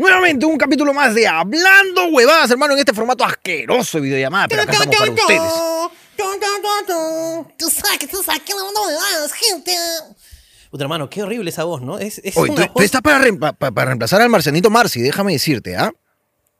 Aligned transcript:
Nuevamente 0.00 0.46
un 0.46 0.56
capítulo 0.56 0.94
más 0.94 1.14
de 1.14 1.26
Hablando 1.28 2.06
Huevadas, 2.06 2.50
hermano, 2.50 2.72
en 2.72 2.78
este 2.80 2.94
formato 2.94 3.22
asqueroso 3.22 3.98
de 3.98 4.02
videollamada, 4.04 4.48
pero 4.48 4.62
acá 4.62 4.72
estamos 4.72 4.96
para 4.96 5.10
ustedes. 5.12 5.42
Tú 7.58 7.68
sabes 7.70 7.98
que 7.98 8.06
estás 8.06 8.26
aquí 8.28 8.52
hablando 8.52 8.82
huevadas, 8.86 9.32
gente. 9.32 9.72
Puta 10.70 10.84
hermano, 10.84 11.10
qué 11.10 11.22
horrible 11.22 11.50
esa 11.50 11.64
voz, 11.64 11.82
¿no? 11.82 11.98
Es, 11.98 12.18
es 12.24 12.34
Oye, 12.36 12.52
una 12.52 12.66
tú, 12.68 12.72
tú 12.76 12.82
estás 12.82 13.02
para, 13.02 13.18
reem- 13.22 13.38
pa- 13.38 13.52
para 13.70 13.86
reemplazar 13.86 14.22
al 14.22 14.28
Marcianito 14.30 14.70
Marci, 14.70 15.00
déjame 15.02 15.32
decirte, 15.32 15.76
¿ah? 15.76 15.92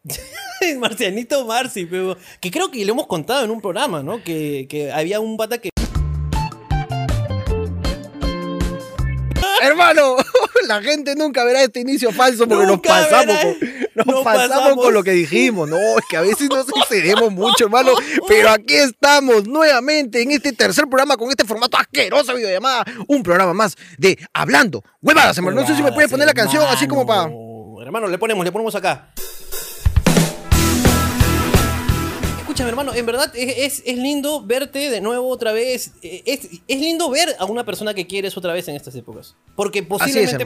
voz- 0.04 0.76
Marcianito 0.78 1.46
Marci, 1.46 1.86
pero 1.86 2.18
que 2.40 2.50
creo 2.50 2.70
que 2.70 2.84
lo 2.84 2.92
hemos 2.92 3.06
contado 3.06 3.44
en 3.44 3.50
un 3.50 3.60
programa, 3.62 4.02
¿no? 4.02 4.22
Que, 4.22 4.66
que 4.68 4.92
había 4.92 5.18
un 5.20 5.36
pata 5.38 5.58
que 5.58 5.70
Hermano, 9.62 10.16
la 10.70 10.80
gente 10.80 11.16
nunca 11.16 11.42
verá 11.42 11.64
este 11.64 11.80
inicio 11.80 12.12
falso 12.12 12.46
porque 12.46 12.64
nos 12.64 12.78
pasamos, 12.78 13.36
con, 13.38 14.14
nos 14.14 14.24
pasamos, 14.24 14.74
con 14.76 14.94
lo 14.94 15.02
que 15.02 15.10
dijimos. 15.10 15.68
No, 15.68 15.76
es 15.76 16.04
que 16.08 16.16
a 16.16 16.20
veces 16.20 16.48
nos 16.48 16.66
excedemos 16.76 17.32
mucho, 17.32 17.64
hermano. 17.64 17.90
Pero 18.28 18.50
aquí 18.50 18.74
estamos 18.74 19.48
nuevamente 19.48 20.22
en 20.22 20.30
este 20.30 20.52
tercer 20.52 20.84
programa 20.86 21.16
con 21.16 21.28
este 21.28 21.44
formato 21.44 21.76
asqueroso 21.76 22.32
de 22.32 22.38
videollamada. 22.38 22.84
Un 23.08 23.24
programa 23.24 23.52
más 23.52 23.76
de 23.98 24.16
Hablando 24.32 24.84
Huevadas, 25.02 25.36
hermano. 25.38 25.60
No 25.60 25.66
sé 25.66 25.74
si 25.74 25.82
me 25.82 25.90
puedes 25.90 26.08
poner 26.08 26.26
la 26.26 26.34
canción 26.34 26.64
así 26.68 26.86
como 26.86 27.04
para... 27.04 27.28
Hermano, 27.82 28.06
le 28.06 28.18
ponemos, 28.18 28.44
le 28.44 28.52
ponemos 28.52 28.74
acá. 28.76 29.10
Hermano, 32.68 32.94
en 32.94 33.06
verdad 33.06 33.30
es, 33.34 33.80
es- 33.80 33.82
es 33.86 33.96
lindo 33.98 34.44
verte 34.44 34.90
de 34.90 35.00
nuevo 35.00 35.28
otra 35.28 35.52
vez. 35.52 35.92
Eh, 36.02 36.22
Es, 36.26 36.40
es 36.66 36.80
lindo 36.80 37.10
ver 37.10 37.34
a 37.38 37.44
una 37.44 37.64
persona 37.64 37.94
que 37.94 38.06
quieres 38.06 38.36
otra 38.36 38.52
vez 38.52 38.68
en 38.68 38.76
estas 38.76 38.94
épocas. 38.94 39.34
Porque 39.56 39.82
posiblemente, 39.82 40.44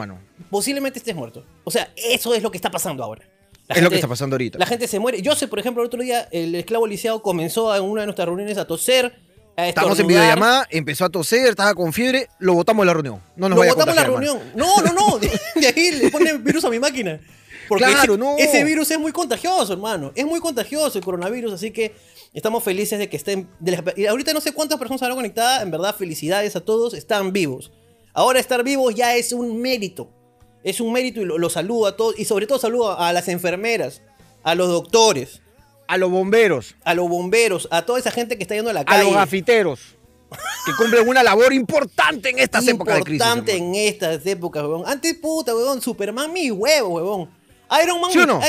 posiblemente 0.50 0.98
estés 0.98 1.14
muerto. 1.14 1.44
O 1.64 1.70
sea, 1.70 1.92
eso 1.96 2.34
es 2.34 2.42
lo 2.42 2.50
que 2.50 2.58
está 2.58 2.70
pasando 2.70 3.02
ahora. 3.04 3.22
La 3.68 3.76
Es 3.76 3.82
lo 3.82 3.88
que 3.88 3.96
está 3.96 4.08
pasando 4.08 4.34
ahorita. 4.34 4.58
La 4.58 4.66
gente 4.66 4.86
se 4.86 4.98
muere. 4.98 5.22
Yo 5.22 5.34
sé, 5.34 5.48
por 5.48 5.58
ejemplo, 5.58 5.82
el 5.82 5.86
otro 5.86 6.02
día 6.02 6.28
el 6.30 6.54
esclavo 6.54 6.86
lisiado 6.86 7.22
comenzó 7.22 7.74
en 7.74 7.82
una 7.82 8.02
de 8.02 8.06
nuestras 8.08 8.26
reuniones 8.26 8.58
a 8.58 8.66
toser. 8.66 9.14
A 9.56 9.68
Estamos 9.68 9.98
en 10.00 10.08
videollamada, 10.08 10.66
empezó 10.68 11.04
a 11.04 11.08
toser, 11.10 11.46
estaba 11.46 11.74
con 11.74 11.92
fiebre, 11.92 12.28
lo 12.40 12.54
botamos 12.54 12.82
de 12.82 12.86
la 12.86 12.92
reunión. 12.92 13.20
No 13.36 13.48
nos 13.48 13.56
Lo 13.56 13.60
vaya 13.60 13.70
a 13.72 13.74
botamos 13.76 13.94
en 13.96 14.00
la 14.00 14.04
reunión. 14.04 14.38
No, 14.56 14.82
no, 14.82 14.92
no. 14.92 15.18
De, 15.18 15.28
de 15.60 15.66
ahí 15.68 15.92
le 15.92 16.10
ponen 16.10 16.42
virus 16.42 16.64
a 16.64 16.70
mi 16.70 16.78
máquina. 16.80 17.20
Porque 17.68 17.84
Claro, 17.84 18.14
ese, 18.14 18.18
no. 18.18 18.36
ese 18.38 18.64
virus 18.64 18.90
es 18.90 18.98
muy 18.98 19.12
contagioso, 19.12 19.72
hermano. 19.72 20.12
Es 20.14 20.24
muy 20.26 20.40
contagioso 20.40 20.98
el 20.98 21.04
coronavirus, 21.04 21.52
así 21.54 21.70
que 21.70 21.94
estamos 22.32 22.62
felices 22.64 22.98
de 22.98 23.08
que 23.08 23.16
estén. 23.16 23.48
de 23.60 23.72
las- 23.72 23.96
y 23.96 24.06
ahorita 24.06 24.32
no 24.32 24.40
sé 24.40 24.52
cuántas 24.52 24.78
personas 24.78 25.02
habrán 25.02 25.16
conectadas. 25.16 25.62
En 25.62 25.70
verdad, 25.70 25.94
felicidades 25.96 26.56
a 26.56 26.60
todos. 26.60 26.94
Están 26.94 27.32
vivos. 27.32 27.72
Ahora 28.12 28.38
estar 28.40 28.62
vivos 28.62 28.94
ya 28.94 29.14
es 29.16 29.32
un 29.32 29.60
mérito. 29.60 30.08
Es 30.62 30.80
un 30.80 30.92
mérito 30.92 31.20
y 31.20 31.24
lo, 31.24 31.36
lo 31.38 31.50
saludo 31.50 31.86
a 31.86 31.96
todos. 31.96 32.18
Y 32.18 32.24
sobre 32.24 32.46
todo 32.46 32.58
saludo 32.58 32.98
a 32.98 33.12
las 33.12 33.28
enfermeras, 33.28 34.02
a 34.42 34.54
los 34.54 34.68
doctores, 34.68 35.40
A 35.86 35.98
los 35.98 36.10
bomberos, 36.10 36.76
a 36.84 36.94
los 36.94 37.06
bomberos, 37.10 37.68
a 37.70 37.84
toda 37.84 37.98
esa 37.98 38.10
gente 38.10 38.38
que 38.38 38.44
está 38.44 38.54
yendo 38.54 38.70
a 38.70 38.72
la 38.72 38.80
a 38.80 38.84
calle. 38.86 39.04
los 39.04 39.12
gafiteros, 39.12 39.80
que 40.64 40.72
cumplen 40.78 41.06
una 41.06 41.22
labor 41.22 41.52
importante 41.52 42.30
en 42.30 42.38
estas 42.38 42.66
épocas 42.66 42.96
de 42.96 43.02
crisis. 43.02 43.20
Importante 43.26 43.56
en 43.56 43.74
estas 43.74 44.24
épocas, 44.24 44.62
huevón. 44.62 44.84
Antes, 44.86 45.12
puta, 45.18 45.54
huevón, 45.54 45.82
Superman, 45.82 46.32
mi 46.32 46.50
huevo, 46.50 46.88
huevón. 46.88 47.30
Iron 47.82 48.00
Man, 48.00 48.10
¿Sí 48.12 48.18
o 48.18 48.26
no? 48.26 48.40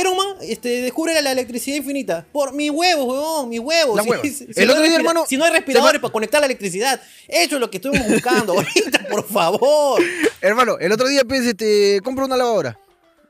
Iron 0.00 0.16
Man 0.16 0.36
este, 0.40 0.80
descubre 0.80 1.20
la 1.20 1.32
electricidad 1.32 1.76
infinita. 1.76 2.24
Por 2.32 2.54
mi 2.54 2.70
huevo, 2.70 3.04
huevón, 3.04 3.48
mi 3.50 3.58
huevo. 3.58 3.94
La 3.94 4.02
Si- 4.02 4.30
si- 4.30 4.46
si 4.54 4.60
El 4.60 4.66
no 4.68 4.72
otro 4.72 4.84
día, 4.84 4.96
hermano, 4.96 5.24
Si 5.28 5.36
no 5.36 5.44
hay 5.44 5.50
respiradores 5.52 6.00
para 6.00 6.10
conectar 6.12 6.40
la 6.40 6.46
electricidad. 6.46 7.00
Eso 7.28 7.54
es 7.56 7.60
lo 7.60 7.70
que 7.70 7.76
estuvimos 7.76 8.08
buscando 8.08 8.52
ahorita, 8.56 9.06
por 9.10 9.26
favor. 9.28 10.00
Hermano, 10.40 10.78
el 10.78 10.92
otro 10.92 11.08
día 11.08 11.24
pues, 11.26 11.42
este, 11.44 12.00
compro 12.02 12.24
una 12.24 12.36
lavadora. 12.38 12.78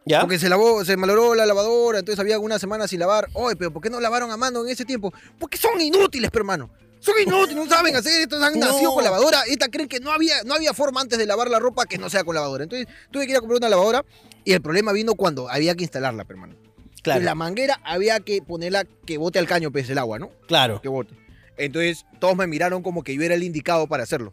¿Ya? 0.04 0.20
Porque 0.20 0.38
se 0.38 0.48
lavó, 0.48 0.84
se 0.84 0.96
malogró 0.96 1.34
la 1.36 1.46
lavadora, 1.46 2.00
entonces 2.00 2.18
había 2.18 2.38
una 2.40 2.58
semana 2.58 2.88
sin 2.88 2.98
lavar. 3.00 3.28
Oye, 3.34 3.54
pero 3.56 3.72
¿por 3.72 3.82
qué 3.82 3.88
no 3.90 4.00
lavaron 4.00 4.30
a 4.32 4.36
mano 4.36 4.64
en 4.64 4.70
ese 4.70 4.84
tiempo? 4.84 5.12
Porque 5.38 5.58
son 5.58 5.80
inútiles, 5.80 6.28
pero 6.30 6.42
hermano. 6.42 6.70
Son 6.98 7.14
inútiles, 7.20 7.56
no 7.56 7.68
saben 7.68 7.94
hacer 7.96 8.22
esto, 8.22 8.36
han 8.42 8.58
No. 8.58 8.66
nacido 8.66 8.94
con 8.94 9.02
lavadora. 9.04 9.42
Esta 9.48 9.68
creen 9.68 9.88
que 9.88 9.98
no 10.00 10.12
había, 10.12 10.42
no 10.44 10.54
había 10.54 10.72
forma 10.74 11.00
antes 11.00 11.18
de 11.18 11.26
lavar 11.26 11.48
la 11.50 11.58
ropa 11.60 11.86
que 11.86 11.98
no 11.98 12.08
sea 12.10 12.22
con 12.24 12.34
lavadora. 12.36 12.64
Entonces 12.64 12.86
tuve 13.10 13.26
que 13.26 13.32
ir 13.32 13.36
a 13.36 13.40
comprar 13.40 13.58
una 13.58 13.68
lavadora 13.68 14.04
y 14.44 14.52
el 14.52 14.60
problema 14.62 14.92
vino 14.92 15.14
cuando 15.14 15.48
había 15.48 15.74
que 15.74 15.84
instalarla, 15.84 16.24
hermano. 16.28 16.54
Claro, 17.02 17.22
la 17.24 17.34
manguera 17.34 17.80
había 17.84 18.20
que 18.20 18.42
ponerla 18.42 18.84
que 19.06 19.18
bote 19.18 19.38
al 19.38 19.46
caño, 19.46 19.72
pues, 19.72 19.90
el 19.90 19.98
agua, 19.98 20.18
¿no? 20.18 20.30
claro. 20.46 20.80
Que 20.80 20.88
bote. 20.88 21.14
Entonces 21.56 22.06
todos 22.20 22.36
me 22.36 22.46
miraron 22.46 22.82
como 22.82 23.02
que 23.02 23.14
yo 23.14 23.22
era 23.22 23.34
el 23.34 23.42
indicado 23.42 23.86
para 23.86 24.02
hacerlo. 24.04 24.32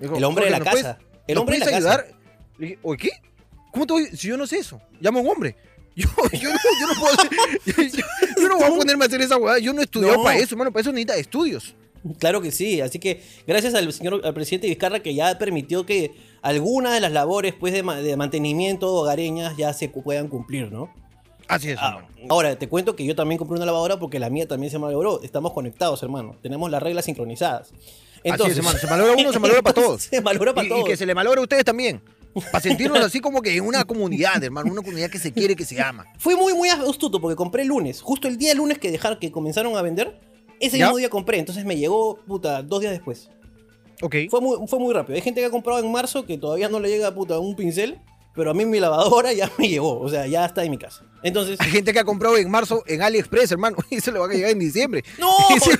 Dijo, 0.00 0.16
El 0.16 0.24
hombre 0.24 0.46
de 0.46 0.50
"Jorge, 0.50 0.50
la 0.50 0.58
¿nos 0.58 0.74
casa. 0.82 0.98
puedes- 0.98 1.24
El 1.28 1.34
¿nos 1.36 1.40
hombre 1.42 1.54
de 1.58 1.60
la 1.60 1.64
puedes 1.66 1.84
casa. 1.84 1.94
ayudar? 2.00 2.18
Le 2.58 2.66
dije, 2.66 2.78
¿oye 2.82 2.98
qué? 2.98 3.10
¿Cómo 3.72 3.86
te 3.86 3.92
voy? 3.92 4.06
Si 4.16 4.28
yo 4.28 4.36
no 4.36 4.46
sé 4.46 4.58
eso. 4.58 4.80
Llama 5.00 5.20
a 5.20 5.22
un 5.22 5.28
hombre. 5.28 5.56
Yo, 5.96 6.08
yo, 6.32 6.48
no, 6.52 6.58
yo 6.80 6.86
no 6.92 7.00
puedo 7.00 7.14
hacer- 7.14 8.02
yo, 8.36 8.48
no 8.48 8.56
voy 8.56 8.64
a 8.64 8.68
ponerme 8.76 9.04
a 9.04 9.06
hacer 9.06 9.20
esa 9.20 9.36
hueá. 9.36 9.60
Yo 9.60 9.72
no 9.72 9.80
he 9.80 9.84
estudiado 9.84 10.16
No. 10.16 10.24
para 10.24 10.38
eso, 10.38 10.54
hermano. 10.56 10.72
Para 10.72 10.80
eso 10.80 10.90
necesita 10.90 11.14
estudios. 11.16 11.76
Claro 12.18 12.40
que 12.42 12.50
sí, 12.52 12.80
así 12.82 12.98
que 12.98 13.22
gracias 13.46 13.74
al 13.74 13.90
señor 13.92 14.20
al 14.24 14.34
presidente 14.34 14.66
Vizcarra 14.68 15.00
que 15.00 15.14
ya 15.14 15.38
permitió 15.38 15.86
que 15.86 16.12
algunas 16.42 16.92
de 16.92 17.00
las 17.00 17.12
labores 17.12 17.54
pues, 17.58 17.72
de, 17.72 17.82
ma- 17.82 17.96
de 17.96 18.16
mantenimiento 18.16 18.92
hogareñas 18.94 19.56
ya 19.56 19.72
se 19.72 19.88
puedan 19.88 20.28
cumplir, 20.28 20.70
¿no? 20.70 20.90
Así 21.48 21.70
es, 21.70 21.78
Ah, 21.80 21.98
hermano. 21.98 22.08
ahora, 22.30 22.58
te 22.58 22.68
cuento 22.68 22.94
que 22.96 23.04
yo 23.04 23.14
también 23.14 23.38
compré 23.38 23.56
una 23.56 23.66
lavadora 23.66 23.98
porque 23.98 24.18
la 24.18 24.28
mía 24.30 24.46
también 24.48 24.70
se 24.70 24.78
malogró. 24.78 25.22
Estamos 25.22 25.52
conectados, 25.52 26.02
hermano. 26.02 26.36
Tenemos 26.42 26.70
las 26.70 26.82
reglas 26.82 27.04
sincronizadas. 27.06 27.70
Así 28.30 28.50
es, 28.50 28.56
hermano. 28.56 28.78
Se 28.78 28.86
malogra 28.86 29.14
uno, 29.18 29.32
se 29.32 29.38
malogra 29.38 29.62
para 29.62 29.74
todos. 29.82 30.02
Se 30.04 30.20
malogra 30.22 30.54
para 30.54 30.64
Y, 30.64 30.66
y 30.66 30.70
todos. 30.70 30.84
que 30.86 30.96
se 30.96 31.04
le 31.06 31.14
malogra 31.14 31.40
a 31.40 31.42
ustedes 31.42 31.64
también. 31.64 32.02
Para 32.50 32.60
sentirnos 32.60 32.98
así 33.04 33.20
como 33.20 33.40
que 33.42 33.54
en 33.56 33.64
una 33.64 33.84
comunidad, 33.84 34.42
hermano. 34.42 34.72
Una 34.72 34.82
comunidad 34.82 35.08
que 35.10 35.18
se 35.18 35.32
quiere, 35.32 35.54
que 35.54 35.64
se 35.66 35.80
ama. 35.80 36.04
Fui 36.18 36.34
muy, 36.34 36.52
muy 36.54 36.68
astuto 36.70 37.20
porque 37.20 37.36
compré 37.36 37.62
el 37.62 37.68
lunes. 37.68 38.00
Justo 38.02 38.26
el 38.26 38.36
día 38.38 38.54
lunes 38.54 38.78
que 38.78 38.90
dejaron, 38.90 39.18
que 39.18 39.30
comenzaron 39.30 39.76
a 39.76 39.82
vender. 39.82 40.18
Ese 40.66 40.78
¿Ya? 40.78 40.86
mismo 40.86 40.98
día 40.98 41.10
compré. 41.10 41.38
Entonces 41.38 41.64
me 41.64 41.76
llegó, 41.76 42.16
puta, 42.26 42.62
dos 42.62 42.80
días 42.80 42.92
después. 42.92 43.30
Ok. 44.02 44.16
Fue 44.30 44.40
muy, 44.40 44.66
fue 44.66 44.78
muy 44.78 44.92
rápido. 44.92 45.16
Hay 45.16 45.22
gente 45.22 45.40
que 45.40 45.46
ha 45.46 45.50
comprado 45.50 45.80
en 45.80 45.90
marzo 45.90 46.26
que 46.26 46.38
todavía 46.38 46.68
no 46.68 46.80
le 46.80 46.88
llega, 46.88 47.14
puta, 47.14 47.38
un 47.38 47.56
pincel. 47.56 47.98
Pero 48.34 48.50
a 48.50 48.54
mí 48.54 48.66
mi 48.66 48.80
lavadora 48.80 49.32
ya 49.32 49.50
me 49.58 49.68
llegó. 49.68 50.00
O 50.00 50.08
sea, 50.08 50.26
ya 50.26 50.44
está 50.44 50.64
en 50.64 50.72
mi 50.72 50.78
casa. 50.78 51.04
Entonces... 51.22 51.56
Hay 51.60 51.70
gente 51.70 51.92
que 51.92 52.00
ha 52.00 52.04
comprado 52.04 52.36
en 52.36 52.50
marzo 52.50 52.82
en 52.86 53.00
AliExpress, 53.00 53.52
hermano. 53.52 53.76
Y 53.90 54.00
se 54.00 54.10
le 54.10 54.18
va 54.18 54.26
a 54.26 54.28
llegar 54.28 54.50
en 54.50 54.58
diciembre. 54.58 55.04
¡No! 55.18 55.30
Si, 55.60 55.70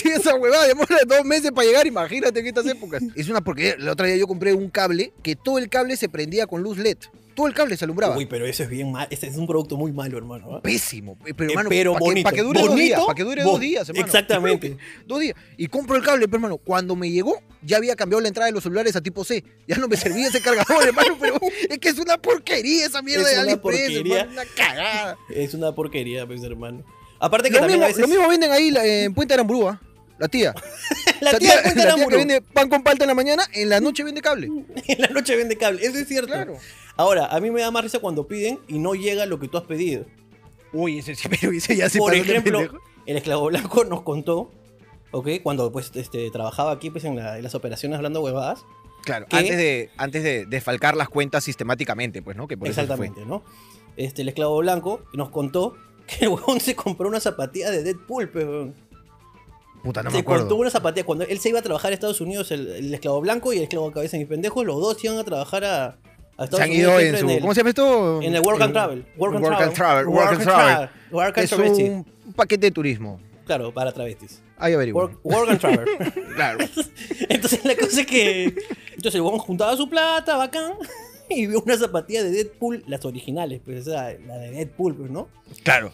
si 0.00 0.08
esa 0.10 0.36
huevada 0.36 0.66
demora 0.66 0.98
dos 1.06 1.24
meses 1.24 1.50
para 1.50 1.66
llegar, 1.66 1.86
imagínate 1.86 2.38
en 2.38 2.46
estas 2.46 2.66
épocas. 2.66 3.02
Es 3.16 3.28
una 3.28 3.40
porquería. 3.40 3.74
La 3.78 3.92
otra 3.92 4.06
día 4.06 4.16
yo 4.16 4.28
compré 4.28 4.54
un 4.54 4.70
cable 4.70 5.12
que 5.22 5.34
todo 5.34 5.58
el 5.58 5.68
cable 5.68 5.96
se 5.96 6.08
prendía 6.08 6.46
con 6.46 6.62
luz 6.62 6.78
LED. 6.78 6.98
Todo 7.34 7.46
el 7.48 7.54
cable 7.54 7.76
se 7.76 7.84
alumbraba. 7.84 8.16
Uy, 8.16 8.26
pero 8.26 8.46
eso 8.46 8.62
es 8.62 8.68
bien 8.68 8.92
mal. 8.92 9.08
Este 9.10 9.26
es 9.26 9.36
un 9.36 9.46
producto 9.46 9.76
muy 9.76 9.92
malo, 9.92 10.16
hermano. 10.18 10.56
¿ah? 10.56 10.60
Pésimo. 10.62 11.18
Pero, 11.24 11.44
Eh, 11.44 11.52
hermano, 11.52 11.68
pero 11.68 11.92
para 11.94 12.04
que, 12.04 12.08
bonito. 12.10 12.24
pa' 12.28 12.32
que 12.32 12.42
dure 12.42 12.60
dos 12.60 12.68
Bonito, 12.70 12.84
días. 12.86 13.00
Para 13.02 13.14
que 13.14 13.24
dure 13.24 13.42
dos 13.42 13.60
días, 13.60 13.88
hermano. 13.88 14.06
Exactamente. 14.06 14.76
Dos 15.06 15.20
días. 15.20 15.34
Y 15.56 15.66
compro 15.66 15.96
el 15.96 16.02
cable, 16.02 16.26
pero, 16.26 16.36
hermano. 16.36 16.58
Cuando 16.58 16.94
me 16.96 17.10
llegó, 17.10 17.42
ya 17.62 17.76
había 17.78 17.96
cambiado 17.96 18.20
la 18.20 18.28
entrada 18.28 18.46
de 18.46 18.52
los 18.52 18.62
celulares 18.62 18.94
a 18.96 19.00
tipo 19.00 19.24
C. 19.24 19.42
Ya 19.66 19.76
no 19.76 19.88
me 19.88 19.96
servía 19.96 20.28
ese 20.28 20.40
cargador, 20.40 20.82
hermano. 20.86 21.16
Pero 21.20 21.38
es 21.68 21.78
que 21.78 21.88
es 21.88 21.98
una 21.98 22.16
porquería 22.18 22.86
esa 22.86 23.02
mierda 23.02 23.22
Es 23.22 23.28
de 23.30 23.34
una 23.34 23.42
AliExpress, 23.42 23.80
porquería. 23.80 24.20
hermano. 24.20 24.40
Una 24.40 24.50
cagada. 24.56 25.18
Es 25.30 25.54
una 25.54 25.74
porquería, 25.74 26.26
pues, 26.26 26.42
hermano. 26.42 26.84
Aparte 27.18 27.48
que 27.48 27.54
Lo 27.54 27.60
también 27.60 27.78
mismo, 27.80 27.84
a 27.84 27.88
veces... 27.88 28.02
lo 28.02 28.08
mismo 28.08 28.28
venden 28.28 28.52
ahí 28.52 28.72
en 28.76 29.14
Puente 29.14 29.34
Aramburúa. 29.34 29.80
La 30.18 30.28
tía. 30.28 30.54
la 31.20 31.38
tía, 31.38 31.60
Puente 31.62 31.84
la 31.84 31.94
tía 31.94 32.06
que 32.06 32.16
vende 32.16 32.40
pan 32.40 32.68
con 32.68 32.82
palta 32.82 33.04
en 33.04 33.08
la 33.08 33.14
mañana, 33.14 33.44
en 33.52 33.68
la 33.68 33.80
noche 33.80 34.04
vende 34.04 34.20
cable. 34.22 34.46
En 34.86 35.00
la 35.00 35.08
noche 35.08 35.36
vende 35.36 35.56
cable. 35.56 35.84
Eso 35.84 35.98
es 35.98 36.06
cierto. 36.06 36.28
Claro. 36.32 36.56
Ahora, 36.96 37.26
a 37.26 37.40
mí 37.40 37.50
me 37.50 37.60
da 37.60 37.70
más 37.70 37.82
risa 37.82 37.98
cuando 37.98 38.28
piden 38.28 38.60
y 38.68 38.78
no 38.78 38.94
llega 38.94 39.26
lo 39.26 39.40
que 39.40 39.48
tú 39.48 39.58
has 39.58 39.64
pedido. 39.64 40.06
Uy, 40.72 40.98
ese 40.98 41.14
sí, 41.14 41.28
pero 41.40 41.52
ese 41.52 41.76
ya 41.76 41.88
se 41.88 41.98
Por 41.98 42.14
ejemplo, 42.14 42.60
el 43.06 43.16
esclavo 43.16 43.46
blanco 43.46 43.84
nos 43.84 44.02
contó, 44.02 44.52
¿ok? 45.10 45.28
Cuando 45.42 45.70
pues 45.72 45.90
este, 45.94 46.30
trabajaba 46.30 46.72
aquí 46.72 46.90
pues, 46.90 47.04
en, 47.04 47.16
la- 47.16 47.36
en 47.36 47.42
las 47.42 47.54
operaciones 47.54 47.96
hablando 47.96 48.20
huevadas. 48.22 48.64
Claro, 49.04 49.26
antes 49.30 49.56
de, 49.56 49.90
antes 49.98 50.22
de 50.22 50.46
desfalcar 50.46 50.96
las 50.96 51.08
cuentas 51.10 51.44
sistemáticamente, 51.44 52.22
pues, 52.22 52.36
¿no? 52.36 52.48
Que 52.48 52.56
por 52.56 52.68
eso 52.68 52.80
se 52.80 52.86
fue. 52.86 52.94
Exactamente, 53.06 53.28
¿no? 53.28 53.44
Este, 53.96 54.22
el 54.22 54.28
esclavo 54.28 54.56
blanco 54.58 55.02
nos 55.12 55.28
contó 55.30 55.76
que 56.06 56.24
el 56.24 56.28
huevón 56.30 56.58
se 56.60 56.74
compró 56.74 57.08
una 57.08 57.20
zapatilla 57.20 57.70
de 57.70 57.82
Deadpool, 57.82 58.30
pues, 58.30 58.44
huevón. 58.46 58.74
Puta, 59.84 60.02
no 60.02 60.10
me 60.10 60.16
se 60.16 60.22
acuerdo. 60.22 60.44
compró 60.44 60.56
una 60.56 60.70
zapatilla. 60.70 61.04
Cuando 61.06 61.24
él 61.24 61.38
se 61.38 61.50
iba 61.50 61.60
a 61.60 61.62
trabajar 61.62 61.92
a 61.92 61.94
Estados 61.94 62.20
Unidos, 62.20 62.50
el, 62.50 62.66
el 62.68 62.92
esclavo 62.94 63.20
blanco 63.20 63.52
y 63.52 63.58
el 63.58 63.62
esclavo 63.64 63.92
cabeza 63.92 64.16
y 64.16 64.24
pendejos, 64.24 64.64
los 64.64 64.80
dos 64.80 65.04
iban 65.04 65.18
a 65.18 65.24
trabajar 65.24 65.64
a, 65.64 65.84
a 65.86 65.96
Se 66.38 66.44
Estados 66.44 66.60
han 66.60 66.72
ido 66.72 66.98
en 66.98 67.14
el- 67.14 67.40
¿Cómo 67.40 67.54
se 67.54 67.60
llama 67.60 67.68
esto? 67.70 68.20
En 68.22 68.34
el 68.34 68.40
Work 68.42 68.60
and 68.62 68.72
Travel. 68.72 69.06
Work 69.16 69.34
and 69.36 69.44
Travel. 69.44 69.72
Travel. 69.74 70.06
Work 70.08 70.32
and 70.32 70.42
Travel. 70.42 70.88
Work 71.12 71.38
and 71.38 71.48
Travel, 71.48 72.04
un 72.26 72.32
paquete 72.34 72.66
de 72.66 72.70
turismo. 72.72 73.20
Claro, 73.46 73.72
para 73.74 73.92
travestis. 73.92 74.42
Ahí 74.56 74.72
averiguo. 74.72 75.02
Work, 75.02 75.20
work 75.22 75.50
and 75.50 75.60
Travel. 75.60 75.86
Claro. 76.34 76.58
Entonces 77.28 77.64
la 77.64 77.76
cosa 77.76 78.00
es 78.00 78.06
que. 78.06 78.44
Entonces 78.44 79.14
el 79.16 79.20
huevón 79.20 79.38
juntaba 79.40 79.76
su 79.76 79.88
plata, 79.88 80.36
bacán. 80.36 80.72
Y 81.28 81.46
vio 81.46 81.62
una 81.64 81.76
zapatilla 81.78 82.22
de 82.22 82.30
Deadpool, 82.30 82.84
las 82.86 83.02
originales, 83.06 83.62
pues, 83.64 83.86
o 83.88 83.90
sea, 83.90 84.14
la 84.26 84.36
de 84.36 84.50
Deadpool, 84.50 84.94
pues, 84.94 85.10
¿no? 85.10 85.28
Claro. 85.62 85.90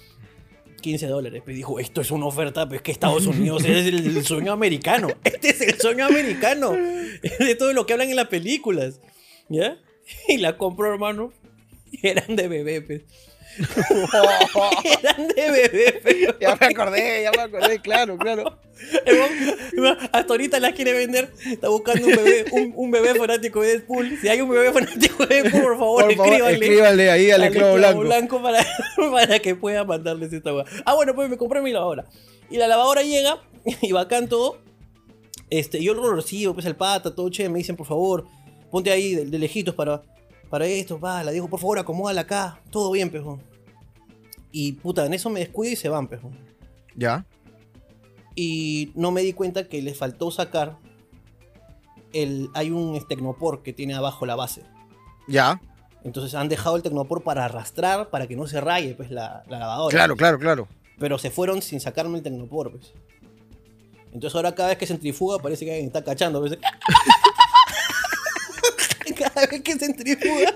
15 0.80 1.06
dólares. 1.06 1.42
Pues 1.44 1.56
dijo, 1.56 1.78
esto 1.78 2.00
es 2.00 2.10
una 2.10 2.26
oferta, 2.26 2.68
pues 2.68 2.82
que 2.82 2.92
Estados 2.92 3.26
Unidos 3.26 3.64
es 3.64 3.86
el, 3.86 4.24
sueño 4.24 4.52
americano. 4.52 5.08
Este 5.24 5.50
es 5.50 5.60
el 5.60 5.78
sueño 5.78 6.06
americano. 6.06 6.72
De 6.72 7.54
todo 7.56 7.72
lo 7.72 7.86
que 7.86 7.92
hablan 7.92 8.10
en 8.10 8.16
las 8.16 8.28
películas. 8.28 9.00
¿Ya? 9.48 9.78
Y 10.28 10.38
la 10.38 10.56
compró, 10.56 10.92
hermano. 10.92 11.32
Eran 12.02 12.36
de 12.36 12.48
bebé, 12.48 12.82
pe. 12.82 13.04
Eran 14.84 15.28
de 15.28 15.50
bebé, 15.50 15.92
pe. 16.02 16.34
Ya 16.40 16.56
me 16.56 16.66
acordé, 16.66 17.22
ya 17.24 17.32
me 17.32 17.42
acordé, 17.42 17.80
claro, 17.80 18.16
claro. 18.16 18.58
Hasta 20.12 20.32
ahorita 20.32 20.60
las 20.60 20.72
quiere 20.72 20.92
vender. 20.92 21.30
Está 21.46 21.68
buscando 21.68 22.06
un 22.06 22.16
bebé, 22.16 22.44
un, 22.52 22.72
un 22.76 22.90
bebé 22.90 23.14
fanático 23.14 23.60
de 23.60 23.68
Deadpool. 23.78 24.18
Si 24.20 24.28
hay 24.28 24.40
un 24.40 24.48
bebé 24.48 24.72
fanático 24.72 25.26
de 25.26 25.42
Deadpool, 25.42 25.62
por 25.62 25.78
favor, 25.78 26.04
Por 26.04 26.14
favor, 26.16 26.32
escríbanle. 26.32 26.54
escríbanle 26.66 27.10
ahí 27.10 27.30
al 27.30 27.44
esclavo 27.44 28.00
blanco. 28.00 28.42
para, 28.42 28.64
para 29.10 29.38
que 29.40 29.54
pueda 29.54 29.84
mandarles 29.84 30.32
esta 30.32 30.54
hueá. 30.54 30.64
Ah, 30.84 30.94
bueno, 30.94 31.14
pues 31.14 31.28
me 31.28 31.36
compré 31.36 31.60
mi 31.60 31.72
lavadora. 31.72 32.06
Y 32.50 32.56
la 32.56 32.68
lavadora 32.68 33.02
llega 33.02 33.38
y 33.82 33.92
bacán 33.92 34.28
todo. 34.28 34.58
Este, 35.50 35.82
yo 35.82 35.94
lo 35.94 36.14
recibo, 36.14 36.54
pues 36.54 36.64
el 36.66 36.76
pata, 36.76 37.14
todo 37.14 37.28
che, 37.28 37.48
me 37.48 37.58
dicen, 37.58 37.74
por 37.76 37.86
favor, 37.86 38.24
ponte 38.70 38.90
ahí 38.92 39.14
de, 39.16 39.24
de 39.26 39.38
lejitos 39.38 39.74
para, 39.74 40.00
para 40.50 40.66
esto, 40.66 40.98
va, 40.98 41.22
la 41.22 41.30
digo, 41.30 41.48
por 41.48 41.60
favor, 41.60 41.78
acomódala 41.78 42.22
acá, 42.22 42.60
todo 42.70 42.90
bien, 42.90 43.08
pejón. 43.08 43.40
Y 44.50 44.72
puta, 44.72 45.06
en 45.06 45.14
eso 45.14 45.30
me 45.30 45.40
descuido 45.40 45.72
y 45.72 45.76
se 45.76 45.88
van, 45.88 46.08
pejón. 46.08 46.36
Ya. 46.96 47.24
Y 48.34 48.90
no 48.96 49.12
me 49.12 49.22
di 49.22 49.32
cuenta 49.32 49.68
que 49.68 49.80
les 49.80 49.96
faltó 49.96 50.30
sacar 50.32 50.76
el. 52.12 52.50
Hay 52.54 52.70
un 52.70 53.00
tecnopor 53.06 53.62
que 53.62 53.72
tiene 53.72 53.94
abajo 53.94 54.26
la 54.26 54.34
base. 54.34 54.64
Ya. 55.28 55.60
Entonces 56.02 56.34
han 56.34 56.48
dejado 56.48 56.76
el 56.76 56.82
tecnopor 56.82 57.22
para 57.22 57.44
arrastrar 57.44 58.10
para 58.10 58.26
que 58.26 58.34
no 58.34 58.46
se 58.46 58.60
raye 58.60 58.94
pues 58.94 59.10
la, 59.10 59.44
la 59.48 59.58
lavadora. 59.58 59.94
Claro, 59.94 60.16
claro, 60.16 60.38
claro. 60.38 60.68
Pero 60.98 61.18
se 61.18 61.30
fueron 61.30 61.62
sin 61.62 61.78
sacarme 61.78 62.18
el 62.18 62.24
tecnopor, 62.24 62.72
pues. 62.72 62.92
Entonces 64.12 64.34
ahora 64.34 64.54
cada 64.54 64.70
vez 64.70 64.78
que 64.78 64.86
centrifuga 64.86 65.38
parece 65.38 65.64
que 65.64 65.70
alguien 65.70 65.86
está 65.86 66.02
cachando. 66.02 66.40
pues. 66.40 66.58
cada 69.34 69.46
vez 69.46 69.62
que 69.62 69.78
centrifuga. 69.78 70.54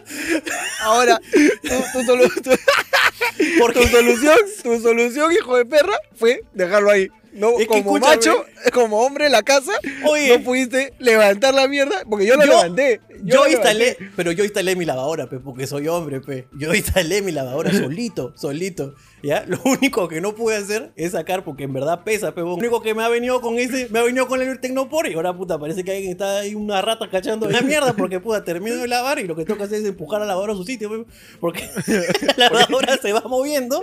Ahora, 0.80 1.20
tu, 1.62 1.68
tu 1.92 2.04
solu- 2.04 2.42
tu- 2.42 3.88
solución, 3.88 4.38
tu 4.62 4.80
solución, 4.80 5.32
hijo 5.32 5.56
de 5.56 5.64
perra, 5.64 5.98
fue 6.16 6.42
dejarlo 6.52 6.90
ahí. 6.90 7.08
No, 7.34 7.50
Es 7.52 7.58
que 7.58 7.66
como 7.66 7.96
escúchame. 7.96 8.16
macho, 8.16 8.44
como 8.72 9.00
hombre 9.04 9.26
en 9.26 9.32
la 9.32 9.42
casa, 9.42 9.72
Oye. 10.08 10.36
no 10.38 10.44
pudiste 10.44 10.94
levantar 10.98 11.52
la 11.54 11.66
mierda, 11.68 12.02
porque 12.08 12.26
yo 12.26 12.36
lo 12.36 12.44
Yo- 12.44 12.50
levanté. 12.52 13.00
Yo, 13.26 13.46
instalé, 13.46 13.78
levanté. 13.96 14.10
pero 14.16 14.32
yo 14.32 14.44
instalé 14.44 14.76
mi 14.76 14.84
lavadora, 14.84 15.28
pe, 15.30 15.38
porque 15.38 15.66
soy 15.66 15.88
hombre, 15.88 16.20
pe. 16.20 16.46
Yo 16.58 16.74
instalé 16.74 17.22
mi 17.22 17.32
lavadora 17.32 17.70
solito, 17.72 18.32
solito. 18.36 18.94
¿Ya? 19.22 19.44
Lo 19.46 19.58
único 19.64 20.06
que 20.08 20.20
no 20.20 20.34
pude 20.34 20.56
hacer 20.56 20.92
es 20.96 21.12
sacar, 21.12 21.42
porque 21.44 21.64
en 21.64 21.72
verdad 21.72 22.04
pesa, 22.04 22.34
pe. 22.34 22.42
Lo 22.42 22.54
único 22.54 22.82
que 22.82 22.92
me 22.94 23.02
ha 23.02 23.08
venido 23.08 23.40
con 23.40 23.58
ese, 23.58 23.88
me 23.90 23.98
ha 24.00 24.02
venido 24.02 24.28
con 24.28 24.42
el 24.42 24.60
Tecnopor 24.60 25.08
y 25.08 25.14
ahora 25.14 25.34
puta, 25.34 25.58
parece 25.58 25.82
que 25.82 25.92
alguien 25.92 26.10
está 26.12 26.40
ahí 26.40 26.54
una 26.54 26.82
rata 26.82 27.08
cachando 27.10 27.48
la 27.48 27.62
mierda, 27.62 27.94
porque 27.94 28.20
puta, 28.20 28.44
termino 28.44 28.76
de 28.76 28.86
lavar 28.88 29.18
y 29.18 29.24
lo 29.26 29.34
que 29.34 29.44
tengo 29.46 29.56
que 29.56 29.64
hacer 29.64 29.78
es 29.80 29.86
empujar 29.86 30.20
a 30.20 30.24
la 30.26 30.32
lavadora 30.32 30.52
a 30.52 30.56
su 30.56 30.64
sitio, 30.64 30.90
pe, 30.90 31.10
porque 31.40 31.66
la 32.36 32.50
lavadora 32.50 32.98
se 32.98 33.12
va 33.14 33.22
moviendo. 33.22 33.82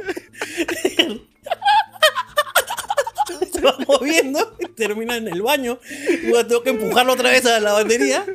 se 3.54 3.62
va 3.62 3.78
moviendo, 3.88 4.58
termina 4.76 5.18
en 5.18 5.28
el 5.28 5.42
baño, 5.42 5.80
tengo 6.48 6.64
que 6.64 6.70
empujarlo 6.72 7.14
otra 7.14 7.32
vez 7.32 7.46
a 7.46 7.52
la 7.52 7.60
lavandería. 7.60 8.26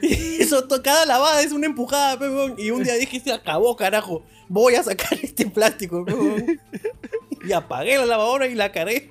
Y 0.00 0.42
eso, 0.42 0.66
cada 0.82 1.06
lavada 1.06 1.42
es 1.42 1.52
una 1.52 1.66
empujada, 1.66 2.18
pe, 2.18 2.28
weón. 2.28 2.54
Y 2.58 2.70
un 2.70 2.82
día 2.82 2.94
dije, 2.94 3.20
se 3.20 3.32
acabó, 3.32 3.76
carajo. 3.76 4.24
Voy 4.48 4.74
a 4.74 4.82
sacar 4.82 5.18
este 5.22 5.46
plástico, 5.46 6.04
pe, 6.04 6.14
weón. 6.14 6.60
Y 7.44 7.52
apagué 7.52 7.98
la 7.98 8.06
lavadora 8.06 8.46
y 8.46 8.54
la 8.54 8.72
cargué. 8.72 9.10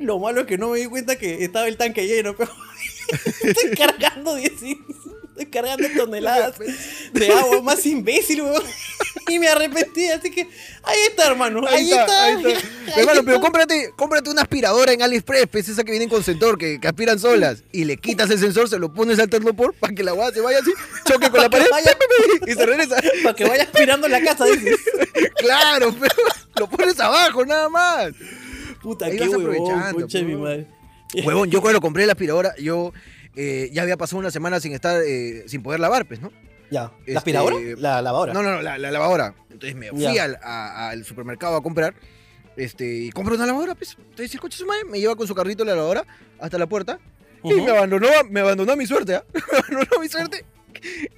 Lo 0.00 0.18
malo 0.18 0.42
es 0.42 0.46
que 0.46 0.58
no 0.58 0.70
me 0.70 0.78
di 0.78 0.86
cuenta 0.86 1.16
que 1.16 1.44
estaba 1.44 1.66
el 1.66 1.76
tanque 1.76 2.06
lleno, 2.06 2.36
pero 2.36 2.50
estoy 3.42 3.70
cargando 3.76 4.36
10, 4.36 4.52
estoy 4.52 4.78
cargando 5.46 5.86
toneladas 5.96 6.54
de 7.12 7.32
agua 7.32 7.62
más 7.62 7.84
imbécil, 7.86 8.42
weón. 8.42 8.62
Y 9.28 9.38
me 9.38 9.48
arrepentí, 9.48 10.06
así 10.08 10.30
que 10.30 10.42
ahí 10.82 10.98
está, 11.08 11.26
hermano. 11.26 11.66
Ahí, 11.68 11.90
está, 11.90 12.24
ahí 12.24 12.36
está. 12.36 12.48
ahí 12.94 13.00
Hermano, 13.00 13.22
pero 13.24 13.40
cómprate, 13.40 13.92
cómprate 13.94 14.30
una 14.30 14.42
aspiradora 14.42 14.92
en 14.92 15.02
AliExpress, 15.02 15.68
esa 15.68 15.84
que 15.84 15.90
vienen 15.90 16.08
con 16.08 16.22
sensor, 16.24 16.56
que, 16.56 16.80
que 16.80 16.88
aspiran 16.88 17.18
solas. 17.18 17.62
Y 17.72 17.84
le 17.84 17.98
quitas 17.98 18.30
el 18.30 18.38
sensor, 18.38 18.68
se 18.68 18.78
lo 18.78 18.92
pones 18.92 19.18
al 19.18 19.28
ternopor 19.28 19.74
para 19.74 19.94
que 19.94 20.02
la 20.02 20.12
agua 20.12 20.32
se 20.32 20.40
vaya 20.40 20.58
así, 20.60 20.72
choque 21.04 21.30
con 21.30 21.40
la 21.42 21.50
pared 21.50 21.66
vaya- 21.70 21.96
y 22.46 22.52
se 22.52 22.66
regresa. 22.66 22.96
Para 23.22 23.36
que 23.36 23.44
vaya 23.44 23.64
aspirando 23.64 24.08
la 24.08 24.20
casa, 24.22 24.46
dices. 24.46 24.76
Claro, 25.36 25.94
pero 25.98 26.14
lo 26.56 26.68
pones 26.68 26.98
abajo, 26.98 27.44
nada 27.44 27.68
más. 27.68 28.12
Puta, 28.82 29.06
Ahí 29.06 29.12
qué 29.18 29.28
vas 29.28 29.36
huevón, 29.36 29.70
aprovechando, 29.82 30.28
mi 30.28 30.36
madre. 30.36 30.66
Huevón, 31.24 31.50
yo 31.50 31.60
cuando 31.60 31.80
compré 31.80 32.06
la 32.06 32.12
aspiradora, 32.12 32.54
yo 32.58 32.92
eh, 33.40 33.70
ya 33.72 33.82
había 33.82 33.96
pasado 33.96 34.18
una 34.18 34.30
semana 34.32 34.58
sin 34.60 34.72
estar, 34.72 35.00
eh, 35.06 35.44
sin 35.46 35.62
poder 35.62 35.78
lavar, 35.80 36.06
pues, 36.06 36.20
¿no? 36.20 36.32
Ya. 36.70 36.92
Este, 37.00 37.12
¿La 37.12 37.18
aspiradora? 37.20 37.56
La 37.76 38.02
lavadora. 38.02 38.32
No, 38.34 38.42
no, 38.42 38.50
no, 38.56 38.62
la, 38.62 38.76
la 38.78 38.90
lavadora. 38.90 39.34
Entonces 39.50 39.74
me 39.76 39.90
fui 39.90 40.00
Ya. 40.02 40.24
al, 40.24 40.38
a- 40.42 40.88
al 40.90 41.04
supermercado 41.04 41.56
a 41.56 41.62
comprar. 41.62 41.94
Este, 42.56 42.84
y 42.84 43.10
compro 43.12 43.36
una 43.36 43.46
lavadora, 43.46 43.74
pues. 43.76 43.96
Entonces 43.98 44.34
el 44.34 44.40
coche 44.40 44.58
su 44.58 44.66
madre 44.66 44.82
me 44.84 44.98
lleva 44.98 45.14
con 45.14 45.26
su 45.28 45.34
carrito 45.34 45.64
la 45.64 45.74
lavadora 45.76 46.04
hasta 46.40 46.58
la 46.58 46.66
puerta. 46.66 46.98
Y 47.44 47.54
Ujú. 47.54 47.64
me 47.64 47.70
abandonó, 47.70 48.08
me 48.28 48.40
abandonó 48.40 48.72
a 48.72 48.76
mi 48.76 48.84
suerte, 48.86 49.14
¿ah? 49.14 49.24
Me 49.32 49.40
abandonó 49.58 49.96
a 49.96 50.00
mi 50.00 50.08
suerte. 50.08 50.44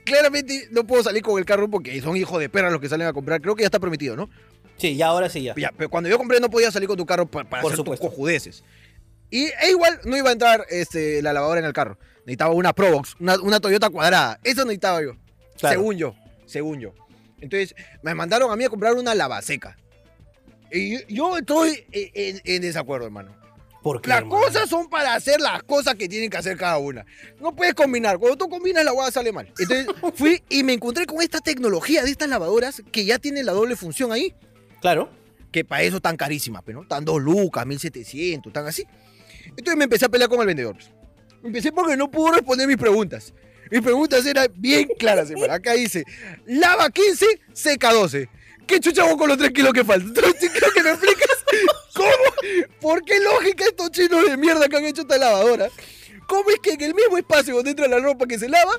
Claramente 0.05 0.69
no 0.70 0.87
puedo 0.87 1.02
salir 1.02 1.22
con 1.22 1.38
el 1.38 1.44
carro 1.44 1.69
porque 1.70 2.00
son 2.00 2.17
hijos 2.17 2.38
de 2.40 2.49
perra 2.49 2.70
los 2.70 2.81
que 2.81 2.88
salen 2.88 3.06
a 3.06 3.12
comprar. 3.12 3.40
Creo 3.40 3.55
que 3.56 3.62
ya 3.62 3.67
está 3.67 3.78
permitido, 3.81 4.17
¿no? 4.17 4.28
Sí, 4.76 4.96
ya 4.96 5.06
ahora 5.08 5.28
sí, 5.28 5.43
ya. 5.43 5.55
Ya, 5.56 5.72
pero 5.76 5.90
cuando 5.90 6.08
yo 6.08 6.17
compré 6.19 6.40
no 6.40 6.49
podía 6.50 6.70
salir 6.70 6.88
con 6.88 6.96
tu 6.96 7.06
carro 7.06 7.26
pa- 7.26 7.44
para 7.44 7.62
Por 7.62 7.72
hacer 7.72 7.76
tus 7.76 7.84
supuesto. 7.84 8.06
cojudeces. 8.08 8.62
Y 9.31 9.44
e 9.46 9.70
igual 9.70 10.00
no 10.05 10.17
iba 10.17 10.31
a 10.31 10.32
entrar 10.32 10.64
este, 10.70 11.22
la 11.22 11.32
lavadora 11.32 11.61
en 11.61 11.67
el 11.67 11.72
carro. 11.72 11.99
Necesitaba 12.20 12.52
una 12.55 12.72
Probox, 12.72 13.17
una, 13.20 13.38
una 13.40 13.61
Toyota 13.61 13.90
cuadrada. 13.90 14.38
Eso 14.44 14.62
necesitaba 14.64 15.02
yo. 15.02 15.12
Claro. 15.58 15.78
Según 15.78 15.96
yo, 15.96 16.14
según 16.46 16.81
yo. 16.81 16.94
Entonces, 17.40 17.75
me 18.02 18.14
mandaron 18.14 18.50
a 18.52 18.56
mí 18.56 18.64
a 18.64 18.69
comprar 18.69 18.94
una 18.94 19.14
lavaseca. 19.14 19.76
Y 20.72 21.12
yo- 21.12 21.37
estoy 21.37 21.84
en, 21.93 22.11
en- 22.37 22.40
en 22.44 22.62
desacuerdo, 22.62 23.06
hermano. 23.06 23.34
¿Por 23.82 24.02
qué, 24.02 24.11
Las 24.11 24.19
hermano? 24.19 24.43
cosas 24.43 24.69
son 24.69 24.90
para 24.90 25.14
hacer 25.14 25.40
las 25.40 25.62
cosas 25.62 25.94
que 25.94 26.06
tienen 26.06 26.28
que 26.28 26.37
hacer 26.37 26.56
cada 26.58 26.76
una. 26.76 27.06
No 27.40 27.56
puedes 27.56 27.72
combinar. 27.75 28.19
Cuando 28.19 28.37
tú 28.37 28.49
combinas, 28.49 28.84
la 28.84 28.93
hueá 28.93 29.11
sale 29.11 29.32
mal. 29.32 29.50
Entonces, 29.58 29.87
fui 30.14 30.43
y 30.50 30.62
me 30.62 30.75
encontré 30.75 31.06
con 31.06 31.22
esta 31.22 31.40
tecnología 31.40 32.05
de 32.05 32.11
estas 32.11 32.28
lavadoras 32.28 32.82
que 32.93 33.05
ya 33.06 33.19
tienen 33.19 33.46
la 33.46 33.52
doble 33.52 33.76
función 33.76 34.12
ahí 34.12 34.34
Claro. 34.82 35.11
que 35.50 35.64
para 35.64 35.82
eso 35.82 35.99
tan 36.00 36.17
carísimas, 36.19 36.62
pero 36.64 36.82
no, 36.82 36.87
tan 36.88 37.05
dos 37.06 37.20
lucas, 37.22 37.67
1700, 37.67 38.52
tan 38.52 38.67
así. 38.67 38.84
Entonces 39.46 39.76
me 39.76 39.84
empecé 39.84 40.05
a 40.05 40.08
pelear 40.11 40.28
con 40.28 40.40
el 40.40 40.46
vendedor. 40.46 40.75
pues. 40.76 40.90
Empecé 41.42 41.72
porque 41.72 41.96
no 41.96 42.10
pudo 42.10 42.32
responder 42.32 42.66
mis 42.66 42.76
preguntas. 42.76 43.32
Mis 43.70 43.81
preguntas 43.81 44.26
eran 44.26 44.48
bien 44.56 44.88
claras, 44.98 45.31
hermano. 45.31 45.52
Acá 45.52 45.75
dice, 45.75 46.04
lava 46.46 46.90
15, 46.90 47.26
seca 47.52 47.92
12. 47.92 48.28
¿Qué 48.66 48.81
chucha 48.81 49.02
hago 49.02 49.16
con 49.16 49.28
los 49.28 49.38
3 49.38 49.50
kilos 49.50 49.72
que 49.72 49.84
faltan? 49.84 50.12
Quiero 50.38 50.70
que 50.72 50.82
me 50.82 50.91
explicas 50.91 51.44
cómo, 51.94 52.10
por 52.81 53.05
qué 53.05 53.19
lógica 53.20 53.65
estos 53.65 53.91
chinos 53.91 54.26
de 54.26 54.36
mierda 54.36 54.69
que 54.69 54.76
han 54.76 54.84
hecho 54.84 55.03
esta 55.03 55.19
lavadora. 55.19 55.69
¿Cómo 56.26 56.50
es 56.50 56.60
que 56.60 56.74
en 56.74 56.81
el 56.82 56.94
mismo 56.94 57.19
espacio 57.19 57.56
donde 57.56 57.70
entra 57.70 57.88
la 57.88 57.98
ropa 57.98 58.26
que 58.26 58.38
se 58.38 58.48
lava, 58.48 58.72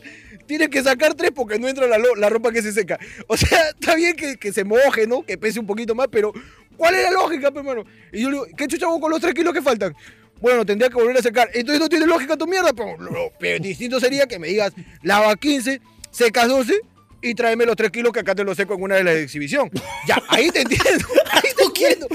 tienes 0.48 0.70
que 0.70 0.82
sacar 0.82 1.14
tres 1.16 1.32
porque 1.32 1.60
no 1.60 1.68
entra 1.68 1.86
la, 1.88 1.98
la 2.16 2.30
ropa 2.30 2.52
que 2.52 2.62
se 2.62 2.72
seca? 2.72 2.98
O 3.28 3.36
sea, 3.36 3.70
está 3.80 3.96
bien 3.96 4.16
que, 4.16 4.38
que 4.38 4.54
se 4.54 4.64
moje, 4.64 5.08
¿no? 5.08 5.24
Que 5.24 5.38
pese 5.38 5.60
un 5.60 5.68
poquito 5.68 5.94
más, 5.94 6.08
pero 6.10 6.32
¿cuál 6.78 6.96
es 6.96 7.04
la 7.04 7.12
lógica, 7.12 7.52
hermano? 7.54 7.84
Y 8.14 8.22
yo 8.22 8.30
le 8.30 8.38
digo, 8.38 8.48
¿qué 8.56 8.68
chucha 8.68 8.86
hago 8.86 9.02
con 9.02 9.12
los 9.12 9.20
tres 9.20 9.34
kilos 9.34 9.54
que 9.54 9.62
faltan? 9.62 9.94
Bueno, 10.42 10.66
tendría 10.66 10.90
que 10.90 10.96
volver 10.96 11.18
a 11.18 11.22
secar. 11.22 11.50
Entonces 11.54 11.80
no 11.80 11.88
tiene 11.88 12.06
lógica 12.06 12.36
tu 12.36 12.48
mierda, 12.48 12.74
pero 12.74 12.98
lo, 12.98 13.32
distinto 13.60 14.00
sería 14.00 14.26
que 14.28 14.40
me 14.40 14.48
digas, 14.48 14.74
lava 15.04 15.36
15, 15.36 15.80
secas 16.10 16.48
12 16.48 16.74
y 17.22 17.36
tráeme 17.36 17.66
los 17.66 17.76
3 17.76 17.92
kilos 17.92 18.12
que 18.12 18.20
acá 18.20 18.34
te 18.34 18.44
los 18.44 18.58
seco 18.58 18.74
en 18.74 18.82
una 18.82 18.96
de 18.96 19.04
las 19.04 19.16
exhibición. 19.16 19.70
Ya, 20.08 20.22
ahí 20.30 20.50
te 20.50 20.62
entiendo. 20.62 21.08
Ahí 21.32 21.50
te 21.56 21.64
entiendo. 21.64 22.08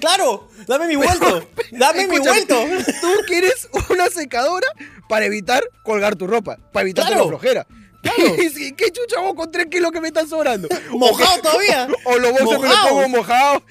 Claro, 0.00 0.48
dame 0.66 0.86
mi 0.88 0.96
vuelto. 0.96 1.48
Dame 1.70 2.06
mi 2.06 2.18
vuelto. 2.18 2.62
Tú 3.00 3.08
quieres 3.26 3.68
una 3.88 4.08
secadora 4.10 4.66
para 5.08 5.24
evitar 5.24 5.62
colgar 5.82 6.16
tu 6.16 6.26
ropa, 6.26 6.58
para 6.72 6.82
evitar 6.82 7.06
Claro. 7.06 7.22
la 7.22 7.28
flojera. 7.28 7.66
Claro. 8.04 8.36
¿Qué 8.76 8.90
chucha 8.92 9.18
hago 9.18 9.34
con 9.34 9.50
3 9.50 9.66
kilos 9.66 9.90
que 9.90 10.00
me 10.00 10.08
están 10.08 10.28
sobrando? 10.28 10.68
Mojado 10.90 11.42
todavía. 11.42 11.88
O 12.04 12.18
los 12.18 12.32
bolsos 12.32 12.60
me 12.62 12.68
los 12.68 12.78
pongo 12.78 13.08
mojados. 13.08 13.62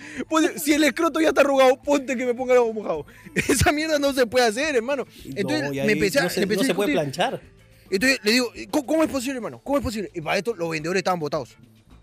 Si 0.58 0.74
el 0.74 0.84
escroto 0.84 1.22
ya 1.22 1.30
está 1.30 1.42
arrugado, 1.42 1.80
ponte 1.82 2.18
que 2.18 2.26
me 2.26 2.34
ponga 2.34 2.54
algo 2.54 2.74
mojado. 2.74 3.06
Esa 3.36 3.72
mierda 3.72 4.00
no 4.00 4.12
se 4.14 4.26
puede 4.26 4.46
hacer, 4.48 4.76
hermano. 4.76 5.06
Entonces 5.24 5.64
No, 5.64 5.74
y 5.74 5.78
me 5.78 5.82
ahí 5.84 5.92
empecé 5.92 6.22
no 6.22 6.30
se, 6.30 6.42
empecé 6.42 6.62
no 6.62 6.68
se 6.68 6.76
puede 6.76 6.94
planchar. 6.94 7.40
Entonces 7.90 8.20
le 8.24 8.32
digo, 8.32 8.52
¿cómo, 8.72 8.86
cómo 8.88 9.04
es 9.04 9.10
posible, 9.10 9.36
hermano? 9.36 9.62
¿Cómo 9.64 9.78
es 9.78 9.84
posible? 9.84 10.10
Y 10.14 10.22
para 10.22 10.38
esto 10.38 10.56
los 10.56 10.70
vendedores 10.70 11.00
estaban 11.02 11.20
botados. 11.20 11.56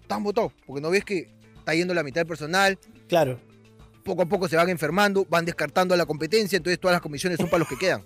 Estaban 0.02 0.22
botados. 0.22 0.52
Porque 0.66 0.80
no 0.80 0.90
ves 0.90 1.04
que 1.04 1.28
está 1.58 1.74
yendo 1.74 1.92
la 1.94 2.02
mitad 2.04 2.20
del 2.20 2.28
personal, 2.28 2.78
Claro. 3.08 3.40
poco 4.04 4.22
a 4.22 4.26
poco 4.26 4.48
se 4.48 4.56
van 4.56 4.68
enfermando, 4.68 5.26
van 5.28 5.44
descartando 5.44 5.94
a 5.94 5.96
la 5.96 6.06
competencia, 6.06 6.56
entonces 6.56 6.78
todas 6.78 6.94
las 6.94 7.02
comisiones 7.02 7.38
son 7.38 7.48
para 7.48 7.58
los 7.60 7.68
que 7.68 7.76
quedan. 7.76 8.02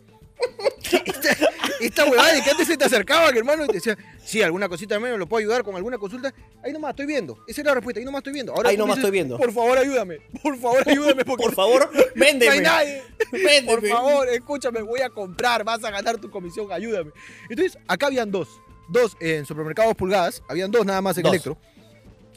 esta, 1.05 1.37
esta 1.81 2.05
huevada 2.05 2.33
de 2.33 2.43
que 2.43 2.51
antes 2.51 2.67
se 2.67 2.77
te 2.77 2.85
acercaban, 2.85 3.37
hermano, 3.37 3.65
y 3.65 3.69
te 3.69 3.75
decían, 3.75 3.99
sí, 4.25 4.43
alguna 4.43 4.69
cosita 4.69 4.99
menos, 5.01 5.19
lo 5.19 5.27
puedo 5.27 5.41
ayudar 5.41 5.63
con 5.65 5.77
alguna 5.77 5.99
consulta. 5.99 6.33
Ahí 6.63 6.73
nomás 6.73 6.91
estoy 6.91 7.07
viendo. 7.07 7.39
Esa 7.47 7.61
es 7.61 7.67
la 7.67 7.75
respuesta, 7.75 7.99
ahí 8.01 8.05
nomás 8.05 8.21
estoy 8.21 8.33
viendo. 8.33 8.55
Ahora 8.55 8.71
Ahí 8.71 8.77
nomás 8.77 8.97
dices, 8.97 9.05
estoy 9.05 9.13
viendo. 9.13 9.37
Por 9.39 9.53
favor, 9.53 9.79
ayúdame. 9.79 10.19
Por 10.43 10.59
favor, 10.59 10.83
ayúdame. 10.89 11.25
Porque 11.25 11.45
Por 11.45 11.55
favor, 11.55 11.91
no 11.95 12.01
hay 12.01 12.07
véndeme. 12.15 12.61
nadie. 12.61 13.03
Véndeme. 13.33 13.67
Por 13.67 13.87
favor, 13.89 14.29
escúchame, 14.29 14.83
voy 14.83 15.01
a 15.01 15.11
comprar, 15.11 15.65
vas 15.65 15.83
a 15.85 15.91
ganar 15.91 16.19
tu 16.19 16.31
comisión, 16.31 16.71
ayúdame. 16.73 17.11
Entonces, 17.49 17.79
acá 17.89 18.07
habían 18.07 18.31
dos. 18.31 18.49
Dos 18.89 19.17
en 19.21 19.47
supermercados 19.47 19.95
pulgadas, 19.95 20.43
habían 20.49 20.71
dos 20.71 20.85
nada 20.85 21.01
más 21.01 21.17
en 21.17 21.23
Dos. 21.23 21.33
Electro. 21.33 21.59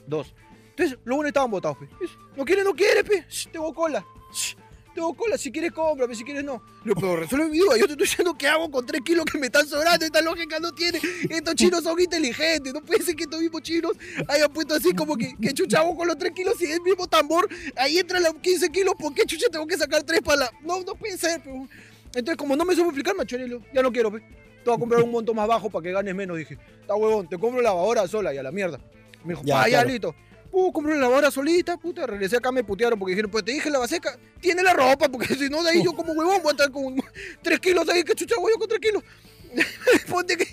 Dos. 0.05 0.33
Entonces, 0.69 0.97
los 1.03 1.15
buenos 1.15 1.29
estaban 1.29 1.51
botados, 1.51 1.77
pe. 1.77 1.87
No 2.35 2.45
quiere, 2.45 2.63
no 2.63 2.73
quiere, 2.73 3.03
pe. 3.03 3.25
Shh, 3.29 3.47
Tengo 3.51 3.73
cola. 3.73 4.05
Shh, 4.31 4.55
Tengo 4.97 5.13
cola, 5.13 5.37
si 5.37 5.51
quieres 5.51 5.73
cómprame, 5.73 6.15
si 6.15 6.23
quieres 6.23 6.43
no. 6.43 6.59
Le 6.83 6.89
digo, 6.89 6.99
pero 6.99 7.15
resuelve 7.17 7.49
mi 7.49 7.59
duda, 7.59 7.77
yo 7.77 7.85
te 7.85 7.91
estoy 7.91 8.07
diciendo 8.07 8.35
qué 8.35 8.47
hago 8.47 8.71
con 8.71 8.83
3 8.83 8.99
kilos 9.01 9.25
que 9.25 9.37
me 9.37 9.45
están 9.45 9.67
sobrando, 9.67 10.03
esta 10.03 10.23
lógica 10.23 10.57
no 10.57 10.71
tiene. 10.73 10.99
Estos 11.29 11.53
chinos 11.53 11.83
son 11.83 12.01
inteligentes, 12.01 12.73
no 12.73 12.81
puede 12.81 13.03
ser 13.03 13.15
que 13.15 13.25
estos 13.25 13.39
mismos 13.39 13.61
chinos 13.61 13.91
hayan 14.27 14.51
puesto 14.51 14.73
así 14.73 14.95
como 14.95 15.15
que, 15.15 15.35
que 15.39 15.53
chucha 15.53 15.81
hago 15.81 15.95
con 15.95 16.07
los 16.07 16.17
3 16.17 16.33
kilos 16.33 16.59
y 16.63 16.71
el 16.71 16.81
mismo 16.81 17.05
tambor, 17.05 17.47
ahí 17.75 17.99
entran 17.99 18.23
los 18.23 18.33
15 18.41 18.71
kilos, 18.71 18.95
¿por 18.97 19.13
qué 19.13 19.23
chucha 19.27 19.45
tengo 19.51 19.67
que 19.67 19.77
sacar 19.77 20.01
3 20.01 20.19
para 20.21 20.37
la...? 20.37 20.51
No, 20.63 20.81
no 20.81 20.95
puede 20.95 21.15
ser, 21.15 21.41
pero... 21.43 21.67
Entonces, 22.07 22.35
como 22.35 22.55
no 22.55 22.65
me 22.65 22.73
supo 22.73 22.87
explicar, 22.87 23.15
macho, 23.15 23.37
le 23.37 23.45
digo, 23.45 23.61
ya 23.71 23.83
no 23.83 23.91
quiero, 23.91 24.11
pe. 24.11 24.21
Te 24.21 24.63
voy 24.65 24.77
a 24.77 24.79
comprar 24.79 25.03
un 25.03 25.11
monto 25.11 25.31
más 25.35 25.47
bajo 25.47 25.69
para 25.69 25.83
que 25.83 25.91
ganes 25.91 26.15
menos, 26.15 26.35
dije. 26.37 26.57
Está 26.81 26.95
huevón, 26.95 27.29
te 27.29 27.37
compro 27.37 27.61
lavadora 27.61 28.07
sola 28.07 28.33
y 28.33 28.39
a 28.39 28.43
la 28.43 28.51
mierda. 28.51 28.79
Me 29.23 29.33
dijo, 29.35 29.43
Ya, 29.45 29.63
claro. 29.65 29.89
listo. 29.89 30.15
Uh, 30.51 30.71
compré 30.71 30.93
una 30.93 31.01
lavadora 31.01 31.29
solita, 31.31 31.77
puta, 31.77 32.07
regresé 32.07 32.37
acá, 32.37 32.51
me 32.51 32.63
putearon 32.63 32.97
porque 32.97 33.11
dijeron, 33.11 33.29
pues 33.29 33.43
te 33.45 33.51
dije 33.51 33.69
lava 33.69 33.87
seca, 33.87 34.17
tiene 34.39 34.63
la 34.63 34.73
ropa, 34.73 35.09
porque 35.09 35.35
si 35.35 35.49
no 35.49 35.61
de 35.63 35.71
ahí 35.71 35.83
yo 35.83 35.93
como 35.93 36.13
huevón 36.13 36.41
voy 36.41 36.49
a 36.49 36.51
estar 36.51 36.71
con 36.71 36.95
3 37.41 37.59
kilos 37.59 37.87
ahí, 37.89 38.03
que 38.03 38.15
chucha 38.15 38.35
voy 38.39 38.51
yo 38.53 38.59
con 38.59 38.67
3 38.69 38.79
kilos. 38.79 39.03
Ponte 40.09 40.35
que, 40.37 40.45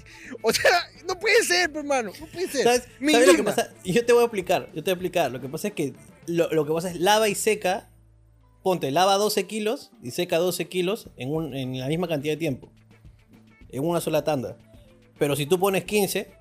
o 0.42 0.52
sea, 0.52 0.70
no 1.06 1.18
puede 1.18 1.42
ser, 1.42 1.72
pe, 1.72 1.80
hermano, 1.80 2.12
no 2.20 2.26
puede 2.26 2.48
ser. 2.48 2.62
¿Sabes, 2.64 2.82
sabes 3.12 3.26
lo 3.26 3.34
que 3.34 3.42
pasa? 3.42 3.72
Y 3.82 3.92
yo 3.92 4.04
te 4.06 4.12
voy 4.12 4.22
a 4.22 4.24
explicar, 4.26 4.68
yo 4.74 4.82
te 4.82 4.90
voy 4.90 4.90
a 4.90 4.94
explicar. 4.94 5.30
Lo 5.32 5.40
que 5.40 5.48
pasa 5.48 5.68
es 5.68 5.74
que 5.74 5.94
lo, 6.26 6.48
lo 6.52 6.64
que 6.66 6.72
pasa 6.72 6.90
es 6.90 7.00
lava 7.00 7.28
y 7.28 7.34
seca. 7.34 7.90
Ponte, 8.62 8.90
lava 8.92 9.14
12 9.16 9.46
kilos 9.46 9.90
y 10.02 10.12
seca 10.12 10.38
12 10.38 10.68
kilos 10.68 11.10
en, 11.18 11.34
un- 11.34 11.54
en 11.54 11.78
la 11.78 11.86
misma 11.86 12.08
cantidad 12.08 12.32
de 12.32 12.38
tiempo. 12.38 12.72
En 13.70 13.84
una 13.86 14.00
sola 14.00 14.24
tanda. 14.24 14.56
Pero 15.18 15.36
si 15.36 15.44
tú 15.44 15.58
pones 15.60 15.84
15, 15.84 16.32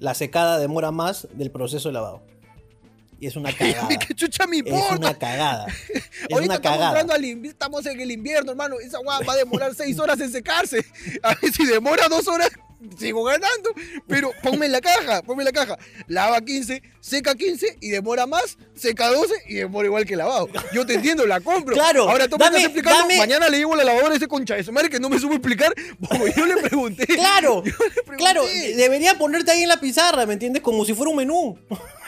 la 0.00 0.12
secada 0.14 0.58
demora 0.58 0.90
más 0.90 1.28
del 1.32 1.50
proceso 1.50 1.88
de 1.88 1.94
lavado. 1.94 2.22
Y 3.20 3.26
es 3.26 3.36
una 3.36 3.52
cagada. 3.56 3.88
¿Qué 3.98 4.14
chucha 4.14 4.46
me 4.46 4.56
es 4.58 4.66
importa? 4.66 4.96
una 4.96 5.18
cagada. 5.18 5.66
Es 6.20 6.32
Ahorita 6.34 6.44
una 6.46 6.54
estamos, 6.56 6.60
cagada. 6.78 7.00
entrando 7.00 7.12
al 7.14 7.24
estamos 7.46 7.86
en 7.86 8.00
el 8.00 8.10
invierno, 8.10 8.50
hermano. 8.52 8.78
Esa 8.80 8.98
guapa 8.98 9.24
va 9.24 9.32
a 9.34 9.36
demorar 9.36 9.74
6 9.74 9.98
horas 9.98 10.20
en 10.20 10.30
secarse. 10.32 10.84
A 11.22 11.34
ver 11.34 11.52
si 11.52 11.64
demora 11.66 12.08
2 12.08 12.28
horas, 12.28 12.50
sigo 12.98 13.24
ganando. 13.24 13.70
Pero 14.06 14.32
ponme 14.42 14.66
en 14.66 14.72
la 14.72 14.80
caja, 14.80 15.22
ponme 15.22 15.42
en 15.42 15.46
la 15.46 15.52
caja. 15.52 15.78
Lava 16.08 16.40
15, 16.42 16.82
seca 17.00 17.34
15 17.34 17.78
y 17.80 17.88
demora 17.90 18.26
más, 18.26 18.58
seca 18.74 19.08
12 19.08 19.32
y 19.48 19.54
demora 19.54 19.86
igual 19.86 20.04
que 20.04 20.14
lavado. 20.16 20.48
Yo 20.72 20.84
te 20.86 20.94
entiendo, 20.94 21.26
la 21.26 21.40
compro. 21.40 21.74
Claro, 21.74 22.08
Ahora 22.08 22.28
tú 22.28 22.36
me 22.38 22.44
estás 22.46 22.64
explicando, 22.64 23.00
dame- 23.00 23.16
mañana 23.18 23.48
le 23.48 23.58
llevo 23.58 23.74
la 23.76 23.84
lavadora 23.84 24.12
a 24.14 24.16
ese 24.16 24.28
concha 24.28 24.54
de 24.56 24.62
su 24.64 24.72
madre 24.72 24.90
que 24.90 25.00
no 25.00 25.08
me 25.08 25.18
supo 25.18 25.34
explicar. 25.34 25.72
Porque 26.00 26.32
yo 26.36 26.44
le 26.46 26.56
pregunté. 26.58 27.06
Claro, 27.06 27.62
Yo 27.64 27.72
le 27.72 28.02
pregunté. 28.02 28.16
claro, 28.16 28.44
debería 28.76 29.14
ponerte 29.18 29.50
ahí 29.50 29.62
en 29.62 29.68
la 29.68 29.80
pizarra, 29.80 30.26
¿me 30.26 30.34
entiendes? 30.34 30.62
Como 30.62 30.84
si 30.84 30.92
fuera 30.94 31.10
un 31.10 31.16
menú. 31.16 31.58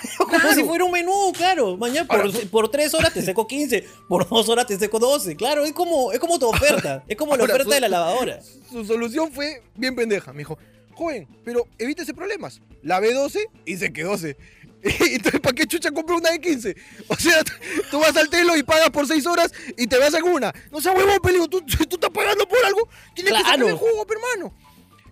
Como 0.18 0.30
Claro. 0.30 0.54
si 0.54 0.64
fuera 0.64 0.85
un 0.85 0.90
menú, 0.92 1.32
claro. 1.37 1.76
Mañana 1.76 2.06
por, 2.06 2.21
Ahora, 2.21 2.38
por 2.50 2.68
3 2.71 2.94
horas 2.94 3.12
te 3.12 3.23
seco 3.23 3.47
15, 3.47 3.85
por 4.09 4.28
2 4.28 4.49
horas 4.49 4.66
te 4.66 4.78
seco 4.78 4.99
12. 4.99 5.37
Claro, 5.37 5.64
es 5.64 5.73
como, 5.73 6.12
es 6.12 6.18
como 6.18 6.38
tu 6.38 6.49
oferta. 6.49 7.04
Es 7.09 7.16
como 7.16 7.37
la 7.37 7.42
Ahora, 7.42 7.54
oferta 7.54 7.75
de 7.75 7.80
la 7.80 7.88
lavadora. 7.88 8.40
Su 8.71 8.85
solución 8.85 9.30
fue 9.32 9.62
bien 9.75 9.94
pendeja. 9.94 10.32
Me 10.32 10.38
dijo, 10.38 10.59
joven, 10.94 11.26
pero 11.44 11.66
evítese 11.78 12.14
problemas. 12.14 12.61
Lavé 12.82 13.12
12 13.14 13.47
y 13.64 13.76
sequé 13.76 14.02
12. 14.02 14.37
Entonces, 14.85 15.40
¿para 15.40 15.54
qué 15.54 15.64
chucha 15.64 15.92
compré 15.92 16.16
una 16.16 16.30
de 16.30 16.40
15? 16.40 16.75
O 17.06 17.14
sea, 17.14 17.42
tú 17.90 18.00
vas 18.00 18.16
al 18.16 18.28
telo 18.28 18.56
y 18.56 18.64
pagas 18.64 18.90
por 18.90 19.06
6 19.06 19.25
horas 19.26 19.52
y 19.76 19.87
te 19.87 19.97
vas 19.99 20.12
en 20.14 20.25
una. 20.25 20.52
No 20.73 20.80
seas 20.80 20.97
huevón, 20.97 21.21
peligro. 21.23 21.47
¿Tú, 21.47 21.61
tú 21.62 21.94
estás 21.94 22.11
pagando 22.11 22.49
por 22.49 22.59
algo. 22.64 22.88
Tienes 23.14 23.32
que 23.32 23.38
Claro. 23.38 23.44
sacarle 23.44 23.68
el 23.71 23.76
jugo, 23.76 24.04
hermano. 24.11 24.52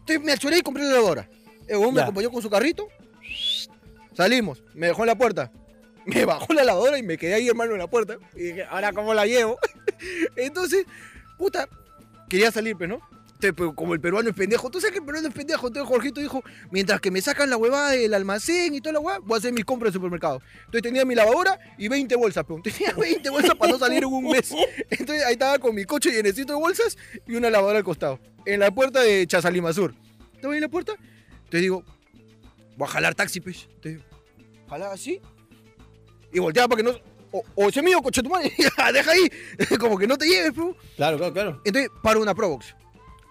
Entonces 0.00 0.24
me 0.24 0.32
achoré 0.32 0.58
y 0.58 0.62
compré 0.62 0.82
la 0.82 0.90
lavadora. 0.94 1.28
El 1.68 1.76
huevón 1.76 1.94
me 1.94 2.00
acompañó 2.02 2.32
con 2.32 2.42
su 2.42 2.50
carrito. 2.50 2.88
Salimos. 4.14 4.62
Me 4.74 4.88
dejó 4.88 5.02
en 5.02 5.08
la 5.08 5.18
puerta. 5.18 5.50
Me 6.06 6.24
bajó 6.24 6.52
la 6.52 6.64
lavadora 6.64 6.98
y 6.98 7.02
me 7.02 7.18
quedé 7.18 7.34
ahí, 7.34 7.48
hermano, 7.48 7.72
en 7.72 7.78
la 7.78 7.86
puerta. 7.86 8.16
Y 8.34 8.42
dije, 8.42 8.64
¿ahora 8.64 8.92
cómo 8.92 9.14
la 9.14 9.26
llevo? 9.26 9.58
Entonces, 10.36 10.86
puta, 11.36 11.68
quería 12.28 12.50
salir, 12.50 12.76
pero 12.76 12.98
no. 12.98 13.10
Entonces, 13.40 13.54
pero 13.56 13.74
como 13.74 13.94
el 13.94 14.00
peruano 14.02 14.28
es 14.28 14.36
pendejo, 14.36 14.70
tú 14.70 14.80
sabes 14.82 14.92
que 14.92 14.98
el 14.98 15.04
peruano 15.06 15.28
es 15.28 15.34
pendejo. 15.34 15.66
Entonces 15.68 15.88
Jorgito 15.88 16.20
dijo, 16.20 16.42
mientras 16.70 17.00
que 17.00 17.10
me 17.10 17.22
sacan 17.22 17.48
la 17.48 17.56
huevada 17.56 17.92
del 17.92 18.12
almacén 18.12 18.74
y 18.74 18.82
toda 18.82 18.92
la 18.92 19.00
huevada, 19.00 19.20
voy 19.24 19.36
a 19.36 19.38
hacer 19.38 19.54
mis 19.54 19.64
compras 19.64 19.88
en 19.88 19.92
el 19.92 19.94
supermercado. 19.94 20.42
Entonces 20.58 20.82
tenía 20.82 21.06
mi 21.06 21.14
lavadora 21.14 21.58
y 21.78 21.88
20 21.88 22.16
bolsas, 22.16 22.44
pero 22.46 22.60
tenía 22.62 22.92
20 22.92 23.30
bolsas 23.30 23.54
para 23.54 23.72
no 23.72 23.78
salir 23.78 24.02
en 24.02 24.12
un 24.12 24.28
mes. 24.28 24.52
Entonces 24.90 25.24
ahí 25.24 25.32
estaba 25.32 25.58
con 25.58 25.74
mi 25.74 25.84
coche 25.84 26.10
llenecito 26.10 26.52
de 26.52 26.58
bolsas 26.58 26.98
y 27.26 27.34
una 27.34 27.48
lavadora 27.48 27.78
al 27.78 27.84
costado. 27.84 28.20
En 28.44 28.60
la 28.60 28.70
puerta 28.70 29.00
de 29.00 29.26
Chazalimasur. 29.26 29.94
Estaba 30.34 30.52
ahí 30.52 30.58
en 30.58 30.64
la 30.64 30.68
puerta. 30.68 30.92
Entonces 30.92 31.60
digo, 31.62 31.82
voy 32.80 32.88
a 32.88 32.92
jalar 32.92 33.14
taxi, 33.14 33.40
pues. 33.40 33.68
Entonces, 33.74 34.02
jalaba 34.68 34.94
así. 34.94 35.20
Y 36.32 36.38
volteaba 36.38 36.68
para 36.68 36.82
que 36.82 36.88
no... 36.90 37.10
O, 37.32 37.44
o 37.54 37.68
ese 37.68 37.80
mío, 37.80 38.02
coche 38.02 38.22
tu 38.22 38.28
madre, 38.28 38.52
deja 38.92 39.10
ahí. 39.12 39.30
Como 39.78 39.96
que 39.96 40.06
no 40.06 40.18
te 40.18 40.26
lleves, 40.26 40.52
pues. 40.52 40.74
Claro, 40.96 41.16
claro, 41.16 41.32
claro. 41.32 41.62
Entonces 41.64 41.90
paro 42.02 42.20
una 42.20 42.34
Probox. 42.34 42.74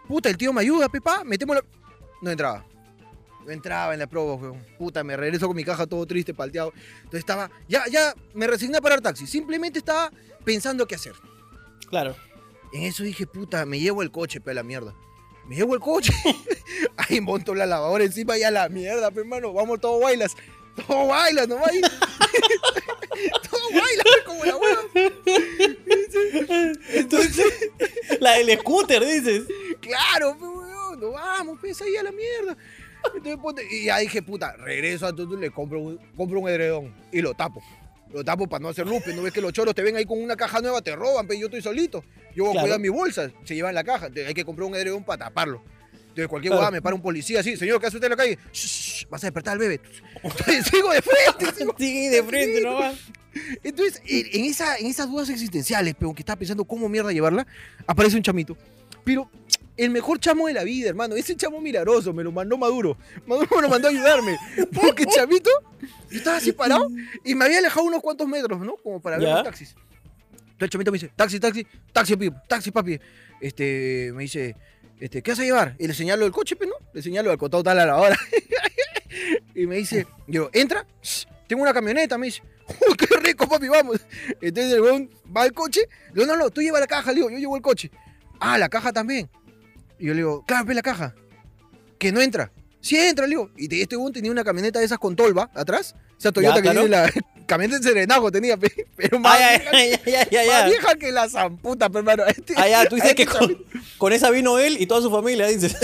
Puta, 0.08 0.30
el 0.30 0.38
tío 0.38 0.54
me 0.54 0.62
ayuda, 0.62 0.88
pepa, 0.88 1.24
metemos 1.26 1.58
la. 1.58 1.64
No 2.22 2.32
entraba. 2.32 2.66
No 3.46 3.52
entraba 3.52 3.94
en 3.94 4.00
la 4.00 4.08
Probox, 4.08 4.44
weón. 4.44 4.66
Puta, 4.78 5.04
me 5.04 5.18
regreso 5.18 5.48
con 5.48 5.56
mi 5.56 5.66
caja 5.66 5.86
todo 5.86 6.06
triste, 6.06 6.34
palteado. 6.34 6.72
Entonces 6.98 7.20
estaba. 7.20 7.52
Ya, 7.68 7.88
ya 7.92 8.14
me 8.34 8.48
resigné 8.48 8.78
a 8.78 8.82
parar 8.82 9.02
taxi. 9.02 9.28
Simplemente 9.28 9.80
estaba 9.80 10.12
pensando 10.46 10.88
qué 10.88 10.96
hacer. 10.96 11.16
Claro. 11.90 12.16
En 12.72 12.84
eso 12.84 13.04
dije, 13.04 13.28
puta, 13.28 13.66
me 13.66 13.80
llevo 13.80 14.02
el 14.02 14.12
coche, 14.12 14.40
pe, 14.40 14.54
la 14.54 14.64
mierda. 14.64 14.96
Me 15.50 15.56
llevo 15.56 15.74
el 15.74 15.80
coche. 15.80 16.14
Ahí 16.98 17.20
monto 17.20 17.56
la 17.56 17.66
lavadora 17.66 18.04
encima 18.04 18.38
y 18.38 18.44
a 18.44 18.52
la 18.52 18.70
mierda, 18.70 19.10
pe, 19.10 19.22
hermano. 19.22 19.52
Vamos, 19.52 19.82
todo 19.82 20.00
bailas. 20.00 20.36
Todo 20.88 21.08
bailas, 21.08 21.48
no 21.48 21.58
ahí. 21.66 21.82
todo 23.50 23.62
bailas, 23.72 24.06
como 24.26 24.46
la 24.46 24.56
hueva. 24.56 24.82
Entonces. 26.94 27.72
La 28.22 28.34
del 28.34 28.60
scooter, 28.60 29.04
dices. 29.04 29.46
Claro, 29.82 30.38
weón, 30.40 31.00
nos 31.00 31.14
vamos, 31.14 31.58
pues 31.60 31.82
ahí 31.82 31.98
a 31.98 32.04
la 32.04 32.12
mierda. 32.12 32.56
Entonces, 33.16 33.66
y 33.72 33.86
ya 33.86 33.98
dije, 33.98 34.22
puta, 34.22 34.56
regreso 34.56 35.08
a 35.08 35.16
Tutu, 35.16 35.36
le 35.36 35.50
compro 35.50 35.80
un, 35.80 35.98
compro 36.16 36.40
un 36.40 36.48
edredón 36.48 36.94
y 37.12 37.22
lo 37.22 37.34
tapo. 37.34 37.62
Lo 38.12 38.24
tapo 38.24 38.48
para 38.48 38.62
no 38.62 38.70
hacer 38.70 38.88
lupe. 38.88 39.14
No 39.14 39.22
ves 39.22 39.32
que 39.34 39.42
los 39.42 39.54
choros 39.54 39.76
te 39.76 39.82
ven 39.84 39.96
ahí 39.96 40.06
con 40.06 40.20
una 40.22 40.36
caja 40.36 40.60
nueva, 40.62 40.82
te 40.82 40.96
roban, 40.96 41.28
pero 41.28 41.40
yo 41.40 41.46
estoy 41.48 41.62
solito. 41.62 42.04
Yo 42.36 42.46
voy 42.46 42.58
a 42.58 42.62
cuidar 42.62 42.80
mi 42.80 42.90
bolsa, 42.90 43.32
se 43.44 43.56
llevan 43.56 43.76
la 43.76 43.84
caja. 43.84 44.10
Hay 44.28 44.34
que 44.34 44.44
comprar 44.46 44.68
un 44.68 44.76
edredón 44.76 45.04
para 45.04 45.26
taparlo. 45.26 45.62
Entonces, 45.94 46.28
cualquier 46.28 46.54
Claro. 46.54 46.72
me 46.72 46.82
para 46.82 46.96
un 46.96 47.02
policía 47.04 47.40
así, 47.42 47.56
señor, 47.56 47.80
¿qué 47.80 47.86
hace 47.88 47.98
usted 47.98 48.08
en 48.08 48.12
la 48.12 48.18
calle? 48.18 48.38
Shh, 48.52 49.06
vas 49.10 49.24
a 49.24 49.28
despertar 49.28 49.54
al 49.54 49.60
bebé. 49.60 49.80
Entonces, 50.24 50.66
sigo 50.72 50.92
de 50.92 51.02
frente, 51.04 51.54
sigo 51.58 51.76
Sí, 51.78 52.08
de 52.08 52.24
frente 52.24 52.62
nomás. 52.62 52.96
entonces, 53.64 54.02
en, 54.08 54.26
en 54.42 54.46
esa, 54.50 54.78
en 54.78 54.88
esas 54.88 55.08
dudas 55.08 55.30
existenciales, 55.30 55.94
pero 55.98 56.14
que 56.14 56.24
estaba 56.24 56.40
pensando 56.40 56.66
cómo 56.66 56.90
mierda 56.90 57.12
llevarla, 57.12 57.46
aparece 57.86 58.18
un 58.18 58.24
chamito. 58.24 58.58
Pero 59.06 59.30
el 59.80 59.92
mejor 59.92 60.20
chamo 60.20 60.48
de 60.48 60.54
la 60.54 60.64
vida, 60.64 60.90
hermano, 60.90 61.16
ese 61.16 61.36
chamo 61.36 61.62
milagroso, 61.62 62.14
me 62.14 62.24
lo 62.24 62.32
mandó 62.32 62.58
Maduro. 62.58 62.98
Maduro 63.26 63.48
me 63.56 63.62
lo 63.62 63.70
mandó 63.70 63.88
a 63.88 63.92
ayudarme. 63.92 64.38
Porque 64.74 65.06
chamito, 65.06 65.50
yo 66.10 66.18
estaba 66.18 66.38
así 66.38 66.52
parado 66.52 66.90
y 67.24 67.34
me 67.34 67.46
había 67.46 67.60
alejado 67.60 67.86
unos 67.86 68.02
cuantos 68.02 68.28
metros, 68.28 68.60
¿no? 68.60 68.76
Como 68.76 69.02
para 69.02 69.18
ver 69.18 69.30
los 69.30 69.44
taxis. 69.44 69.70
Entonces 69.70 70.62
el 70.62 70.70
chamito 70.70 70.92
me 70.92 70.98
dice, 70.98 71.12
taxi, 71.16 71.40
taxi, 71.40 71.66
taxi, 71.94 72.16
papi, 72.16 72.32
taxi, 72.48 72.72
papi. 72.72 73.00
Este, 73.40 74.12
me 74.14 74.24
dice, 74.24 74.58
este, 75.00 75.22
¿qué 75.22 75.32
vas 75.32 75.40
a 75.40 75.44
llevar? 75.44 75.76
Y 75.80 75.88
le 75.88 75.94
señalo 75.94 76.26
el 76.26 76.34
coche, 76.34 76.58
¿no? 76.60 76.74
Le 76.94 77.02
señalo 77.02 77.32
al 77.32 77.38
costado 77.38 77.64
tal 77.64 77.80
a 77.80 77.86
la 77.86 77.96
hora. 77.96 78.18
y 79.56 79.66
me 79.66 79.78
dice, 79.78 80.08
yo, 80.28 80.50
entra, 80.52 80.86
tengo 81.48 81.62
una 81.62 81.74
camioneta, 81.74 82.18
me 82.18 82.26
dice. 82.26 82.44
Uy, 82.88 82.96
qué 82.98 83.08
rico, 83.24 83.48
papi, 83.48 83.70
vamos. 83.70 84.02
Entonces 84.42 84.74
el 84.74 84.82
weón 84.82 85.10
va 85.36 85.44
al 85.44 85.54
coche. 85.54 85.88
Digo, 86.14 86.28
no, 86.28 86.36
no, 86.36 86.50
tú 86.50 86.62
lleva 86.62 86.80
la 86.82 86.88
caja, 86.88 87.12
le 87.12 87.16
digo, 87.16 87.30
yo 87.30 87.38
llevo 87.38 87.56
el 87.56 87.62
coche. 87.62 87.90
Ah, 88.40 88.58
la 88.58 88.70
caja 88.70 88.94
también. 88.94 89.30
Y 90.00 90.06
yo 90.08 90.14
le 90.14 90.18
digo, 90.20 90.44
claro, 90.46 90.66
ve 90.66 90.74
la 90.74 90.82
caja. 90.82 91.14
Que 91.98 92.12
no 92.12 92.22
entra. 92.22 92.52
Sí 92.82 92.96
entra, 92.98 93.26
le 93.26 93.32
digo. 93.32 93.52
Y 93.58 93.68
te- 93.68 93.82
este 93.82 93.98
weón 93.98 94.14
tenía 94.14 94.32
una 94.32 94.44
camioneta 94.44 94.80
de 94.80 94.86
esas 94.86 94.98
con 94.98 95.16
tolva 95.16 95.50
atrás. 95.54 95.96
Esa 96.18 96.32
Toyota 96.32 96.56
que 96.56 96.62
claro. 96.64 96.82
tiene 96.82 96.90
la 96.96 97.12
camioneta 97.46 97.80
de 97.80 97.84
serenajo 97.84 98.32
tenía, 98.32 98.56
pe, 98.58 98.88
pero 98.96 99.20
más, 99.20 99.38
Ay, 99.40 99.58
vieja, 99.60 99.72
ay, 99.74 100.38
ay, 100.38 100.48
más 100.48 100.64
ay. 100.64 100.70
vieja 100.72 100.96
que 100.96 101.12
la 101.12 101.28
zamputa, 101.30 101.90
pe, 101.90 102.00
hermano. 102.00 102.24
Este- 102.26 102.54
Ah, 102.58 102.68
ya, 102.70 102.86
tú 102.86 102.96
dices 102.96 103.12
este 103.12 103.26
que 103.26 103.32
con, 103.32 103.58
con 103.98 104.14
esa 104.14 104.30
vino 104.32 104.58
él 104.60 104.78
y 104.80 104.86
toda 104.86 105.02
su 105.02 105.12
familia, 105.12 105.48
dices. 105.48 105.76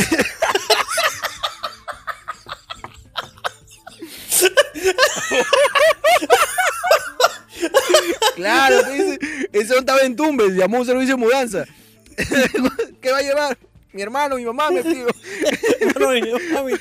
Claro, 8.36 8.82
pe, 8.84 8.98
ese, 8.98 9.20
ese 9.54 9.78
estaba 9.78 10.02
en 10.02 10.16
Tumbes, 10.16 10.54
llamó 10.54 10.78
a 10.78 10.80
un 10.82 10.86
servicio 10.86 11.16
de 11.16 11.22
mudanza. 11.22 11.66
¿Qué 13.02 13.12
va 13.12 13.18
a 13.18 13.22
llevar? 13.22 13.58
Mi 13.96 14.02
hermano, 14.02 14.36
mi 14.36 14.44
mamá, 14.44 14.70
me 14.72 14.84
pido. 14.84 15.08
No, 15.98 16.10
mi- 16.10 16.22
mami, 16.54 16.74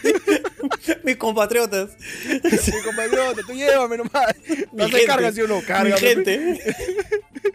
mis 1.04 1.16
compatriotas. 1.16 1.90
Mi 2.26 2.82
compañero, 2.82 3.32
tú 3.46 3.52
llévame 3.52 3.98
nomás. 3.98 4.34
Mi 4.48 4.56
No 4.72 4.84
se 4.86 4.90
gente, 4.90 5.06
carga, 5.06 5.30
¿sí 5.32 5.40
o 5.42 5.46
no? 5.46 5.58
Mi 5.60 5.62
Carga. 5.62 5.96
gente. 5.96 6.58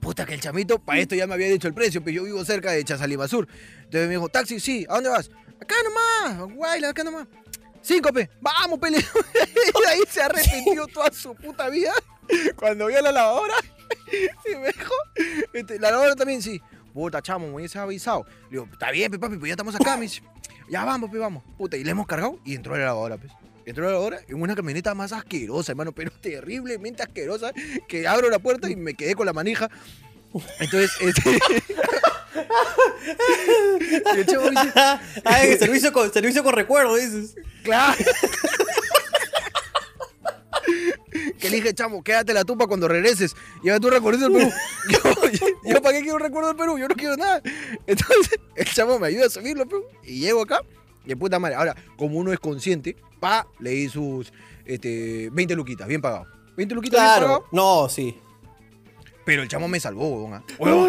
Puta, 0.00 0.26
que 0.26 0.34
el 0.34 0.40
chamito, 0.40 0.80
para 0.80 0.98
esto 0.98 1.14
ya 1.14 1.28
me 1.28 1.34
había 1.34 1.48
dicho 1.48 1.68
el 1.68 1.74
precio, 1.74 2.02
pero 2.02 2.16
yo 2.16 2.24
vivo 2.24 2.44
cerca 2.44 2.72
de 2.72 2.82
Chazalimasur. 2.84 3.46
Entonces 3.76 4.08
me 4.08 4.14
dijo, 4.14 4.28
taxi, 4.28 4.58
sí, 4.58 4.84
¿a 4.88 4.94
dónde 4.94 5.10
vas? 5.10 5.30
Acá 5.60 5.74
nomás, 5.84 6.52
Guayla, 6.54 6.88
acá 6.88 7.04
nomás. 7.04 7.28
Cinco, 7.80 8.12
pe. 8.12 8.28
Vamos, 8.40 8.80
pele. 8.80 8.98
y 8.98 9.88
ahí 9.88 10.00
se 10.10 10.20
arrepintió 10.22 10.86
toda 10.88 11.12
su 11.12 11.32
puta 11.34 11.68
vida. 11.68 11.92
Cuando 12.56 12.86
vio 12.86 13.00
la 13.02 13.12
lavadora, 13.12 13.54
y 14.52 14.56
me 14.56 14.66
dijo, 14.72 14.94
este, 15.52 15.78
la 15.78 15.90
lavadora 15.92 16.16
también, 16.16 16.42
sí. 16.42 16.60
Puta, 16.98 17.22
chamo, 17.22 17.46
me 17.46 17.54
hubiese 17.54 17.78
avisado. 17.78 18.26
Le 18.50 18.58
digo, 18.58 18.68
está 18.72 18.90
bien, 18.90 19.08
pe, 19.08 19.20
papi, 19.20 19.36
pues 19.36 19.50
ya 19.50 19.52
estamos 19.52 19.72
acá, 19.76 19.94
me 19.96 20.02
dice. 20.02 20.20
Ya 20.68 20.84
vamos, 20.84 21.08
pe, 21.08 21.18
vamos. 21.18 21.44
Puta, 21.56 21.76
y 21.76 21.84
le 21.84 21.92
hemos 21.92 22.08
cargado 22.08 22.40
y 22.44 22.56
entró 22.56 22.74
a 22.74 22.78
la 22.78 22.86
lavadora, 22.86 23.16
pues. 23.18 23.30
Entró 23.66 23.84
a 23.84 23.86
la 23.86 23.92
lavadora 23.92 24.18
en 24.26 24.42
una 24.42 24.56
camioneta 24.56 24.96
más 24.96 25.12
asquerosa, 25.12 25.70
hermano, 25.70 25.92
pero 25.92 26.10
terriblemente 26.20 27.04
asquerosa, 27.04 27.52
que 27.86 28.08
abro 28.08 28.30
la 28.30 28.40
puerta 28.40 28.68
y 28.68 28.74
me 28.74 28.94
quedé 28.94 29.14
con 29.14 29.26
la 29.26 29.32
manija. 29.32 29.70
Entonces, 30.58 30.90
este... 31.00 31.30
y 34.16 34.18
el 34.18 34.26
chavo 34.26 34.50
dice, 34.50 34.72
Ay, 35.24 35.56
servicio 35.56 35.92
con, 35.92 36.12
servicio 36.12 36.42
con 36.42 36.52
recuerdo, 36.52 36.96
dices. 36.96 37.36
Claro. 37.62 37.94
Que 41.38 41.48
le 41.50 41.56
dije, 41.56 41.72
chamo, 41.74 42.02
quédate 42.02 42.34
la 42.34 42.44
tupa 42.44 42.66
cuando 42.66 42.88
regreses. 42.88 43.34
Lleva 43.62 43.78
tu 43.80 43.88
recuerdo 43.90 44.28
del 44.28 44.32
Perú. 44.32 44.50
Yo, 44.90 45.30
yo, 45.30 45.46
yo, 45.64 45.82
¿para 45.82 45.96
qué 45.96 46.02
quiero 46.02 46.16
un 46.16 46.22
recuerdo 46.22 46.48
del 46.48 46.56
Perú? 46.56 46.78
Yo 46.78 46.88
no 46.88 46.94
quiero 46.94 47.16
nada. 47.16 47.40
Entonces, 47.86 48.38
el 48.56 48.64
chamo 48.66 48.98
me 48.98 49.06
ayuda 49.08 49.26
a 49.26 49.30
subirlo, 49.30 49.66
Perú. 49.66 49.84
Y 50.04 50.20
llego 50.20 50.42
acá. 50.42 50.60
Y 51.06 51.14
puta 51.14 51.38
madre. 51.38 51.54
Ahora, 51.56 51.74
como 51.96 52.18
uno 52.18 52.32
es 52.32 52.38
consciente, 52.38 52.96
pa, 53.20 53.46
le 53.60 53.70
di 53.70 53.88
sus 53.88 54.32
este, 54.66 55.30
20 55.32 55.54
luquitas, 55.54 55.86
bien 55.88 56.00
pagado. 56.02 56.26
20 56.56 56.74
luquitas 56.74 57.00
bien 57.00 57.06
Claro. 57.12 57.26
pagado. 57.26 57.44
No, 57.52 57.88
sí. 57.88 58.16
Pero 59.24 59.42
el 59.42 59.48
chamo 59.48 59.68
me 59.68 59.78
salvó, 59.78 60.30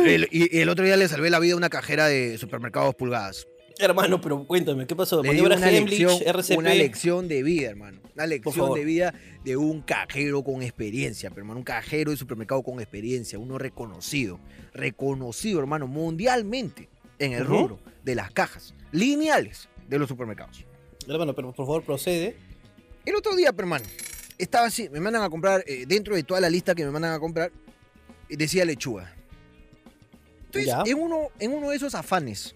el- 0.05 0.27
y, 0.31 0.57
y 0.57 0.61
el 0.61 0.69
otro 0.69 0.85
día 0.85 0.95
le 0.97 1.07
salvé 1.09 1.29
la 1.29 1.39
vida 1.39 1.53
a 1.53 1.57
una 1.57 1.69
cajera 1.69 2.07
de 2.07 2.37
supermercados 2.37 2.95
pulgadas. 2.95 3.47
Hermano, 3.81 4.19
pero 4.19 4.43
cuéntame, 4.45 4.85
¿qué 4.85 4.93
pasó? 4.93 5.23
Le 5.23 5.41
una 5.41 5.55
lección, 5.55 6.19
RCP. 6.25 6.57
una 6.57 6.73
lección 6.73 7.29
de 7.29 7.43
vida, 7.43 7.69
hermano. 7.69 8.01
Una 8.13 8.27
lección 8.27 8.73
de 8.73 8.83
vida 8.83 9.13
de 9.45 9.55
un 9.55 9.81
cajero 9.81 10.43
con 10.43 10.61
experiencia, 10.61 11.29
pero, 11.29 11.43
hermano. 11.43 11.59
Un 11.59 11.63
cajero 11.63 12.11
de 12.11 12.17
supermercado 12.17 12.61
con 12.61 12.81
experiencia, 12.81 13.39
uno 13.39 13.57
reconocido. 13.57 14.37
Reconocido, 14.73 15.59
hermano, 15.61 15.87
mundialmente 15.87 16.89
en 17.19 17.31
el 17.31 17.45
rubro 17.45 17.79
de 18.03 18.15
las 18.15 18.31
cajas 18.31 18.75
lineales 18.91 19.69
de 19.87 19.97
los 19.97 20.09
supermercados. 20.09 20.65
Hermano, 21.07 21.33
pero 21.33 21.53
por 21.53 21.65
favor 21.65 21.83
procede. 21.83 22.35
El 23.05 23.15
otro 23.15 23.33
día, 23.33 23.53
hermano, 23.57 23.85
estaba 24.37 24.67
así, 24.67 24.89
me 24.89 24.99
mandan 24.99 25.23
a 25.23 25.29
comprar, 25.29 25.63
eh, 25.65 25.85
dentro 25.87 26.15
de 26.15 26.23
toda 26.23 26.41
la 26.41 26.49
lista 26.49 26.75
que 26.75 26.83
me 26.83 26.91
mandan 26.91 27.13
a 27.13 27.19
comprar, 27.19 27.49
eh, 28.27 28.35
decía 28.35 28.65
lechuga. 28.65 29.15
Entonces, 30.47 30.65
Ya. 30.67 30.83
en 30.85 30.99
uno, 30.99 31.29
en 31.39 31.53
uno 31.53 31.69
de 31.69 31.77
esos 31.77 31.95
afanes, 31.95 32.55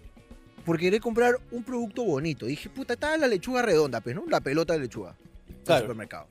por 0.64 0.78
querer 0.78 1.00
comprar 1.00 1.38
un 1.50 1.62
producto 1.64 2.04
bonito, 2.04 2.46
dije, 2.46 2.68
puta, 2.70 2.94
estaba 2.94 3.16
la 3.16 3.26
lechuga 3.28 3.62
redonda, 3.62 4.00
pues, 4.00 4.14
¿no? 4.16 4.24
La 4.28 4.40
pelota 4.40 4.72
de 4.74 4.80
lechuga 4.80 5.14
del 5.46 5.56
Claro. 5.64 5.82
supermercado. 5.82 6.26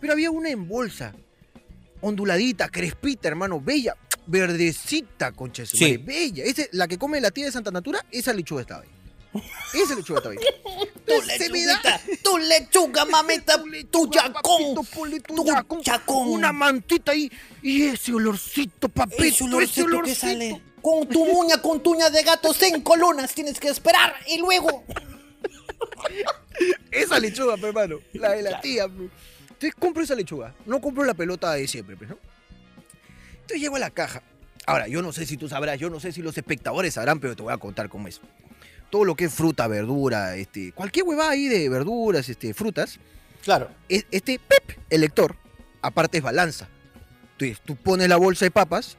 Pero 0.00 0.12
había 0.12 0.30
una 0.30 0.50
en 0.50 0.68
bolsa, 0.68 1.14
onduladita, 2.00 2.68
crespita, 2.68 3.28
hermano, 3.28 3.60
bella, 3.60 3.96
verdecita, 4.26 5.32
concha 5.32 5.62
de 5.62 5.66
su 5.66 5.76
Sí. 5.76 5.84
madre, 5.84 5.98
bella. 6.04 6.44
Ese- 6.44 6.68
la 6.72 6.86
que 6.88 6.98
come 6.98 7.20
la 7.20 7.30
tía 7.30 7.46
de 7.46 7.52
Santa 7.52 7.70
Natura, 7.70 8.04
esa 8.10 8.32
lechuga 8.32 8.60
estaba 8.62 8.82
ahí. 8.82 8.88
Esa 9.74 9.94
lechuga 9.94 10.18
estaba 10.20 10.32
ahí. 10.34 10.38
Tu 11.06 11.12
Entonces, 11.12 11.38
lechuguita, 11.50 12.00
tu 12.24 12.38
lechuga, 12.38 13.04
mamita, 13.04 13.62
tu 13.90 14.10
yacón. 14.10 14.74
Papito, 14.74 14.82
ponle 14.94 15.20
tu 15.20 15.34
tu 15.36 15.44
yacón, 15.46 15.82
yacón. 15.82 16.28
Una 16.28 16.52
mantita 16.52 17.12
ahí. 17.12 17.30
Y 17.62 17.82
ese 17.82 18.12
olorcito, 18.12 18.88
papito. 18.88 19.22
Ese 19.24 19.44
olorcito 19.44 19.86
que 19.86 19.94
olorcito. 19.94 20.20
sale. 20.20 20.62
Con 20.86 21.08
tu 21.08 21.20
uña, 21.20 21.60
con 21.60 21.82
tu 21.82 21.94
uña 21.96 22.10
de 22.10 22.22
gato, 22.22 22.54
en 22.60 22.80
columnas, 22.80 23.34
tienes 23.34 23.58
que 23.58 23.66
esperar 23.66 24.14
y 24.28 24.38
luego. 24.38 24.84
Esa 26.92 27.18
lechuga, 27.18 27.56
pe, 27.56 27.66
hermano. 27.66 27.98
La 28.12 28.30
de 28.30 28.42
la 28.42 28.50
Claro. 28.50 28.62
tía. 28.62 28.86
pe. 28.88 29.08
Entonces 29.48 29.74
compro 29.76 30.04
esa 30.04 30.14
lechuga. 30.14 30.54
No 30.64 30.80
compro 30.80 31.02
la 31.02 31.14
pelota 31.14 31.52
de 31.54 31.66
siempre, 31.66 31.96
pues, 31.96 32.10
¿no? 32.10 32.18
Entonces 33.32 33.60
llego 33.60 33.74
a 33.74 33.78
la 33.80 33.90
caja. 33.90 34.22
Ahora, 34.64 34.86
yo 34.86 35.02
no 35.02 35.12
sé 35.12 35.26
si 35.26 35.36
tú 35.36 35.48
sabrás, 35.48 35.76
yo 35.80 35.90
no 35.90 35.98
sé 35.98 36.12
si 36.12 36.22
los 36.22 36.38
espectadores 36.38 36.94
sabrán, 36.94 37.18
pero 37.18 37.34
te 37.34 37.42
voy 37.42 37.52
a 37.52 37.58
contar 37.58 37.88
cómo 37.88 38.06
es. 38.06 38.20
Todo 38.88 39.04
lo 39.04 39.16
que 39.16 39.24
es 39.24 39.34
fruta, 39.34 39.66
verdura, 39.66 40.36
este, 40.36 40.70
cualquier 40.70 41.04
huevada 41.04 41.30
ahí 41.32 41.48
de 41.48 41.68
verduras, 41.68 42.28
este, 42.28 42.54
frutas, 42.54 43.00
Claro. 43.42 43.70
es- 43.88 44.06
este 44.12 44.38
pep, 44.38 44.78
el 44.88 45.00
lector, 45.00 45.34
aparte 45.82 46.18
es 46.18 46.22
balanza. 46.22 46.68
Entonces, 47.32 47.60
tú 47.64 47.74
pones 47.74 48.08
la 48.08 48.18
bolsa 48.18 48.44
de 48.44 48.52
papas, 48.52 48.96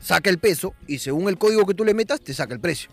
saca 0.00 0.30
el 0.30 0.38
peso 0.38 0.74
y 0.86 0.98
según 0.98 1.28
el 1.28 1.38
código 1.38 1.64
que 1.66 1.74
tú 1.74 1.84
le 1.84 1.94
metas, 1.94 2.20
te 2.20 2.34
saca 2.34 2.52
el 2.54 2.60
precio. 2.60 2.90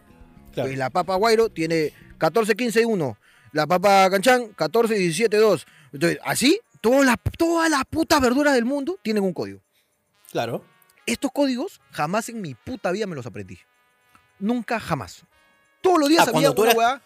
claro. 0.53 0.69
Pues 0.69 0.77
la 0.77 0.89
papa 0.89 1.15
guairo 1.15 1.49
tiene 1.49 1.93
14, 2.17 2.55
15, 2.55 2.85
1. 2.85 3.17
La 3.53 3.65
papa 3.65 4.09
canchán, 4.09 4.49
14, 4.55 4.93
17, 4.95 5.37
2. 5.37 5.65
Entonces, 5.93 6.19
así, 6.23 6.59
todas 6.81 7.05
las 7.05 7.15
todas 7.37 7.69
las 7.69 7.83
putas 7.85 8.19
verduras 8.21 8.53
del 8.53 8.65
mundo 8.65 8.99
tienen 9.01 9.23
un 9.23 9.33
código. 9.33 9.61
Claro. 10.31 10.63
Estos 11.05 11.31
códigos 11.31 11.79
jamás 11.91 12.27
en 12.29 12.41
mi 12.41 12.53
puta 12.53 12.91
vida 12.91 13.07
me 13.07 13.15
los 13.15 13.25
aprendí. 13.25 13.57
Nunca, 14.39 14.79
jamás. 14.79 15.23
Todos 15.81 15.99
los 15.99 16.09
días 16.09 16.27
Ah, 16.27 16.31
tú 16.31 16.37
una 16.37 16.47
eras- 16.71 16.75
hueá- 16.75 16.89
Cuando 16.99 17.01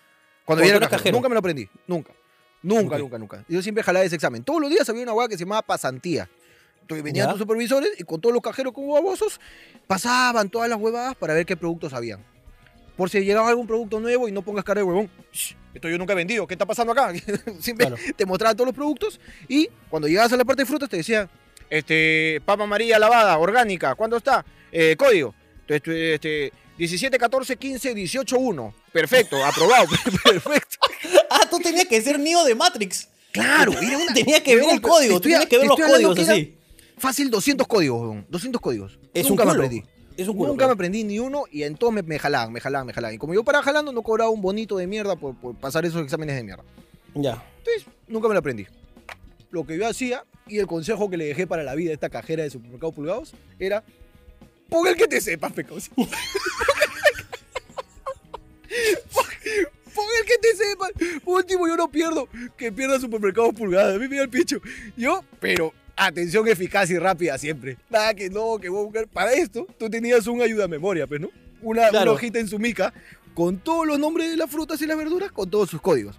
cuando 0.45 0.63
era 0.63 0.79
cajero. 0.79 0.97
cajero. 0.97 1.15
Nunca 1.17 1.29
me 1.29 1.35
lo 1.35 1.39
aprendí. 1.39 1.69
Nunca. 1.87 2.13
Nunca, 2.63 2.95
Ok. 2.95 3.01
nunca, 3.01 3.17
nunca. 3.17 3.45
Yo 3.47 3.61
siempre 3.61 3.83
jalaba 3.83 4.05
ese 4.05 4.15
examen. 4.15 4.43
Todos 4.43 4.61
los 4.61 4.69
días 4.69 4.87
había 4.89 5.03
una 5.03 5.13
hueá 5.13 5.27
que 5.27 5.37
se 5.37 5.43
llamaba 5.45 5.61
pasantía. 5.61 6.29
Entonces 6.91 7.03
venían 7.03 7.27
Ya. 7.27 7.31
tus 7.31 7.39
supervisores 7.39 7.89
y 7.97 8.03
con 8.03 8.19
todos 8.19 8.33
los 8.33 8.41
cajeros 8.41 8.73
como 8.73 8.93
babosos 8.93 9.39
pasaban 9.87 10.49
todas 10.49 10.69
las 10.69 10.79
huevadas 10.79 11.15
para 11.15 11.33
ver 11.33 11.45
qué 11.45 11.55
productos 11.55 11.93
habían. 11.93 12.19
Por 12.97 13.09
si 13.09 13.21
llegaba 13.21 13.47
algún 13.49 13.65
producto 13.65 13.99
nuevo 13.99 14.27
y 14.27 14.31
no 14.31 14.41
pongas 14.41 14.63
cara 14.65 14.81
de 14.81 14.83
huevón. 14.83 15.09
"Shh, 15.31 15.55
Esto 15.73 15.87
yo 15.87 15.97
nunca 15.97 16.11
he 16.11 16.15
vendido. 16.17 16.45
¿Qué 16.45 16.53
está 16.53 16.65
pasando 16.65 16.91
acá? 16.91 17.13
Siempre 17.61 17.87
Claro. 17.87 17.95
te 18.17 18.25
mostraban 18.25 18.57
todos 18.57 18.67
los 18.67 18.75
productos 18.75 19.21
y 19.47 19.69
cuando 19.89 20.09
llegabas 20.09 20.33
a 20.33 20.37
la 20.37 20.43
parte 20.43 20.63
de 20.63 20.65
frutas 20.65 20.89
te 20.89 20.97
decía, 20.97 21.29
este, 21.69 22.41
papa 22.43 22.63
amarilla 22.65 22.99
lavada, 22.99 23.37
orgánica, 23.37 23.95
¿cuándo 23.95 24.17
está? 24.17 24.43
Eh, 24.71 24.95
código. 24.97 25.33
Entonces, 25.67 26.15
este, 26.15 26.51
17, 26.77 27.17
14, 27.17 27.55
15, 27.55 27.93
18, 27.95 28.37
1. 28.37 28.73
Perfecto, 28.91 29.37
aprobado. 29.45 29.87
Perfecto. 30.25 30.77
Ah, 31.29 31.47
tú 31.49 31.59
tenías 31.59 31.85
que 31.85 32.01
ser 32.01 32.19
Neo 32.19 32.43
de 32.43 32.53
Matrix. 32.55 33.07
Claro, 33.31 33.71
era 33.71 33.97
una- 33.97 34.13
Tenía 34.13 34.43
que 34.43 34.57
ver 34.57 34.65
el 34.71 34.81
código, 34.81 35.21
tenía 35.21 35.45
que 35.45 35.57
ver 35.57 35.67
los 35.67 35.77
códigos 35.79 36.19
así. 36.19 36.57
Fácil 37.01 37.31
200 37.31 37.65
códigos, 37.65 37.99
huevón, 37.99 38.27
200 38.29 38.61
códigos. 38.61 38.99
Es 39.11 39.27
Nunca 39.27 39.41
un 39.41 39.47
me 39.49 39.53
culo. 39.55 39.65
aprendí. 39.65 39.83
Es 40.17 40.27
un 40.27 40.37
culo, 40.37 40.49
Nunca 40.49 40.67
me 40.67 40.73
aprendí 40.73 41.03
ni 41.03 41.17
uno 41.17 41.45
y 41.51 41.63
en 41.63 41.75
todos 41.75 41.91
me, 41.91 42.03
me 42.03 42.19
jalaban, 42.19 42.53
me 42.53 42.59
jalaban, 42.61 42.85
me 42.85 42.93
jalaban. 42.93 43.15
Y 43.15 43.17
como 43.17 43.33
yo 43.33 43.43
paraba 43.43 43.63
jalando, 43.63 43.91
no 43.91 44.03
cobraba 44.03 44.29
un 44.29 44.39
bonito 44.39 44.77
de 44.77 44.85
mierda 44.85 45.15
por, 45.15 45.35
por 45.35 45.55
pasar 45.55 45.83
esos 45.83 46.03
exámenes 46.03 46.35
de 46.35 46.43
mierda. 46.43 46.63
Ya. 47.15 47.43
Entonces, 47.57 47.85
nunca 48.07 48.27
me 48.27 48.35
lo 48.35 48.39
aprendí. 48.39 48.67
Lo 49.49 49.65
que 49.65 49.79
yo 49.79 49.87
hacía 49.87 50.25
y 50.45 50.59
el 50.59 50.67
consejo 50.67 51.09
que 51.09 51.17
le 51.17 51.25
dejé 51.25 51.47
para 51.47 51.63
la 51.63 51.73
vida 51.73 51.89
a 51.89 51.93
esta 51.95 52.09
cajera 52.09 52.43
de 52.43 52.51
supermercados 52.51 52.93
pulgados 52.93 53.33
era: 53.57 53.83
pon 54.69 54.85
el 54.85 54.95
que 54.95 55.07
te 55.07 55.19
sepas, 55.21 55.53
pecos. 55.53 55.89
Pon 59.93 60.05
el 60.21 60.25
que 60.25 60.37
te 60.37 60.55
sepas. 60.55 60.91
Por 61.23 61.39
último, 61.39 61.67
yo 61.67 61.75
no 61.75 61.91
pierdo. 61.91 62.29
Que 62.55 62.71
pierda 62.71 62.99
supermercados 62.99 63.53
pulgados. 63.53 63.95
A 63.95 63.99
mí 63.99 64.07
me 64.07 64.15
da 64.17 64.23
el 64.23 64.29
picho. 64.29 64.61
Yo, 64.95 65.23
pero 65.41 65.73
atención 66.05 66.47
eficaz 66.47 66.89
y 66.89 66.97
rápida 66.97 67.37
siempre. 67.37 67.77
Nada 67.89 68.13
que 68.13 68.29
no, 68.29 68.57
que 68.59 68.69
voy 68.69 68.81
a 68.81 68.83
buscar. 68.85 69.07
Para 69.07 69.33
esto, 69.33 69.67
tú 69.77 69.89
tenías 69.89 70.27
un 70.27 70.41
ayuda 70.41 70.65
a 70.65 70.67
memoria, 70.67 71.07
pues, 71.07 71.21
¿no? 71.21 71.29
Una, 71.61 71.89
Claro. 71.89 72.03
una 72.03 72.11
hojita 72.13 72.39
en 72.39 72.47
su 72.47 72.57
mica 72.59 72.93
con 73.33 73.57
todos 73.57 73.85
los 73.87 73.97
nombres 73.99 74.29
de 74.31 74.37
las 74.37 74.49
frutas 74.49 74.81
y 74.81 74.87
las 74.87 74.97
verduras, 74.97 75.31
con 75.31 75.49
todos 75.49 75.69
sus 75.69 75.81
códigos. 75.81 76.17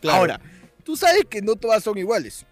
Claro. 0.00 0.18
Ahora, 0.18 0.40
tú 0.84 0.96
sabes 0.96 1.24
que 1.28 1.40
no 1.42 1.56
todas 1.56 1.82
son 1.82 1.96
iguales. 1.98 2.44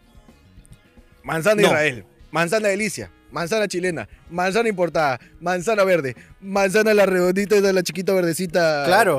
Manzana 1.23 1.61
No. 1.63 1.69
Israel, 1.69 2.05
manzana 2.31 2.69
delicia, 2.69 3.11
manzana 3.31 3.69
chilena, 3.69 4.09
manzana 4.31 4.69
importada, 4.69 5.21
manzana 5.41 5.85
verde, 5.85 6.17
manzana 6.41 6.95
la 6.95 7.05
redondita 7.07 7.61
de 7.61 7.73
la 7.73 7.83
chiquita 7.83 8.15
verdecita. 8.15 8.85
Claro. 8.87 9.19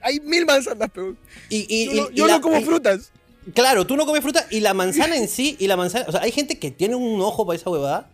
Hay 0.00 0.20
mil 0.20 0.46
manzanas, 0.46 0.88
pero 0.92 1.14
Y, 1.50 1.66
y- 1.68 1.86
yo, 1.96 2.08
y- 2.10 2.18
no, 2.20 2.26
y 2.26 2.30
la- 2.30 2.40
como 2.40 2.58
y- 2.58 2.64
frutas. 2.64 3.12
Claro, 3.54 3.86
tú 3.86 3.96
no 3.96 4.06
comes 4.06 4.22
fruta 4.22 4.46
y 4.50 4.60
la 4.60 4.74
manzana 4.74 5.16
en 5.16 5.28
sí, 5.28 5.56
y 5.58 5.66
la 5.66 5.76
manzana, 5.76 6.04
o 6.08 6.12
sea, 6.12 6.22
hay 6.22 6.32
gente 6.32 6.58
que 6.58 6.70
tiene 6.70 6.94
un 6.96 7.20
ojo 7.20 7.46
para 7.46 7.56
esa 7.56 7.70
huevada, 7.70 8.08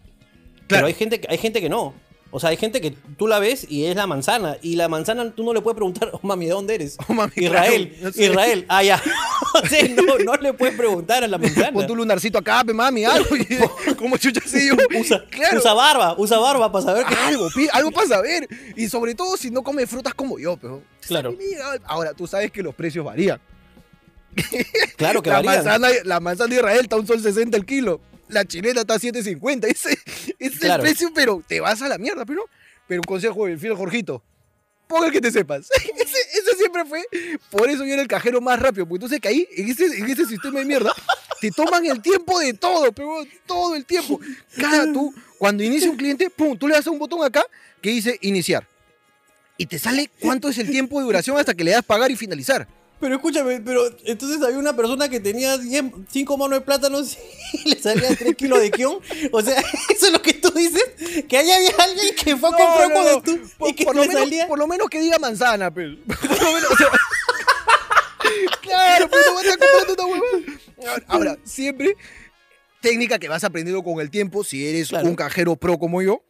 pero 0.66 0.66
Claro. 0.68 0.86
hay 0.86 0.94
gente, 0.94 1.20
que- 1.20 1.28
hay 1.30 1.38
gente 1.38 1.60
que 1.60 1.68
no. 1.68 1.94
O 2.34 2.40
sea, 2.40 2.48
hay 2.48 2.56
gente 2.56 2.80
que 2.80 2.92
tú 3.18 3.26
la 3.26 3.38
ves 3.38 3.66
y 3.68 3.84
es 3.84 3.94
la 3.94 4.06
manzana. 4.06 4.56
Y 4.62 4.76
la 4.76 4.88
manzana 4.88 5.30
tú 5.32 5.44
no 5.44 5.52
le 5.52 5.60
puedes 5.60 5.76
preguntar, 5.76 6.08
oh, 6.14 6.20
mami, 6.22 6.46
¿de 6.46 6.52
dónde 6.52 6.74
eres? 6.76 6.96
Oh, 7.06 7.12
mami, 7.12 7.30
Israel, 7.36 7.90
claro, 7.90 8.04
no 8.06 8.12
sé. 8.12 8.24
Israel. 8.24 8.64
Ah, 8.68 8.82
ya. 8.82 9.02
o 9.62 9.66
sea, 9.66 9.86
no, 9.88 10.18
no 10.18 10.34
le 10.36 10.54
puedes 10.54 10.74
preguntar 10.74 11.22
a 11.22 11.28
la 11.28 11.36
manzana. 11.36 11.72
Pon 11.72 11.86
tu 11.86 11.94
lunarcito 11.94 12.38
acá, 12.38 12.64
mami, 12.64 13.04
algo. 13.04 13.28
como 13.98 14.16
chucha 14.16 14.40
yo. 14.46 14.74
Usa, 14.98 15.22
claro. 15.30 15.58
usa 15.58 15.74
barba, 15.74 16.14
usa 16.18 16.38
barba 16.38 16.72
para 16.72 16.84
saber 16.86 17.04
que... 17.04 17.14
Algo, 17.14 17.48
algo 17.70 17.90
para 17.90 18.08
saber. 18.08 18.48
Y 18.76 18.88
sobre 18.88 19.14
todo 19.14 19.36
si 19.36 19.50
no 19.50 19.62
come 19.62 19.86
frutas 19.86 20.14
como 20.14 20.38
yo, 20.38 20.56
pero. 20.56 20.82
Claro. 21.06 21.36
Ahora, 21.84 22.14
tú 22.14 22.26
sabes 22.26 22.50
que 22.50 22.62
los 22.62 22.74
precios 22.74 23.04
varían. 23.04 23.38
Claro 24.96 25.22
que 25.22 25.30
la, 25.30 25.36
varían. 25.36 25.54
manzana, 25.56 25.88
la 26.04 26.20
manzana 26.20 26.48
de 26.50 26.56
Israel 26.56 26.80
está 26.82 26.96
a 26.96 27.00
un 27.00 27.06
sol 27.06 27.20
60 27.20 27.56
el 27.56 27.66
kilo. 27.66 28.00
La 28.28 28.44
chilena 28.44 28.80
está 28.82 28.94
a 28.94 28.98
7.50. 28.98 29.66
Ese, 29.66 29.92
ese 29.92 29.98
es 30.38 30.58
Claro. 30.58 30.82
el 30.82 30.88
precio, 30.88 31.10
pero 31.14 31.42
te 31.46 31.60
vas 31.60 31.82
a 31.82 31.88
la 31.88 31.98
mierda, 31.98 32.24
pero. 32.24 32.44
Pero 32.88 33.00
un 33.00 33.04
consejo 33.04 33.46
del 33.46 33.58
fiel 33.58 33.74
Jorgito. 33.74 34.22
Ponga 34.88 35.06
el 35.06 35.12
que 35.12 35.20
te 35.20 35.30
sepas. 35.30 35.68
Ese, 35.74 36.18
ese 36.32 36.50
es 36.50 36.58
siempre 36.58 36.84
fue. 36.84 37.02
Por 37.50 37.70
eso 37.70 37.84
yo 37.84 37.92
era 37.94 38.02
el 38.02 38.08
cajero 38.08 38.40
más 38.42 38.58
rápido. 38.60 38.84
Porque 38.86 38.96
entonces 39.04 39.20
que 39.20 39.28
ahí, 39.28 39.48
en 39.56 39.70
ese, 39.70 39.86
en 39.86 40.10
ese 40.10 40.26
sistema 40.26 40.58
de 40.58 40.66
mierda, 40.66 40.92
te 41.40 41.50
toman 41.50 41.86
el 41.86 42.02
tiempo 42.02 42.38
de 42.40 42.52
todo, 42.52 42.92
pero 42.92 43.24
todo 43.46 43.74
el 43.74 43.86
tiempo. 43.86 44.20
Cada 44.58 44.92
tú, 44.92 45.14
cuando 45.38 45.62
inicia 45.62 45.88
un 45.90 45.96
cliente, 45.96 46.28
pum, 46.28 46.58
tú 46.58 46.68
le 46.68 46.74
das 46.74 46.86
a 46.86 46.90
un 46.90 46.98
botón 46.98 47.24
acá 47.24 47.42
que 47.80 47.90
dice 47.90 48.18
iniciar. 48.20 48.66
Y 49.56 49.66
te 49.66 49.78
sale 49.78 50.10
cuánto 50.20 50.48
es 50.48 50.58
el 50.58 50.68
tiempo 50.70 50.98
de 50.98 51.04
duración 51.06 51.38
hasta 51.38 51.54
que 51.54 51.64
le 51.64 51.70
das 51.70 51.84
pagar 51.84 52.10
y 52.10 52.16
finalizar. 52.16 52.66
Pero 53.02 53.16
escúchame, 53.16 53.60
pero 53.60 53.82
entonces 54.04 54.40
había 54.42 54.58
una 54.58 54.76
persona 54.76 55.08
que 55.08 55.18
tenía 55.18 55.58
5 55.58 56.36
monos 56.38 56.60
de 56.60 56.64
plátanos 56.64 57.18
y 57.64 57.70
le 57.70 57.80
salía 57.82 58.14
3 58.16 58.36
kilos 58.36 58.60
de 58.60 58.70
kion. 58.70 59.00
O 59.32 59.42
sea, 59.42 59.60
eso 59.90 60.06
es 60.06 60.12
lo 60.12 60.22
que 60.22 60.34
tú 60.34 60.50
dices. 60.52 60.84
Que 61.28 61.36
ahí 61.36 61.50
había 61.50 61.72
alguien 61.80 62.14
que 62.14 62.36
fue 62.36 62.48
a 62.48 62.52
No, 62.52 62.58
comprar 62.58 62.88
no, 62.90 63.02
no. 63.14 63.20
tú. 63.22 63.40
Por, 63.58 63.68
y 63.70 63.74
que 63.74 63.84
por 63.84 63.96
lo 63.96 64.02
le 64.02 64.08
menos, 64.08 64.22
salía. 64.22 64.46
por 64.46 64.56
lo 64.56 64.68
menos 64.68 64.88
que 64.88 65.00
diga 65.00 65.18
manzana, 65.18 65.68
pero. 65.74 65.96
Por 66.06 66.30
lo 66.42 66.52
menos, 66.52 66.70
o 66.70 66.76
sea, 66.76 66.86
claro, 68.60 69.08
pero 69.10 69.22
no 69.26 69.34
vas 69.34 69.46
a 69.46 69.56
comprar 69.56 69.90
una 69.90 70.06
huevada. 70.06 71.02
Ahora, 71.08 71.38
siempre, 71.44 71.96
técnica 72.80 73.18
que 73.18 73.28
vas 73.28 73.42
aprendiendo 73.44 73.82
con 73.82 74.00
el 74.00 74.10
tiempo, 74.10 74.44
si 74.44 74.66
eres 74.68 74.90
Claro. 74.90 75.08
un 75.08 75.16
cajero 75.16 75.56
pro 75.56 75.76
como 75.78 76.02
yo, 76.02 76.22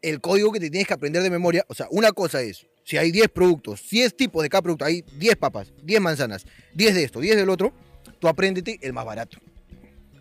el 0.00 0.20
código 0.22 0.52
que 0.52 0.60
te 0.60 0.70
tienes 0.70 0.88
que 0.88 0.94
aprender 0.94 1.22
de 1.22 1.30
memoria, 1.30 1.64
o 1.68 1.74
sea, 1.74 1.86
una 1.90 2.12
cosa 2.12 2.40
es, 2.42 2.66
si 2.84 2.96
hay 2.96 3.10
10 3.12 3.28
productos, 3.28 3.82
10 3.90 4.16
tipos 4.16 4.42
de 4.42 4.48
cada 4.48 4.62
producto, 4.62 4.84
hay 4.84 5.04
10 5.18 5.36
papas, 5.36 5.72
10 5.82 6.00
manzanas, 6.00 6.44
10 6.74 6.94
de 6.94 7.04
esto, 7.04 7.20
10 7.20 7.36
del 7.36 7.48
otro, 7.50 7.72
tú 8.18 8.28
apréndete 8.28 8.78
el 8.82 8.92
más 8.92 9.04
barato. 9.04 9.38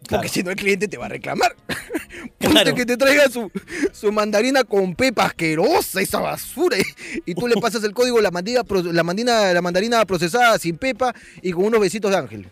Porque 0.01 0.07
Claro. 0.07 0.27
si 0.29 0.43
no 0.43 0.49
el 0.51 0.57
cliente 0.57 0.87
te 0.87 0.97
va 0.97 1.05
a 1.05 1.09
reclamar. 1.09 1.55
Ponte 2.39 2.47
Claro. 2.49 2.75
que 2.75 2.85
te 2.85 2.97
traiga 2.97 3.29
su, 3.29 3.49
su 3.93 4.11
mandarina 4.11 4.63
con 4.63 4.93
pepa 4.95 5.25
asquerosa, 5.25 6.01
esa 6.01 6.19
basura. 6.19 6.77
Y, 6.77 6.83
y 7.31 7.35
tú 7.35 7.47
le 7.47 7.55
pasas 7.61 7.83
el 7.83 7.93
código, 7.93 8.19
la, 8.19 8.31
mandarina, 8.31 8.63
la, 8.91 9.03
mandina- 9.03 9.53
la 9.53 9.61
mandarina 9.61 10.05
procesada 10.05 10.57
sin 10.59 10.77
pepa 10.77 11.13
y 11.41 11.51
con 11.51 11.65
unos 11.65 11.79
besitos 11.79 12.11
de 12.11 12.17
ángel. 12.17 12.47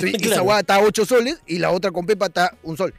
Y 0.00 0.08
esa 0.08 0.18
Claro. 0.18 0.42
guada 0.44 0.60
está 0.60 0.74
a 0.76 0.80
8 0.80 1.04
soles 1.04 1.38
y 1.46 1.58
la 1.58 1.70
otra 1.70 1.90
con 1.92 2.06
pepa 2.06 2.26
está 2.26 2.56
un 2.62 2.76
sol. 2.76 2.92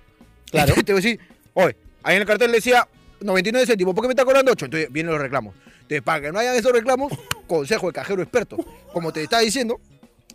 Claro. 0.51 0.73
Entonces 0.75 0.85
te 0.85 0.93
voy 0.93 1.01
a 1.01 1.03
decir, 1.03 1.19
oye, 1.55 1.75
ahí 2.03 2.15
en 2.15 2.21
el 2.21 2.27
cartel 2.27 2.51
decía 2.51 2.87
99 3.19 3.65
céntimos, 3.65 3.93
¿por 3.95 4.03
qué 4.03 4.07
me 4.07 4.13
está 4.13 4.23
cobrando 4.23 4.51
8? 4.51 4.65
Entonces 4.65 4.91
vienen 4.91 5.11
los 5.11 5.21
reclamos. 5.21 5.55
Entonces, 5.91 6.03
para 6.03 6.21
que 6.21 6.31
no 6.31 6.39
hayan 6.39 6.55
esos 6.55 6.71
reclamos, 6.71 7.11
consejo 7.47 7.87
de 7.87 7.93
cajero 7.93 8.21
experto. 8.21 8.55
Como 8.93 9.11
te 9.11 9.21
está 9.23 9.39
diciendo, 9.39 9.81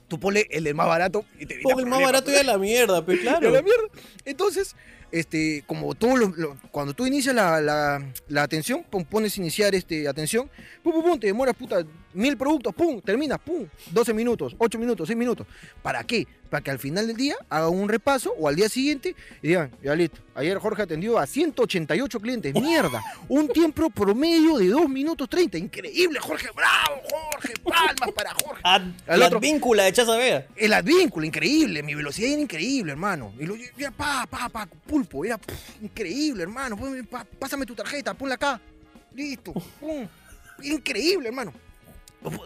tú 0.07 0.21
ponle 0.21 0.47
el 0.51 0.65
del 0.65 0.75
más 0.75 0.87
barato 0.87 1.25
y 1.41 1.47
te 1.47 1.55
evita 1.55 1.71
Pon 1.71 1.81
el 1.81 1.87
más 1.87 2.03
barato 2.03 2.31
y 2.31 2.37
a 2.37 2.43
la 2.45 2.59
mierda, 2.59 3.03
pues 3.05 3.21
claro. 3.23 3.49
la 3.51 3.63
mierda. 3.63 3.85
Entonces, 4.27 4.77
este, 5.11 5.65
como 5.67 5.95
todo 5.95 6.15
lo, 6.19 6.29
lo- 6.37 6.59
cuando 6.71 6.93
tú 6.93 7.07
inicias 7.07 7.35
la, 7.35 7.63
la- 7.63 8.05
la 8.29 8.43
atención, 8.43 8.85
pones 9.09 9.39
iniciar 9.39 9.75
este, 9.75 10.07
atención, 10.07 10.51
pum, 10.83 10.93
pum, 10.93 11.03
pum, 11.03 11.19
te 11.19 11.29
demoras 11.29 11.55
puta 11.57 11.83
mil 12.17 12.37
productos, 12.37 12.75
pum, 12.75 13.01
terminas, 13.01 13.39
pum, 13.39 13.67
12 13.91 14.13
minutos, 14.15 14.55
8 14.59 14.79
minutos, 14.79 15.07
6 15.07 15.17
minutos. 15.17 15.47
¿Para 15.83 16.03
qué? 16.05 16.27
Para 16.51 16.63
que 16.63 16.71
al 16.71 16.79
final 16.79 17.07
del 17.09 17.17
día 17.17 17.35
hagan 17.51 17.71
un 17.71 17.89
repaso 17.89 18.33
o 18.39 18.49
al 18.49 18.55
día 18.57 18.69
siguiente 18.69 19.17
y 19.43 19.49
digan, 19.49 19.71
ya 19.83 19.95
listo, 19.97 20.21
ayer 20.35 20.57
Jorge 20.59 20.83
atendió 20.83 21.19
a 21.19 21.27
188 21.27 22.21
clientes, 22.21 22.55
mierda, 22.55 23.03
un 23.29 23.49
tiempo 23.49 23.91
promedio 23.91 24.57
de 24.59 24.69
2 24.69 24.89
minutos 24.89 25.29
30, 25.29 25.59
increíble, 25.59 26.19
Jorge, 26.21 26.49
bravo, 26.55 27.03
Jorge, 27.11 27.55
palmas 27.65 28.13
para 28.15 28.33
Jorge. 28.35 28.61
Ad- 28.65 28.83
Al 29.09 29.21
la 29.21 29.27
otro- 29.27 29.41
víncula 29.41 29.83
de 29.85 29.93
Chaza 29.93 30.17
Vega. 30.17 30.47
El 30.57 30.73
advínculo, 30.73 31.27
increíble, 31.27 31.83
mi 31.83 31.95
velocidad 31.95 32.31
era 32.31 32.41
increíble, 32.41 32.93
hermano. 32.93 33.33
Y 33.39 33.45
lo, 33.45 33.57
era 33.57 33.91
pa, 33.91 34.27
pa, 34.31 34.49
pa, 34.49 34.67
pulpo, 34.67 35.25
era 35.25 35.39
increíble, 35.83 36.45
hermano. 36.45 36.79
Pásame 37.39 37.67
tu 37.67 37.75
tarjeta, 37.75 38.15
ponla 38.15 38.37
acá. 38.37 38.61
Listo, 39.15 39.53
pum. 39.81 40.07
Increíble, 40.63 41.29
hermano. 41.29 41.53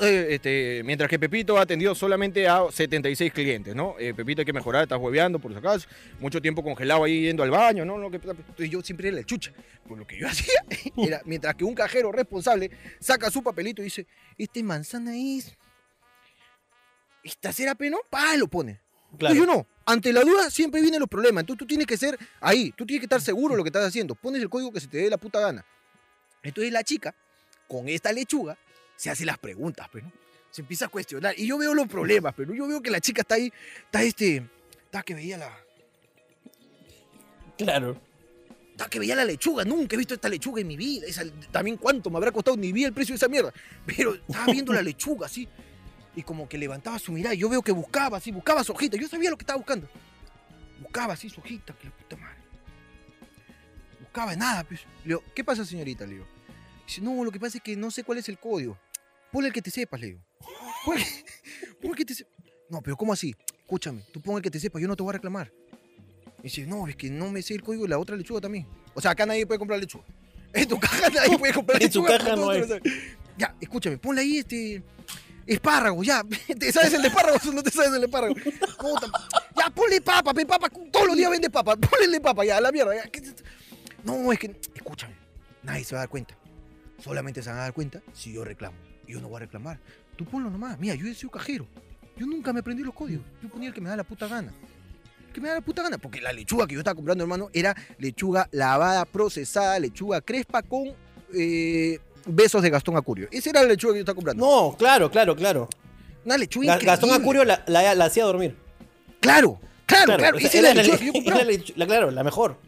Eh, 0.01 0.27
este, 0.31 0.83
mientras 0.85 1.09
que 1.09 1.19
Pepito 1.19 1.57
ha 1.57 1.63
atendido 1.63 1.95
solamente 1.95 2.47
a 2.47 2.71
76 2.71 3.33
clientes, 3.33 3.75
¿no? 3.75 3.95
Eh, 3.99 4.13
Pepito 4.13 4.43
hay 4.43 4.45
que 4.45 4.53
mejorar, 4.53 4.83
está 4.83 4.99
hueveando 4.99 5.39
por 5.39 5.53
si 5.53 5.59
acaso. 5.59 5.89
Mucho 6.19 6.41
tiempo 6.41 6.63
congelado 6.63 7.05
ahí 7.05 7.23
yendo 7.23 7.43
al 7.43 7.51
baño, 7.51 7.85
¿no? 7.85 7.97
Lo 7.97 8.11
que, 8.11 8.17
entonces 8.17 8.71
yo 8.71 8.83
siempre 8.83 9.09
era 9.09 9.19
la 9.19 9.25
chucha. 9.25 9.53
Pues 9.87 9.99
lo 9.99 10.07
que 10.07 10.19
yo 10.19 10.29
hacía 10.29 10.63
era, 10.97 11.23
mientras 11.25 11.55
que 11.55 11.65
un 11.65 11.75
cajero 11.75 12.13
responsable 12.13 12.71
saca 12.99 13.31
su 13.31 13.43
papelito 13.43 13.81
y 13.81 13.87
dice, 13.87 14.07
este 14.37 14.63
manzana 14.63 15.17
es... 15.17 15.57
Esta 17.23 17.53
será 17.53 17.75
peno, 17.75 17.99
pa, 18.09 18.37
lo 18.37 18.49
pone. 18.49 18.81
Claro. 19.19 19.35
Entonces 19.35 19.39
yo 19.39 19.47
no. 19.47 19.67
Ante 19.85 20.13
la 20.13 20.23
duda 20.23 20.51
siempre 20.51 20.81
vienen 20.81 21.01
los 21.01 21.09
problemas. 21.09 21.43
Entonces 21.43 21.59
tú 21.59 21.67
tienes 21.67 21.87
que 21.87 21.97
ser 21.97 22.19
ahí. 22.41 22.73
Tú 22.73 22.87
tienes 22.87 23.01
que 23.01 23.07
estar 23.07 23.21
seguro 23.21 23.55
de 23.55 23.59
lo 23.59 23.65
que 23.65 23.69
estás 23.69 23.85
haciendo. 23.85 24.15
Pones 24.15 24.41
el 24.41 24.49
código 24.49 24.73
que 24.73 24.81
se 24.81 24.87
te 24.87 24.99
dé 24.99 25.11
la 25.11 25.19
puta 25.19 25.41
gana. 25.41 25.65
Entonces 26.43 26.73
la 26.73 26.83
chica, 26.83 27.15
con 27.69 27.89
esta 27.89 28.11
lechuga, 28.13 28.57
se 29.01 29.09
hace 29.09 29.25
las 29.25 29.39
preguntas, 29.39 29.89
pero 29.91 30.13
se 30.51 30.61
empieza 30.61 30.85
a 30.85 30.89
cuestionar. 30.89 31.35
Y 31.39 31.47
yo 31.47 31.57
veo 31.57 31.73
los 31.73 31.89
problemas, 31.89 32.35
pero 32.37 32.53
yo 32.55 32.67
veo 32.67 32.83
que 32.83 32.91
la 32.91 33.01
chica 33.01 33.23
está 33.23 33.37
ahí, 33.37 33.51
está 33.85 34.03
este, 34.03 34.47
está 34.85 35.03
que 35.03 35.15
veía 35.15 35.39
la, 35.39 35.57
Claro. 37.57 37.99
está 38.73 38.89
que 38.91 38.99
veía 38.99 39.15
la 39.17 39.25
lechuga. 39.25 39.65
Nunca 39.65 39.95
he 39.95 39.99
visto 39.99 40.13
esta 40.15 40.29
lechuga 40.29 40.61
en 40.61 40.67
mi 40.69 40.77
vida. 40.77 41.07
Esa- 41.07 41.25
también 41.51 41.79
cuánto 41.79 42.11
me 42.11 42.17
habrá 42.19 42.31
costado, 42.31 42.57
ni 42.59 42.73
vi 42.73 42.85
el 42.85 42.93
precio 42.93 43.15
de 43.15 43.17
esa 43.17 43.29
mierda. 43.29 43.53
Pero 43.87 44.15
estaba 44.15 44.53
viendo 44.53 44.73
la 44.75 44.83
lechuga 44.83 45.27
así. 45.27 45.49
Y 46.15 46.23
como 46.23 46.47
que 46.49 46.59
levantaba 46.59 46.99
su 46.99 47.13
mirada. 47.13 47.35
y 47.35 47.39
Yo 47.39 47.49
veo 47.49 47.63
que 47.63 47.73
buscaba 47.73 48.19
así, 48.19 48.31
buscaba 48.33 48.65
su 48.65 48.73
hojita. 48.73 48.97
Yo 48.99 49.09
sabía 49.09 49.31
lo 49.31 49.37
que 49.39 49.45
estaba 49.45 49.57
buscando. 49.59 49.89
Buscaba 50.83 51.15
así 51.15 51.31
su 51.31 51.41
hojita, 51.41 51.73
que 51.75 51.87
la 51.89 51.97
puta 51.97 52.17
madre. 52.17 52.37
Buscaba 54.01 54.35
nada, 54.37 54.65
pues. 54.65 54.81
Le 55.05 55.09
digo, 55.09 55.25
¿qué 55.35 55.45
pasa, 55.45 55.65
señorita? 55.65 56.05
Le 56.07 56.15
digo. 56.15 56.27
Dice, 56.87 57.01
no, 57.01 57.23
lo 57.25 57.31
que 57.31 57.39
pasa 57.39 57.59
es 57.59 57.63
que 57.63 57.77
no 57.77 57.91
sé 57.91 58.03
cuál 58.03 58.19
es 58.19 58.29
el 58.29 58.39
código. 58.39 58.77
Ponle 59.33 59.49
el 59.49 59.55
que 59.55 59.63
te 59.63 59.71
sepas, 59.71 60.01
le 60.01 60.07
digo. 60.09 60.21
Pon 60.85 60.97
el, 61.91 61.97
que 61.97 62.05
te 62.05 62.15
sepas. 62.15 62.33
No, 62.69 62.81
pero 62.83 62.97
¿cómo 62.97 63.13
así? 63.13 63.35
Escúchame, 63.61 64.03
tú 64.13 64.21
pon 64.21 64.37
el 64.37 64.43
que 64.43 64.51
te 64.51 64.59
sepas, 64.61 64.81
yo 64.83 64.89
no 64.89 64.97
te 64.97 65.03
voy 65.03 65.11
a 65.11 65.15
reclamar. 65.15 65.53
Y 66.41 66.45
dice, 66.45 66.67
no, 66.67 66.87
es 66.89 66.97
que 66.97 67.11
no 67.11 67.31
me 67.31 67.43
sé 67.43 67.55
el 67.55 67.63
código 67.63 67.83
de 67.85 67.91
la 67.91 67.99
otra 67.99 68.17
lechuga 68.17 68.41
también. 68.41 68.67
O 68.95 69.01
sea, 69.01 69.11
acá 69.13 69.27
nadie 69.27 69.47
puede 69.47 69.59
comprar 69.59 69.79
lechuga. 69.79 70.05
En 70.53 70.67
tu 70.67 70.81
caja 70.81 71.09
nadie 71.11 71.39
puede 71.39 71.53
comprar 71.55 71.81
En 71.81 71.89
tu 71.91 72.03
lechuga. 72.03 72.19
caja 72.19 72.35
no 72.37 72.51
hay. 72.51 72.65
Ya, 73.39 73.55
escúchame, 73.61 73.99
ponle 73.99 74.23
ahí 74.23 74.39
este. 74.39 74.83
Espárrago, 75.47 76.03
ya. 76.03 76.23
¿Te 76.59 76.73
sabes 76.73 76.93
el 76.93 77.03
de 77.03 77.09
espárrago 77.09 77.39
o 77.49 77.53
no 77.53 77.63
te 77.63 77.71
sabes 77.71 77.93
el 77.93 78.01
de 78.01 78.07
espárrago? 78.07 78.35
Ya, 79.57 79.71
ponle 79.71 80.01
papa, 80.01 80.33
pe, 80.35 80.45
papa. 80.47 80.69
Todos 80.93 81.07
los 81.09 81.17
días 81.17 81.31
vende 81.31 81.51
papa. 81.51 81.77
Ponle 81.77 82.21
papa, 82.21 82.45
ya, 82.45 82.57
a 82.57 82.61
la 82.61 82.73
mierda. 82.73 82.95
ya. 82.97 83.03
¿Qué- 83.11 83.23
No, 84.05 84.33
es 84.33 84.39
que. 84.39 84.59
Escúchame. 84.75 85.15
Nadie 85.63 85.85
se 85.85 85.95
va 85.95 86.01
a 86.01 86.03
dar 86.03 86.09
cuenta. 86.09 86.37
Solamente 86.99 87.43
se 87.43 87.49
van 87.51 87.59
a 87.59 87.63
dar 87.63 87.73
cuenta 87.73 88.03
si 88.13 88.33
yo 88.33 88.45
reclamo. 88.45 88.77
Yo 89.11 89.21
no 89.21 89.29
voy 89.29 89.37
a 89.37 89.41
reclamar. 89.41 89.79
Tú 90.17 90.25
ponlo 90.25 90.51
nomás. 90.51 90.79
Mira, 90.79 90.95
yo 90.95 91.07
he 91.07 91.15
sido 91.15 91.31
cajero. 91.31 91.67
Yo 92.17 92.27
nunca 92.27 92.53
me 92.53 92.61
aprendí 92.61 92.83
los 92.83 92.95
códigos. 92.95 93.25
Yo 93.43 93.49
ponía 93.49 93.69
el 93.69 93.75
que 93.75 93.81
me 93.81 93.89
da 93.89 93.97
la 93.97 94.05
puta 94.05 94.27
gana. 94.29 94.53
El 95.27 95.33
que 95.33 95.41
me 95.41 95.49
da 95.49 95.55
la 95.55 95.61
puta 95.61 95.83
gana. 95.83 95.97
Porque 95.99 96.21
la 96.21 96.33
lechuga 96.33 96.67
que 96.67 96.75
yo 96.75 96.81
estaba 96.81 96.95
comprando, 96.95 97.25
hermano, 97.25 97.49
era 97.53 97.75
lechuga 97.99 98.49
lavada, 98.53 99.05
procesada, 99.07 99.79
lechuga 99.79 100.21
crespa 100.21 100.63
con 100.63 100.93
eh, 101.35 101.99
besos 102.27 102.63
de 102.63 102.71
Gastón 102.71 102.97
Acurio. 102.97 103.29
Esa 103.31 103.51
era 103.51 103.63
la 103.63 103.69
lechuga 103.69 103.95
que 103.95 103.99
yo 103.99 104.03
estaba 104.03 104.17
comprando. 104.17 104.45
No, 104.45 104.77
claro, 104.77 105.11
claro, 105.11 105.35
claro. 105.35 105.69
Una 106.25 106.37
lechuga 106.37 106.67
Ga- 106.67 106.75
increíble. 106.75 106.87
Gastón 106.87 107.11
Acurio 107.13 107.45
la, 107.45 107.65
la- 107.67 107.95
la 107.95 108.05
hacía 108.05 108.25
dormir. 108.25 108.55
Claro, 109.21 109.59
claro, 109.87 110.17
claro. 110.17 110.39
Esa 110.39 110.59
era 110.59 110.75
la 110.75 110.83
lechuga 110.83 110.99
que 110.99 111.07
yo 111.07 111.13
compraba. 111.15 111.43
claro, 111.87 112.11
la 112.11 112.23
mejor. 112.25 112.59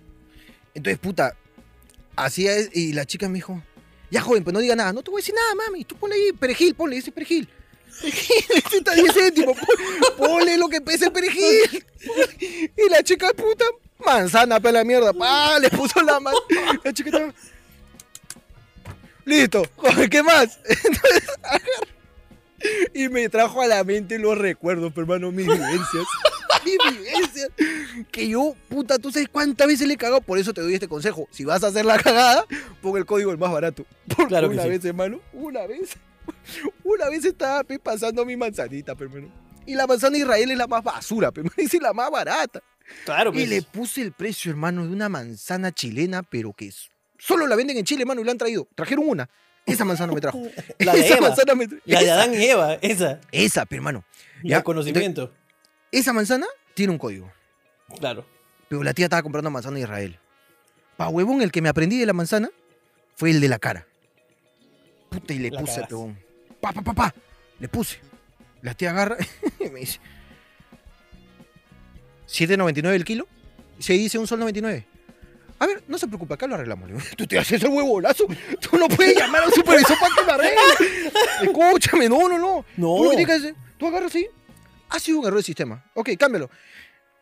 Entonces, 0.74 0.98
puta, 0.98 1.34
hacía 2.16 2.54
es- 2.56 2.70
y 2.74 2.92
la 2.94 3.04
chica 3.04 3.28
me 3.28 3.34
dijo, 3.34 3.62
ya 4.12 4.20
joven, 4.20 4.44
pues 4.44 4.54
no 4.54 4.60
diga 4.60 4.76
nada. 4.76 4.92
No 4.92 5.02
te 5.02 5.10
voy 5.10 5.18
a 5.20 5.22
decir 5.22 5.34
nada, 5.34 5.54
mami. 5.54 5.84
Tú 5.84 5.96
ponle 5.96 6.14
ahí 6.14 6.32
perejil, 6.32 6.74
ponle 6.74 6.98
ese 6.98 7.10
perejil. 7.10 7.48
Perejil, 8.00 8.44
este 8.54 8.76
está 8.78 8.94
10 8.94 9.12
céntimos. 9.14 9.56
pon- 9.58 10.16
Ponle 10.16 10.56
lo 10.58 10.68
que 10.68 10.80
pesa 10.80 11.06
el 11.06 11.12
perejil. 11.12 11.84
Y 12.76 12.88
la 12.90 13.02
chica, 13.02 13.28
puta, 13.32 13.64
manzana 14.04 14.60
para 14.60 14.72
la 14.78 14.84
mierda. 14.84 15.12
Pa, 15.12 15.58
le 15.58 15.70
puso 15.70 16.00
la 16.02 16.20
mano. 16.20 16.36
La 16.84 16.92
chica 16.92 17.10
estaba... 17.10 17.34
Listo, 19.24 19.62
¿qué 20.10 20.22
más? 20.22 20.58
Entonces, 20.68 21.30
y 22.94 23.08
me 23.08 23.28
trajo 23.28 23.60
a 23.62 23.66
la 23.66 23.82
mente 23.84 24.18
los 24.18 24.36
recuerdos, 24.36 24.92
pero, 24.94 25.02
hermano, 25.02 25.30
mis 25.32 25.46
vivencias. 25.46 26.04
Mis 26.88 26.98
vivencias. 26.98 27.48
Que 28.10 28.28
yo, 28.28 28.54
puta, 28.68 28.98
tú 28.98 29.10
sabes 29.12 29.28
cuántas 29.30 29.66
veces 29.66 29.86
le 29.86 29.94
he 29.94 29.96
cagado. 29.96 30.20
Por 30.20 30.38
eso 30.38 30.52
te 30.52 30.60
doy 30.60 30.74
este 30.74 30.88
consejo. 30.88 31.28
Si 31.30 31.44
vas 31.44 31.62
a 31.64 31.68
hacer 31.68 31.84
la 31.84 31.98
cagada, 31.98 32.44
pon 32.80 32.96
el 32.96 33.06
código 33.06 33.30
el 33.30 33.38
más 33.38 33.52
barato. 33.52 33.84
Porque 34.08 34.26
Claro 34.28 34.48
una 34.50 34.62
sí. 34.62 34.68
vez, 34.68 34.84
hermano, 34.84 35.20
una 35.32 35.66
vez, 35.66 35.90
una 36.84 37.08
vez 37.08 37.24
estaba 37.24 37.64
pe, 37.64 37.78
pasando 37.78 38.24
mi 38.24 38.36
manzanita, 38.36 38.92
hermano. 38.98 39.28
Y 39.66 39.74
la 39.74 39.86
manzana 39.86 40.18
Israel 40.18 40.50
es 40.50 40.58
la 40.58 40.66
más 40.66 40.82
basura, 40.82 41.30
pero 41.30 41.48
es 41.56 41.72
la 41.80 41.92
más 41.92 42.10
barata. 42.10 42.60
Claro, 43.04 43.32
Y 43.32 43.46
le 43.46 43.62
puse 43.62 44.02
el 44.02 44.12
precio, 44.12 44.50
hermano, 44.50 44.84
de 44.86 44.92
una 44.92 45.08
manzana 45.08 45.72
chilena, 45.72 46.22
pero 46.22 46.52
que 46.52 46.66
es- 46.66 46.90
solo 47.18 47.46
la 47.46 47.54
venden 47.56 47.76
en 47.78 47.84
Chile, 47.84 48.02
hermano, 48.02 48.20
y 48.20 48.24
la 48.24 48.32
han 48.32 48.38
traído. 48.38 48.66
Trajeron 48.74 49.04
una. 49.08 49.30
Esa 49.64 49.84
manzana 49.84 50.12
me 50.12 50.20
trajo. 50.20 50.42
La 50.80 50.92
de 50.96 51.00
Esa 51.06 51.18
Eva. 51.18 51.28
manzana 51.28 51.54
me 51.54 51.68
trajo. 51.68 51.82
La 51.86 52.00
de 52.02 52.10
Adán 52.10 52.34
y 52.34 52.44
Eva, 52.44 52.74
esa. 52.82 53.20
Esa, 53.30 53.64
pero, 53.64 53.78
hermano. 53.80 54.04
Y 54.42 54.48
Ya, 54.48 54.56
el 54.58 54.62
conocimiento. 54.64 55.32
Esa 55.92 56.12
manzana 56.12 56.46
tiene 56.74 56.92
un 56.92 56.98
código. 56.98 57.30
Claro. 57.98 58.24
Pero 58.68 58.82
la 58.82 58.94
tía 58.94 59.06
estaba 59.06 59.22
comprando 59.22 59.50
manzana 59.50 59.76
de 59.76 59.82
Israel. 59.82 60.18
Pa' 60.96 61.08
huevón, 61.08 61.42
el 61.42 61.52
que 61.52 61.60
me 61.62 61.68
aprendí 61.68 61.98
de 61.98 62.06
la 62.06 62.12
manzana 62.12 62.50
fue 63.16 63.30
el 63.30 63.40
de 63.40 63.48
la 63.48 63.58
cara. 63.58 63.86
Puta, 65.10 65.34
y 65.34 65.38
le 65.38 65.50
La 65.50 65.60
puse, 65.60 65.72
cagaste. 65.74 65.94
peón. 65.94 66.18
Pa, 66.60 66.72
pa, 66.72 66.82
pa, 66.82 66.92
pa. 66.94 67.14
Le 67.58 67.68
puse. 67.68 67.98
La 68.62 68.74
tía 68.74 68.90
agarra 68.90 69.16
y 69.60 69.68
me 69.70 69.80
dice, 69.80 69.98
7.99 72.28 72.94
el 72.94 73.04
kilo. 73.04 73.26
Se 73.78 73.92
dice 73.94 74.18
un 74.18 74.26
sol 74.26 74.38
99. 74.40 74.86
A 75.58 75.66
ver, 75.66 75.82
no 75.86 75.98
se 75.98 76.06
preocupe, 76.08 76.34
acá 76.34 76.46
lo 76.46 76.54
arreglamos. 76.54 76.88
Le 76.88 76.96
digo, 76.96 77.06
Tú 77.16 77.26
te 77.26 77.38
haces 77.38 77.62
el 77.62 77.68
huevolazo. 77.70 78.26
Tú 78.60 78.76
no 78.78 78.88
puedes 78.88 79.16
llamar 79.16 79.42
al 79.44 79.52
supervisor 79.52 79.96
para 79.98 80.14
que 80.14 80.24
me 80.24 80.32
arregle. 80.32 81.12
Escúchame, 81.42 82.08
no, 82.08 82.28
no, 82.28 82.38
no. 82.38 82.64
No. 82.76 82.96
Tú 82.96 83.04
lo 83.04 83.10
que 83.10 83.16
tienes 83.16 83.26
que 83.26 83.32
hacer, 83.48 83.54
tú 83.78 83.86
agarras 83.88 84.10
así. 84.10 84.26
Ha 84.92 85.00
sido 85.00 85.20
un 85.20 85.26
error 85.26 85.38
de 85.38 85.44
sistema. 85.44 85.82
Ok, 85.94 86.10
cámbialo. 86.18 86.50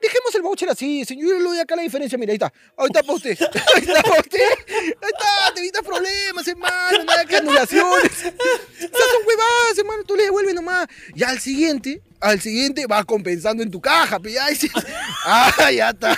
Dejemos 0.01 0.35
el 0.35 0.43
voucher 0.43 0.69
así, 0.71 1.05
señor. 1.05 1.29
Yo 1.29 1.39
le 1.39 1.45
doy 1.45 1.59
acá 1.59 1.77
la 1.77 1.83
diferencia. 1.83 2.17
Mira, 2.17 2.33
ahí 2.33 2.37
está. 2.37 2.53
Ahí 2.77 2.87
está 2.87 3.03
para 3.03 3.15
usted. 3.15 3.39
Ahí 3.75 3.83
está 3.83 4.03
para 4.03 4.21
usted. 4.21 4.41
Ahí 4.69 4.89
está. 4.89 5.55
Te 5.55 5.61
evitas 5.61 5.83
problemas, 5.83 6.49
hermano. 6.49 7.05
Nada 7.05 7.25
que 7.27 7.37
anulaciones. 7.37 8.13
Esas 8.13 8.33
son 8.91 9.27
huevadas, 9.27 9.79
hermano. 9.79 10.03
Tú 10.05 10.17
le 10.17 10.25
devuelves 10.25 10.55
nomás. 10.55 10.87
Ya 11.15 11.29
al 11.29 11.39
siguiente, 11.39 12.01
al 12.19 12.41
siguiente 12.41 12.87
vas 12.87 13.05
compensando 13.05 13.63
en 13.63 13.71
tu 13.71 13.79
caja. 13.79 14.19
ya 14.25 14.49
dices, 14.49 14.71
ah, 15.27 15.71
ya 15.71 15.91
está. 15.91 16.17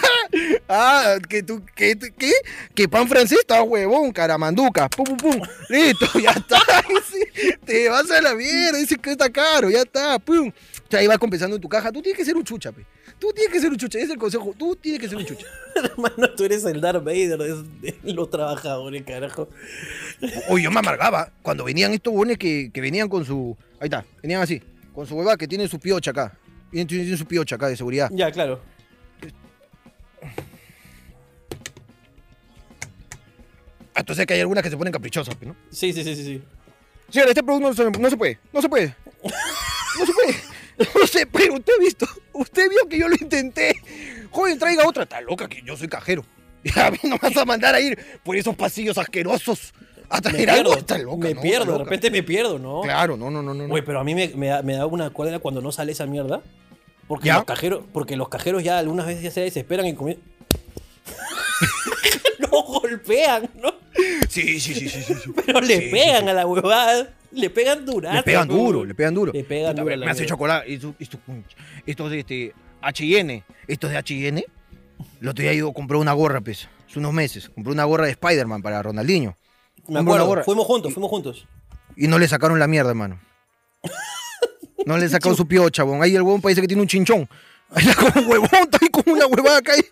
Ah, 0.69 1.17
que 1.29 1.43
tú, 1.43 1.65
que, 1.75 1.99
qué? 2.17 2.33
Que 2.77 2.89
pan 2.89 3.09
francés 3.09 3.41
está 3.41 3.65
huevón, 3.65 4.13
caramanduca. 4.13 4.89
Pum, 4.91 5.05
pum, 5.05 5.17
pum. 5.17 5.41
Listo, 5.69 6.07
ya 6.21 6.31
está. 6.31 6.61
Te 7.67 7.89
vas 7.89 8.09
a 8.13 8.21
la 8.21 8.37
mierda. 8.37 8.79
Dice 8.79 8.97
que 8.97 9.11
está 9.11 9.29
caro. 9.29 9.71
Ya 9.71 9.81
está. 9.81 10.21
Pum. 10.21 10.53
Sea, 10.93 11.01
ahí 11.01 11.07
vas 11.07 11.17
compensando 11.17 11.57
en 11.57 11.63
tu 11.63 11.71
caja. 11.71 11.91
Tú 11.91 12.03
tienes 12.03 12.19
que 12.19 12.23
ser 12.27 12.37
un 12.37 12.45
chucha, 12.45 12.71
pe. 12.71 12.85
Tú 13.19 13.33
tienes 13.35 13.51
que 13.51 13.59
ser 13.59 13.71
un 13.71 13.79
chucha. 13.79 13.97
Ese 13.97 14.09
es 14.09 14.11
el 14.11 14.19
consejo. 14.19 14.55
Tú 14.59 14.77
tienes 14.77 15.01
que 15.01 15.09
ser 15.09 15.17
un 15.17 15.25
chucha. 15.25 15.47
Hermano, 15.75 16.29
tú 16.37 16.45
eres 16.45 16.67
el 16.67 16.83
Darth 16.83 17.03
Vader 17.03 17.39
de, 17.39 18.13
los 18.13 18.29
trabajadores, 18.29 19.03
carajo. 19.03 19.49
Oye, 20.51 20.65
yo 20.65 20.71
me 20.71 20.81
amargaba 20.81 21.33
cuando 21.41 21.65
venían 21.65 21.95
estos 21.95 22.13
buenos 22.13 22.37
que, 22.37 22.71
que 22.71 22.83
venían 22.83 23.09
con 23.09 23.25
su. 23.25 23.57
Ahí 23.81 23.87
está, 23.87 24.05
venían 24.21 24.43
así, 24.43 24.61
con 24.95 25.07
su 25.07 25.17
hueva 25.17 25.39
que 25.39 25.49
tienen 25.49 25.67
su 25.67 25.81
piocha 25.81 26.11
acá. 26.11 26.39
Tienen, 26.71 26.87
tienen 26.87 27.17
su 27.17 27.25
piocha 27.25 27.57
acá 27.57 27.69
de 27.69 27.77
seguridad. 27.79 28.11
Ya, 28.13 28.31
claro. 28.31 28.61
Ah, 33.95 34.01
Entonces 34.01 34.27
que 34.27 34.35
hay 34.35 34.41
algunas 34.41 34.63
que 34.63 34.69
se 34.69 34.77
ponen 34.77 34.93
caprichosas, 34.93 35.35
¿no? 35.41 35.57
Sí, 35.71 35.91
sí, 35.95 36.05
sí, 36.05 36.15
sí. 36.15 36.23
sí. 36.23 36.43
Señora, 37.09 37.31
este 37.31 37.43
producto 37.43 37.69
no 37.69 37.75
se, 37.75 37.99
no 37.99 38.11
se 38.11 38.17
puede, 38.19 38.39
no 38.53 38.61
se 38.61 38.69
puede. 38.69 38.95
No 39.99 40.07
se 40.07 40.13
puede. 40.15 40.52
No 41.01 41.07
se 41.07 41.27
puede, 41.27 41.51
usted 41.51 41.73
ha 41.79 41.83
visto. 41.83 42.07
Usted 42.33 42.69
vio 42.71 42.89
que 42.89 42.99
yo 42.99 43.09
lo 43.09 43.15
intenté. 43.21 43.75
Joven, 44.31 44.59
traiga 44.59 44.87
otra. 44.87 45.03
Está 45.05 45.21
loca 45.21 45.49
que 45.49 45.63
yo 45.63 45.77
soy 45.77 45.89
cajero. 45.89 46.25
Y 46.65 46.71
a 46.79 46.91
mí 46.91 46.99
no 47.05 47.11
me 47.11 47.29
vas 47.29 47.37
a 47.37 47.45
mandar 47.45 47.75
a 47.75 47.81
ir 47.81 47.99
por 48.25 48.37
esos 48.37 48.55
pasillos 48.57 48.97
asquerosos 48.99 49.73
a 50.09 50.17
Me 50.17 50.23
traer 50.23 50.51
algo. 50.51 50.63
pierdo, 50.71 50.79
Está 50.79 50.99
loca, 50.99 51.29
me 51.29 51.35
¿no? 51.35 51.41
pierdo, 51.41 51.63
Está 51.65 51.73
de 51.79 51.85
repente 51.85 52.11
me 52.11 52.23
pierdo, 52.23 52.59
¿no? 52.59 52.83
Claro, 52.83 53.17
no, 53.17 53.31
no, 53.31 53.43
no, 53.43 53.55
no. 53.55 53.69
Güey, 53.69 53.83
pero 53.85 54.01
a 54.01 54.05
mí 54.05 54.15
me, 54.15 54.29
me 54.29 54.49
da, 54.49 54.63
me 54.63 54.75
da 54.75 54.87
una 54.87 55.11
cólera 55.11 55.39
cuando 55.39 55.61
no 55.61 55.73
sale 55.73 55.93
esa 55.93 56.07
mierda. 56.07 56.43
Porque 57.09 57.27
¿Ya? 57.29 57.35
los 57.37 57.45
cajeros, 57.45 57.85
porque 57.93 58.17
los 58.17 58.29
cajeros 58.29 58.63
ya 58.63 58.79
algunas 58.79 59.07
veces 59.07 59.23
ya 59.23 59.31
se 59.31 59.41
desesperan 59.41 59.87
y 59.87 59.95
comienzan. 59.95 60.25
no 62.41 62.63
golpean, 62.63 63.51
¿no? 63.61 63.75
Sí, 64.29 64.61
sí, 64.61 64.75
sí, 64.75 64.89
sí, 64.89 65.03
sí. 65.03 65.15
sí. 65.15 65.33
Pero 65.47 65.61
le 65.61 65.81
Sí, 65.81 65.89
pegan 65.91 66.25
sí, 66.25 66.29
a 66.31 66.33
la 66.35 66.47
huevada. 66.47 67.15
Le 67.33 67.51
pegan 67.51 67.85
durazo. 67.87 68.17
Le 68.17 68.23
pegan 68.23 68.49
duro, 68.49 68.85
le 68.85 68.95
pegan 68.95 69.15
duro. 69.15 69.33
Le 69.33 69.45
pegan 69.45 69.77
duro. 69.77 69.97
Me 69.97 70.11
hace 70.11 70.27
chocolate. 70.27 70.73
Esto, 70.73 70.95
esto, 70.99 71.19
esto 71.87 72.05
es 72.07 72.11
de 72.11 72.19
este, 72.21 72.55
H&N. 72.81 73.45
Esto 73.67 73.87
es 73.87 73.93
de 73.93 73.99
H&N. 73.99 74.45
El 75.21 75.29
otro 75.29 75.43
día 75.43 75.55
yo 75.55 75.73
compré 75.73 75.97
una 75.97 76.13
gorra, 76.13 76.41
pues. 76.41 76.69
Hace 76.89 76.99
unos 76.99 77.13
meses. 77.13 77.49
Compré 77.49 77.73
una 77.73 77.85
gorra 77.85 78.05
de 78.05 78.11
Spider-Man 78.13 78.61
para 78.63 78.83
Ronaldinho. 78.83 79.37
Me 79.89 80.01
acuerdo, 80.01 80.27
gorra 80.27 80.45
fuimos 80.45 80.67
juntos, 80.67 80.93
fuimos 80.93 81.11
juntos. 81.11 81.47
Y 81.97 82.07
no 82.07 82.19
le 82.19 82.29
sacaron 82.29 82.59
la 82.59 82.67
mierda, 82.67 82.91
hermano. 82.91 83.21
No 84.85 84.99
le 84.99 85.09
sacaron 85.09 85.37
su 85.37 85.47
piocha, 85.47 85.85
bon. 85.85 86.03
Ahí 86.03 86.17
el 86.17 86.23
huevón 86.23 86.41
parece 86.41 86.61
que 86.61 86.67
tiene 86.67 86.83
un 86.83 86.89
chinchón. 86.89 87.29
Ahí 87.75 87.89
está 87.89 87.95
como 87.95 88.21
un 88.21 88.31
huevón, 88.31 88.49
está 88.63 88.79
ahí 88.81 88.89
como 88.89 89.13
una 89.15 89.27
huevada 89.27 89.59
acá. 89.59 89.73
ahí. 89.73 89.83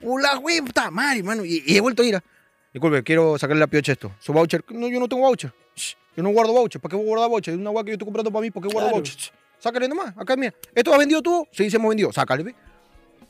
Pula 0.00 0.38
huevo, 0.38 0.66
está 0.66 0.90
mal, 0.90 1.16
hermano. 1.18 1.44
Y, 1.44 1.62
y 1.66 1.76
he 1.76 1.80
vuelto 1.80 2.02
a 2.02 2.06
ir 2.06 2.16
a... 2.16 2.24
Disculpe, 2.72 3.02
quiero 3.02 3.38
sacarle 3.38 3.60
la 3.60 3.66
piocha 3.66 3.92
a 3.92 3.94
esto. 3.94 4.12
Su 4.20 4.32
voucher. 4.32 4.64
No, 4.70 4.88
yo 4.88 5.00
no 5.00 5.08
tengo 5.08 5.22
voucher. 5.22 5.52
Shh, 5.74 5.94
Yo 6.16 6.22
no 6.22 6.30
guardo 6.30 6.52
voucher. 6.52 6.80
¿Para 6.80 6.90
qué 6.90 6.96
voy 6.96 7.04
a 7.06 7.08
guardar 7.08 7.28
voucher? 7.30 7.54
Es 7.54 7.60
una 7.60 7.70
hueá 7.70 7.82
que 7.84 7.90
yo 7.90 7.94
estoy 7.94 8.06
comprando 8.06 8.30
para 8.30 8.42
mí. 8.42 8.50
¿Por 8.50 8.62
qué 8.62 8.68
guardo 8.68 8.88
Claro. 8.90 8.96
voucher? 9.02 9.16
Shh, 9.16 9.30
Sácale 9.58 9.88
nomás. 9.88 10.14
Acá, 10.16 10.36
mira. 10.36 10.54
¿Esto 10.74 10.92
has 10.92 10.98
vendido 10.98 11.20
tú? 11.20 11.46
Sí, 11.52 11.68
se 11.70 11.76
hemos 11.76 11.88
vendido. 11.90 12.12
Sácale, 12.12 12.42
ve. 12.44 12.54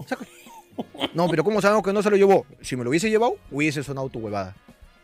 Sácale. 0.06 0.30
No, 1.14 1.28
pero 1.28 1.42
¿cómo 1.44 1.60
sabemos 1.60 1.82
que 1.82 1.92
no 1.92 2.02
se 2.02 2.10
lo 2.10 2.16
llevó? 2.16 2.46
Si 2.62 2.76
me 2.76 2.84
lo 2.84 2.90
hubiese 2.90 3.10
llevado, 3.10 3.36
hubiese 3.50 3.82
sonado 3.82 4.08
tu 4.08 4.18
huevada. 4.20 4.54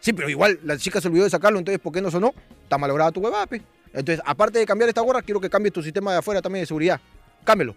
Sí, 0.00 0.12
pero 0.12 0.28
igual 0.30 0.58
la 0.62 0.78
chica 0.78 1.00
se 1.00 1.08
olvidó 1.08 1.24
de 1.24 1.30
sacarlo, 1.30 1.58
entonces 1.58 1.80
¿por 1.80 1.92
qué 1.92 2.00
no 2.00 2.10
sonó? 2.10 2.32
Está 2.62 2.78
malograda 2.78 3.10
tu 3.12 3.20
huevada, 3.20 3.46
pe. 3.46 3.60
Entonces, 3.92 4.22
aparte 4.24 4.58
de 4.58 4.66
cambiar 4.66 4.88
esta 4.88 5.00
gorra, 5.00 5.20
quiero 5.22 5.40
que 5.40 5.50
cambies 5.50 5.72
tu 5.72 5.82
sistema 5.82 6.12
de 6.12 6.18
afuera 6.18 6.40
también 6.40 6.62
de 6.62 6.66
seguridad. 6.66 7.00
Cámbialo. 7.44 7.74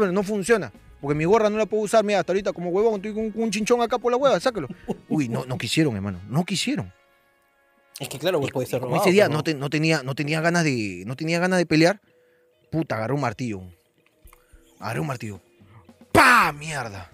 No 0.00 0.22
funciona. 0.22 0.72
Porque 1.00 1.14
mi 1.14 1.24
gorra 1.24 1.50
no 1.50 1.58
la 1.58 1.66
puedo 1.66 1.82
usar, 1.82 2.04
mira, 2.04 2.20
hasta 2.20 2.32
ahorita 2.32 2.52
como 2.52 2.70
huevón, 2.70 2.96
estoy 2.96 3.12
con 3.12 3.32
un 3.42 3.50
chinchón 3.50 3.82
acá 3.82 3.98
por 3.98 4.10
la 4.10 4.16
hueva, 4.16 4.40
sácalo. 4.40 4.66
Uy, 5.08 5.28
no, 5.28 5.44
no 5.44 5.58
quisieron, 5.58 5.94
hermano, 5.94 6.20
no 6.28 6.44
quisieron. 6.44 6.92
Es 7.98 8.08
que 8.08 8.18
claro, 8.18 8.38
güey, 8.38 8.50
puede 8.50 8.66
ser 8.66 8.80
robado. 8.82 9.00
ese 9.02 9.10
día 9.12 9.24
pero 9.26 9.36
no, 9.36 9.42
te- 9.44 9.54
no 9.54 9.70
tenía, 9.70 10.02
no 10.02 10.14
tenía 10.14 10.40
ganas 10.40 10.64
de, 10.64 11.04
no 11.06 11.16
tenía 11.16 11.38
ganas 11.38 11.58
de 11.58 11.66
pelear, 11.66 12.00
puta, 12.70 12.96
agarré 12.96 13.14
un 13.14 13.20
martillo. 13.20 13.62
Agarré 14.78 15.00
un 15.00 15.06
martillo. 15.06 15.40
¡Pah! 16.12 16.52
¡Mierda! 16.52 17.10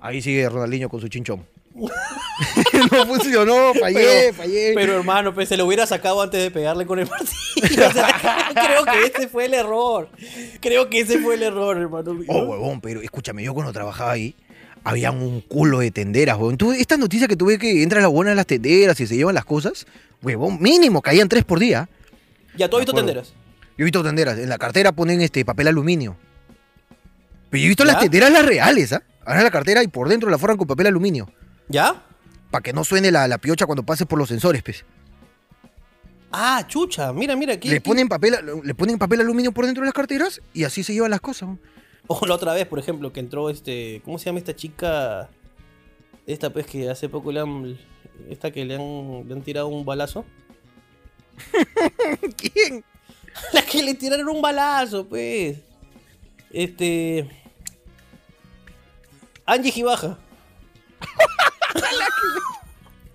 Ahí 0.00 0.20
sigue 0.22 0.48
Ronaldinho 0.48 0.88
con 0.88 1.00
su 1.00 1.08
chinchón. 1.08 1.46
no 2.92 3.06
funcionó, 3.06 3.72
fallé, 3.74 3.94
Pero- 3.94 4.34
fallé. 4.34 4.72
Pero 4.74 4.96
hermano, 4.98 5.34
pues 5.34 5.48
se 5.48 5.56
lo 5.56 5.66
hubiera 5.66 5.86
sacado 5.86 6.22
antes 6.22 6.42
de 6.42 6.50
pegarle 6.50 6.86
con 6.86 6.98
el 6.98 7.08
martillo. 7.08 7.88
O 7.88 7.92
sea, 7.92 8.50
creo 8.66 8.84
que 8.84 9.06
ese 9.06 9.28
fue 9.28 9.46
el 9.46 9.54
error. 9.54 10.10
Creo 10.60 10.90
que 10.90 11.00
ese 11.00 11.18
fue 11.18 11.34
el 11.36 11.42
error, 11.42 11.76
hermano. 11.78 12.18
Oh, 12.28 12.44
huevón, 12.44 12.80
pero 12.80 13.00
escúchame, 13.00 13.42
yo 13.42 13.54
cuando 13.54 13.72
trabajaba 13.72 14.12
ahí, 14.12 14.34
habían 14.84 15.22
un 15.22 15.40
culo 15.40 15.78
de 15.78 15.90
tenderas, 15.90 16.36
huevón. 16.36 16.56
Tú, 16.56 16.72
esta 16.72 16.96
noticia 16.96 17.28
que 17.28 17.36
tuve 17.36 17.58
que 17.58 17.82
entra 17.82 18.00
la 18.00 18.08
buena 18.08 18.30
de 18.30 18.36
las 18.36 18.46
tenderas 18.46 18.98
y 19.00 19.06
se 19.06 19.16
llevan 19.16 19.34
las 19.34 19.44
cosas, 19.44 19.86
huevón, 20.22 20.60
mínimo, 20.60 21.00
caían 21.00 21.28
tres 21.28 21.44
por 21.44 21.58
día. 21.58 21.88
Ya, 22.56 22.68
tú 22.68 22.76
has 22.76 22.80
visto 22.80 22.94
tenderas. 22.94 23.32
Yo 23.78 23.82
he 23.82 23.84
visto 23.84 24.02
tenderas, 24.02 24.38
en 24.38 24.48
la 24.48 24.58
cartera 24.58 24.92
ponen 24.92 25.22
este 25.22 25.44
papel 25.44 25.68
aluminio. 25.68 26.16
Pero 27.48 27.60
yo 27.60 27.64
he 27.66 27.68
visto 27.68 27.84
las 27.84 27.98
tenderas 28.00 28.30
las 28.30 28.44
reales, 28.44 28.92
¿ah? 28.92 29.02
Ahora 29.24 29.42
la 29.42 29.50
cartera 29.50 29.82
y 29.82 29.88
por 29.88 30.08
dentro 30.08 30.28
la 30.28 30.36
forran 30.38 30.56
con 30.56 30.66
papel 30.66 30.88
aluminio. 30.88 31.28
¿Ya? 31.72 32.02
Para 32.50 32.62
que 32.62 32.72
no 32.72 32.84
suene 32.84 33.10
la, 33.10 33.26
la 33.26 33.38
piocha 33.38 33.66
cuando 33.66 33.82
pases 33.82 34.06
por 34.06 34.18
los 34.18 34.28
sensores, 34.28 34.62
pues. 34.62 34.84
Ah, 36.30 36.64
chucha, 36.66 37.12
mira, 37.12 37.34
mira 37.34 37.54
aquí. 37.54 37.68
Le 37.68 37.80
ponen, 37.80 38.08
papel, 38.08 38.36
le 38.62 38.74
ponen 38.74 38.98
papel 38.98 39.20
aluminio 39.20 39.52
por 39.52 39.66
dentro 39.66 39.82
de 39.82 39.86
las 39.86 39.94
carteras 39.94 40.40
y 40.54 40.64
así 40.64 40.82
se 40.82 40.94
llevan 40.94 41.10
las 41.10 41.20
cosas. 41.20 41.48
O 42.06 42.26
la 42.26 42.34
otra 42.34 42.52
vez, 42.54 42.66
por 42.66 42.78
ejemplo, 42.78 43.12
que 43.12 43.20
entró 43.20 43.50
este. 43.50 44.00
¿Cómo 44.04 44.18
se 44.18 44.26
llama 44.26 44.38
esta 44.38 44.54
chica? 44.54 45.28
Esta, 46.26 46.50
pues, 46.50 46.66
que 46.66 46.88
hace 46.88 47.08
poco 47.08 47.32
le 47.32 47.40
han. 47.40 47.78
Esta 48.28 48.50
que 48.50 48.64
le 48.64 48.76
han, 48.76 49.28
le 49.28 49.34
han 49.34 49.42
tirado 49.42 49.68
un 49.68 49.84
balazo. 49.84 50.24
¿Quién? 52.36 52.84
La 53.52 53.62
que 53.62 53.82
le 53.82 53.94
tiraron 53.94 54.28
un 54.28 54.42
balazo, 54.42 55.06
pues. 55.06 55.58
Este. 56.50 57.28
Angie 59.44 59.72
Gibaja. 59.72 60.18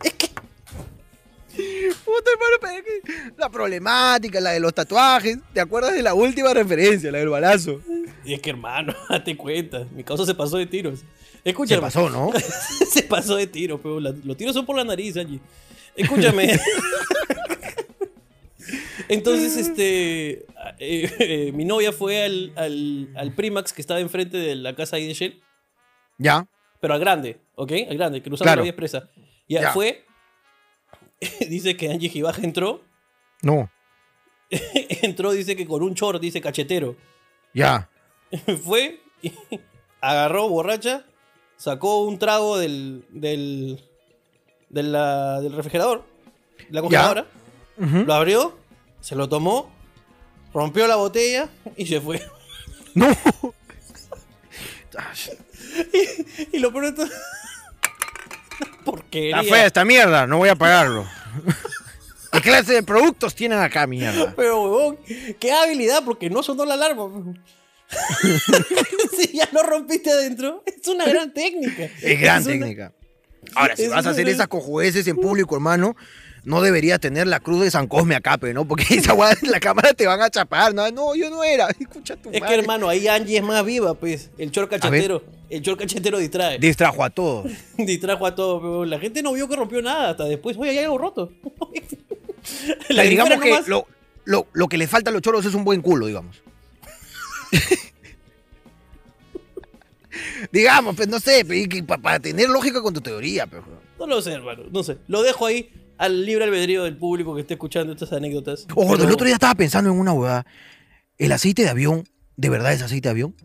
es 0.04 0.13
que. 0.13 0.28
Puta 2.06 2.32
hermano, 2.32 2.58
pero 2.62 2.74
es 2.74 2.84
que 2.84 3.32
la 3.38 3.50
problemática, 3.50 4.39
la 4.39 4.52
de 4.52 4.60
los 4.60 4.74
tatuajes. 4.74 5.38
¿Te 5.54 5.60
acuerdas 5.62 5.93
de 5.93 6.04
la 6.04 6.13
última 6.13 6.54
referencia, 6.54 7.12
la 7.12 7.17
del 7.20 7.30
balazo? 7.30 7.82
Es 8.26 8.39
que 8.41 8.50
hermano, 8.52 8.93
date 9.10 9.36
cuenta. 9.36 9.86
Mi 9.91 10.04
causa 10.04 10.26
se 10.26 10.36
pasó 10.36 10.58
de 10.58 10.65
tiros. 10.67 11.00
Escucha, 11.43 11.76
Se 11.76 11.82
pasó, 11.82 12.10
¿no? 12.10 12.32
se 12.91 13.04
pasó 13.04 13.36
de 13.38 13.48
tiro, 13.48 13.82
pero 13.82 14.00
la- 14.00 14.13
los 14.24 14.36
tiros 14.38 14.54
son 14.54 14.65
por 14.65 14.76
la 14.76 14.84
nariz, 14.84 15.15
Angie. 15.17 15.39
Escúchame. 15.96 16.60
Entonces, 19.08 19.56
este. 19.56 20.46
eh, 20.80 21.10
eh, 21.20 21.52
mi 21.54 21.63
novia 21.63 21.93
fue 21.93 22.24
al, 22.24 22.52
al, 22.58 23.10
al 23.15 23.34
Primax 23.34 23.72
que 23.72 23.82
estaba 23.82 24.00
enfrente 24.02 24.36
de 24.38 24.56
la 24.56 24.76
casa 24.76 24.98
ahí 24.98 25.08
de 25.08 25.13
Shell. 25.13 25.41
Ya. 26.17 26.46
Pero 26.82 26.93
al 26.93 27.00
grande, 27.00 27.39
¿ok? 27.58 27.72
Al 27.89 27.98
grande, 27.98 28.22
cruzando 28.24 28.46
Claro. 28.46 28.60
la 28.60 28.63
vía 28.63 28.72
expresa. 28.72 29.10
Ya, 29.50 29.62
Ya. 29.62 29.72
fue. 29.74 30.06
dice 31.50 31.76
que 31.76 31.91
Angie 31.91 32.10
Gibaja 32.10 32.41
entró. 32.43 32.84
No. 33.41 33.70
entró, 34.50 35.32
dice 35.32 35.56
que 35.58 35.65
con 35.67 35.84
un 35.84 35.93
short, 35.93 36.22
dice 36.22 36.39
cachetero. 36.39 36.96
Ya. 37.54 37.89
fue, 38.63 39.02
y 39.22 39.32
agarró 40.02 40.48
borracha, 40.48 41.06
sacó 41.58 42.04
un 42.04 42.17
trago 42.20 42.58
del, 42.58 43.06
del, 43.10 43.84
de 44.70 44.84
la- 44.84 45.41
del 45.41 45.54
refrigerador, 45.54 46.06
de 46.58 46.74
la 46.74 46.82
congeladora, 46.82 47.26
lo 47.78 48.13
abrió, 48.13 48.58
se 49.02 49.15
lo 49.15 49.28
tomó, 49.30 49.72
rompió 50.54 50.88
la 50.88 50.96
botella 50.98 51.50
y 51.76 51.86
se 51.88 52.00
fue. 52.02 52.22
No. 52.93 53.08
y 56.54 56.60
lo 56.60 56.72
peor 56.72 56.86
de 56.86 56.91
todo- 56.93 57.15
Porquería. 58.88 59.41
Está 59.41 59.54
fea 59.54 59.65
esta 59.65 59.84
mierda, 59.84 60.26
no 60.28 60.38
voy 60.38 60.47
a 60.47 60.56
pagarlo. 60.56 61.06
es 62.34 62.41
clase 62.41 62.73
de 62.73 62.84
productos 62.84 63.36
tienen 63.36 63.60
acá, 63.60 63.86
mierda? 63.86 64.34
Pero, 64.36 64.63
huevón, 64.63 65.00
qué 65.39 65.52
habilidad, 65.52 66.04
porque 66.06 66.30
no 66.30 66.41
sonó 66.41 66.65
la 66.65 66.76
alarma. 66.76 67.36
si 69.17 69.28
ya 69.38 69.50
lo 69.52 69.63
rompiste 69.63 70.10
adentro, 70.10 70.63
es 70.65 70.88
una 70.88 71.06
gran 71.06 71.34
técnica. 71.34 71.89
Es 72.02 72.21
gran 72.21 72.45
técnica. 72.45 72.93
Ahora, 73.56 73.76
si 73.76 73.84
es 73.84 73.89
vas 73.89 74.06
a 74.06 74.12
hacer 74.12 74.23
gran- 74.23 74.36
esas 74.36 74.47
cojudeces 74.47 75.06
en 75.08 75.17
público, 75.17 75.56
hermano, 75.56 75.97
no 76.45 76.62
deberías 76.62 77.02
tener 77.02 77.28
la 77.28 77.41
cruz 77.41 77.62
de 77.62 77.71
San 77.71 77.88
Cosme 77.88 78.15
acá, 78.15 78.38
pero 78.38 78.54
no, 78.54 78.65
porque 78.65 78.86
esa 78.95 79.12
guada 79.12 79.36
en 79.41 79.52
la 79.52 79.60
cámara 79.60 79.93
te 79.93 80.08
van 80.08 80.21
a 80.21 80.30
chapar. 80.30 80.73
No, 80.73 80.89
no 80.91 81.13
yo 81.13 81.30
no 81.30 81.43
era. 81.43 81.67
Escucha 81.78 82.15
tu 82.15 82.30
Es 82.32 82.41
que, 82.41 82.54
hermano, 82.54 82.88
ahí 82.88 83.06
Angie 83.10 83.38
es 83.38 83.43
más 83.43 83.65
viva, 83.65 83.95
pues. 83.95 84.30
El 84.38 84.50
chor 84.52 84.69
cachetero. 84.69 85.23
El 85.50 85.62
chor 85.62 85.78
cachetero 85.78 86.18
distrae. 86.18 86.60
Distrajo 86.60 87.04
a 87.04 87.10
todos. 87.10 87.50
Distrajo 87.78 88.26
a 88.26 88.36
todo. 88.36 88.60
pero 88.60 88.86
La 88.86 89.00
gente 89.00 89.22
no 89.24 89.34
vio 89.34 89.48
que 89.48 89.56
rompió 89.56 89.82
nada 89.82 90.10
hasta 90.12 90.26
después. 90.26 90.58
Oye, 90.58 90.72
hay 90.72 90.78
algo 90.80 90.98
roto. 90.98 91.32
la 91.44 92.88
Pero 92.88 93.04
digamos 93.10 93.40
que 93.42 93.50
nomás- 93.52 93.68
lo, 93.68 93.88
lo, 94.26 94.48
lo 94.54 94.68
que 94.68 94.78
le 94.78 94.88
falta 94.88 95.10
a 95.10 95.14
los 95.14 95.22
choros 95.22 95.46
es 95.46 95.54
un 95.54 95.64
buen 95.64 95.82
culo, 95.82 96.08
digamos. 96.08 96.42
digamos, 100.52 100.96
pues 100.96 101.08
no 101.08 101.20
sé, 101.20 101.46
pa- 101.86 101.98
para 101.98 102.20
tener 102.20 102.50
lógica 102.50 102.82
con 102.82 102.94
tu 102.94 103.02
teoría, 103.02 103.48
pues. 103.48 103.62
No 104.00 104.08
lo 104.08 104.22
sé, 104.22 104.34
hermano. 104.34 104.64
No 104.72 104.84
sé. 104.84 104.98
Lo 105.08 105.22
dejo 105.24 105.46
ahí 105.46 105.72
al 105.98 106.26
libre 106.26 106.46
albedrío 106.46 106.84
del 106.84 106.98
público 106.98 107.34
que 107.36 107.42
esté 107.42 107.56
escuchando 107.56 107.94
estas 107.94 108.14
anécdotas. 108.14 108.68
Ojo, 108.76 108.94
Pero- 108.94 109.08
el 109.08 109.12
otro 109.14 109.26
día 109.26 109.36
estaba 109.36 109.56
pensando 109.56 109.92
en 109.92 110.00
una 110.00 110.14
huevada. 110.14 110.46
¿El 111.18 111.32
aceite 111.32 111.64
de 111.64 111.70
avión, 111.70 112.04
de 112.36 112.50
verdad 112.50 112.74
es 112.74 112.82
aceite 112.82 113.08
de 113.08 113.12
avión? 113.12 113.36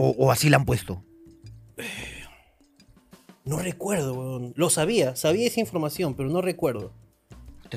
¿O, 0.00 0.10
o 0.16 0.30
así 0.30 0.48
la 0.48 0.58
han 0.58 0.64
puesto? 0.64 1.02
No 3.44 3.58
recuerdo, 3.58 4.14
weón. 4.14 4.52
Lo 4.56 4.70
sabía. 4.70 5.16
Sabía 5.16 5.46
esa 5.46 5.60
información, 5.60 6.14
pero 6.14 6.28
no 6.28 6.40
recuerdo. 6.42 6.92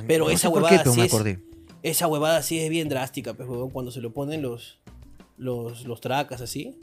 Pero 0.08 0.26
No 0.26 0.30
esa 0.32 0.44
sé 0.44 0.48
por 0.50 0.58
huevada 0.58 0.78
qué, 0.78 0.84
pero 0.84 0.94
sí 0.94 1.00
me 1.00 1.06
es- 1.08 1.14
acordé. 1.14 1.40
Esa 1.84 2.08
huevada 2.08 2.44
sí 2.44 2.60
es 2.60 2.70
bien 2.70 2.90
drástica, 2.90 3.34
pues, 3.34 3.50
huevón. 3.50 3.72
Cuando 3.72 3.90
se 3.92 4.02
lo 4.02 4.14
ponen 4.14 4.42
los, 4.44 4.80
los, 5.38 5.86
los 5.86 6.00
tracas 6.00 6.42
así. 6.42 6.78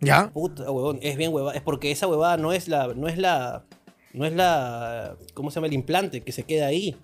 ¿Ya? 0.00 0.30
Puta, 0.32 0.68
huevón. 0.70 0.98
Es 1.02 1.16
bien 1.16 1.32
huevada. 1.32 1.56
Es 1.56 1.62
porque 1.62 1.90
esa 1.92 2.08
huevada 2.08 2.36
no 2.36 2.52
es 2.52 2.66
la... 2.66 2.88
No 2.94 3.06
es 3.06 3.16
la... 3.18 3.64
No 4.12 4.26
es 4.26 4.32
la... 4.32 5.16
¿Cómo 5.34 5.50
se 5.50 5.56
llama? 5.56 5.68
El 5.68 5.74
implante 5.74 6.22
que 6.22 6.32
se 6.32 6.42
queda 6.42 6.66
ahí. 6.66 6.96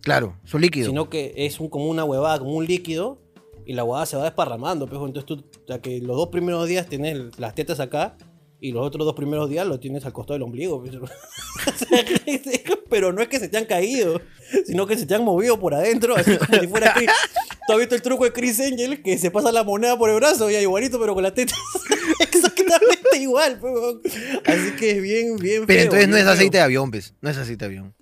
Claro, 0.00 0.34
su 0.44 0.58
líquido. 0.58 0.86
Sino 0.88 1.08
que 1.08 1.34
es 1.36 1.60
un, 1.60 1.68
como 1.68 1.86
una 1.88 2.04
huevada, 2.04 2.38
como 2.40 2.52
un 2.54 2.66
líquido. 2.66 3.20
Y 3.68 3.74
la 3.74 3.84
huevada 3.84 4.06
se 4.06 4.16
va 4.16 4.24
desparramando, 4.24 4.86
pues. 4.88 4.98
Entonces 5.00 5.26
tú, 5.26 5.44
ya 5.68 5.78
que 5.80 6.00
los 6.00 6.16
dos 6.16 6.28
primeros 6.28 6.66
días 6.66 6.86
tienes 6.88 7.38
las 7.38 7.54
tetas 7.54 7.78
acá. 7.80 8.16
Y 8.60 8.72
los 8.72 8.84
otros 8.84 9.04
dos 9.06 9.14
primeros 9.14 9.48
días 9.48 9.64
lo 9.68 9.78
tienes 9.78 10.04
al 10.04 10.12
costado 10.12 10.34
del 10.34 10.42
ombligo. 10.42 10.80
pues. 10.82 10.96
Pero 12.90 13.12
no 13.12 13.22
es 13.22 13.28
que 13.28 13.38
se 13.38 13.48
te 13.48 13.58
han 13.58 13.66
caído, 13.66 14.20
sino 14.66 14.86
que 14.86 14.96
se 14.96 15.06
te 15.06 15.14
han 15.14 15.22
movido 15.24 15.60
por 15.60 15.74
adentro, 15.74 16.16
así 16.16 16.36
como 16.38 16.60
si 16.60 16.66
fuera 16.66 16.94
Chris. 16.94 17.10
¿Tú 17.66 17.72
has 17.74 17.78
visto 17.78 17.94
el 17.94 18.02
truco 18.02 18.24
de 18.24 18.32
Chris 18.32 18.58
Angel? 18.60 19.02
Que 19.02 19.18
se 19.18 19.30
pasa 19.30 19.52
la 19.52 19.62
moneda 19.62 19.98
por 19.98 20.08
el 20.08 20.16
brazo, 20.16 20.50
ya 20.50 20.60
igualito, 20.60 20.98
pero 20.98 21.12
con 21.14 21.22
las 21.22 21.34
tetas. 21.34 21.56
Exactamente 22.20 23.18
igual, 23.18 23.58
pues, 23.60 23.74
weón. 23.74 24.00
Así 24.46 24.70
que 24.78 24.92
es 24.92 25.02
bien, 25.02 25.36
bien 25.36 25.64
Pero 25.66 25.76
feo, 25.80 25.84
entonces 25.84 26.08
no 26.08 26.16
es 26.16 26.24
aceite 26.26 26.52
feo. 26.52 26.60
de 26.60 26.64
avión, 26.64 26.90
pues. 26.90 27.14
No 27.20 27.28
es 27.30 27.36
aceite 27.36 27.64
de 27.64 27.66
avión. 27.66 27.94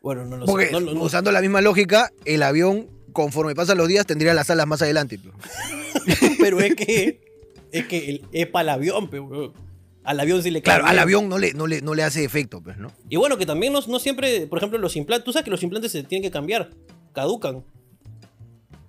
Bueno, 0.00 0.24
no 0.24 0.38
lo 0.38 0.46
Porque 0.46 0.66
sé. 0.66 0.72
no 0.72 0.80
lo- 0.80 0.94
no- 0.94 1.02
usando 1.02 1.30
la 1.32 1.40
misma 1.42 1.60
lógica, 1.60 2.10
el 2.24 2.42
avión, 2.42 2.88
conforme 3.14 3.54
pasan 3.54 3.78
los 3.78 3.88
días, 3.88 4.04
tendría 4.04 4.34
las 4.34 4.50
alas 4.50 4.66
más 4.66 4.82
adelante. 4.82 5.18
pues. 5.18 6.36
Pero 6.38 6.60
es 6.60 6.74
que 6.74 7.22
es 7.72 7.86
que 7.86 8.10
el- 8.10 8.24
es 8.32 8.46
para 8.48 8.62
el 8.64 8.68
avión, 8.68 9.08
pe, 9.08 9.18
weón. 9.20 9.52
Al 10.04 10.20
avión 10.20 10.42
sí 10.42 10.50
le 10.50 10.60
cae 10.60 10.74
Claro, 10.74 10.86
al 10.86 10.98
avión 10.98 11.30
no 11.30 11.38
le, 11.38 11.54
no 11.54 11.66
le, 11.66 11.80
no 11.80 11.94
le 11.94 12.02
hace 12.02 12.22
efecto, 12.24 12.60
pues, 12.60 12.76
¿no? 12.76 12.88
Y 13.08 13.16
bueno, 13.16 13.38
que 13.38 13.46
también 13.46 13.72
no, 13.72 13.80
no 13.88 13.98
siempre, 13.98 14.46
por 14.46 14.58
ejemplo, 14.58 14.78
los 14.78 14.96
implantes, 14.96 15.24
tú 15.24 15.32
sabes 15.32 15.44
que 15.46 15.50
los 15.50 15.62
implantes 15.62 15.92
se 15.92 16.02
tienen 16.02 16.22
que 16.22 16.30
cambiar, 16.30 16.68
caducan. 17.14 17.64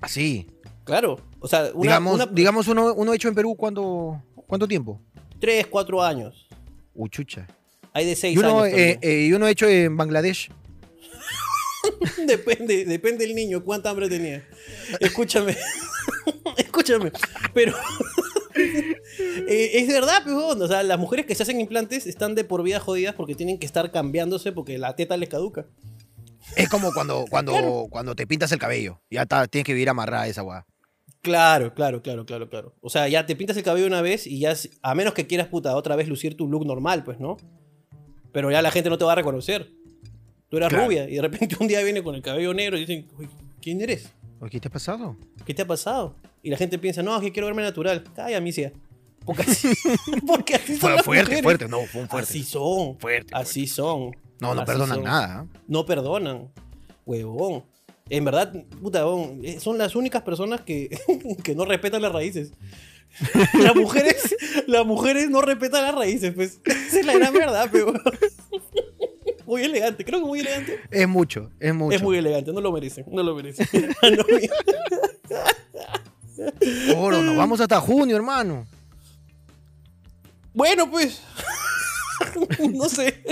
Así. 0.01 0.47
Claro, 0.83 1.17
o 1.39 1.47
sea, 1.47 1.69
una, 1.73 1.81
digamos, 1.83 2.15
una- 2.15 2.25
digamos 2.27 2.67
uno, 2.67 2.93
uno 2.93 3.13
hecho 3.13 3.27
en 3.29 3.35
Perú, 3.35 3.55
¿cuánto, 3.55 4.21
¿cuánto 4.47 4.67
tiempo? 4.67 4.99
tres, 5.39 5.65
cuatro 5.67 6.03
años. 6.03 6.47
Uchucha. 6.93 7.47
Hay 7.93 8.05
de 8.05 8.15
seis 8.15 8.35
Y 8.35 8.39
uno, 8.39 8.61
años. 8.61 8.77
eh, 8.77 8.99
eh, 9.01 9.25
y 9.27 9.33
uno 9.33 9.47
hecho 9.47 9.67
en 9.67 9.95
Bangladesh. 9.95 10.49
Depende, 12.27 12.85
depende 12.85 13.25
del 13.25 13.35
niño, 13.35 13.63
cuánta 13.63 13.89
hambre 13.89 14.09
tenía. 14.09 14.43
Escúchame. 14.99 15.55
Escúchame. 16.57 17.11
Pero. 17.53 17.73
eh, 18.55 19.71
es 19.73 19.87
verdad, 19.87 20.25
weón. 20.25 20.61
O 20.61 20.67
sea, 20.67 20.83
las 20.83 20.99
mujeres 20.99 21.25
que 21.25 21.35
se 21.35 21.43
hacen 21.43 21.59
implantes 21.59 22.07
están 22.07 22.35
de 22.35 22.43
por 22.43 22.63
vida 22.63 22.79
jodidas 22.79 23.15
porque 23.15 23.35
tienen 23.35 23.59
que 23.59 23.65
estar 23.65 23.91
cambiándose 23.91 24.51
porque 24.51 24.77
la 24.77 24.95
teta 24.95 25.17
les 25.17 25.29
caduca. 25.29 25.65
Es 26.55 26.69
como 26.69 26.93
cuando, 26.93 27.25
cuando, 27.29 27.87
cuando 27.89 28.15
te 28.15 28.27
pintas 28.27 28.51
el 28.51 28.59
cabello. 28.59 29.01
Ya 29.09 29.23
está, 29.23 29.47
tienes 29.47 29.65
que 29.65 29.73
vivir 29.73 29.89
amarrada 29.89 30.27
esa 30.27 30.43
weá. 30.43 30.65
Claro, 31.21 31.73
claro, 31.73 32.03
claro, 32.03 32.23
claro, 32.25 32.49
claro. 32.49 32.75
O 32.81 32.89
sea, 32.91 33.07
ya 33.07 33.25
te 33.25 33.35
pintas 33.35 33.57
el 33.57 33.63
cabello 33.63 33.87
una 33.87 34.01
vez 34.01 34.27
y 34.27 34.39
ya, 34.39 34.53
a 34.83 34.93
menos 34.93 35.15
que 35.15 35.25
quieras, 35.25 35.47
puta, 35.47 35.75
otra 35.75 35.95
vez 35.95 36.07
lucir 36.07 36.37
tu 36.37 36.47
look 36.47 36.67
normal, 36.67 37.03
pues, 37.03 37.19
¿no? 37.19 37.37
Pero 38.31 38.51
ya 38.51 38.61
la 38.61 38.69
gente 38.69 38.91
no 38.91 38.99
te 38.99 39.05
va 39.05 39.13
a 39.13 39.15
reconocer. 39.15 39.71
Tú 40.55 40.59
eras 40.59 40.69
Claro. 40.69 40.85
rubia 40.85 41.09
y 41.09 41.15
de 41.15 41.21
repente 41.21 41.57
un 41.59 41.67
día 41.67 41.81
viene 41.83 42.01
con 42.01 42.15
el 42.15 42.21
cabello 42.21 42.53
negro 42.53 42.77
y 42.77 42.85
dicen, 42.85 43.07
"Uy, 43.19 43.27
¿quién 43.61 43.81
eres? 43.81 44.07
¿Qué 44.49 44.57
te 44.61 44.69
ha 44.69 44.71
pasado? 44.71 45.17
¿Qué 45.45 45.53
te 45.53 45.63
ha 45.63 45.67
pasado? 45.67 46.15
Y 46.41 46.49
la 46.49 46.55
gente 46.55 46.79
piensa, 46.79 47.03
no, 47.03 47.13
es 47.17 47.21
que 47.23 47.33
quiero 47.33 47.47
verme 47.47 47.61
natural. 47.61 48.05
Calla, 48.15 48.39
misia. 48.39 48.71
Porque 49.25 49.41
así, 49.41 49.67
porque 50.25 50.55
así 50.55 50.73
son 50.77 50.79
Fue 50.79 50.91
las 50.95 51.03
fuerte, 51.03 51.23
mujeres. 51.23 51.43
fuerte. 51.43 51.67
No, 51.67 51.81
fue 51.81 52.01
un 52.03 52.07
fuerte. 52.07 52.29
Así 52.29 52.43
son. 52.43 52.97
Fuerte, 52.99 53.33
Así 53.35 53.67
son. 53.67 54.11
No, 54.39 54.55
no 54.55 54.61
Así 54.61 54.71
perdonan 54.71 54.95
son. 54.95 55.03
nada. 55.03 55.43
¿eh? 55.43 55.57
No 55.67 55.85
perdonan. 55.85 56.51
Huevón. 57.05 57.65
En 58.09 58.23
verdad, 58.23 58.53
puta, 58.81 59.03
eh, 59.43 59.59
son 59.59 59.77
las 59.77 59.93
únicas 59.93 60.21
personas 60.21 60.61
que, 60.61 60.89
que 61.43 61.53
no 61.53 61.65
respetan 61.65 62.01
las 62.01 62.13
raíces. 62.13 62.51
Las 63.61 63.73
mujeres, 63.75 64.35
las 64.67 64.85
mujeres 64.85 65.29
no 65.29 65.41
respetan 65.41 65.83
las 65.83 65.95
raíces, 65.95 66.33
pues. 66.33 66.59
Esa 66.65 66.99
es 66.99 67.05
la 67.05 67.13
gran 67.13 67.33
verdad, 67.33 67.69
pero. 67.71 67.93
Muy 69.55 69.63
elegante, 69.63 70.03
creo 70.03 70.19
que 70.19 70.25
muy 70.25 70.39
elegante. 70.41 70.81
Es 70.91 71.07
mucho, 71.07 71.49
es 71.61 71.73
mucho. 71.73 71.95
Es 71.95 72.01
muy 72.03 72.17
elegante, 72.17 72.51
no 72.51 72.59
lo 72.59 72.73
merecen, 72.73 73.05
no 73.09 73.23
lo 73.23 73.33
merecen. 73.35 73.65
No, 74.01 74.25
mira. 74.27 74.53
Oro, 76.97 77.21
nos 77.21 77.37
vamos 77.37 77.61
hasta 77.61 77.79
junio, 77.79 78.17
hermano. 78.17 78.67
bueno, 80.53 80.91
pues. 80.91 81.21
no 82.73 82.89
sé. 82.89 83.23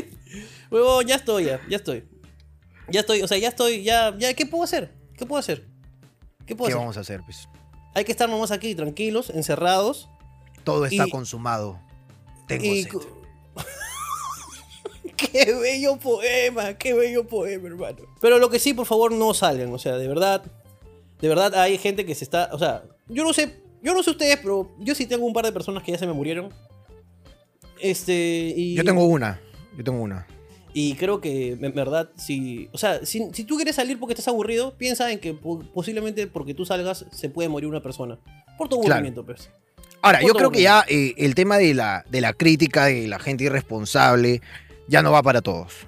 Huevón, 0.72 1.06
ya 1.06 1.16
estoy, 1.16 1.44
ya, 1.46 1.60
ya 1.70 1.76
estoy. 1.76 2.06
Ya 2.90 3.02
estoy, 3.02 3.22
o 3.22 3.28
sea, 3.28 3.38
ya 3.38 3.50
estoy, 3.50 3.84
ya, 3.84 4.16
ya, 4.18 4.34
¿qué 4.34 4.46
puedo 4.46 4.64
hacer? 4.64 4.94
¿Qué 5.18 5.26
puedo 5.26 5.42
hacer? 5.42 5.68
¿Qué 6.46 6.56
puedo 6.56 6.68
¿Qué 6.70 6.74
hacer? 6.74 6.80
vamos 6.80 6.96
a 6.96 7.02
hacer, 7.02 7.20
pues? 7.26 7.50
Hay 7.96 8.06
que 8.06 8.14
estar 8.14 8.30
nomás 8.30 8.52
aquí, 8.52 8.76
tranquilos, 8.76 9.30
encerrados. 9.30 10.08
Todo 10.64 10.86
está 10.86 11.06
Y- 11.06 11.12
consumado. 11.12 11.82
Tengo 12.48 12.64
Y... 12.64 12.84
sed. 12.84 12.92
qué 15.18 15.54
bello 15.54 15.98
poema, 15.98 16.74
qué 16.76 16.94
bello 16.94 17.26
poema, 17.28 17.68
hermano. 17.68 17.98
Pero 18.22 18.40
lo 18.40 18.50
que 18.50 18.60
sí, 18.60 18.74
por 18.74 18.86
favor, 18.86 19.12
no 19.12 19.34
salgan. 19.34 19.74
O 19.74 19.80
sea, 19.80 19.98
de 19.98 20.08
verdad, 20.08 20.44
de 21.22 21.28
verdad 21.28 21.54
hay 21.56 21.78
gente 21.78 22.06
que 22.06 22.16
se 22.16 22.24
está, 22.24 22.50
o 22.52 22.60
sea, 22.60 22.84
yo 23.08 23.24
no 23.24 23.34
sé, 23.34 23.62
yo 23.82 23.94
no 23.94 24.04
sé 24.04 24.12
ustedes, 24.12 24.38
pero 24.38 24.72
yo 24.80 24.96
sí 24.96 25.06
tengo 25.06 25.26
un 25.26 25.34
par 25.34 25.46
de 25.46 25.52
personas 25.52 25.84
que 25.84 25.92
ya 25.92 25.98
se 25.98 26.08
me 26.08 26.14
murieron. 26.14 26.50
Este, 27.80 28.54
y... 28.56 28.76
Yo 28.76 28.84
tengo 28.84 29.06
una. 29.06 29.40
Yo 29.78 29.84
tengo 29.84 30.02
una. 30.02 30.26
Y 30.76 30.96
creo 30.96 31.22
que, 31.22 31.52
en 31.52 31.74
verdad, 31.74 32.10
si. 32.16 32.68
O 32.72 32.78
sea, 32.78 33.06
si, 33.06 33.28
si 33.34 33.44
tú 33.44 33.58
quieres 33.58 33.76
salir 33.76 34.00
porque 34.00 34.14
estás 34.14 34.28
aburrido, 34.28 34.76
piensa 34.76 35.12
en 35.12 35.20
que 35.20 35.34
po- 35.34 35.60
posiblemente 35.74 36.26
porque 36.28 36.54
tú 36.56 36.66
salgas 36.66 37.06
se 37.12 37.30
puede 37.30 37.48
morir 37.50 37.70
una 37.70 37.82
persona. 37.84 38.18
Por 38.58 38.70
tu 38.70 38.78
Claro. 38.80 38.94
aburrimiento, 38.96 39.24
pues. 39.26 39.50
Ahora, 40.02 40.22
yo 40.22 40.34
creo 40.34 40.52
que 40.52 40.62
ya 40.64 40.84
eh, 40.90 41.14
el 41.18 41.34
tema 41.36 41.58
de 41.58 41.74
la, 41.74 42.04
de 42.10 42.22
la 42.22 42.34
crítica, 42.34 42.86
de 42.86 43.08
la 43.08 43.20
gente 43.20 43.46
irresponsable, 43.46 44.42
ya 44.88 45.02
no 45.02 45.12
va 45.12 45.22
para 45.24 45.42
todos. 45.42 45.88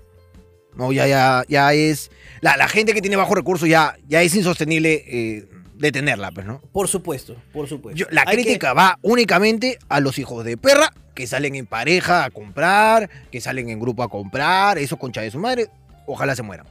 No, 0.76 0.92
ya, 0.92 1.08
ya, 1.08 1.44
ya 1.48 1.74
es. 1.74 2.12
La, 2.42 2.58
la 2.58 2.68
gente 2.68 2.94
que 2.94 3.02
tiene 3.02 3.16
bajos 3.16 3.36
recursos 3.38 3.68
ya, 3.70 3.96
ya 4.08 4.22
es 4.22 4.36
insostenible 4.36 5.04
eh, 5.08 5.48
detenerla, 5.76 6.32
pues, 6.32 6.46
¿no? 6.46 6.62
Por 6.74 6.88
supuesto, 6.90 7.36
por 7.54 7.68
supuesto. 7.70 7.98
Yo- 7.98 8.08
la 8.12 8.22
Hay 8.28 8.36
que- 8.38 8.44
crítica 8.44 8.74
va 8.74 9.00
únicamente 9.02 9.80
a 9.88 10.00
los 10.02 10.20
hijos 10.20 10.44
de 10.44 10.58
perra 10.58 10.92
que 11.14 11.28
salen 11.28 11.56
en 11.56 11.66
pareja 11.66 12.26
a 12.26 12.30
comprar, 12.30 13.10
que 13.32 13.40
salen 13.40 13.70
en 13.70 13.80
grupo 13.80 14.04
a 14.04 14.10
comprar, 14.10 14.78
eso 14.78 14.98
concha 14.98 15.22
de 15.22 15.32
su 15.32 15.40
madre, 15.40 15.68
ojalá 16.08 16.36
se 16.36 16.44
mueran. 16.44 16.68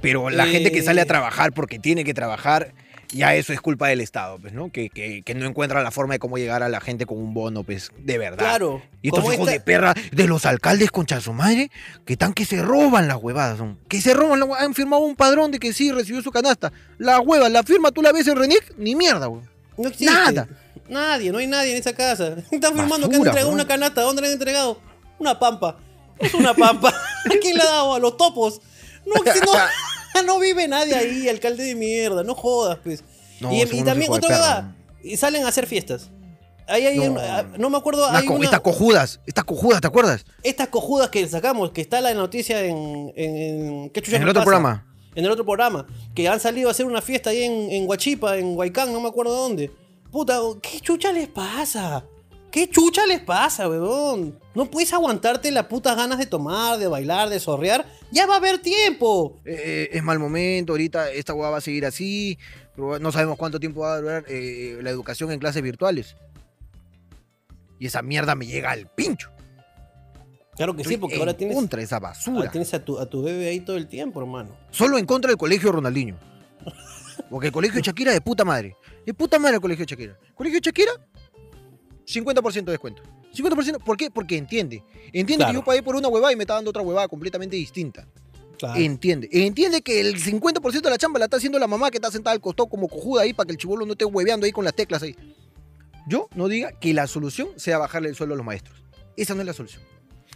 Pero 0.00 0.30
la 0.30 0.46
gente 0.46 0.70
que 0.70 0.82
sale 0.82 1.00
a 1.00 1.04
Eh. 1.04 1.06
trabajar 1.06 1.52
porque 1.52 1.78
tiene 1.80 2.04
que 2.04 2.14
trabajar, 2.14 2.72
ya 3.10 3.34
eso 3.34 3.52
es 3.52 3.60
culpa 3.60 3.88
del 3.88 4.00
Estado, 4.00 4.38
pues, 4.38 4.52
¿no? 4.52 4.70
Que, 4.70 4.90
que- 4.90 5.22
que 5.22 5.34
no 5.34 5.46
encuentra 5.46 5.82
la 5.82 5.90
forma 5.90 6.14
de 6.14 6.18
cómo 6.18 6.38
llegar 6.38 6.62
a 6.62 6.68
la 6.68 6.80
gente 6.80 7.06
con 7.06 7.18
un 7.18 7.34
bono, 7.34 7.62
pues, 7.64 7.90
de 7.98 8.18
verdad. 8.18 8.38
Claro. 8.38 8.82
Y 9.02 9.08
estos 9.08 9.24
hijos 9.24 9.40
esta- 9.40 9.50
de 9.52 9.60
perra 9.60 9.94
de 10.12 10.26
los 10.26 10.46
alcaldes 10.46 10.90
concha 10.90 11.20
su 11.20 11.32
madre, 11.32 11.70
que 12.04 12.14
están 12.14 12.32
que 12.34 12.44
se 12.44 12.62
roban 12.62 13.08
las 13.08 13.16
huevadas, 13.18 13.58
son. 13.58 13.78
Que 13.88 14.00
se 14.00 14.14
roban, 14.14 14.40
la 14.40 14.46
han 14.58 14.74
firmado 14.74 15.02
un 15.02 15.16
padrón 15.16 15.50
de 15.50 15.58
que 15.58 15.72
sí 15.72 15.90
recibió 15.92 16.22
su 16.22 16.30
canasta. 16.30 16.72
La 16.98 17.20
hueva, 17.20 17.48
la 17.48 17.62
firma, 17.62 17.90
tú 17.90 18.02
la 18.02 18.12
ves 18.12 18.26
en 18.28 18.36
Renick, 18.36 18.74
ni 18.78 18.94
mierda, 18.94 19.26
güey. 19.26 19.42
No 19.76 19.88
existe. 19.88 20.12
Nada. 20.12 20.48
Nadie, 20.88 21.32
no 21.32 21.38
hay 21.38 21.46
nadie 21.46 21.72
en 21.72 21.78
esa 21.78 21.94
casa. 21.94 22.36
Están 22.50 22.74
firmando 22.74 23.08
que 23.08 23.16
han 23.16 23.22
entregado 23.26 23.50
una 23.50 23.66
canasta. 23.66 24.02
¿Dónde 24.02 24.22
le 24.22 24.28
han 24.28 24.34
entregado? 24.34 24.80
Una 25.18 25.38
pampa. 25.38 25.78
Es 26.18 26.32
una 26.34 26.54
pampa. 26.54 26.88
¿A 27.24 27.30
quién 27.40 27.56
le 27.56 27.62
ha 27.62 27.66
dado? 27.66 27.94
A 27.94 27.98
los 27.98 28.16
topos. 28.16 28.60
No, 29.06 29.14
no, 29.16 29.22
no 30.26 30.38
vive 30.38 30.68
nadie 30.68 30.94
ahí, 30.94 31.28
alcalde 31.28 31.64
de 31.64 31.74
mierda, 31.74 32.22
no 32.22 32.34
jodas, 32.34 32.78
pues. 32.82 33.02
No, 33.40 33.52
y, 33.52 33.64
también 33.82 34.10
otra 34.12 34.28
verdad, 34.28 34.72
y 35.02 35.16
salen 35.16 35.44
a 35.44 35.48
hacer 35.48 35.66
fiestas. 35.66 36.10
Ahí 36.66 36.86
hay 36.86 36.96
No. 36.98 37.16
ah, 37.20 37.44
no 37.58 37.68
me 37.68 37.76
acuerdo, 37.76 38.06
hay 38.08 38.24
co- 38.24 38.34
una- 38.34 38.44
Estas 38.44 38.60
cojudas, 38.60 39.20
estas 39.26 39.44
cojudas, 39.44 39.80
¿te 39.82 39.86
acuerdas? 39.86 40.24
estas 40.42 40.68
cojudas 40.68 41.10
que 41.10 41.28
sacamos, 41.28 41.72
que 41.72 41.82
está 41.82 42.00
la 42.00 42.14
noticia 42.14 42.62
en, 42.64 43.12
en, 43.16 43.36
en- 43.36 43.90
¿qué 43.90 44.00
En 44.06 44.22
el 44.22 44.28
otro 44.28 44.40
pasa? 44.40 44.44
programa. 44.44 44.86
En 45.14 45.24
el 45.24 45.30
otro 45.30 45.44
programa, 45.44 45.86
que 46.14 46.26
han 46.26 46.40
salido 46.40 46.68
a 46.68 46.72
hacer 46.72 46.86
una 46.86 47.02
fiesta 47.02 47.30
ahí 47.30 47.42
en, 47.42 47.70
en 47.70 47.88
Huachipa, 47.88 48.36
en 48.38 48.56
Huaycán, 48.56 48.92
no 48.92 49.00
me 49.00 49.08
acuerdo 49.08 49.34
dónde. 49.34 49.70
Puta, 50.10 50.40
¿qué 50.62 50.80
chucha 50.80 51.12
les 51.12 51.28
pasa? 51.28 52.04
¿Qué 52.54 52.70
chucha 52.70 53.04
les 53.04 53.18
pasa, 53.18 53.68
weón? 53.68 54.38
No 54.54 54.70
puedes 54.70 54.92
aguantarte 54.92 55.50
las 55.50 55.66
putas 55.66 55.96
ganas 55.96 56.20
de 56.20 56.26
tomar, 56.26 56.78
de 56.78 56.86
bailar, 56.86 57.28
de 57.28 57.40
sorrear. 57.40 57.84
Ya 58.12 58.28
va 58.28 58.34
a 58.34 58.36
haber 58.36 58.58
tiempo. 58.58 59.40
Eh, 59.44 59.88
es 59.90 60.04
mal 60.04 60.20
momento, 60.20 60.74
ahorita 60.74 61.10
esta 61.10 61.34
hueá 61.34 61.50
va 61.50 61.56
a 61.56 61.60
seguir 61.60 61.84
así, 61.84 62.38
no 62.76 63.10
sabemos 63.10 63.38
cuánto 63.38 63.58
tiempo 63.58 63.80
va 63.80 63.94
a 63.94 64.00
durar 64.00 64.24
eh, 64.28 64.78
la 64.82 64.90
educación 64.90 65.32
en 65.32 65.40
clases 65.40 65.64
virtuales. 65.64 66.16
Y 67.80 67.86
esa 67.86 68.02
mierda 68.02 68.36
me 68.36 68.46
llega 68.46 68.70
al 68.70 68.86
pincho. 68.86 69.32
Claro 70.54 70.76
que 70.76 70.84
sí, 70.84 70.96
porque 70.96 71.16
en 71.16 71.22
ahora 71.22 71.36
tienes, 71.36 71.56
contra 71.56 71.82
esa 71.82 71.98
basura. 71.98 72.36
ahora 72.36 72.52
tienes 72.52 72.72
a, 72.72 72.84
tu, 72.84 73.00
a 73.00 73.06
tu 73.10 73.24
bebé 73.24 73.48
ahí 73.48 73.58
todo 73.58 73.76
el 73.76 73.88
tiempo, 73.88 74.20
hermano. 74.20 74.56
Solo 74.70 74.96
en 74.96 75.06
contra 75.06 75.28
del 75.28 75.38
colegio 75.38 75.72
Ronaldinho. 75.72 76.16
Porque 77.28 77.48
el 77.48 77.52
colegio 77.52 77.78
de 77.78 77.82
Shakira 77.86 78.12
es 78.12 78.18
de 78.18 78.20
puta 78.20 78.44
madre. 78.44 78.76
De 79.04 79.12
puta 79.12 79.40
madre 79.40 79.56
el 79.56 79.60
colegio 79.60 79.84
de 79.84 79.90
Shakira. 79.90 80.16
Colegio 80.36 80.60
de 80.60 80.64
Shakira, 80.64 80.92
50% 82.06 82.64
de 82.64 82.72
descuento. 82.72 83.02
50%, 83.34 83.78
¿por 83.82 83.96
qué? 83.96 84.10
Porque 84.10 84.36
entiende. 84.36 84.82
Entiende 85.12 85.36
Claro. 85.44 85.52
que 85.52 85.54
yo 85.58 85.64
pagué 85.64 85.82
por 85.82 85.96
una 85.96 86.08
huevada 86.08 86.32
y 86.32 86.36
me 86.36 86.44
está 86.44 86.54
dando 86.54 86.70
otra 86.70 86.82
huevada 86.82 87.08
completamente 87.08 87.56
distinta. 87.56 88.06
Claro. 88.58 88.78
Entiende. 88.78 89.28
Entiende 89.32 89.82
que 89.82 90.00
el 90.00 90.16
50% 90.22 90.82
de 90.82 90.90
la 90.90 90.98
chamba 90.98 91.18
la 91.18 91.24
está 91.24 91.38
haciendo 91.38 91.58
la 91.58 91.66
mamá 91.66 91.90
que 91.90 91.98
está 91.98 92.10
sentada 92.10 92.32
al 92.32 92.40
costado 92.40 92.68
como 92.68 92.88
cojuda 92.88 93.22
ahí 93.22 93.32
para 93.34 93.46
que 93.46 93.52
el 93.52 93.58
chivolo 93.58 93.84
no 93.84 93.92
esté 93.92 94.04
hueveando 94.04 94.46
ahí 94.46 94.52
con 94.52 94.64
las 94.64 94.74
teclas 94.74 95.02
ahí. 95.02 95.16
Yo 96.06 96.28
no 96.34 96.48
diga 96.48 96.72
que 96.78 96.94
la 96.94 97.06
solución 97.06 97.48
sea 97.56 97.78
bajarle 97.78 98.08
el 98.10 98.14
sueldo 98.14 98.34
a 98.34 98.36
los 98.36 98.46
maestros. 98.46 98.82
Esa 99.16 99.34
no 99.34 99.40
es 99.40 99.46
la 99.46 99.52
solución. 99.54 99.82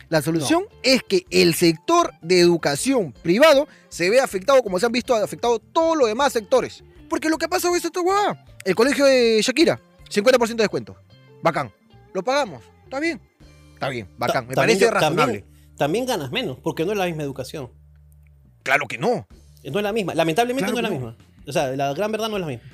La 0.08 0.22
solución 0.22 0.64
es 0.82 1.02
que 1.02 1.26
el 1.30 1.54
sector 1.54 2.14
de 2.22 2.40
educación 2.40 3.12
privado 3.12 3.68
se 3.90 4.08
vea 4.08 4.24
afectado 4.24 4.62
como 4.62 4.78
se 4.80 4.86
han 4.86 4.92
visto 4.92 5.14
afectado 5.14 5.58
todos 5.58 5.96
los 5.98 6.08
demás 6.08 6.32
sectores. 6.32 6.82
Porque 7.10 7.28
lo 7.28 7.36
que 7.38 7.44
ha 7.44 7.48
pasado 7.48 7.76
es 7.76 7.84
esto, 7.84 8.00
huevada. 8.02 8.44
El 8.64 8.74
colegio 8.74 9.04
de 9.04 9.40
Shakira, 9.42 9.78
50% 10.10 10.48
de 10.48 10.54
descuento. 10.64 10.96
Bacán. 11.42 11.72
Lo 12.14 12.22
pagamos. 12.22 12.62
Está 12.84 13.00
bien. 13.00 13.20
Está 13.74 13.88
bien, 13.90 14.08
bacán. 14.18 14.46
Me 14.48 14.54
parece 14.54 14.90
razonable. 14.90 15.40
También, 15.42 15.76
también 15.76 16.06
ganas 16.06 16.32
menos, 16.32 16.58
porque 16.58 16.84
no 16.84 16.92
es 16.92 16.98
la 16.98 17.06
misma 17.06 17.22
educación. 17.22 17.70
Claro 18.64 18.86
que 18.88 18.98
no. 18.98 19.26
No 19.64 19.78
es 19.78 19.82
la 19.84 19.92
misma. 19.92 20.14
Lamentablemente 20.14 20.72
Claro 20.72 20.82
no 20.82 20.96
es 20.96 21.02
la 21.02 21.08
misma. 21.14 21.24
O 21.46 21.52
sea, 21.52 21.68
la 21.76 21.94
gran 21.94 22.10
verdad 22.10 22.28
no 22.28 22.36
es 22.36 22.40
la 22.40 22.46
misma. 22.48 22.64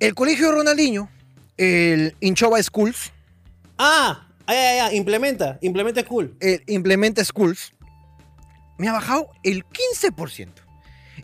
El 0.00 0.14
colegio 0.14 0.52
Ronaldinho, 0.52 1.10
el 1.56 2.14
Inchova 2.20 2.62
Schools, 2.62 3.12
Ah, 3.78 4.26
ay, 4.46 4.56
ay, 4.56 4.96
implementa, 4.96 5.58
implementa 5.60 6.00
school. 6.00 6.34
el 6.40 6.62
Implementa 6.66 7.22
Schools, 7.22 7.74
me 8.78 8.88
ha 8.88 8.92
bajado 8.92 9.28
el 9.42 9.64
15%. 9.66 10.48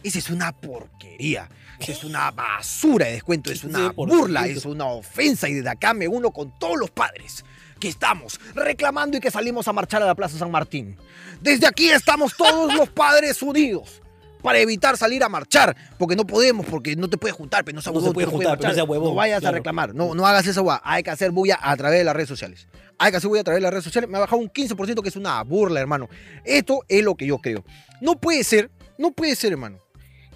Esa 0.02 0.18
es 0.18 0.28
una 0.28 0.52
porquería. 0.52 1.48
Es 1.88 2.04
una 2.04 2.30
basura 2.30 3.06
de 3.06 3.12
descuento. 3.12 3.50
Es 3.50 3.64
una 3.64 3.90
15%. 3.90 3.94
burla, 3.94 4.46
es 4.46 4.64
una 4.64 4.86
ofensa. 4.86 5.48
Y 5.48 5.54
desde 5.54 5.70
acá 5.70 5.94
me 5.94 6.08
uno 6.08 6.30
con 6.30 6.58
todos 6.58 6.76
los 6.78 6.90
padres 6.90 7.44
que 7.80 7.88
estamos 7.88 8.38
reclamando 8.54 9.16
y 9.16 9.20
que 9.20 9.30
salimos 9.30 9.66
a 9.66 9.72
marchar 9.72 10.02
a 10.02 10.06
la 10.06 10.14
Plaza 10.14 10.38
San 10.38 10.50
Martín. 10.50 10.96
Desde 11.40 11.66
aquí 11.66 11.90
estamos 11.90 12.36
todos 12.36 12.72
los 12.74 12.88
padres 12.94 13.42
unidos 13.42 14.02
para 14.42 14.58
evitar 14.58 14.96
salir 14.96 15.22
a 15.24 15.28
marchar, 15.28 15.76
porque 15.98 16.16
no 16.16 16.26
podemos, 16.26 16.66
porque 16.66 16.96
no 16.96 17.08
te 17.08 17.16
puedes 17.16 17.36
juntar, 17.36 17.64
pero 17.64 17.76
no, 17.76 17.82
se 17.82 17.90
puede 18.12 18.26
juntar, 18.26 18.58
no 18.60 19.14
vayas 19.14 19.40
claro. 19.40 19.54
a 19.54 19.58
reclamar, 19.58 19.94
no, 19.94 20.14
no 20.14 20.26
hagas 20.26 20.46
esa 20.46 20.60
hueá. 20.60 20.80
Hay 20.84 21.02
que 21.02 21.10
hacer 21.10 21.30
bulla 21.30 21.58
a 21.60 21.76
través 21.76 21.98
de 21.98 22.04
las 22.04 22.14
redes 22.14 22.28
sociales. 22.28 22.68
Hay 22.98 23.10
que 23.10 23.16
hacer 23.16 23.28
bulla 23.28 23.40
a 23.40 23.44
través 23.44 23.58
de 23.58 23.62
las 23.62 23.70
redes 23.72 23.84
sociales. 23.84 24.10
Me 24.10 24.18
ha 24.18 24.20
bajado 24.20 24.42
un 24.42 24.48
15%, 24.48 25.02
que 25.02 25.08
es 25.08 25.16
una 25.16 25.42
burla, 25.42 25.80
hermano. 25.80 26.08
Esto 26.44 26.80
es 26.88 27.02
lo 27.02 27.16
que 27.16 27.26
yo 27.26 27.38
creo. 27.38 27.64
No 28.00 28.20
puede 28.20 28.44
ser, 28.44 28.70
no 28.98 29.12
puede 29.12 29.34
ser, 29.36 29.52
hermano, 29.52 29.78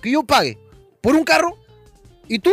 que 0.01 0.11
yo 0.11 0.23
pague 0.25 0.59
por 1.07 1.15
un 1.15 1.23
carro 1.23 1.57
y 2.27 2.41
tú, 2.41 2.51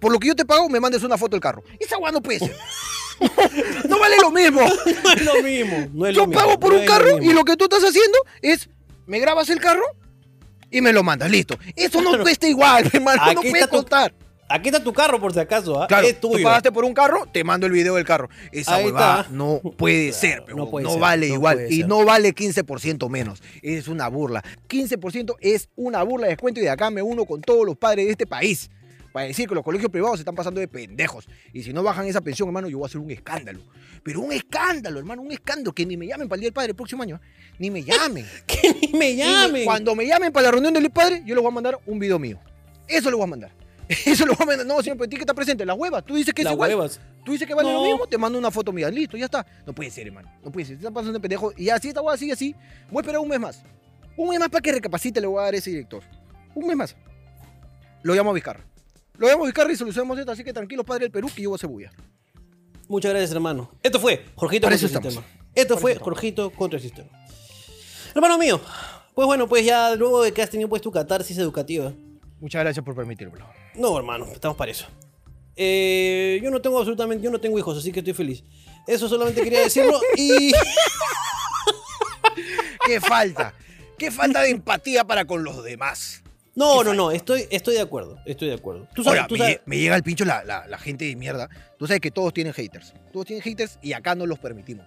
por 0.00 0.10
lo 0.10 0.18
que 0.18 0.26
yo 0.26 0.34
te 0.34 0.44
pago, 0.44 0.68
me 0.68 0.80
mandes 0.80 1.04
una 1.04 1.16
foto 1.16 1.36
del 1.36 1.40
carro. 1.40 1.62
Esa 1.78 1.96
hueá 1.98 2.10
no 2.10 2.20
puede 2.20 2.40
ser. 2.40 2.56
no 3.88 4.00
vale 4.00 4.16
lo 4.20 4.32
mismo. 4.32 4.60
No 5.04 5.12
es 5.12 5.24
lo 5.24 5.40
mismo. 5.40 5.88
No 5.92 6.06
es 6.08 6.16
Yo 6.16 6.22
lo 6.22 6.26
mismo, 6.26 6.42
pago 6.42 6.58
por 6.58 6.72
no 6.72 6.80
un 6.80 6.84
lo 6.84 6.90
carro 6.90 7.22
y 7.22 7.32
lo 7.32 7.44
que 7.44 7.56
tú 7.56 7.66
estás 7.66 7.84
haciendo 7.84 8.18
es, 8.42 8.68
me 9.06 9.20
grabas 9.20 9.50
el 9.50 9.60
carro 9.60 9.84
y 10.68 10.80
me 10.80 10.92
lo 10.92 11.04
mandas, 11.04 11.30
listo. 11.30 11.56
Eso 11.76 12.02
no 12.02 12.08
Claro. 12.08 12.24
cuesta 12.24 12.48
igual, 12.48 12.90
hermano, 12.92 13.34
no 13.34 13.42
puede 13.42 13.68
costar. 13.68 14.12
Aquí 14.48 14.68
está 14.68 14.82
tu 14.82 14.92
carro, 14.92 15.20
por 15.20 15.32
si 15.32 15.40
acaso. 15.40 15.82
¿ah? 15.82 15.86
Claro, 15.88 16.06
es 16.06 16.20
tú 16.20 16.30
pagaste 16.42 16.70
por 16.70 16.84
un 16.84 16.94
carro, 16.94 17.26
te 17.32 17.42
mando 17.42 17.66
el 17.66 17.72
video 17.72 17.96
del 17.96 18.04
carro. 18.04 18.28
Esa 18.52 18.78
huevada 18.78 19.26
no 19.30 19.60
puede 19.76 20.12
ser, 20.12 20.40
no 20.40 20.44
pero 20.46 20.56
no, 20.56 20.70
puede 20.70 20.88
ser, 20.88 21.00
vale 21.00 21.28
no 21.28 21.34
igual. 21.34 21.66
Y 21.68 21.78
ser. 21.78 21.88
no 21.88 22.04
vale 22.04 22.34
15% 22.34 23.08
menos. 23.10 23.42
Es 23.62 23.88
una 23.88 24.08
burla. 24.08 24.44
15% 24.68 25.34
es 25.40 25.68
una 25.74 26.02
burla 26.04 26.26
de 26.26 26.32
descuento 26.34 26.60
y 26.60 26.64
de 26.64 26.70
acá 26.70 26.90
me 26.90 27.02
uno 27.02 27.24
con 27.24 27.40
todos 27.40 27.66
los 27.66 27.76
padres 27.76 28.06
de 28.06 28.12
este 28.12 28.26
país. 28.26 28.70
Para 29.12 29.26
decir 29.26 29.48
que 29.48 29.54
los 29.54 29.64
colegios 29.64 29.90
privados 29.90 30.18
se 30.18 30.20
están 30.20 30.34
pasando 30.34 30.60
de 30.60 30.68
pendejos. 30.68 31.26
Y 31.52 31.62
si 31.62 31.72
no 31.72 31.82
bajan 31.82 32.06
esa 32.06 32.20
pensión, 32.20 32.48
hermano, 32.50 32.68
yo 32.68 32.76
voy 32.78 32.84
a 32.84 32.88
hacer 32.88 33.00
un 33.00 33.10
escándalo. 33.10 33.60
Pero 34.02 34.20
un 34.20 34.30
escándalo, 34.30 34.98
hermano, 34.98 35.22
un 35.22 35.32
escándalo. 35.32 35.72
Que 35.72 35.86
ni 35.86 35.96
me 35.96 36.06
llamen 36.06 36.28
para 36.28 36.36
el 36.36 36.40
Día 36.40 36.46
del 36.48 36.52
Padre 36.52 36.70
el 36.70 36.76
próximo 36.76 37.02
año. 37.02 37.16
¿eh? 37.16 37.20
Ni 37.58 37.70
me 37.70 37.82
llamen. 37.82 38.26
Que 38.46 38.74
ni 38.74 38.98
me- 38.98 39.16
llamen. 39.16 39.64
cuando 39.64 39.94
me 39.94 40.06
llamen 40.06 40.30
para 40.32 40.44
la 40.44 40.50
reunión 40.52 40.74
del 40.74 40.90
padre, 40.90 41.22
yo 41.24 41.34
les 41.34 41.42
voy 41.42 41.50
a 41.50 41.54
mandar 41.54 41.78
un 41.86 41.98
video 41.98 42.18
mío. 42.18 42.38
Eso 42.86 43.08
les 43.08 43.16
voy 43.16 43.24
a 43.24 43.26
mandar. 43.26 43.65
Eso 44.06 44.26
lo 44.26 44.34
voy 44.34 44.42
a 44.42 44.46
mandar. 44.46 44.66
No, 44.66 44.82
señor, 44.82 44.96
pero 44.98 45.08
tiene 45.08 45.20
que 45.20 45.22
estar 45.22 45.36
presente. 45.36 45.64
Las 45.64 45.76
huevas. 45.78 46.04
Tú 46.04 46.14
dices 46.16 46.34
que 46.34 46.42
es 46.42 46.44
Las 46.44 46.54
igual. 46.54 46.70
huevas. 46.70 47.00
Tú 47.24 47.32
dices 47.32 47.46
que 47.46 47.54
vale 47.54 47.72
lo 47.72 47.82
mismo, 47.82 48.06
te 48.06 48.18
mando 48.18 48.38
una 48.38 48.50
foto 48.50 48.72
mía. 48.72 48.90
Listo, 48.90 49.16
ya 49.16 49.26
está. 49.26 49.46
No 49.66 49.72
puede 49.72 49.90
ser, 49.90 50.06
hermano. 50.08 50.30
No 50.44 50.50
puede 50.50 50.66
ser. 50.66 50.76
Se 50.76 50.80
están 50.80 50.94
pasando 50.94 51.12
de 51.14 51.20
pendejo. 51.20 51.52
Y 51.56 51.68
así 51.70 51.88
esta 51.88 52.02
hueá 52.02 52.16
sigue 52.16 52.32
así. 52.32 52.54
Voy 52.90 52.98
a 52.98 53.00
esperar 53.02 53.20
un 53.20 53.28
mes 53.28 53.40
más. 53.40 53.62
Un 54.16 54.28
mes 54.30 54.38
más 54.40 54.48
para 54.48 54.62
que 54.62 54.72
recapacite 54.72 55.20
le 55.20 55.26
voy 55.26 55.40
a 55.40 55.44
dar 55.44 55.54
a 55.54 55.56
ese 55.56 55.70
director. 55.70 56.02
Un 56.54 56.66
mes 56.66 56.76
más. 56.76 56.96
Lo 58.02 58.14
llamo 58.14 58.30
a 58.30 58.32
Vizcarra. 58.34 58.64
Lo 59.18 59.28
llamo 59.28 59.44
a 59.44 59.46
Vizcarra 59.46 59.72
y 59.72 59.76
solucionamos 59.76 60.18
esto. 60.18 60.32
Así 60.32 60.42
que 60.44 60.52
tranquilos, 60.52 60.84
padre 60.86 61.04
del 61.04 61.10
Perú, 61.12 61.28
que 61.34 61.42
yo 61.42 61.50
voy 61.50 61.54
a 61.54 61.58
hacer 61.58 61.68
bulla. 61.70 61.92
Muchas 62.88 63.10
gracias, 63.10 63.32
hermano. 63.32 63.70
Esto 63.82 63.98
fue 63.98 64.24
Jorgito 64.36 64.66
Para 64.66 64.74
contra 64.74 64.76
eso 64.76 64.86
el 64.86 64.90
estamos. 64.92 65.14
sistema. 65.14 65.50
Esto 65.54 65.74
Para 65.74 65.80
fue 65.80 65.92
eso 65.92 66.04
Jorgito 66.04 66.50
contra 66.50 66.76
el 66.76 66.82
sistema. 66.82 67.08
Hermano 68.14 68.38
mío, 68.38 68.60
pues 69.14 69.26
bueno, 69.26 69.48
pues 69.48 69.64
ya 69.64 69.94
luego 69.96 70.22
de 70.22 70.32
que 70.32 70.42
has 70.42 70.50
tenido 70.50 70.68
pues 70.68 70.80
tu 70.82 70.90
catarsis 70.92 71.36
educativa. 71.38 71.92
Muchas 72.40 72.62
gracias 72.62 72.84
por 72.84 72.94
permitírmelo. 72.94 73.46
No, 73.76 73.96
hermano, 73.96 74.26
estamos 74.32 74.56
para 74.56 74.70
eso. 74.70 74.86
Eh, 75.56 76.40
yo 76.42 76.50
no 76.50 76.60
tengo 76.60 76.78
absolutamente, 76.78 77.24
yo 77.24 77.30
no 77.30 77.40
tengo 77.40 77.58
hijos, 77.58 77.76
así 77.78 77.92
que 77.92 78.00
estoy 78.00 78.14
feliz. 78.14 78.44
Eso 78.86 79.08
solamente 79.08 79.42
quería 79.42 79.60
decirlo 79.60 79.98
y 80.16 80.52
¿Qué 82.86 83.00
falta? 83.00 83.54
¿Qué 83.98 84.10
falta 84.10 84.42
de 84.42 84.50
empatía 84.50 85.04
para 85.04 85.24
con 85.24 85.42
los 85.44 85.62
demás? 85.64 86.22
no, 86.54 86.78
¿Qué 86.78 86.84
no, 86.86 86.94
no, 86.94 87.10
estoy, 87.10 87.46
estoy 87.50 87.74
de 87.74 87.80
acuerdo, 87.80 88.18
estoy 88.26 88.48
de 88.48 88.54
acuerdo. 88.54 88.86
Tú 88.94 89.02
sabes, 89.02 89.20
Ahora, 89.20 89.28
tú 89.28 89.34
me, 89.34 89.40
sabes- 89.40 89.56
lle- 89.58 89.62
me 89.66 89.78
llega 89.78 89.94
al 89.94 90.02
pincho 90.02 90.24
la, 90.24 90.44
la- 90.44 90.66
la 90.66 90.78
gente 90.78 91.04
de 91.04 91.16
mierda. 91.16 91.48
Tú 91.78 91.86
sabes 91.86 92.00
que 92.00 92.10
todos 92.10 92.32
tienen 92.32 92.52
haters. 92.54 92.94
Todos 93.12 93.26
tienen 93.26 93.42
haters 93.42 93.78
y 93.82 93.92
acá 93.92 94.14
no 94.14 94.26
los 94.26 94.38
permitimos. 94.38 94.86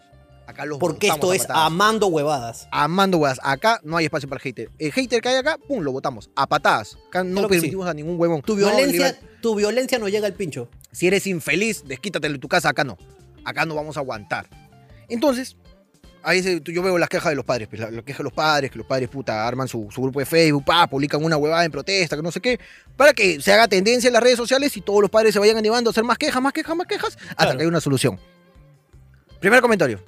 Acá 0.50 0.66
los 0.66 0.80
porque 0.80 1.08
esto 1.08 1.32
es 1.32 1.46
amando 1.50 2.08
huevadas. 2.08 2.68
Amando 2.72 3.18
huevas. 3.20 3.40
Acá 3.44 3.80
no 3.84 3.98
hay 3.98 4.06
espacio 4.06 4.28
para 4.28 4.38
el 4.40 4.44
hater. 4.44 4.70
El 4.80 4.92
hater 4.92 5.22
que 5.22 5.30
hay 5.30 5.36
acá, 5.36 5.58
pum, 5.68 5.82
lo 5.84 5.92
botamos. 5.92 6.30
A 6.36 6.48
patadas. 6.48 6.98
Acá 7.08 7.24
no 7.24 7.48
permitimos 7.48 7.88
a 7.88 7.94
ningún 7.94 8.20
huevón. 8.20 8.42
Tu 8.42 8.54
No, 8.56 8.66
violencia, 8.66 8.92
liberal- 9.12 9.20
tu 9.42 9.56
violencia 9.56 10.00
no 10.00 10.08
llega 10.10 10.26
al 10.28 10.34
pincho. 10.34 10.68
si 10.92 11.06
eres 11.08 11.28
infeliz, 11.28 11.84
desquítatelo 11.86 12.34
en 12.36 12.42
tu 12.42 12.48
casa. 12.48 12.70
Acá 12.70 12.84
no. 12.84 12.98
Acá 13.46 13.66
no 13.66 13.76
vamos 13.76 13.96
a 13.98 14.00
aguantar. 14.00 14.50
Entonces, 15.08 15.56
ahí 16.24 16.42
se- 16.42 16.62
yo 16.64 16.82
veo 16.82 16.98
las 16.98 17.10
quejas 17.10 17.30
de 17.30 17.36
los 17.36 17.46
padres. 17.46 17.68
Pues, 17.68 17.80
la- 17.82 17.92
las 17.92 18.04
quejas 18.04 18.18
de 18.18 18.24
los 18.24 18.34
padres, 18.34 18.72
que 18.72 18.78
los 18.80 18.88
padres, 18.88 19.08
puta, 19.08 19.48
arman 19.48 19.68
su, 19.68 19.88
su 19.92 20.02
grupo 20.02 20.20
de 20.20 20.26
Facebook, 20.26 20.66
pa, 20.66 20.88
publican 20.88 21.24
una 21.24 21.38
huevada 21.38 21.64
en 21.64 21.72
protesta, 21.72 22.16
que 22.16 22.24
no 22.24 22.32
sé 22.32 22.42
qué, 22.42 22.60
para 22.98 23.14
que 23.14 23.40
se 23.40 23.54
haga 23.54 23.68
tendencia 23.68 24.08
en 24.08 24.14
las 24.14 24.24
redes 24.24 24.38
sociales 24.38 24.76
y 24.76 24.82
todos 24.82 25.02
los 25.02 25.12
padres 25.12 25.32
se 25.34 25.40
vayan 25.40 25.58
animando 25.58 25.90
a 25.90 25.92
hacer 25.92 26.04
más 26.04 26.18
quejas, 26.18 26.42
más 26.42 26.54
quejas, 26.54 26.76
más 26.76 26.88
quejas, 26.88 27.16
hasta 27.22 27.36
Claro. 27.36 27.52
que 27.58 27.62
haya 27.64 27.70
una 27.70 27.82
solución. 27.82 28.20
Primer 29.40 29.62
comentario. 29.62 30.04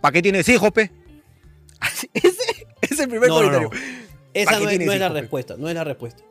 ¿Para 0.00 0.12
qué 0.12 0.22
tienes 0.22 0.48
hijos, 0.48 0.70
pe? 0.72 0.90
ese, 2.14 2.28
ese 2.82 2.94
es 2.94 3.00
el 3.00 3.08
primer 3.08 3.28
No, 3.28 3.36
comentario. 3.36 3.70
no. 3.72 3.76
Esa 4.34 4.50
¿Para 4.52 4.58
qué 4.58 4.64
no 4.64 4.70
es, 4.70 4.86
no 4.86 4.92
es 4.92 5.00
la 5.00 5.08
respuesta, 5.08 5.56
no 5.58 5.68
es 5.68 5.74
la 5.74 5.84
respuesta. 5.84 6.22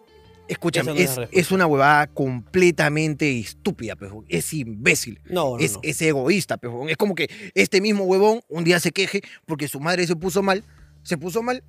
Escúchame, 0.47 0.91
no 0.91 0.95
es 0.95 1.01
es, 1.01 1.09
la 1.09 1.15
respuesta. 1.23 1.39
es 1.39 1.51
una 1.51 1.65
huevada 1.65 2.07
completamente 2.07 3.39
estúpida, 3.39 3.95
pejo. 3.95 4.23
Es 4.29 4.53
imbécil. 4.53 5.19
No, 5.25 5.57
no, 5.57 5.59
es, 5.59 5.73
no. 5.73 5.79
es 5.83 6.01
egoísta, 6.01 6.57
pejo. 6.57 6.87
Es 6.87 6.97
como 6.97 7.15
que 7.15 7.29
este 7.55 7.81
mismo 7.81 8.03
huevón 8.03 8.41
un 8.47 8.63
día 8.63 8.79
se 8.79 8.91
queje 8.91 9.21
porque 9.47 9.67
su 9.67 9.79
madre 9.79 10.05
se 10.05 10.15
puso 10.15 10.43
mal, 10.43 10.63
se 11.03 11.17
puso 11.17 11.41
mal 11.41 11.63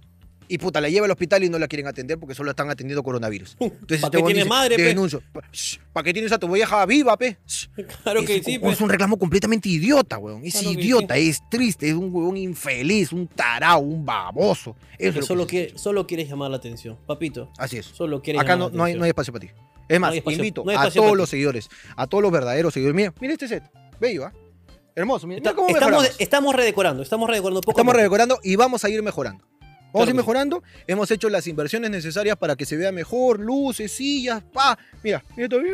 y 0.48 0.58
puta, 0.58 0.80
la 0.80 0.88
lleva 0.88 1.06
al 1.06 1.10
hospital 1.12 1.44
y 1.44 1.48
no 1.48 1.58
la 1.58 1.68
quieren 1.68 1.86
atender 1.86 2.18
porque 2.18 2.34
solo 2.34 2.50
están 2.50 2.70
atendiendo 2.70 3.02
coronavirus. 3.02 3.56
Entonces, 3.60 4.00
¿Pa' 4.00 4.06
este 4.08 4.18
qué 4.18 4.22
tiene 4.24 4.34
dice, 4.40 4.48
madre, 4.48 4.76
denuncio. 4.76 5.22
¿Para 5.92 6.04
qué 6.04 6.12
tienes 6.12 6.32
a 6.32 6.38
tu 6.38 6.48
vieja 6.50 6.84
viva, 6.86 7.16
pe? 7.16 7.36
Claro 8.02 8.20
es, 8.20 8.26
que 8.26 8.42
sí, 8.42 8.60
es 8.62 8.80
un 8.80 8.88
reclamo 8.88 9.18
completamente 9.18 9.68
idiota, 9.68 10.18
weón. 10.18 10.44
Es 10.44 10.54
Claro 10.54 10.70
idiota, 10.70 11.16
es 11.16 11.40
triste, 11.50 11.88
es 11.88 11.94
un 11.94 12.14
huevón 12.14 12.36
infeliz, 12.36 13.12
un 13.12 13.26
tarao, 13.28 13.80
un 13.80 14.04
baboso. 14.04 14.76
Eso 14.98 15.08
es 15.08 15.14
lo 15.14 15.20
que 15.20 15.26
solo, 15.26 15.42
es. 15.42 15.48
quiere- 15.48 15.78
solo 15.78 16.06
quieres 16.06 16.28
llamar 16.28 16.50
la 16.50 16.56
atención. 16.58 16.98
Papito, 17.06 17.50
Así 17.58 17.78
es. 17.78 17.86
solo 17.86 18.22
quieres 18.22 18.40
Acá 18.42 18.56
no, 18.56 18.68
la 18.70 18.74
no, 18.76 18.84
hay, 18.84 18.94
no 18.94 19.04
hay 19.04 19.10
espacio 19.10 19.32
para 19.32 19.46
ti. 19.46 19.52
Es 19.88 20.00
más, 20.00 20.14
espacio- 20.14 20.36
invito 20.38 20.64
no 20.64 20.70
a 20.72 20.90
todos 20.90 20.94
para 21.06 21.14
los 21.14 21.28
seguidores, 21.30 21.68
a 21.96 22.06
todos 22.06 22.22
los 22.22 22.32
verdaderos 22.32 22.74
seguidores. 22.74 22.96
Mira, 22.96 23.14
mira 23.20 23.32
este 23.34 23.46
set. 23.48 23.62
Bello, 24.00 24.26
¿ah? 24.26 24.32
Hermoso. 24.94 25.26
Mira, 25.26 25.38
Está- 25.38 25.50
mira 25.50 25.56
cómo 25.56 25.68
estamos, 25.68 25.90
mejoramos. 25.92 26.16
estamos 26.20 26.54
redecorando, 26.56 27.02
estamos 27.02 27.28
redecorando 27.28 27.60
poco 27.60 27.70
Estamos 27.72 27.94
redecorando 27.94 28.38
y 28.42 28.56
vamos 28.56 28.82
a 28.84 28.88
ir 28.88 29.02
mejorando. 29.02 29.44
Vamos 29.96 30.06
Claro 30.06 30.08
a 30.08 30.10
ir 30.10 30.12
sí. 30.12 30.16
mejorando. 30.16 30.62
Hemos 30.86 31.10
hecho 31.10 31.30
las 31.30 31.46
inversiones 31.46 31.90
necesarias 31.90 32.36
para 32.36 32.54
que 32.54 32.66
se 32.66 32.76
vea 32.76 32.92
mejor, 32.92 33.40
luces, 33.40 33.92
sillas, 33.92 34.42
pa. 34.52 34.78
Mira, 35.02 35.24
mira 35.36 35.48
todavía. 35.48 35.72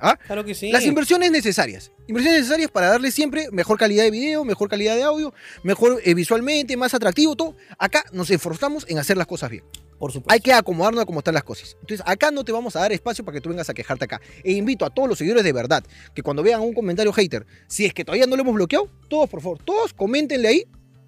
¿Ah? 0.00 0.16
Claro 0.26 0.44
que 0.44 0.54
sí. 0.54 0.70
Las 0.70 0.84
inversiones 0.84 1.30
necesarias. 1.30 1.90
Inversiones 2.06 2.40
necesarias 2.40 2.70
para 2.70 2.88
darle 2.88 3.10
siempre 3.10 3.48
mejor 3.50 3.78
calidad 3.78 4.04
de 4.04 4.10
video, 4.10 4.44
mejor 4.44 4.68
calidad 4.68 4.94
de 4.94 5.02
audio, 5.02 5.34
mejor 5.62 6.00
eh, 6.04 6.14
visualmente, 6.14 6.76
más 6.76 6.94
atractivo, 6.94 7.34
todo. 7.34 7.56
Acá 7.78 8.04
nos 8.12 8.30
esforzamos 8.30 8.86
en 8.88 8.98
hacer 8.98 9.16
las 9.16 9.26
cosas 9.26 9.50
bien. 9.50 9.64
Por 9.98 10.12
supuesto. 10.12 10.32
Hay 10.32 10.40
que 10.40 10.52
acomodarnos 10.52 11.02
a 11.02 11.06
cómo 11.06 11.20
están 11.20 11.34
las 11.34 11.42
cosas. 11.42 11.76
Entonces, 11.80 12.06
acá 12.06 12.30
no 12.30 12.44
te 12.44 12.52
vamos 12.52 12.76
a 12.76 12.80
dar 12.80 12.92
espacio 12.92 13.24
para 13.24 13.34
que 13.34 13.40
tú 13.40 13.48
vengas 13.48 13.68
a 13.70 13.74
quejarte 13.74 14.04
acá. 14.04 14.20
E 14.44 14.52
invito 14.52 14.84
a 14.84 14.90
todos 14.90 15.08
los 15.08 15.18
seguidores 15.18 15.42
de 15.42 15.52
verdad 15.52 15.82
que 16.14 16.22
cuando 16.22 16.42
vean 16.42 16.60
un 16.60 16.74
comentario 16.74 17.12
hater, 17.12 17.46
si 17.66 17.86
es 17.86 17.94
que 17.94 18.04
todavía 18.04 18.26
no 18.26 18.36
lo 18.36 18.42
hemos 18.42 18.54
bloqueado, 18.54 18.90
todos, 19.08 19.28
por 19.30 19.40
favor, 19.40 19.58
todos 19.64 19.94
coméntenle 19.94 20.48
ahí, 20.48 20.64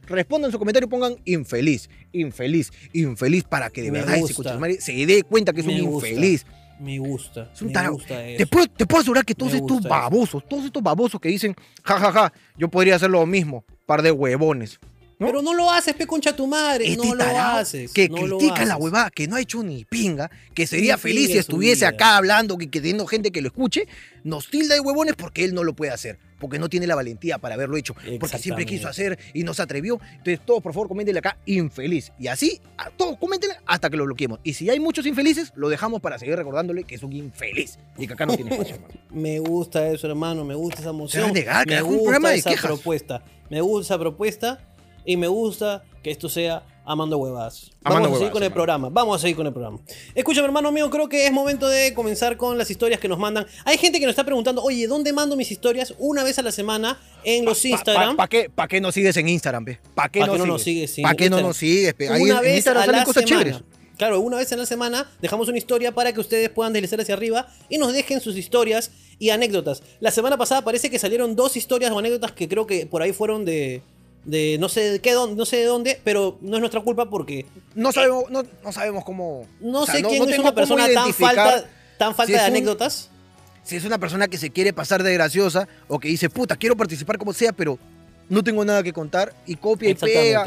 respondan 0.08 0.50
su 0.50 0.58
comentario 0.58 0.86
y 0.86 0.90
pongan 0.90 1.16
infeliz, 1.24 1.88
infeliz, 2.12 2.72
infeliz, 2.92 3.44
para 3.44 3.70
que 3.70 3.82
de 3.82 3.90
Me 3.92 3.98
verdad 4.00 4.16
ese 4.16 4.34
gusta. 4.34 4.58
se 4.80 5.06
dé 5.06 5.22
cuenta 5.22 5.52
que 5.52 5.60
es 5.60 5.66
Me 5.66 5.80
un 5.82 5.90
gusta. 5.90 6.08
infeliz. 6.08 6.46
Me 6.80 6.98
gusta. 6.98 7.50
Es 7.52 7.60
un 7.62 7.72
gusta 7.72 8.24
eso. 8.24 8.38
Te 8.38 8.46
puedo, 8.46 8.66
te 8.68 8.86
puedo 8.86 9.00
asegurar 9.00 9.24
que 9.24 9.34
todos 9.34 9.52
Me 9.52 9.58
estos 9.58 9.80
eso. 9.80 9.88
babosos, 9.88 10.48
todos 10.48 10.64
estos 10.64 10.82
babosos 10.82 11.20
que 11.20 11.28
dicen, 11.28 11.54
ja, 11.82 11.98
ja, 11.98 12.12
ja, 12.12 12.32
yo 12.56 12.68
podría 12.68 12.96
hacer 12.96 13.10
lo 13.10 13.26
mismo, 13.26 13.64
par 13.86 14.02
de 14.02 14.12
huevones. 14.12 14.78
¿No? 15.18 15.26
Pero 15.26 15.42
no 15.42 15.54
lo 15.54 15.70
haces, 15.70 15.94
pe 15.94 16.06
concha 16.06 16.34
tu 16.34 16.46
madre. 16.46 16.86
Este 16.92 17.06
no 17.06 17.14
lo 17.14 17.24
haces. 17.24 17.92
que 17.92 18.08
no 18.08 18.26
lo 18.26 18.38
critica 18.38 18.64
la 18.64 18.74
haces. 18.74 18.84
huevada, 18.84 19.10
que 19.10 19.26
no 19.28 19.36
ha 19.36 19.40
hecho 19.40 19.62
ni 19.62 19.84
pinga, 19.84 20.30
que 20.54 20.66
sería 20.66 20.94
Ni 20.96 21.00
feliz 21.00 21.26
si 21.30 21.38
estuviese 21.38 21.80
vida. 21.80 21.88
acá 21.88 22.16
hablando, 22.16 22.56
que, 22.58 22.68
que 22.70 22.80
teniendo 22.80 23.06
gente 23.06 23.30
que 23.30 23.40
lo 23.40 23.48
escuche, 23.48 23.86
nos 24.24 24.48
tilda 24.48 24.74
de 24.74 24.80
huevones 24.80 25.14
porque 25.16 25.44
él 25.44 25.54
no 25.54 25.64
lo 25.64 25.74
puede 25.74 25.90
hacer, 25.92 26.18
porque 26.38 26.58
no 26.58 26.68
tiene 26.68 26.86
la 26.86 26.94
valentía 26.94 27.38
para 27.38 27.54
haberlo 27.54 27.76
hecho, 27.76 27.94
porque 28.20 28.38
siempre 28.38 28.66
quiso 28.66 28.88
hacer 28.88 29.18
y 29.34 29.42
no 29.44 29.54
se 29.54 29.62
atrevió. 29.62 30.00
Entonces, 30.12 30.40
todos, 30.44 30.62
por 30.62 30.72
favor, 30.72 30.88
coméntenle 30.88 31.18
acá 31.20 31.38
infeliz. 31.46 32.12
Y 32.18 32.26
así, 32.28 32.60
a 32.76 32.90
todos 32.90 33.16
coméntenle 33.18 33.56
hasta 33.66 33.90
que 33.90 33.96
lo 33.96 34.04
bloqueemos. 34.04 34.38
Y 34.44 34.54
si 34.54 34.68
hay 34.70 34.78
muchos 34.80 35.06
infelices, 35.06 35.52
lo 35.56 35.68
dejamos 35.68 36.00
para 36.00 36.18
seguir 36.18 36.36
recordándole 36.36 36.84
que 36.84 36.94
es 36.96 37.02
un 37.02 37.12
infeliz 37.12 37.78
y 37.96 38.06
que 38.06 38.12
acá 38.12 38.26
no 38.26 38.34
tiene 38.36 38.50
espacio, 38.52 38.74
hermano. 38.76 38.94
Me 39.10 39.38
gusta 39.40 39.88
eso, 39.88 40.06
hermano. 40.06 40.44
Me 40.44 40.54
gusta 40.54 40.80
esa 40.80 40.90
emoción. 40.90 41.32
negar, 41.32 41.66
me 41.66 41.72
carajo, 41.74 41.88
un 41.88 41.94
gusta 41.96 42.04
programa 42.04 42.28
de 42.30 42.36
esa 42.36 42.50
quejas. 42.50 42.66
propuesta. 42.66 43.22
Me 43.50 43.60
gusta 43.60 43.94
esa 43.94 43.98
propuesta 43.98 44.60
y 45.08 45.16
me 45.16 45.26
gusta 45.26 45.82
que 46.02 46.10
esto 46.10 46.28
sea 46.28 46.62
amando 46.84 47.16
huevas. 47.16 47.70
Amando 47.82 48.10
Vamos 48.10 48.16
a 48.16 48.18
seguir 48.18 48.30
con 48.30 48.42
el 48.42 48.46
hermano. 48.48 48.54
programa. 48.54 48.88
Vamos 48.90 49.16
a 49.16 49.18
seguir 49.18 49.36
con 49.36 49.46
el 49.46 49.52
programa. 49.54 49.78
Escúchame, 50.14 50.44
hermano 50.44 50.70
mío, 50.70 50.90
creo 50.90 51.08
que 51.08 51.26
es 51.26 51.32
momento 51.32 51.66
de 51.66 51.94
comenzar 51.94 52.36
con 52.36 52.58
las 52.58 52.70
historias 52.70 53.00
que 53.00 53.08
nos 53.08 53.18
mandan. 53.18 53.46
Hay 53.64 53.78
gente 53.78 54.00
que 54.00 54.04
nos 54.04 54.12
está 54.12 54.24
preguntando, 54.24 54.62
oye, 54.62 54.86
¿dónde 54.86 55.14
mando 55.14 55.34
mis 55.34 55.50
historias? 55.50 55.94
Una 55.98 56.24
vez 56.24 56.38
a 56.38 56.42
la 56.42 56.52
semana 56.52 57.00
en 57.24 57.46
los 57.46 57.64
Instagram. 57.64 58.16
¿Para 58.16 58.28
qué, 58.28 58.50
pa 58.54 58.68
qué 58.68 58.82
nos 58.82 58.92
sigues 58.92 59.16
en 59.16 59.30
Instagram, 59.30 59.64
pe? 59.64 59.80
¿Para 59.94 60.10
qué, 60.10 60.20
¿Pa' 60.20 60.26
no, 60.26 60.44
nos 60.44 60.62
sigues? 60.62 60.96
¿Para 61.00 61.14
qué 61.14 61.30
no 61.30 61.40
nos 61.40 61.56
sigues, 61.56 61.94
pe? 61.94 62.10
Ahí 62.10 62.24
una 62.24 62.36
en 62.36 62.42
vez 62.42 62.56
Instagram 62.56 62.82
a 62.82 62.84
salen 62.84 63.00
la 63.00 63.04
cosas 63.06 63.24
semana. 63.24 63.44
chéveres. 63.44 63.64
Claro, 63.96 64.20
una 64.20 64.36
vez 64.36 64.52
en 64.52 64.58
la 64.58 64.66
semana 64.66 65.10
dejamos 65.22 65.48
una 65.48 65.56
historia 65.56 65.92
para 65.92 66.12
que 66.12 66.20
ustedes 66.20 66.50
puedan 66.50 66.74
deslizar 66.74 67.00
hacia 67.00 67.14
arriba 67.14 67.48
y 67.70 67.78
nos 67.78 67.94
dejen 67.94 68.20
sus 68.20 68.36
historias 68.36 68.90
y 69.18 69.30
anécdotas. 69.30 69.82
La 70.00 70.10
semana 70.10 70.36
pasada 70.36 70.62
parece 70.62 70.90
que 70.90 70.98
salieron 70.98 71.34
dos 71.34 71.56
historias 71.56 71.92
o 71.92 71.98
anécdotas 71.98 72.32
que 72.32 72.46
creo 72.46 72.66
que 72.66 72.84
por 72.84 73.02
ahí 73.02 73.12
fueron 73.12 73.44
de, 73.44 73.82
de 74.28 74.58
no 74.60 74.68
sé 74.68 74.80
de 74.92 75.00
qué, 75.00 75.12
dónde- 75.12 75.36
no 75.36 75.44
sé 75.46 75.56
de 75.56 75.64
dónde, 75.64 76.00
pero 76.04 76.38
no 76.42 76.56
es 76.56 76.60
nuestra 76.60 76.80
culpa 76.82 77.08
porque 77.08 77.46
No 77.74 77.92
sabemos, 77.92 78.24
no, 78.30 78.42
no 78.62 78.72
sabemos 78.72 79.04
cómo. 79.04 79.46
no 79.60 79.80
o 79.80 79.86
sea, 79.86 79.94
sé 79.96 80.02
quién 80.02 80.22
no 80.22 80.28
es 80.30 80.38
una 80.38 80.54
persona 80.54 80.86
tan 80.92 81.12
falta, 81.14 81.64
tan 81.96 82.14
falta 82.14 82.26
si 82.26 82.32
de 82.32 82.38
es 82.38 82.44
un- 82.44 82.48
anécdotas. 82.56 83.10
Si 83.64 83.76
es 83.76 83.84
una 83.84 83.98
persona 83.98 84.28
que 84.28 84.38
se 84.38 84.50
quiere 84.50 84.72
pasar 84.72 85.02
de 85.02 85.12
graciosa 85.14 85.66
o 85.88 85.98
que 85.98 86.08
dice, 86.08 86.30
puta, 86.30 86.56
quiero 86.56 86.76
participar 86.76 87.18
como 87.18 87.32
sea, 87.32 87.52
pero 87.52 87.78
no 88.28 88.42
tengo 88.44 88.64
nada 88.64 88.82
que 88.82 88.92
contar 88.92 89.34
y 89.46 89.56
copia 89.56 89.90
y 89.90 89.94
pega. 89.94 90.44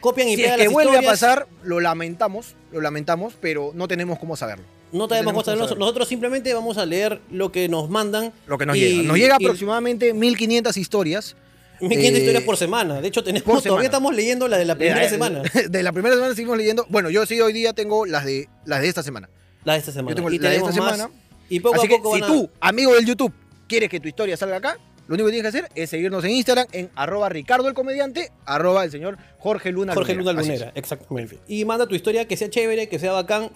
Copian 0.00 0.28
y 0.28 0.34
Si 0.36 0.42
es 0.42 0.46
pegan 0.46 0.58
que 0.58 0.64
las 0.64 0.72
vuelve 0.72 0.98
a 0.98 1.02
pasar, 1.02 1.46
lo 1.62 1.80
lamentamos, 1.80 2.54
lo 2.72 2.80
lamentamos, 2.80 3.34
pero 3.40 3.70
no 3.74 3.88
tenemos 3.88 4.18
cómo 4.18 4.36
saberlo. 4.36 4.64
No 4.92 5.08
tenemos 5.08 5.32
cómo 5.32 5.40
cosas. 5.40 5.54
Nosotros, 5.54 5.68
saberlo. 5.70 5.84
nosotros 5.86 6.08
simplemente 6.08 6.52
vamos 6.54 6.78
a 6.78 6.84
leer 6.86 7.20
lo 7.30 7.50
que 7.50 7.68
nos 7.68 7.88
mandan. 7.88 8.32
Lo 8.46 8.58
que 8.58 8.66
nos 8.66 8.76
y- 8.76 8.80
llega. 8.80 9.02
Nos 9.02 9.16
llega 9.16 9.36
y- 9.40 9.44
aproximadamente 9.44 10.12
1500 10.12 10.76
historias. 10.76 11.36
1500 11.80 12.18
Eh, 12.18 12.18
historias 12.20 12.42
por 12.44 12.56
semana. 12.56 13.00
De 13.00 13.08
hecho, 13.08 13.22
tenemos, 13.24 13.42
por 13.44 13.54
todavía 13.62 13.70
semana. 13.70 13.84
estamos 13.84 14.14
leyendo 14.14 14.48
la 14.48 14.58
de 14.58 14.64
la 14.64 14.74
primera 14.76 15.00
de, 15.02 15.08
semana. 15.08 15.42
De 15.70 15.82
la 15.82 15.92
primera 15.92 16.14
semana 16.14 16.34
seguimos 16.34 16.56
leyendo. 16.58 16.86
Bueno, 16.88 17.10
yo 17.10 17.26
sí 17.26 17.40
hoy 17.40 17.52
día 17.52 17.72
tengo 17.72 18.06
las 18.06 18.24
de, 18.24 18.48
las 18.64 18.80
de 18.80 18.88
esta 18.88 19.02
semana. 19.02 19.28
La 19.64 19.74
de 19.74 19.78
esta 19.80 19.92
semana. 19.92 20.10
Yo 20.10 20.16
tengo 20.16 20.30
y 20.30 20.38
la 20.38 20.50
de 20.50 20.56
esta 20.56 20.68
tenemos 20.70 20.86
más. 20.90 20.96
semana. 20.98 21.20
Y 21.48 21.60
poco 21.60 21.76
Así 21.76 21.86
a 21.86 21.88
que 21.88 21.96
poco 21.98 22.14
si 22.14 22.20
van 22.22 22.30
a- 22.30 22.34
tú, 22.34 22.50
amigo 22.60 22.94
del 22.94 23.04
YouTube, 23.06 23.32
quieres 23.68 23.88
que 23.90 24.00
tu 24.00 24.08
historia 24.08 24.36
salga 24.36 24.56
acá, 24.56 24.78
lo 25.06 25.14
único 25.14 25.26
que 25.28 25.32
tienes 25.34 25.52
que 25.52 25.58
hacer 25.58 25.70
es 25.74 25.90
seguirnos 25.90 26.24
en 26.24 26.30
Instagram 26.30 26.66
en 26.72 26.90
arroba 26.94 27.28
Ricardo 27.28 27.68
el 27.68 27.74
comediante, 27.74 28.30
arroba 28.46 28.84
el 28.84 28.90
señor 28.90 29.18
Jorge 29.38 29.70
Luna 29.72 29.92
Jorge 29.94 30.14
Luna. 30.14 30.32
Lunera, 30.32 30.72
exactamente. 30.74 31.38
Y 31.46 31.64
manda 31.66 31.86
tu 31.86 31.94
historia 31.94 32.26
que 32.26 32.36
sea 32.38 32.48
chévere, 32.48 32.88
que 32.88 32.98
sea 32.98 33.12
bacán, 33.12 33.50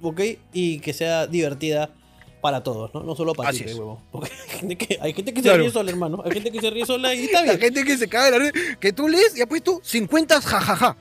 ¿ok? 0.00 0.20
Y 0.54 0.78
que 0.78 0.94
sea 0.94 1.26
divertida 1.26 1.90
para 2.44 2.62
todos, 2.62 2.92
¿no? 2.92 3.02
No 3.02 3.16
solo 3.16 3.32
para 3.32 3.52
ti, 3.52 3.64
huevo. 3.64 4.02
Porque 4.12 4.30
hay 4.30 4.58
gente 4.58 4.76
que, 4.76 4.98
hay 5.00 5.14
gente 5.14 5.32
que 5.32 5.42
se 5.42 5.56
ríe 5.56 5.70
sola, 5.70 5.90
hermano. 5.90 6.22
Hay 6.26 6.30
gente 6.32 6.52
que 6.52 6.60
se 6.60 6.68
ríe 6.68 6.84
sola 6.84 7.14
y 7.14 7.24
está 7.24 7.38
La 7.40 7.54
bien. 7.54 7.58
gente 7.72 7.84
que 7.84 7.96
se 7.96 8.06
cae 8.06 8.30
de 8.30 8.38
la 8.38 8.38
risa, 8.52 8.76
que 8.78 8.92
tú 8.92 9.08
lees 9.08 9.34
y 9.34 9.40
has 9.40 9.48
puesto 9.48 9.80
50 9.82 10.42
jajaja. 10.42 10.94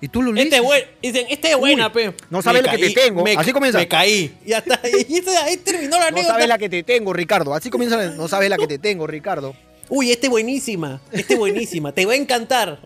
Y 0.00 0.06
tú 0.06 0.22
lo 0.22 0.30
lees. 0.32 0.46
Este 0.52 0.62
dicen, 1.02 1.26
este 1.30 1.50
es 1.50 1.56
buena, 1.56 1.92
pe. 1.92 2.14
no 2.30 2.42
sabes 2.42 2.62
lo 2.62 2.70
que 2.70 2.78
te 2.78 2.90
tengo. 2.90 3.24
me- 3.24 3.34
Así 3.36 3.50
comienza. 3.50 3.78
Me 3.80 3.88
caí. 3.88 4.36
Y 4.46 4.52
hasta 4.52 4.78
ahí, 4.84 5.24
ahí 5.42 5.56
terminó 5.56 5.96
la 5.96 6.02
No 6.02 6.06
anécdota. 6.18 6.34
sabes 6.34 6.46
la 6.48 6.58
que 6.58 6.68
te 6.68 6.84
tengo, 6.84 7.12
Ricardo. 7.12 7.52
Así 7.52 7.68
comienza. 7.68 8.10
No 8.12 8.28
sabes 8.28 8.48
la 8.48 8.56
que 8.56 8.68
te 8.68 8.78
tengo, 8.78 9.08
Ricardo. 9.08 9.52
Uy, 9.88 10.12
este 10.12 10.28
es 10.28 10.30
buenísima. 10.30 11.00
Este 11.10 11.32
es 11.34 11.38
buenísima. 11.40 11.90
Te 11.90 12.06
va 12.06 12.12
a 12.12 12.16
encantar. 12.16 12.78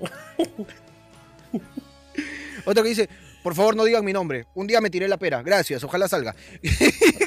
Otro 2.65 2.83
que 2.83 2.89
dice, 2.89 3.09
por 3.43 3.55
favor 3.55 3.75
no 3.77 3.85
digan 3.85 4.05
mi 4.05 4.13
nombre. 4.13 4.47
Un 4.55 4.67
día 4.67 4.81
me 4.81 4.91
tiré 4.91 5.09
la 5.09 5.19
pera. 5.19 5.43
Gracias, 5.43 5.83
ojalá 5.85 6.09
salga. 6.09 6.35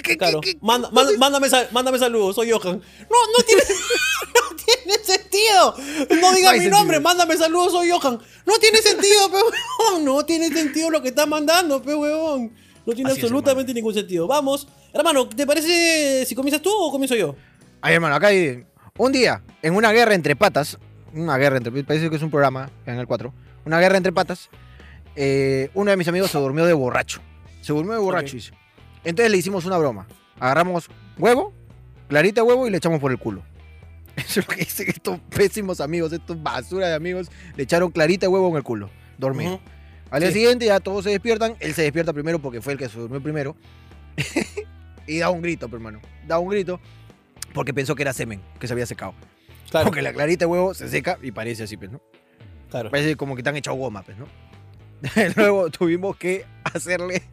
¿Qué- 0.03 0.17
Claro. 0.17 0.41
qué- 0.41 0.53
qué- 0.53 0.59
Manda- 0.61 0.89
manda- 0.91 1.17
mándame, 1.17 1.49
sal- 1.49 1.69
mándame 1.71 1.97
saludos, 1.99 2.35
soy 2.35 2.51
Johan. 2.51 2.79
No, 3.09 3.17
no 3.37 3.43
tiene, 3.45 3.61
no 4.35 4.55
tiene 4.55 5.03
sentido. 5.03 5.75
No 6.21 6.33
digas 6.33 6.53
mi 6.53 6.59
sentido. 6.59 6.77
nombre, 6.77 6.99
mándame 6.99 7.37
saludos, 7.37 7.71
soy 7.71 7.89
Johan. 7.89 8.19
No 8.45 8.57
tiene 8.59 8.77
sentido, 8.79 9.29
pe 9.29 9.37
huevón. 9.37 10.05
No 10.05 10.25
tiene 10.25 10.49
sentido 10.49 10.89
lo 10.89 11.01
que 11.01 11.09
está 11.09 11.25
mandando, 11.25 11.81
pe 11.81 11.95
huevón. 11.95 12.53
No 12.85 12.93
tiene 12.93 13.09
Así 13.11 13.19
es, 13.19 13.23
absolutamente 13.23 13.73
ningún 13.73 13.93
sentido. 13.93 14.27
Vamos. 14.27 14.67
Hermano, 14.93 15.27
¿te 15.29 15.47
parece 15.47 16.25
si 16.25 16.35
comienzas 16.35 16.61
tú 16.61 16.69
o 16.71 16.91
comienzo 16.91 17.15
yo? 17.15 17.35
Ay, 17.81 17.95
hermano, 17.95 18.15
acá 18.15 18.27
hay. 18.27 18.65
Un 18.97 19.11
día, 19.11 19.41
en 19.61 19.73
una 19.75 19.91
guerra 19.91 20.13
entre 20.13 20.35
patas. 20.35 20.77
Una 21.13 21.37
guerra 21.37 21.57
entre. 21.57 21.83
Parece 21.83 22.09
que 22.09 22.17
es 22.17 22.21
un 22.21 22.29
programa 22.29 22.69
en 22.85 22.99
el 22.99 23.07
4. 23.07 23.33
Una 23.65 23.79
guerra 23.79 23.97
entre 23.97 24.11
patas. 24.11 24.49
Eh, 25.15 25.69
uno 25.73 25.91
de 25.91 25.97
mis 25.97 26.07
amigos 26.07 26.31
se 26.31 26.37
durmió 26.37 26.65
de 26.65 26.73
borracho. 26.73 27.21
Se 27.61 27.73
durmió 27.73 27.93
de 27.93 27.99
borracho. 27.99 28.37
Entonces 29.03 29.31
le 29.31 29.37
hicimos 29.37 29.65
una 29.65 29.77
broma. 29.77 30.07
Agarramos 30.39 30.89
huevo, 31.17 31.53
clarita 32.07 32.41
de 32.41 32.47
huevo 32.47 32.67
y 32.67 32.71
le 32.71 32.77
echamos 32.77 32.99
por 32.99 33.11
el 33.11 33.17
culo. 33.19 33.43
Eso 34.15 34.39
es 34.41 34.47
lo 34.47 34.53
que 34.55 34.57
dicen 34.63 34.87
estos 34.89 35.19
pésimos 35.35 35.79
amigos, 35.81 36.13
estos 36.13 36.41
basura 36.41 36.87
de 36.87 36.95
amigos. 36.95 37.29
Le 37.55 37.63
echaron 37.63 37.91
clarita 37.91 38.25
de 38.25 38.29
huevo 38.29 38.49
en 38.49 38.55
el 38.57 38.63
culo. 38.63 38.89
Dormido. 39.17 39.59
Al 40.09 40.19
día 40.21 40.29
Sí. 40.29 40.35
siguiente 40.39 40.65
ya 40.65 40.79
todos 40.79 41.03
se 41.03 41.09
despiertan. 41.11 41.55
Él 41.59 41.73
se 41.73 41.81
despierta 41.83 42.13
primero 42.13 42.39
porque 42.39 42.61
fue 42.61 42.73
el 42.73 42.79
que 42.79 42.87
se 42.89 42.99
durmió 42.99 43.21
primero. 43.21 43.55
y 45.07 45.19
da 45.19 45.29
un 45.29 45.41
grito, 45.41 45.67
pe, 45.69 45.75
hermano. 45.75 45.99
Da 46.27 46.39
un 46.39 46.49
grito 46.49 46.79
porque 47.53 47.73
pensó 47.73 47.95
que 47.95 48.03
era 48.03 48.13
semen, 48.13 48.41
que 48.59 48.67
se 48.67 48.73
había 48.73 48.85
secado. 48.85 49.13
Claro, 49.69 49.85
Porque 49.87 50.01
la 50.03 50.13
clarita 50.13 50.45
de 50.45 50.51
huevo 50.51 50.73
se 50.75 50.87
seca 50.87 51.17
y 51.21 51.31
parece 51.31 51.63
así, 51.63 51.77
pues, 51.77 51.91
¿no? 51.91 51.99
claro. 52.69 52.91
Parece 52.91 53.15
como 53.15 53.35
que 53.35 53.41
te 53.41 53.49
han 53.49 53.55
echado 53.55 53.75
goma, 53.77 54.03
pues, 54.03 54.17
¿no? 54.17 54.27
Luego 55.35 55.69
tuvimos 55.69 56.15
que 56.17 56.45
hacerle, 56.63 57.23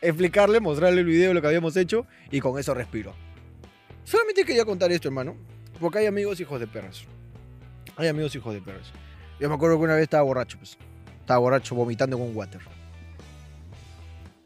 explicarle, 0.00 0.60
mostrarle 0.60 1.00
el 1.00 1.06
video 1.06 1.28
de 1.28 1.34
lo 1.34 1.40
que 1.40 1.48
habíamos 1.48 1.76
hecho 1.76 2.06
y 2.30 2.40
con 2.40 2.58
eso 2.58 2.74
respiró. 2.74 3.14
Solamente 4.04 4.44
quería 4.44 4.64
contar 4.64 4.90
esto, 4.92 5.08
hermano, 5.08 5.36
porque 5.80 5.98
hay 5.98 6.06
amigos 6.06 6.40
hijos 6.40 6.60
de 6.60 6.66
perras. 6.66 7.04
Hay 7.96 8.08
amigos 8.08 8.34
hijos 8.34 8.54
de 8.54 8.60
perras. 8.60 8.92
Yo 9.38 9.48
me 9.48 9.54
acuerdo 9.54 9.78
que 9.78 9.84
una 9.84 9.94
vez 9.94 10.04
estaba 10.04 10.22
borracho, 10.22 10.58
pues. 10.58 10.78
Estaba 11.20 11.38
borracho 11.38 11.74
vomitando 11.74 12.18
con 12.18 12.36
water. 12.36 12.60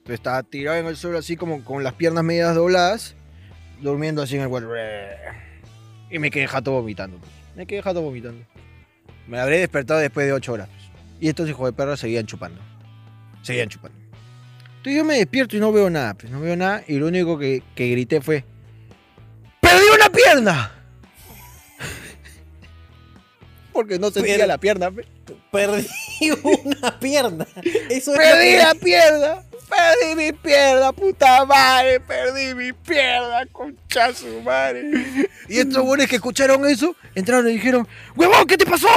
Estaba 0.06 0.42
tirado 0.42 0.76
en 0.78 0.86
el 0.86 0.96
suelo 0.96 1.18
así 1.18 1.36
como 1.36 1.64
con 1.64 1.82
las 1.82 1.94
piernas 1.94 2.24
medias 2.24 2.54
dobladas, 2.54 3.14
durmiendo 3.80 4.22
así 4.22 4.36
en 4.36 4.42
el 4.42 4.48
water. 4.48 4.68
Y 6.10 6.18
me 6.18 6.30
quedé 6.30 6.46
jato 6.46 6.72
vomitando. 6.72 7.18
pues. 7.18 7.30
Me 7.56 7.66
quedé 7.66 7.82
jato 7.82 8.02
vomitando. 8.02 8.44
Me 9.26 9.40
habré 9.40 9.58
despertado 9.60 10.00
después 10.00 10.26
de 10.26 10.32
8 10.32 10.52
horas. 10.52 10.68
pues. 10.68 10.83
Y 11.20 11.28
estos 11.28 11.48
hijos 11.48 11.66
de 11.66 11.72
perra 11.72 11.96
seguían 11.96 12.26
chupando. 12.26 12.60
Seguían 13.42 13.68
chupando. 13.68 13.96
Entonces 14.78 14.96
yo 14.96 15.04
me 15.04 15.16
despierto 15.16 15.56
y 15.56 15.60
no 15.60 15.72
veo 15.72 15.88
nada, 15.90 16.14
pues 16.14 16.30
no 16.32 16.40
veo 16.40 16.56
nada. 16.56 16.82
Y 16.86 16.98
lo 16.98 17.06
único 17.06 17.38
que, 17.38 17.62
que 17.74 17.88
grité 17.90 18.20
fue: 18.20 18.44
¡Perdí 19.60 19.84
una 19.94 20.10
pierna! 20.10 20.72
Porque 23.72 23.98
no 23.98 24.10
sentía 24.10 24.34
Pero- 24.36 24.46
la 24.46 24.58
pierna. 24.58 24.90
pues. 24.90 25.06
Perdí 25.50 25.86
una 26.64 26.98
pierna. 26.98 27.46
Eso 27.88 28.12
¡Perdí 28.12 28.56
la 28.56 28.74
pierna! 28.82 29.42
¡Perdí 29.68 30.14
mi 30.16 30.32
pierna, 30.32 30.92
puta 30.92 31.44
madre! 31.44 32.00
¡Perdí 32.00 32.54
mi 32.54 32.72
pierna, 32.72 33.46
concha 33.52 34.12
su 34.12 34.40
madre! 34.42 34.90
Y 35.48 35.58
estos 35.58 35.82
buenos 35.84 36.06
que 36.08 36.16
escucharon 36.16 36.66
eso, 36.66 36.94
entraron 37.14 37.48
y 37.48 37.52
dijeron, 37.52 37.86
¡Huevón, 38.16 38.46
¿qué 38.46 38.56
te 38.56 38.66
pasó? 38.66 38.88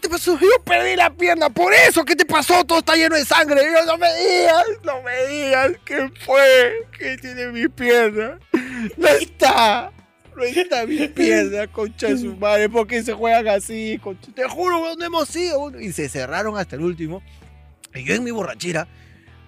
¿Qué 0.00 0.08
te 0.08 0.12
pasó? 0.14 0.38
Yo 0.40 0.48
perdí 0.64 0.96
la 0.96 1.10
pierna, 1.10 1.50
por 1.50 1.74
eso, 1.74 2.06
¿qué 2.06 2.16
te 2.16 2.24
pasó? 2.24 2.64
Todo 2.64 2.78
está 2.78 2.96
lleno 2.96 3.16
de 3.16 3.24
sangre. 3.26 3.62
Yo, 3.70 3.84
no 3.84 3.98
me 3.98 4.08
digas, 4.16 4.64
no 4.82 5.02
me 5.02 5.26
digas, 5.26 5.72
¿qué 5.84 6.10
fue? 6.24 6.88
¿Qué 6.98 7.18
tiene 7.18 7.48
mi 7.48 7.68
pierna? 7.68 8.38
No 8.96 9.08
está. 9.08 9.92
No 10.34 10.42
está 10.42 10.86
mi 10.86 11.06
pierna, 11.08 11.66
concha 11.66 12.06
de 12.06 12.16
su 12.16 12.34
madre. 12.36 12.70
¿Por 12.70 12.86
qué 12.86 13.02
se 13.02 13.12
juegan 13.12 13.46
así? 13.48 14.00
concha? 14.02 14.30
Te 14.34 14.48
juro, 14.48 14.96
no 14.96 15.04
hemos 15.04 15.36
ido. 15.36 15.78
Y 15.78 15.92
se 15.92 16.08
cerraron 16.08 16.56
hasta 16.56 16.76
el 16.76 16.82
último. 16.82 17.20
Y 17.94 18.02
yo 18.04 18.14
en 18.14 18.24
mi 18.24 18.30
borrachera, 18.30 18.88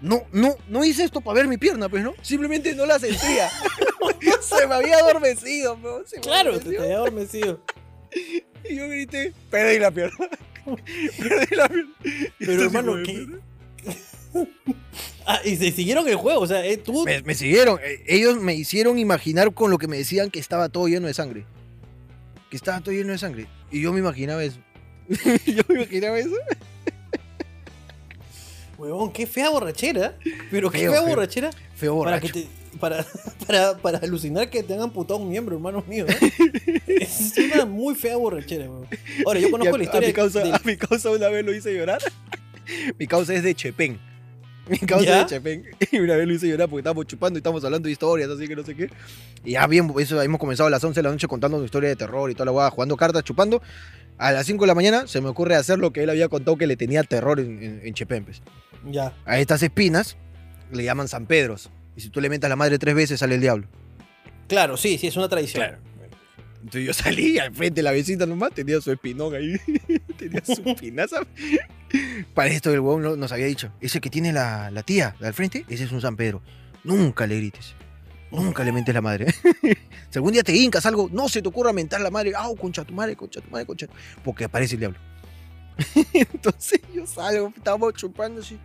no, 0.03 0.25
no, 0.33 0.55
no 0.69 0.85
hice 0.85 1.05
esto 1.05 1.23
para 1.23 1.37
ver 1.37 1.49
mi 1.49 1.57
pierna, 1.57 1.89
pues, 1.89 2.03
¿no? 2.05 2.13
Simplemente 2.21 2.75
no 2.75 2.85
la 2.85 2.99
sentía. 2.99 3.49
se 4.43 4.67
me 4.67 4.75
había 4.75 4.99
adormecido, 4.99 5.79
pero 5.81 6.03
se 6.07 6.17
me 6.17 6.23
Claro, 6.23 6.51
adormeció. 6.51 6.79
te 6.79 6.85
había 6.85 6.97
adormecido. 6.97 7.61
Y 8.69 8.77
yo 8.77 8.89
grité, 8.89 9.33
perdí 9.51 9.79
la 9.81 9.91
pierna. 9.91 10.17
perdí 11.19 11.57
la 11.57 11.69
pierna. 11.69 11.93
Pero, 12.39 12.63
hermano, 12.65 12.95
¿qué? 13.05 13.27
Ah, 15.27 15.41
y 15.45 15.57
se 15.57 15.71
siguieron 15.73 16.09
el 16.09 16.17
juego. 16.17 16.41
O 16.41 16.47
sea, 16.47 16.65
eh, 16.67 16.77
tú. 16.79 17.05
Me, 17.05 17.23
me 17.23 17.35
siguieron. 17.35 17.79
eh, 17.85 18.03
Ellos 18.07 18.41
me 18.41 18.55
hicieron 18.55 18.99
imaginar 18.99 19.53
con 19.55 19.71
lo 19.71 19.79
que 19.79 19.87
me 19.87 19.97
decían 19.99 20.31
que 20.31 20.41
estaba 20.41 20.69
todo 20.69 20.89
lleno 20.89 21.07
de 21.07 21.15
sangre. 21.15 21.45
Que 22.51 22.57
estaba 22.57 22.81
todo 22.81 22.93
lleno 22.95 23.13
de 23.13 23.19
sangre. 23.19 23.47
Y 23.71 23.81
yo 23.83 23.93
me 23.93 24.01
imaginaba 24.01 24.43
eso. 24.43 24.59
yo 25.47 25.63
me 25.69 25.75
imaginaba 25.77 26.19
eso. 26.19 26.35
Huevón, 28.79 29.13
qué 29.13 29.27
fea 29.27 29.51
borrachera. 29.51 30.17
Pero 30.51 30.71
qué 30.71 30.79
Feo, 30.79 30.93
fea 30.93 31.01
feo. 31.03 31.11
borrachera. 31.11 31.51
Feo 31.77 31.99
Para, 32.01 32.17
borracho. 32.17 32.33
que 32.33 32.41
te, 32.43 32.49
para, 32.81 33.05
para, 33.47 33.77
para 33.79 33.99
alucinar 33.99 34.51
que 34.51 34.63
te 34.63 34.75
han 34.75 34.81
amputado 34.81 35.21
un 35.21 35.29
miembro, 35.29 35.57
hermano 35.57 35.85
mío. 35.89 36.07
¿eh? 36.09 36.81
es 36.87 37.33
una 37.55 37.65
muy 37.67 37.95
fea 37.95 38.17
borrachera, 38.17 38.65
huevón. 38.65 38.87
Ahora, 39.27 39.41
yo 39.41 39.51
conozco 39.51 39.75
a, 39.75 39.79
la 39.79 39.83
a 39.83 39.85
historia. 39.85 40.09
mi 40.09 40.15
causa, 40.15 40.41
del- 40.41 40.55
a 40.55 40.61
mi 40.65 40.77
causa 40.77 41.11
una 41.11 41.29
vez 41.29 41.45
lo 41.45 41.55
hice 41.55 41.75
llorar. 41.75 42.01
mi 42.99 43.07
causa 43.07 43.35
es 43.35 43.43
de 43.43 43.55
Chepén. 43.55 43.99
Mi 44.69 44.79
causa 44.79 45.05
¿Ya? 45.05 45.21
es 45.23 45.31
de 45.31 45.37
Chepén. 45.37 45.65
Y 45.91 45.99
una 45.99 46.17
vez 46.17 46.27
lo 46.27 46.35
hice 46.35 46.49
llorar 46.49 46.69
porque 46.69 46.81
estábamos 46.81 47.07
chupando 47.07 47.37
y 47.37 47.41
estábamos 47.41 47.65
hablando 47.65 47.87
de 47.87 47.93
historias, 47.93 48.31
así 48.31 48.47
que 48.47 48.55
no 48.57 48.63
sé 48.65 48.75
qué. 48.77 48.89
Y 49.45 49.53
ya 49.53 49.67
bien, 49.67 49.93
eso 49.99 50.23
hemos 50.23 50.39
comenzado 50.41 50.69
a 50.69 50.71
las 50.71 50.83
11 50.85 51.01
de 51.01 51.03
la 51.03 51.11
noche 51.11 51.27
contando 51.27 51.57
una 51.57 51.67
historia 51.67 51.89
de 51.89 51.97
terror 51.97 52.31
y 52.31 52.35
toda 52.35 52.47
la 52.47 52.53
guada, 52.53 52.71
jugando 52.71 52.97
cartas, 52.97 53.25
chupando. 53.25 53.61
A 54.19 54.31
las 54.31 54.47
5 54.47 54.63
de 54.63 54.67
la 54.69 54.75
mañana 54.77 55.07
se 55.09 55.21
me 55.21 55.29
ocurre 55.29 55.57
hacer 55.57 55.79
lo 55.81 55.93
que 55.93 56.05
él 56.05 56.11
había 56.11 56.29
contado 56.29 56.57
que 56.57 56.69
le 56.69 56.77
tenía 56.77 57.03
terror 57.03 57.41
en, 57.41 57.61
en, 57.63 57.81
en 57.85 57.95
Chepén. 57.95 58.25
pues. 58.25 58.41
Ya. 58.89 59.13
A 59.25 59.39
estas 59.41 59.63
espinas 59.65 60.17
le 60.71 60.85
llaman 60.85 61.09
San 61.09 61.27
Pedros. 61.27 61.71
Y 61.97 62.01
si 62.01 62.09
tú 62.11 62.21
le 62.21 62.29
metas 62.29 62.49
la 62.49 62.57
madre 62.57 62.79
tres 62.79 62.95
veces, 62.95 63.21
sale 63.21 63.35
el 63.35 63.41
diablo. 63.41 63.67
Claro, 64.49 64.77
sí, 64.77 64.99
sí, 64.99 65.07
es 65.07 65.17
una 65.17 65.29
tradición. 65.29 65.63
Claro. 65.65 65.79
Entonces 66.57 66.85
yo 66.87 66.93
salí 66.95 67.39
al 67.39 67.53
frente 67.53 67.77
de 67.77 67.83
la 67.83 67.91
vecina 67.91 68.25
nomás, 68.25 68.53
tenía 68.55 68.81
su 68.81 68.93
espinón 68.93 69.35
ahí, 69.35 69.57
tenía 70.17 70.45
su 70.45 70.63
espinaza. 70.67 71.17
Para 72.35 72.51
esto 72.51 72.73
el 72.73 72.81
huevón 72.81 73.03
no- 73.03 73.17
nos 73.17 73.33
había 73.33 73.47
dicho, 73.47 73.73
ese 73.81 74.01
que 74.01 74.11
tiene 74.11 74.33
la, 74.33 74.71
la 74.71 74.83
tía 74.83 75.17
al 75.21 75.35
frente, 75.35 75.65
ese 75.69 75.85
es 75.85 75.93
un 75.93 76.01
San 76.01 76.17
Pedro. 76.17 76.41
Nunca 76.85 77.27
le 77.27 77.37
grites, 77.37 77.75
nunca 78.31 78.63
le 78.65 78.71
mentes 78.73 78.95
la 78.95 79.01
madre. 79.01 79.27
si 80.11 80.19
algún 80.19 80.33
día 80.33 80.43
te 80.45 80.55
hincas 80.55 80.87
algo, 80.87 81.09
no 81.13 81.29
se 81.29 81.43
te 81.43 81.49
ocurra 81.49 81.73
mentar 81.73 82.01
la 82.01 82.11
madre, 82.11 82.33
ah, 82.37 82.49
concha 82.61 82.85
tu 82.85 82.95
madre, 82.95 83.17
concha 83.17 83.41
tu 83.41 83.51
madre, 83.51 83.67
concha 83.67 83.87
tu-", 83.89 83.95
porque 84.23 84.45
aparece 84.45 84.75
el 84.75 84.81
diablo. 84.81 84.99
Entonces 86.13 86.81
yo 86.95 87.07
salgo, 87.07 87.53
estábamos 87.57 87.95
chupando 87.95 88.41
así. 88.41 88.59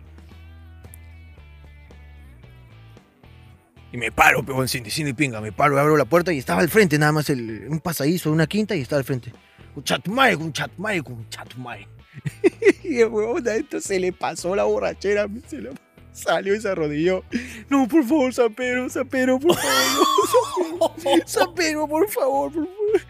Y 3.90 3.96
me 3.96 4.12
paro, 4.12 4.42
pero 4.44 4.66
sin 4.68 4.84
decir 4.84 5.06
ni 5.06 5.14
pinga, 5.14 5.40
me 5.40 5.52
paro, 5.52 5.78
abro 5.78 5.96
la 5.96 6.04
puerta 6.04 6.32
y 6.32 6.38
estaba 6.38 6.60
al 6.60 6.68
frente, 6.68 6.98
nada 6.98 7.12
más 7.12 7.30
el, 7.30 7.66
un 7.68 7.80
pasadizo, 7.80 8.30
una 8.30 8.46
quinta 8.46 8.76
y 8.76 8.82
estaba 8.82 8.98
al 8.98 9.04
frente. 9.04 9.32
Un 9.74 9.82
chatumare, 9.82 10.36
un 10.36 10.52
chatumare, 10.52 11.00
un 11.00 11.28
chatumare. 11.30 11.88
y 12.84 13.00
el 13.00 13.08
huevón 13.08 13.46
a 13.48 13.54
esto 13.54 13.80
se 13.80 13.98
le 13.98 14.12
pasó 14.12 14.54
la 14.54 14.64
borrachera, 14.64 15.26
se 15.46 15.62
le 15.62 15.70
salió 16.12 16.54
y 16.54 16.60
se 16.60 16.68
arrodilló. 16.68 17.24
No, 17.70 17.88
por 17.88 18.04
favor, 18.04 18.34
San 18.34 18.52
Pedro, 18.52 18.90
San 18.90 19.08
Pedro, 19.08 19.38
por 19.38 19.56
favor. 19.56 20.94
no, 21.04 21.20
San 21.26 21.54
Pedro, 21.54 21.88
por 21.88 22.08
favor, 22.10 22.52
por 22.52 22.66
favor. 22.66 23.00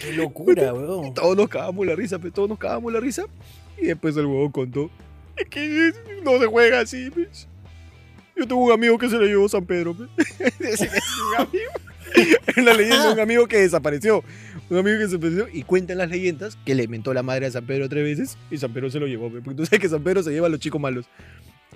Qué 0.00 0.12
locura, 0.12 0.72
weón. 0.72 1.14
Todos 1.14 1.36
nos 1.36 1.48
cagamos 1.48 1.86
la 1.86 1.94
risa, 1.94 2.18
pero 2.18 2.32
todos 2.32 2.48
nos 2.48 2.58
cagamos 2.58 2.92
la 2.92 3.00
risa. 3.00 3.24
Y 3.78 3.86
después 3.86 4.16
el 4.16 4.26
huevón 4.26 4.52
contó. 4.52 4.90
Es 5.36 5.48
que 5.48 5.92
no 6.22 6.38
se 6.38 6.46
juega 6.46 6.80
así, 6.80 7.10
pues. 7.10 7.48
Yo 8.36 8.46
tengo 8.46 8.62
un 8.62 8.72
amigo 8.72 8.98
que 8.98 9.08
se 9.08 9.18
le 9.18 9.26
llevó 9.26 9.48
San 9.48 9.64
Pedro, 9.64 9.92
un 9.98 10.08
amigo. 11.38 11.70
Es 12.46 12.64
la 12.64 12.72
leyenda 12.74 13.12
un 13.12 13.20
amigo 13.20 13.46
que 13.46 13.58
desapareció. 13.58 14.22
Un 14.70 14.78
amigo 14.78 14.96
que 14.98 15.04
desapareció. 15.04 15.48
Y 15.52 15.62
cuentan 15.62 15.98
las 15.98 16.08
leyendas 16.10 16.56
que 16.64 16.74
le 16.74 16.86
mentó 16.88 17.12
la 17.14 17.22
madre 17.22 17.46
a 17.46 17.50
San 17.50 17.66
Pedro 17.66 17.88
tres 17.88 18.04
veces 18.04 18.38
y 18.50 18.58
San 18.58 18.72
Pedro 18.72 18.90
se 18.90 19.00
lo 19.00 19.06
llevó. 19.06 19.30
Porque 19.30 19.54
tú 19.54 19.66
sabes 19.66 19.80
que 19.80 19.88
San 19.88 20.02
Pedro 20.02 20.22
se 20.22 20.30
lleva 20.30 20.46
a 20.46 20.50
los 20.50 20.60
chicos 20.60 20.80
malos. 20.80 21.06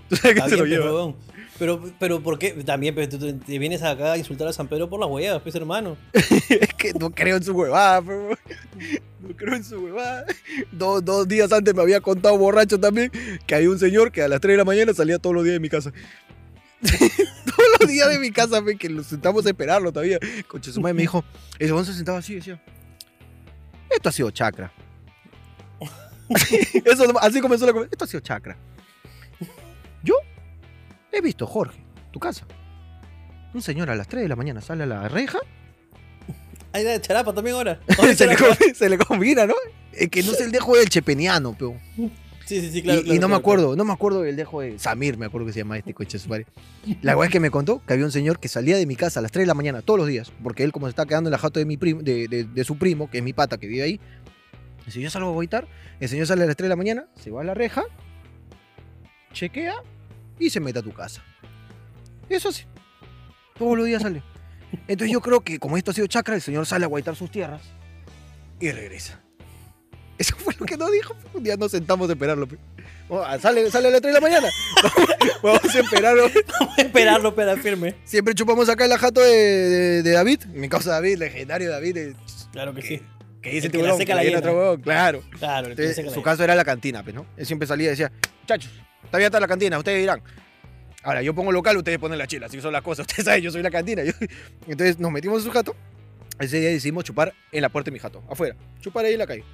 Tú 0.09 0.17
sabes 0.17 0.35
que 0.35 0.39
Está 0.41 0.51
se 0.51 0.57
lo 0.57 0.65
bien, 0.65 0.81
lleva. 0.81 1.15
Pero, 1.59 1.83
pero, 1.99 2.21
¿por 2.23 2.39
qué? 2.39 2.51
También, 2.65 2.95
pero 2.95 3.09
tú 3.09 3.19
te- 3.39 3.59
vienes 3.59 3.83
acá 3.83 4.13
a 4.13 4.19
insultar 4.19 4.49
a 4.49 4.53
San 4.53 4.67
Pedro 4.67 4.89
por 4.89 4.99
las 4.99 5.09
huevas, 5.11 5.43
pues, 5.43 5.55
hermano. 5.55 5.97
Es 6.49 6.75
que 6.75 6.93
no 6.95 7.11
creo 7.11 7.37
en 7.37 7.45
su 7.45 7.53
huevada, 7.53 8.01
pero 8.03 8.31
no 9.21 9.37
creo 9.37 9.55
en 9.55 9.63
su 9.65 9.77
huevada. 9.79 10.25
Dos, 10.73 11.05
dos 11.05 11.29
días 11.29 11.53
antes 11.53 11.75
me 11.75 11.83
había 11.83 12.01
contado 12.01 12.37
borracho 12.39 12.81
también 12.81 13.13
que 13.47 13.55
hay 13.55 13.67
un 13.67 13.79
señor 13.79 14.11
que 14.11 14.23
a 14.23 14.29
las 14.29 14.41
3 14.41 14.55
de 14.55 14.57
la 14.59 14.65
mañana 14.65 14.95
salía 14.95 15.19
todos 15.19 15.35
los 15.35 15.45
días 15.45 15.55
de 15.55 15.61
mi 15.61 15.69
casa. 15.69 15.93
todos 17.45 17.69
los 17.81 17.89
días 17.89 18.09
de 18.09 18.19
mi 18.19 18.31
casa, 18.31 18.63
fe, 18.63 18.77
que 18.77 18.89
lo 18.89 19.03
sentamos 19.03 19.45
a 19.47 19.51
esperarlo 19.51 19.93
todavía. 19.93 20.19
Concha, 20.49 20.73
su 20.73 20.81
madre 20.81 20.95
me 20.95 21.03
dijo, 21.03 21.25
ese 21.59 21.73
hombre 21.73 21.87
se 21.87 21.95
sentaba 21.95 22.19
así 22.19 22.35
decía, 22.37 22.63
esto 23.91 24.09
ha 24.09 24.13
sido 24.13 24.31
chakra. 24.31 24.73
Eso, 26.85 27.19
así 27.21 27.41
comenzó 27.41 27.67
la 27.67 27.73
conversación, 27.73 27.89
esto 27.93 28.05
ha 28.05 28.09
sido 28.09 28.21
chakra. 28.21 28.57
Yo 30.03 30.15
he 31.13 31.21
visto, 31.21 31.47
Jorge, 31.47 31.83
tu 32.13 32.21
casa. 32.21 32.47
Un 33.53 33.63
señor 33.63 33.91
a 33.91 33.97
las 33.97 34.07
3 34.07 34.23
de 34.23 34.29
la 34.29 34.37
mañana 34.37 34.61
sale 34.61 34.85
a 34.85 34.87
la 34.87 35.09
reja 35.09 35.41
Hay 36.73 36.85
de 36.85 37.01
charapa 37.01 37.35
también 37.35 37.57
ahora. 37.57 37.81
se, 38.17 38.27
le, 38.29 38.37
com- 38.37 38.55
se 38.75 38.89
le 38.89 38.97
combina, 38.97 39.45
¿no? 39.45 39.55
Es 39.93 40.09
que 40.09 40.23
no 40.23 40.31
es 40.31 40.41
el 40.41 40.53
dejo 40.53 40.77
del 40.77 40.89
chepeniano, 40.89 41.57
pero. 41.59 41.77
Sí, 42.51 42.61
sí, 42.61 42.71
sí, 42.73 42.83
claro. 42.83 42.99
y, 42.99 43.03
y 43.03 43.05
claro, 43.05 43.21
no 43.21 43.29
me 43.29 43.31
claro, 43.31 43.37
acuerdo, 43.41 43.77
no 43.77 43.85
me 43.85 43.93
acuerdo 43.93 44.23
del 44.23 44.35
dejo 44.35 44.61
de 44.61 44.77
Samir, 44.79 45.17
me 45.17 45.27
acuerdo 45.27 45.47
que 45.47 45.53
se 45.53 45.61
llama 45.61 45.79
este 45.79 45.95
coche 45.95 46.19
de 46.19 46.25
su 46.25 46.29
madre. 46.29 46.47
La 47.01 47.13
verdad 47.15 47.27
es 47.27 47.33
que 47.33 47.39
me 47.39 47.51
contó 47.51 47.81
que 47.87 47.93
había 47.93 48.05
un 48.05 48.11
señor 48.11 48.41
que 48.41 48.49
salía 48.49 48.77
de 48.77 48.87
mi 48.87 48.97
casa 48.97 49.21
a 49.21 49.23
las 49.23 49.31
3 49.31 49.45
de 49.45 49.47
la 49.47 49.55
mañana 49.55 49.83
todos 49.83 49.99
los 50.01 50.09
días, 50.09 50.33
porque 50.43 50.65
él 50.65 50.73
como 50.73 50.87
se 50.87 50.91
está 50.91 51.07
quedando 51.07 51.29
en 51.29 51.33
la 51.33 51.39
jato 51.39 51.61
de 51.61 51.65
mi 51.67 51.77
primo, 51.77 52.03
de, 52.03 52.27
de- 52.27 52.43
de 52.45 52.65
su 52.65 52.77
primo, 52.77 53.09
que 53.09 53.19
es 53.19 53.25
mi 53.25 53.33
pata 53.33 53.57
que 53.59 53.69
vive 53.69 53.83
ahí. 53.85 54.01
Si 54.89 55.01
yo 55.01 55.09
salgo 55.11 55.29
a 55.29 55.33
boitar, 55.33 55.69
el 56.01 56.09
señor 56.09 56.27
sale 56.27 56.43
a 56.43 56.47
las 56.47 56.57
3 56.57 56.65
de 56.65 56.69
la 56.71 56.77
mañana, 56.77 57.07
se 57.15 57.31
va 57.31 57.43
a 57.43 57.45
la 57.45 57.55
reja, 57.55 57.85
chequea 59.33 59.77
y 60.39 60.51
se 60.51 60.59
mete 60.61 60.81
a 60.81 60.83
tu 60.83 60.93
casa. 60.93 61.23
Eso 62.29 62.51
sí. 62.51 62.65
Todos 63.59 63.77
los 63.77 63.87
días 63.87 64.03
sale. 64.03 64.23
Entonces 64.89 65.13
yo 65.13 65.21
creo 65.21 65.41
que 65.43 65.59
como 65.59 65.77
esto 65.77 65.91
ha 65.91 65.95
sido 65.95 66.07
chakra, 66.07 66.35
el 66.35 66.41
señor 66.41 66.67
sale 66.67 66.85
a 66.85 66.89
guaitar 66.89 67.15
sus 67.15 67.31
tierras 67.31 67.63
y 68.59 68.71
regresa. 68.73 69.21
Eso 70.21 70.37
fue 70.37 70.55
lo 70.59 70.67
que 70.67 70.77
nos 70.77 70.93
dijo. 70.93 71.17
Un 71.33 71.43
día 71.43 71.57
nos 71.57 71.71
sentamos 71.71 72.09
a 72.11 72.13
esperarlo. 72.13 72.47
pe. 72.47 72.57
Oh, 73.09 73.23
ah, 73.23 73.39
sale, 73.39 73.71
sale 73.71 73.89
a 73.89 73.91
las 73.93 74.01
3 74.03 74.13
de 74.15 74.21
la 74.21 74.27
mañana. 74.27 74.49
Vamos 75.43 75.75
a 75.75 75.81
esperarlo. 75.81 76.31
Vamos 76.61 76.79
a 76.79 76.83
esperarlo, 76.83 77.29
espera, 77.31 77.57
firme. 77.57 77.95
Siempre 78.05 78.35
chupamos 78.35 78.69
acá 78.69 78.85
en 78.85 78.91
la 78.91 78.99
jato 78.99 79.21
de, 79.23 79.31
de- 79.35 80.03
de 80.03 80.11
David. 80.11 80.45
Mi 80.53 80.69
causa 80.69 80.91
David, 80.91 81.17
legendario 81.19 81.71
David. 81.71 81.97
eh, 81.97 82.15
Claro 82.53 82.75
que 82.75 82.83
que, 82.83 82.87
sí. 82.87 83.03
que 83.41 83.51
dice 83.51 83.67
El 83.69 83.73
que 83.73 83.83
la 83.83 83.97
seca 83.97 84.15
la 84.23 84.39
otro 84.39 84.53
huevón, 84.53 84.81
Claro. 84.83 85.23
Claro, 85.39 85.69
el 85.69 85.77
que 85.77 85.83
Entonces, 85.85 86.07
se 86.07 86.15
su 86.15 86.23
caso 86.23 86.45
era 86.45 86.55
la 86.55 86.65
cantina, 86.65 87.03
pues, 87.03 87.15
¿no? 87.15 87.25
Él 87.39 87.47
siempre 87.47 87.67
salía 87.67 87.87
y 87.87 87.91
decía, 87.91 88.13
muchachos, 88.43 88.71
está 89.05 89.17
abierta 89.17 89.41
la 89.41 89.49
cantina, 89.49 89.79
ustedes 89.79 90.01
dirán. 90.01 90.23
Ahora, 91.03 91.23
yo 91.23 91.35
pongo 91.35 91.51
local, 91.51 91.79
ustedes 91.79 91.99
ponen 91.99 92.19
la 92.19 92.27
chela, 92.27 92.47
así 92.47 92.61
son 92.61 92.73
las 92.75 92.83
cosas. 92.83 93.07
Ustedes 93.09 93.25
saben, 93.25 93.43
yo 93.43 93.51
soy 93.51 93.63
la 93.63 93.71
cantina. 93.71 94.05
Yo- 94.05 94.13
Entonces 94.69 94.99
nos 94.99 95.11
metimos 95.11 95.39
en 95.39 95.45
su 95.47 95.51
jato. 95.51 95.75
Ese 96.39 96.59
día 96.61 96.69
decidimos 96.71 97.05
chupar 97.05 97.35
en 97.53 97.61
la 97.63 97.69
puerta 97.69 97.91
de 97.91 97.93
mi 97.93 97.99
jato, 97.99 98.23
afuera. 98.31 98.55
Chupar 98.81 99.05
ahí 99.05 99.13
en 99.15 99.19
la 99.19 99.27
calle. 99.27 99.45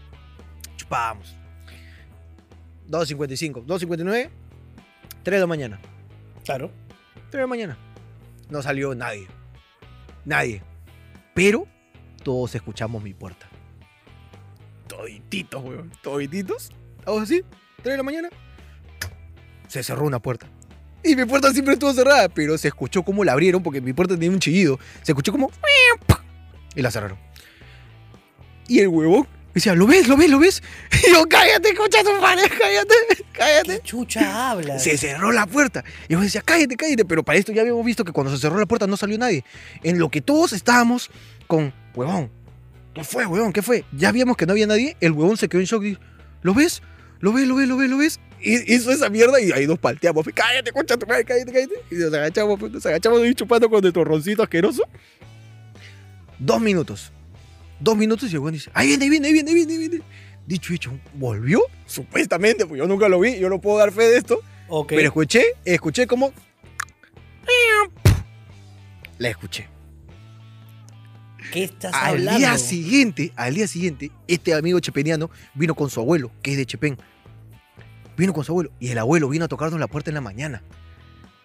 Chupábamos. 0.87 1.37
2.55, 2.89 3.67
2.59, 3.67 4.31
3 5.25 5.25
de 5.25 5.41
la 5.41 5.47
mañana. 5.47 5.81
Claro. 6.45 6.71
3 7.15 7.33
de 7.33 7.39
la 7.39 7.47
mañana. 7.49 7.77
No 8.49 8.63
salió 8.63 8.95
nadie. 8.95 9.27
Nadie. 10.25 10.63
Pero 11.35 11.67
todos 12.23 12.55
escuchamos 12.55 13.03
mi 13.03 13.15
puerta. 13.15 13.49
Todititos, 14.87 15.65
weón. 15.65 15.91
Todititos. 16.03 16.71
Hago 17.05 17.19
así, 17.19 17.43
3 17.83 17.85
de 17.85 17.97
la 17.97 18.03
mañana. 18.05 18.29
Se 19.67 19.83
cerró 19.83 20.07
una 20.07 20.21
puerta. 20.21 20.47
Y 21.03 21.17
mi 21.17 21.25
puerta 21.25 21.53
siempre 21.53 21.75
estuvo 21.75 21.93
cerrada, 21.93 22.29
pero 22.29 22.57
se 22.59 22.69
escuchó 22.69 23.03
cómo 23.03 23.25
la 23.25 23.33
abrieron 23.33 23.63
porque 23.63 23.81
mi 23.81 23.93
puerta 23.93 24.15
tenía 24.15 24.31
un 24.31 24.39
chillido. 24.39 24.79
Se 25.03 25.11
escuchó 25.13 25.33
como. 25.33 25.51
Y 26.77 26.83
la 26.83 26.93
cerraron. 26.93 27.19
Y 28.69 28.81
el 28.81 28.89
huevón 28.89 29.27
decía, 29.57 29.75
¿lo 29.75 29.87
ves? 29.87 30.09
¿Lo 30.09 30.17
ves? 30.17 30.31
¿Lo 30.31 30.39
ves? 30.39 30.63
Y 31.07 31.13
yo, 31.13 31.27
cállate, 31.29 31.71
escucha 31.71 32.03
tu 32.03 32.13
madre, 32.21 32.49
cállate, 32.49 32.95
cállate. 33.33 33.81
¿Qué 33.81 33.83
chucha 33.83 34.51
habla? 34.51 34.79
Se 34.79 34.97
cerró 34.97 35.33
la 35.33 35.47
puerta. 35.47 35.85
Y 36.09 36.13
yo 36.13 36.21
decía, 36.21 36.43
cállate, 36.43 36.77
cállate. 36.77 37.05
Pero 37.05 37.25
para 37.25 37.39
esto 37.39 37.53
ya 37.53 37.63
habíamos 37.63 37.85
visto 37.85 38.05
que 38.05 38.13
cuando 38.13 38.33
se 38.33 38.39
cerró 38.39 38.59
la 38.59 38.67
puerta 38.67 38.87
no 38.87 38.97
salió 38.97 39.19
nadie. 39.19 39.45
En 39.83 39.99
lo 39.99 40.11
que 40.11 40.21
todos 40.21 40.53
estábamos 40.53 41.11
con, 41.47 41.73
huevón, 41.95 42.31
¿qué 42.95 43.05
fue, 43.05 43.27
huevón? 43.27 43.53
¿Qué 43.53 43.63
fue? 43.63 43.85
Ya 43.93 44.13
vimos 44.13 44.37
que 44.37 44.47
no 44.47 44.53
había 44.53 44.67
nadie. 44.67 44.97
El 45.01 45.13
huevón 45.13 45.37
se 45.37 45.49
quedó 45.49 45.61
en 45.61 45.67
shock 45.67 45.83
y 45.83 45.89
dijo, 45.91 46.01
¿lo 46.43 46.55
ves? 46.55 46.83
¿Lo 47.21 47.33
ves? 47.33 47.47
¿Lo 47.47 47.57
ves? 47.57 47.69
¿Lo 47.69 47.77
ves? 47.77 47.91
¿Lo 47.91 47.97
ves? 47.99 48.21
Y 48.41 48.75
hizo 48.75 48.91
esa 48.93 49.09
mierda 49.09 49.41
y 49.41 49.53
ahí 49.53 49.67
nos 49.67 49.79
palteamos. 49.79 50.27
Cállate, 50.35 50.71
concha 50.73 50.97
tu 50.97 51.07
madre, 51.07 51.25
cállate, 51.25 51.53
cállate. 51.53 51.75
Y 51.91 51.95
nos 51.95 52.13
agachamos, 52.13 52.61
pues, 52.61 52.73
nos 52.73 52.85
agachamos 52.85 53.23
ahí 53.23 53.35
chupando 53.35 53.71
con 53.71 53.81
nuestro 53.81 54.05
roncito 54.05 54.43
asqueroso. 54.43 54.83
Dos 56.39 56.61
minutos. 56.61 57.13
Dos 57.81 57.97
minutos 57.97 58.31
y 58.31 58.33
el 58.33 58.39
huevón 58.39 58.55
dice, 58.55 58.71
ahí 58.75 58.89
viene, 58.89 59.05
ahí 59.05 59.11
viene, 59.11 59.27
ahí 59.29 59.33
viene, 59.33 59.51
ahí 59.51 59.55
viene, 59.57 59.73
ahí 59.73 59.89
viene. 59.89 60.05
Dicho 60.47 60.73
y 60.73 60.77
hecho, 60.77 60.99
¿volvió? 61.15 61.61
Supuestamente, 61.87 62.67
pues 62.67 62.79
yo 62.79 62.87
nunca 62.87 63.09
lo 63.09 63.19
vi, 63.21 63.39
yo 63.39 63.49
no 63.49 63.61
puedo 63.61 63.79
dar 63.79 63.93
fe 63.93 64.05
de 64.05 64.19
esto. 64.19 64.41
Ok. 64.69 64.89
Pero 64.91 65.03
escuché, 65.03 65.45
escuché 65.65 66.07
como. 66.07 66.33
La 69.19 69.29
escuché. 69.31 69.69
¿Qué 71.53 71.65
estás 71.65 71.95
Al 71.95 72.17
hablando? 72.17 72.39
día 72.39 72.59
siguiente, 72.59 73.33
al 73.37 73.55
día 73.55 73.67
siguiente, 73.69 74.11
este 74.27 74.53
amigo 74.53 74.81
chepeniano 74.81 75.31
vino 75.55 75.75
con 75.75 75.89
su 75.91 76.01
abuelo, 76.01 76.31
que 76.43 76.53
es 76.53 76.57
de 76.57 76.67
Chepén. 76.67 76.99
Vino 78.17 78.33
con 78.33 78.45
su 78.45 78.53
abuelo 78.53 78.73
y 78.81 78.89
el 78.89 78.99
abuelo 78.99 79.29
vino 79.29 79.45
a 79.45 79.49
tocarnos 79.49 79.79
la 79.79 79.87
puerta 79.87 80.11
en 80.11 80.15
la 80.15 80.21
mañana. 80.21 80.63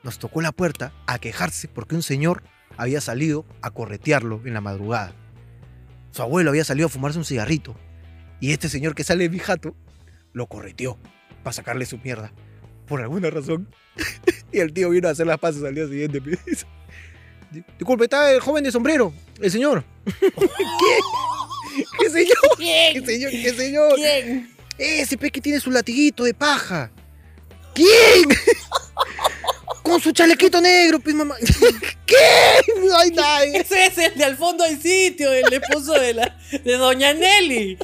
Nos 0.04 0.18
tocó 0.20 0.42
la 0.42 0.52
puerta 0.52 0.92
a 1.06 1.20
quejarse 1.20 1.68
porque 1.68 1.96
un 1.96 2.02
señor 2.02 2.44
había 2.78 3.00
salido 3.00 3.46
a 3.62 3.70
corretearlo 3.72 4.42
en 4.46 4.54
la 4.54 4.62
madrugada. 4.62 5.14
Su 6.12 6.22
abuelo 6.22 6.50
había 6.50 6.66
salido 6.66 6.88
a 6.88 6.90
fumarse 6.90 7.18
un 7.18 7.26
cigarrito 7.26 7.76
y 8.40 8.52
este 8.52 8.70
señor 8.70 8.96
que 8.96 9.04
sale 9.04 9.24
de 9.24 9.30
mi 9.30 9.40
jato 9.40 9.76
lo 10.34 10.48
correteó 10.48 10.98
para 11.44 11.54
sacarle 11.54 11.86
su 11.86 11.98
mierda. 11.98 12.34
Por 12.88 13.02
alguna 13.02 13.30
razón. 13.30 13.74
y 14.52 14.60
el 14.60 14.74
tío 14.74 14.90
vino 14.90 15.08
a 15.08 15.12
hacer 15.12 15.28
las 15.28 15.40
paces 15.40 15.64
al 15.64 15.76
día 15.76 15.88
siguiente. 15.88 16.22
Disculpe, 17.78 18.06
está 18.06 18.32
el 18.34 18.42
joven 18.42 18.64
de 18.64 18.72
sombrero, 18.72 19.14
el 19.40 19.52
señor. 19.52 19.84
¿Qué? 20.20 20.40
¿Qué 22.00 22.10
señor? 22.10 22.36
¿Qué 22.58 23.04
señor? 23.06 23.32
¿Qué 23.32 23.54
señor? 23.54 23.96
¿Quién? 23.96 24.52
Ese 24.78 25.18
pe 25.18 25.32
que 25.32 25.42
tiene 25.42 25.60
su 25.60 25.72
latiguito 25.72 26.24
de 26.24 26.34
paja. 26.34 26.92
¿Quién? 27.74 28.30
Con 29.84 30.00
su 30.00 30.12
chalequito 30.12 30.62
negro, 30.62 31.00
pues 31.00 31.16
mamá. 31.16 31.36
¿Qué? 32.06 32.16
Hay 32.98 33.12
nadie. 33.12 33.58
Ese 33.62 33.86
es 33.88 33.98
el 33.98 34.16
de 34.16 34.24
al 34.26 34.38
fondo 34.38 34.64
del 34.64 34.82
sitio, 34.82 35.32
el 35.32 35.52
esposo 35.52 35.94
de 35.94 36.14
la 36.14 36.38
de 36.52 36.78
Doña 36.78 37.14
Nelly. 37.14 37.78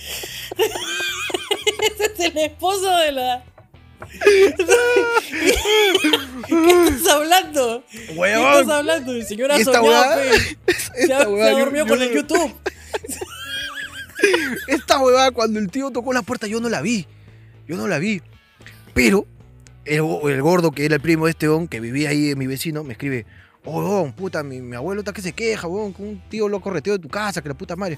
Ese 0.58 2.06
es 2.14 2.20
el 2.20 2.38
esposo 2.38 2.90
de 2.98 3.12
la. 3.12 3.44
¿Qué 6.48 6.70
estás 6.88 7.08
hablando? 7.14 7.84
¿Qué 7.90 8.02
estás 8.34 8.70
hablando? 8.70 9.24
Señora 9.24 9.58
¿Y 9.58 9.62
esta 9.62 9.74
soñado. 9.74 10.22
Se, 10.22 10.58
Esta 11.04 11.18
ha- 11.20 11.24
yo- 11.24 11.74
yo 11.76 11.88
con 11.88 12.02
el 12.02 12.14
YouTube. 12.14 12.54
Esta 14.68 15.00
huevada, 15.00 15.32
cuando 15.32 15.60
el 15.60 15.70
tío 15.70 15.92
tocó 15.92 16.14
la 16.14 16.22
puerta, 16.22 16.48
yo 16.48 16.60
no 16.60 16.70
la 16.70 16.82
vi. 16.82 17.06
Yo 17.68 17.76
no 17.76 17.88
la 17.88 18.00
vi. 18.00 18.22
Pero 18.94 19.28
el, 19.88 20.42
gordo, 20.42 20.72
que 20.72 20.86
era 20.86 20.96
el 20.96 21.02
primo 21.02 21.26
de 21.26 21.32
este 21.32 21.46
don, 21.48 21.68
que 21.68 21.80
vivía 21.80 22.10
ahí, 22.10 22.36
mi 22.36 22.48
vecino, 22.48 22.84
me 22.84 22.94
escribe: 22.94 23.26
Oh, 23.64 23.82
don, 23.82 24.14
puta, 24.14 24.44
mi, 24.44 24.76
abuelo 24.76 25.02
está 25.02 25.14
que 25.14 25.22
se 25.22 25.34
queja, 25.34 25.68
weón, 25.68 25.94
que 25.94 26.02
un 26.02 26.22
tío 26.30 26.50
lo 26.50 26.60
correteó 26.62 26.94
de 26.94 27.00
tu 27.00 27.10
casa, 27.10 27.42
que 27.42 27.50
la 27.50 27.58
puta 27.58 27.76
madre. 27.76 27.98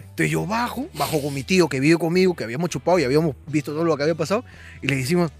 Entonces 0.00 0.30
yo 0.30 0.46
bajo, 0.46 0.88
bajo 0.94 1.22
con 1.22 1.32
mi 1.32 1.42
tío 1.42 1.68
que 1.68 1.80
vive 1.80 1.96
conmigo, 1.96 2.34
que 2.34 2.44
habíamos 2.44 2.70
chupado 2.70 2.98
y 2.98 3.04
habíamos 3.04 3.36
visto 3.46 3.72
todo 3.72 3.84
lo 3.84 3.96
que 3.96 4.02
había 4.02 4.14
pasado, 4.14 4.44
y 4.82 4.88
le 4.88 4.96
decimos: 4.96 5.30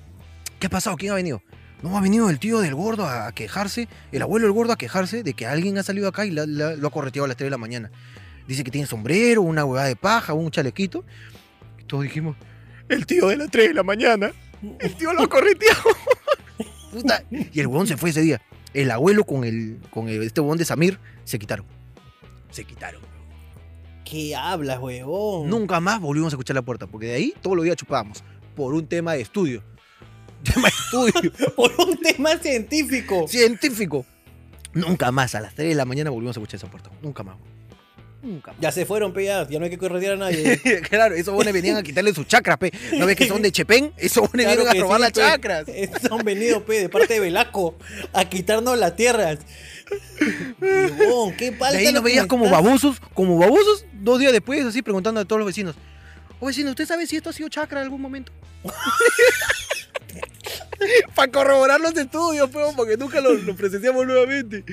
¿Qué 0.58 0.66
ha 0.66 0.70
pasado? 0.70 0.96
¿Quién 0.96 1.12
ha 1.12 1.16
venido? 1.16 1.42
No, 1.82 1.96
ha 1.96 2.00
venido 2.02 2.28
el 2.28 2.38
tío 2.38 2.60
del 2.60 2.74
gordo 2.74 3.06
a, 3.06 3.32
quejarse, 3.32 3.88
el 4.12 4.20
abuelo 4.20 4.46
del 4.46 4.52
gordo 4.52 4.72
a 4.72 4.76
quejarse 4.76 5.22
de 5.22 5.32
que 5.32 5.46
alguien 5.46 5.78
ha 5.78 5.82
salido 5.82 6.08
acá 6.08 6.26
y 6.26 6.30
lo 6.30 6.86
ha 6.86 6.90
correteado 6.90 7.24
a 7.24 7.28
las 7.28 7.38
3 7.38 7.46
de 7.46 7.50
la 7.50 7.58
mañana. 7.58 7.90
Dice 8.46 8.64
que 8.64 8.70
tiene 8.70 8.86
sombrero, 8.86 9.42
una 9.42 9.64
huevada 9.64 9.88
de 9.88 9.96
paja, 9.96 10.34
un 10.34 10.50
chalequito. 10.50 11.04
Y 11.78 11.84
todos 11.84 12.02
dijimos, 12.02 12.36
el 12.88 13.06
tío 13.06 13.28
de 13.28 13.36
las 13.36 13.50
3 13.50 13.68
de 13.68 13.74
la 13.74 13.82
mañana, 13.82 14.32
el 14.80 14.94
tío 14.94 15.12
lo. 15.12 15.28
Puta. 16.92 17.22
Y 17.30 17.61
el 17.61 17.66
huevón 17.66 17.86
se 17.86 17.96
fue 17.96 18.11
ese 18.11 18.20
día. 18.20 18.40
El 18.74 18.90
abuelo 18.90 19.24
con 19.24 19.44
el 19.44 19.78
con 19.90 20.08
el- 20.08 20.22
este 20.22 20.40
huevón 20.40 20.58
de 20.58 20.64
Samir 20.64 20.98
se 21.24 21.38
quitaron. 21.38 21.66
Se 22.50 22.64
quitaron. 22.64 23.00
¿Qué 24.04 24.34
hablas, 24.34 24.80
huevón? 24.80 25.48
Nunca 25.48 25.78
más 25.80 26.00
volvimos 26.00 26.32
a 26.32 26.36
escuchar 26.36 26.56
la 26.56 26.62
puerta, 26.62 26.86
porque 26.88 27.06
de 27.06 27.14
ahí 27.14 27.34
todos 27.40 27.56
los 27.56 27.64
días 27.64 27.76
chupábamos. 27.76 28.24
Por 28.56 28.74
un 28.74 28.86
tema 28.86 29.12
de 29.14 29.20
estudio. 29.22 29.62
Tema 30.42 30.68
de 30.68 30.68
estudio. 30.68 31.32
Por 31.56 31.70
un 31.86 31.96
tema 31.98 32.36
científico. 32.38 33.28
científico. 33.28 34.04
Nunca 34.72 35.12
más, 35.12 35.34
a 35.34 35.40
las 35.40 35.54
3 35.54 35.68
de 35.68 35.74
la 35.74 35.84
mañana 35.84 36.11
volvimos 36.11 36.36
a 36.36 36.40
escuchar 36.40 36.56
esa 36.58 36.70
puerta. 36.70 36.90
Nunca 37.02 37.22
más. 37.22 37.36
Nunca. 38.22 38.54
Ya 38.60 38.70
se 38.70 38.84
fueron, 38.84 39.14
pe, 39.14 39.24
ya, 39.24 39.48
ya 39.48 39.58
no 39.58 39.64
hay 39.64 39.70
que 39.70 39.78
corretear 39.78 40.12
a 40.12 40.16
nadie. 40.16 40.60
claro, 40.90 41.14
esos 41.14 41.32
bones 41.32 41.54
venían 41.54 41.76
a 41.76 41.82
quitarle 41.82 42.12
sus 42.12 42.26
chakras, 42.26 42.58
pe. 42.58 42.70
¿No 42.98 43.06
ves 43.06 43.16
que 43.16 43.26
son 43.26 43.40
de 43.40 43.50
Chepén? 43.50 43.92
Esos 43.96 44.30
bones 44.30 44.44
Claro 44.46 44.62
vienen 44.62 44.78
a 44.78 44.80
robar 44.82 44.98
sí, 44.98 45.02
las 45.02 45.12
pe. 45.12 45.20
chakras. 45.20 45.64
Estos 45.68 46.12
han 46.12 46.24
venido, 46.24 46.64
pe, 46.64 46.80
de 46.80 46.88
parte 46.90 47.14
de 47.14 47.20
Velasco, 47.20 47.76
a 48.12 48.24
quitarnos 48.26 48.78
las 48.78 48.94
tierras. 48.94 49.38
Qué 51.38 51.50
De 51.50 51.78
ahí 51.78 51.86
lo 51.86 51.92
nos 51.92 52.02
veías 52.02 52.26
como 52.26 52.50
babosos, 52.50 53.00
como 53.14 53.38
babosos, 53.38 53.86
dos 53.94 54.18
días 54.18 54.32
después, 54.32 54.64
así 54.64 54.82
preguntando 54.82 55.20
a 55.20 55.24
todos 55.24 55.40
los 55.40 55.46
vecinos. 55.46 55.74
O 56.38 56.46
vecino, 56.46 56.70
¿usted 56.70 56.86
sabe 56.86 57.06
si 57.06 57.16
esto 57.16 57.30
ha 57.30 57.32
sido 57.32 57.48
chakra 57.48 57.80
en 57.80 57.84
algún 57.84 58.00
momento? 58.00 58.32
Para 61.14 61.30
corroborar 61.30 61.80
los 61.80 61.96
estudios, 61.96 62.48
pero 62.52 62.72
porque 62.74 62.96
nunca 62.96 63.20
lo, 63.20 63.34
lo 63.34 63.54
presenciamos 63.54 64.06
nuevamente. 64.06 64.64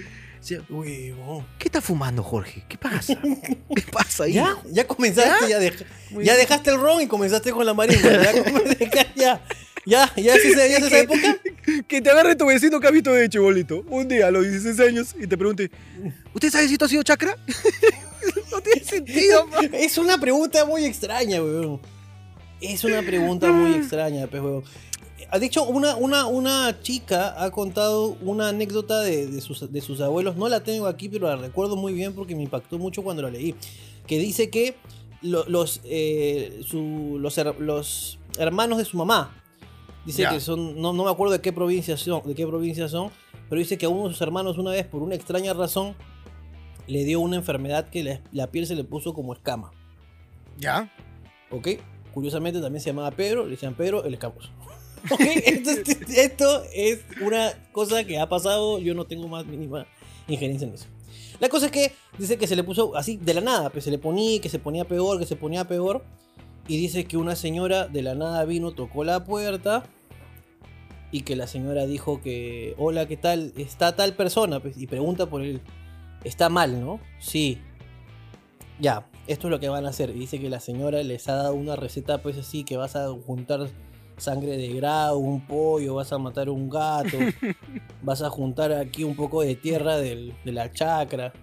¿Qué 1.58 1.68
está 1.68 1.82
fumando, 1.82 2.24
Jorge? 2.24 2.64
¿Qué 2.68 2.78
pasa? 2.78 3.16
¿Qué 3.76 3.82
pasa 3.92 4.26
ahí? 4.26 4.34
¿Ya? 4.34 4.58
¿Ya 4.72 4.88
comenzaste? 4.88 5.50
¿Ya, 5.50 5.60
dej- 5.60 5.86
dejaste 6.36 6.72
el 6.72 6.80
ron 6.80 7.02
y 7.02 7.08
comenzaste 7.08 7.52
con 7.52 7.66
la 7.66 7.74
marimba. 7.74 8.10
¿Ya? 9.16 9.42
ya, 9.86 10.12
ya, 10.16 10.36
es 10.36 10.46
esa, 10.46 10.68
ya 10.68 10.78
es 10.78 10.84
esa 10.86 11.00
época. 11.00 11.38
Que 11.88 12.02
te 12.02 12.10
agarre 12.10 12.36
tu 12.36 12.46
vecino 12.46 12.80
que 12.80 12.88
ha 12.88 12.92
visto 12.92 13.14
de 13.14 13.30
chibolito 13.30 13.84
un 13.90 14.08
día 14.08 14.28
a 14.28 14.32
los 14.32 14.44
16 14.44 14.80
años 14.82 15.16
y 15.20 15.28
te 15.28 15.38
pregunte, 15.38 15.72
¿usted 16.34 16.50
sabe 16.50 16.68
si 16.68 16.74
esto 16.74 16.86
ha 16.86 16.90
sido 16.90 17.04
chakra? 17.04 17.36
no 18.52 18.62
tiene 18.62 18.84
sentido. 18.84 19.48
Es 19.74 19.98
una 19.98 20.18
pregunta 20.18 20.66
muy 20.66 20.86
extraña, 20.86 21.42
weón. 21.42 21.80
Es 22.60 22.84
una 22.84 23.02
pregunta 23.04 23.52
muy 23.52 23.76
extraña, 23.76 24.28
pues, 24.28 24.42
weón. 24.42 24.64
Ha 25.30 25.40
dicho, 25.40 25.64
una, 25.66 25.96
una, 25.96 26.26
una 26.26 26.80
chica 26.82 27.42
ha 27.44 27.52
contado 27.52 28.18
una 28.22 28.50
anécdota 28.50 29.02
de, 29.02 29.28
de 29.28 29.42
sus, 29.42 29.72
de 29.72 29.82
sus 29.82 30.00
abuelos. 30.00 30.38
No 30.38 30.48
la 30.48 30.62
tengo 30.62 30.88
aquí, 30.88 31.10
pero 31.10 31.28
la 31.28 31.36
recuerdo 31.36 31.76
muy 31.76 31.94
bien 31.94 32.14
porque 32.14 32.36
me 32.36 32.44
impactó 32.44 32.78
mucho 32.80 33.04
cuando 33.04 33.22
la 33.24 33.30
leí. 33.30 33.54
Que 34.06 34.20
dice 34.20 34.50
que 34.50 34.76
lo- 35.22 35.44
los, 35.50 35.82
eh, 35.84 36.62
su- 36.66 37.18
los, 37.20 37.36
los 37.60 38.20
hermanos 38.38 38.78
de 38.78 38.86
su 38.86 38.96
mamá, 38.96 39.36
dice 40.06 40.22
que 40.32 40.40
son, 40.40 40.80
no, 40.82 40.94
no 40.94 41.04
me 41.04 41.12
acuerdo 41.12 41.34
de 41.34 41.42
qué 41.42 41.52
provincia 41.52 41.98
son, 41.98 42.22
de 42.26 42.34
qué 42.34 42.48
provincia 42.48 42.88
son, 42.88 43.12
pero 43.50 43.60
dice 43.60 43.78
que 43.78 43.86
a 43.86 43.90
uno 43.90 44.04
de 44.08 44.14
sus 44.14 44.22
hermanos 44.22 44.58
una 44.58 44.72
vez, 44.72 44.86
por 44.88 45.02
una 45.02 45.16
extraña 45.16 45.54
razón, 45.54 45.96
le 46.88 47.04
dio 47.04 47.20
una 47.20 47.36
enfermedad 47.36 47.90
que 47.90 48.02
la, 48.04 48.22
la 48.32 48.48
piel 48.48 48.66
se 48.66 48.76
le 48.76 48.86
puso 48.86 49.14
como 49.14 49.34
escama. 49.34 49.72
¿Ya? 50.58 50.90
¿Ok? 51.52 51.68
Curiosamente 52.14 52.62
también 52.62 52.82
se 52.82 52.90
llamaba 52.92 53.12
Pedro, 53.12 53.44
le 53.44 53.52
decían 53.52 53.76
Pedro 53.76 54.06
el 54.06 54.14
escamoso. 54.14 54.50
¿Ok? 55.12 55.22
Entonces, 55.46 55.98
esto 56.16 56.64
es 56.74 57.00
una 57.22 57.54
cosa 57.72 58.04
que 58.04 58.20
ha 58.20 58.28
pasado, 58.28 58.80
yo 58.80 58.94
no 58.94 59.06
tengo 59.06 59.28
más 59.28 59.46
mínima 59.46 59.86
injerencia 60.28 60.68
en 60.68 60.74
eso. 60.74 60.88
La 61.40 61.50
cosa 61.50 61.68
es 61.68 61.72
que 61.72 61.94
dice 62.18 62.38
que 62.38 62.48
se 62.48 62.56
le 62.56 62.64
puso 62.64 62.96
así 62.96 63.18
de 63.18 63.34
la 63.34 63.42
nada, 63.42 63.70
pues 63.70 63.84
se 63.84 63.92
le 63.92 64.00
ponía, 64.00 64.42
que 64.42 64.50
se 64.50 64.60
ponía 64.60 64.86
peor, 64.86 65.20
que 65.20 65.26
se 65.26 65.36
ponía 65.36 65.66
peor. 65.68 66.04
Y 66.68 66.78
dice 66.78 67.06
que 67.06 67.16
una 67.16 67.36
señora 67.36 67.88
de 67.88 68.02
la 68.02 68.16
nada 68.16 68.44
vino, 68.44 68.72
tocó 68.72 69.04
la 69.04 69.24
puerta 69.24 69.84
y 71.12 71.22
que 71.22 71.36
la 71.36 71.48
señora 71.48 71.86
dijo 71.86 72.22
que, 72.22 72.76
hola, 72.78 73.08
¿qué 73.08 73.16
tal? 73.16 73.54
Está 73.56 73.96
tal 73.96 74.16
persona, 74.16 74.60
pues, 74.60 74.78
y 74.78 74.88
pregunta 74.88 75.28
por 75.28 75.42
él. 75.42 75.62
Está 76.24 76.50
mal, 76.50 76.82
¿no? 76.82 77.00
Sí. 77.20 77.60
Ya, 78.80 79.08
esto 79.28 79.48
es 79.48 79.52
lo 79.52 79.60
que 79.60 79.70
van 79.70 79.86
a 79.86 79.90
hacer. 79.90 80.10
Y 80.10 80.20
dice 80.20 80.40
que 80.40 80.50
la 80.50 80.60
señora 80.60 81.02
les 81.04 81.30
ha 81.30 81.36
dado 81.36 81.54
una 81.54 81.76
receta, 81.76 82.18
pues 82.18 82.38
así, 82.38 82.64
que 82.64 82.76
vas 82.76 82.96
a 82.96 83.08
juntar 83.26 83.70
sangre 84.18 84.58
de 84.58 84.70
grado, 84.70 85.18
un 85.20 85.46
pollo, 85.46 85.96
vas 85.96 86.12
a 86.12 86.18
matar 86.18 86.50
un 86.50 86.70
gato, 86.70 87.18
vas 88.02 88.22
a 88.22 88.30
juntar 88.30 88.72
aquí 88.74 89.04
un 89.04 89.16
poco 89.16 89.42
de 89.42 89.56
tierra 89.56 89.98
del- 89.98 90.34
de 90.44 90.52
la 90.52 90.72
chacra 90.72 91.34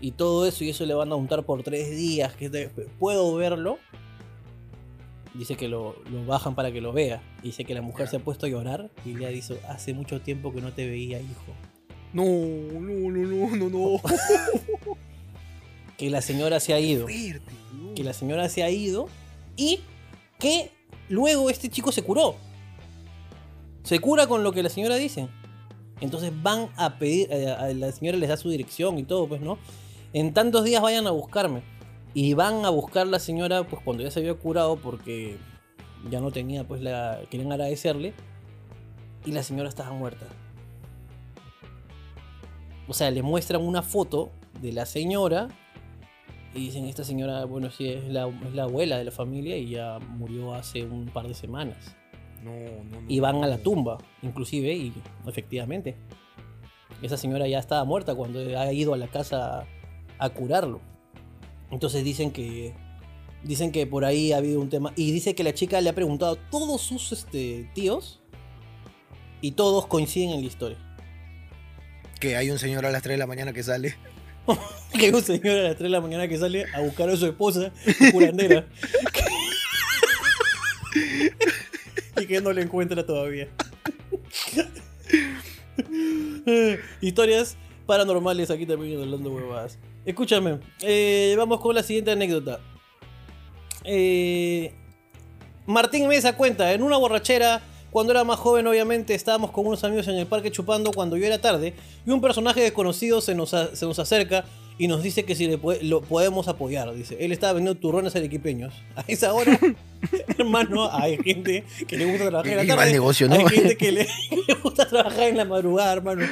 y 0.00 0.12
todo 0.12 0.46
eso, 0.46 0.62
y 0.64 0.70
eso 0.70 0.86
le 0.86 0.94
van 0.94 1.10
a 1.12 1.16
untar 1.16 1.44
por 1.44 1.62
tres 1.62 1.90
días. 1.90 2.32
Que 2.34 2.48
te- 2.48 2.68
¿Puedo 2.68 3.34
verlo? 3.34 3.78
Dice 5.34 5.56
que 5.56 5.68
lo, 5.68 5.96
lo 6.10 6.24
bajan 6.24 6.54
para 6.54 6.72
que 6.72 6.80
lo 6.80 6.92
vea. 6.92 7.22
Dice 7.42 7.64
que 7.64 7.74
la 7.74 7.82
mujer 7.82 8.08
se 8.08 8.16
ha 8.16 8.20
puesto 8.20 8.46
a 8.46 8.48
llorar 8.48 8.90
y 9.04 9.14
le 9.14 9.26
ha 9.26 9.28
dicho, 9.30 9.56
hace 9.68 9.92
mucho 9.94 10.20
tiempo 10.20 10.52
que 10.52 10.60
no 10.60 10.72
te 10.72 10.88
veía, 10.88 11.20
hijo. 11.20 11.52
No, 12.12 12.24
no, 12.24 13.10
no, 13.10 13.26
no, 13.26 13.56
no, 13.56 13.68
no. 13.68 14.00
Que 15.96 16.10
la 16.10 16.22
señora 16.22 16.60
se 16.60 16.72
ha 16.74 16.80
ido. 16.80 17.08
Fuerte, 17.08 17.52
no. 17.74 17.94
Que 17.94 18.04
la 18.04 18.12
señora 18.12 18.48
se 18.48 18.62
ha 18.62 18.70
ido 18.70 19.08
y 19.56 19.80
que 20.38 20.70
luego 21.08 21.50
este 21.50 21.68
chico 21.68 21.92
se 21.92 22.02
curó. 22.02 22.36
Se 23.82 24.00
cura 24.00 24.26
con 24.26 24.42
lo 24.42 24.52
que 24.52 24.62
la 24.62 24.68
señora 24.68 24.96
dice. 24.96 25.28
Entonces 26.00 26.32
van 26.42 26.68
a 26.76 26.98
pedir, 26.98 27.28
eh, 27.32 27.50
a 27.50 27.72
la 27.72 27.90
señora 27.92 28.18
les 28.18 28.28
da 28.28 28.36
su 28.36 28.50
dirección 28.50 28.98
y 28.98 29.04
todo, 29.04 29.28
pues, 29.28 29.40
¿no? 29.40 29.58
En 30.12 30.32
tantos 30.32 30.64
días 30.64 30.82
vayan 30.82 31.06
a 31.06 31.10
buscarme. 31.10 31.62
Y 32.14 32.34
van 32.34 32.64
a 32.64 32.70
buscar 32.70 33.06
la 33.06 33.18
señora, 33.18 33.66
pues, 33.66 33.82
cuando 33.82 34.02
ya 34.02 34.10
se 34.10 34.20
había 34.20 34.34
curado, 34.34 34.76
porque 34.76 35.36
ya 36.10 36.20
no 36.20 36.30
tenía, 36.30 36.66
pues, 36.66 36.80
la. 36.80 37.20
Querían 37.30 37.52
agradecerle. 37.52 38.14
Y 39.24 39.32
la 39.32 39.42
señora 39.42 39.68
estaba 39.68 39.90
muerta. 39.92 40.26
O 42.86 42.94
sea, 42.94 43.10
le 43.10 43.22
muestran 43.22 43.62
una 43.62 43.82
foto 43.82 44.30
de 44.60 44.72
la 44.72 44.86
señora. 44.86 45.48
Y 46.54 46.60
dicen, 46.60 46.86
esta 46.86 47.04
señora, 47.04 47.44
bueno, 47.44 47.70
sí, 47.70 47.88
es 47.88 48.08
la, 48.08 48.26
es 48.26 48.54
la 48.54 48.64
abuela 48.64 48.98
de 48.98 49.04
la 49.04 49.10
familia 49.10 49.56
y 49.56 49.70
ya 49.70 49.98
murió 49.98 50.54
hace 50.54 50.84
un 50.84 51.06
par 51.06 51.28
de 51.28 51.34
semanas. 51.34 51.96
No, 52.42 52.52
no, 52.52 53.00
no, 53.00 53.06
Y 53.08 53.20
van 53.20 53.42
a 53.44 53.46
la 53.46 53.58
tumba, 53.58 53.98
inclusive, 54.22 54.72
y 54.72 54.92
efectivamente. 55.26 55.96
Esa 57.02 57.16
señora 57.16 57.46
ya 57.46 57.58
estaba 57.58 57.84
muerta 57.84 58.14
cuando 58.14 58.40
ha 58.58 58.72
ido 58.72 58.94
a 58.94 58.96
la 58.96 59.08
casa 59.08 59.66
a 60.18 60.30
curarlo. 60.30 60.80
Entonces 61.70 62.04
dicen 62.04 62.30
que. 62.30 62.74
Dicen 63.44 63.70
que 63.70 63.86
por 63.86 64.04
ahí 64.04 64.32
ha 64.32 64.38
habido 64.38 64.60
un 64.60 64.68
tema. 64.68 64.92
Y 64.96 65.12
dice 65.12 65.34
que 65.34 65.44
la 65.44 65.54
chica 65.54 65.80
le 65.80 65.90
ha 65.90 65.94
preguntado 65.94 66.32
a 66.32 66.50
todos 66.50 66.80
sus 66.80 67.12
este, 67.12 67.70
tíos. 67.74 68.20
Y 69.40 69.52
todos 69.52 69.86
coinciden 69.86 70.30
en 70.30 70.40
la 70.40 70.46
historia. 70.46 70.78
Que 72.18 72.36
hay 72.36 72.50
un 72.50 72.58
señor 72.58 72.84
a 72.84 72.90
las 72.90 73.02
3 73.02 73.14
de 73.14 73.18
la 73.18 73.26
mañana 73.28 73.52
que 73.52 73.62
sale. 73.62 73.94
Que 74.98 75.10
un 75.10 75.22
señor 75.22 75.58
a 75.58 75.62
las 75.62 75.76
3 75.76 75.80
de 75.80 75.88
la 75.88 76.00
mañana 76.00 76.26
que 76.28 76.38
sale 76.38 76.66
a 76.74 76.80
buscar 76.80 77.08
a 77.10 77.16
su 77.16 77.26
esposa, 77.26 77.70
curandera. 78.10 78.66
y 82.20 82.26
que 82.26 82.40
no 82.40 82.52
le 82.52 82.62
encuentra 82.62 83.04
todavía. 83.04 83.48
Historias 87.00 87.56
paranormales 87.86 88.50
aquí 88.50 88.66
también 88.66 89.00
Hablando 89.00 89.30
Huevadas. 89.30 89.78
Escúchame, 90.04 90.58
eh, 90.80 91.34
vamos 91.36 91.60
con 91.60 91.74
la 91.74 91.82
siguiente 91.82 92.10
anécdota. 92.10 92.60
Eh, 93.84 94.72
Martín 95.66 96.08
Mesa 96.08 96.36
cuenta, 96.36 96.72
en 96.72 96.82
una 96.82 96.96
borrachera, 96.96 97.60
cuando 97.90 98.12
era 98.12 98.24
más 98.24 98.38
joven 98.38 98.66
obviamente, 98.66 99.14
estábamos 99.14 99.50
con 99.50 99.66
unos 99.66 99.82
amigos 99.84 100.08
en 100.08 100.16
el 100.16 100.26
parque 100.26 100.50
chupando 100.50 100.90
cuando 100.92 101.16
yo 101.16 101.26
era 101.26 101.38
tarde 101.40 101.74
y 102.06 102.10
un 102.10 102.20
personaje 102.20 102.60
desconocido 102.60 103.20
se 103.20 103.34
nos, 103.34 103.50
se 103.50 103.86
nos 103.86 103.98
acerca 103.98 104.44
y 104.80 104.86
nos 104.86 105.02
dice 105.02 105.24
que 105.24 105.34
si 105.34 105.48
le 105.48 105.58
lo 105.82 106.02
podemos 106.02 106.46
apoyar, 106.46 106.94
dice. 106.94 107.16
Él 107.18 107.32
estaba 107.32 107.54
vendiendo 107.54 107.80
turrones 107.80 108.14
arequipeños. 108.14 108.72
A 108.96 109.02
esa 109.08 109.32
hora, 109.34 109.58
hermano, 110.38 110.88
hay 110.92 111.18
gente 111.18 111.64
que 111.88 111.96
le 111.96 112.04
gusta 112.04 112.28
trabajar 112.28 112.52
en 112.58 112.66
la 112.68 112.76
tarde. 112.76 112.92
negocio, 112.92 113.28
¿no? 113.28 113.34
Hay 113.34 113.46
gente 113.48 113.76
que 113.76 113.90
le, 113.90 114.04
le 114.46 114.54
gusta 114.62 114.86
trabajar 114.88 115.24
en 115.24 115.36
la 115.36 115.44
madrugada, 115.46 115.94
hermano. 115.94 116.24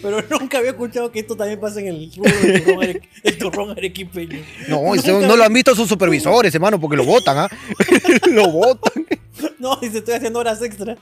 Pero 0.00 0.22
nunca 0.30 0.58
había 0.58 0.70
escuchado 0.70 1.10
que 1.10 1.18
esto 1.18 1.34
también 1.36 1.58
pasa 1.58 1.80
en 1.80 1.88
el 1.88 2.12
rubro 2.14 2.30
del 2.42 2.62
turrón, 2.62 2.82
are- 2.84 3.02
el 3.24 3.38
turrón 3.38 3.70
arequipeño. 3.70 4.38
No, 4.68 4.94
eso 4.94 5.20
no 5.20 5.34
lo 5.36 5.42
han 5.42 5.52
visto 5.52 5.74
sus 5.74 5.88
supervisores, 5.88 6.54
hermano, 6.54 6.80
porque 6.80 6.96
lo 6.96 7.04
votan, 7.04 7.38
¿ah? 7.38 7.48
lo 8.30 8.50
votan. 8.52 9.04
No, 9.58 9.76
dice, 9.76 9.98
estoy 9.98 10.14
haciendo 10.14 10.38
horas 10.40 10.60
extra. 10.62 10.96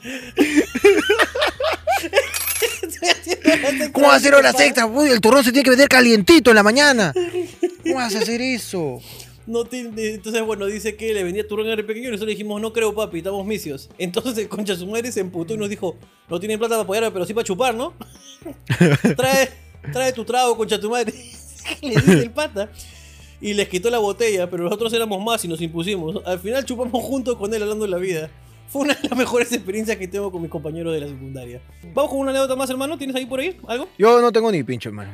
Estoy 2.81 3.09
haciendo 3.09 3.49
horas 3.51 3.63
extra. 3.73 3.91
¿Cómo 3.91 4.07
va 4.07 4.13
a 4.13 4.17
hacer 4.17 4.33
horas? 4.35 4.55
Uy, 4.91 5.09
el 5.09 5.21
turrón 5.21 5.43
se 5.43 5.51
tiene 5.51 5.63
que 5.63 5.69
vender 5.71 5.89
calientito 5.89 6.51
en 6.51 6.55
la 6.55 6.63
mañana. 6.63 7.13
¿Cómo 7.83 7.95
vas 7.95 8.15
a 8.15 8.19
hacer 8.19 8.41
eso? 8.41 8.99
No 9.47 9.65
tiene- 9.65 10.09
entonces, 10.13 10.41
bueno, 10.43 10.65
dice 10.67 10.95
que 10.95 11.13
le 11.13 11.23
vendía 11.23 11.47
turrón 11.47 11.67
al 11.67 11.83
pequeño 11.85 12.07
y 12.07 12.11
nosotros 12.11 12.27
le 12.27 12.33
dijimos, 12.33 12.61
no 12.61 12.71
creo, 12.71 12.93
papi, 12.93 13.17
estamos 13.19 13.45
misios. 13.45 13.89
Entonces 13.97 14.37
el 14.37 14.49
concha 14.49 14.75
su 14.75 14.85
madre 14.87 15.11
se 15.11 15.19
emputó 15.19 15.55
y 15.55 15.57
nos 15.57 15.69
dijo, 15.69 15.97
no 16.29 16.39
tienen 16.39 16.59
plata 16.59 16.75
para 16.75 16.83
apoyarme, 16.83 17.11
pero 17.11 17.25
sí 17.25 17.33
para 17.33 17.45
chupar, 17.45 17.73
¿no? 17.75 17.93
trae, 19.17 19.49
trae 19.91 20.13
tu 20.13 20.23
trago, 20.25 20.55
concha 20.55 20.79
tu 20.79 20.89
madre. 20.89 21.13
le 21.81 21.89
dice 21.95 22.13
el 22.13 22.31
pata. 22.31 22.69
Y 23.41 23.55
les 23.55 23.67
quitó 23.67 23.89
la 23.89 23.97
botella, 23.97 24.49
pero 24.49 24.63
nosotros 24.63 24.93
éramos 24.93 25.21
más 25.23 25.43
y 25.43 25.47
nos 25.47 25.59
impusimos. 25.61 26.23
Al 26.25 26.39
final 26.39 26.63
chupamos 26.63 27.03
juntos 27.03 27.35
con 27.37 27.51
él 27.53 27.61
hablando 27.63 27.85
de 27.85 27.91
la 27.91 27.97
vida. 27.97 28.29
Fue 28.67 28.83
una 28.83 28.93
de 28.93 29.09
las 29.09 29.17
mejores 29.17 29.51
experiencias 29.51 29.97
que 29.97 30.07
tengo 30.07 30.31
con 30.31 30.43
mis 30.43 30.51
compañeros 30.51 30.93
de 30.93 31.01
la 31.01 31.07
secundaria. 31.07 31.59
Vamos 31.93 32.11
con 32.11 32.19
una 32.19 32.29
anécdota 32.29 32.55
más, 32.55 32.69
hermano. 32.69 32.97
¿Tienes 32.99 33.15
ahí 33.15 33.25
por 33.25 33.39
ahí 33.39 33.57
algo? 33.67 33.87
Yo 33.97 34.21
no 34.21 34.31
tengo 34.31 34.51
ni 34.51 34.63
pincho, 34.63 34.89
hermano. 34.89 35.11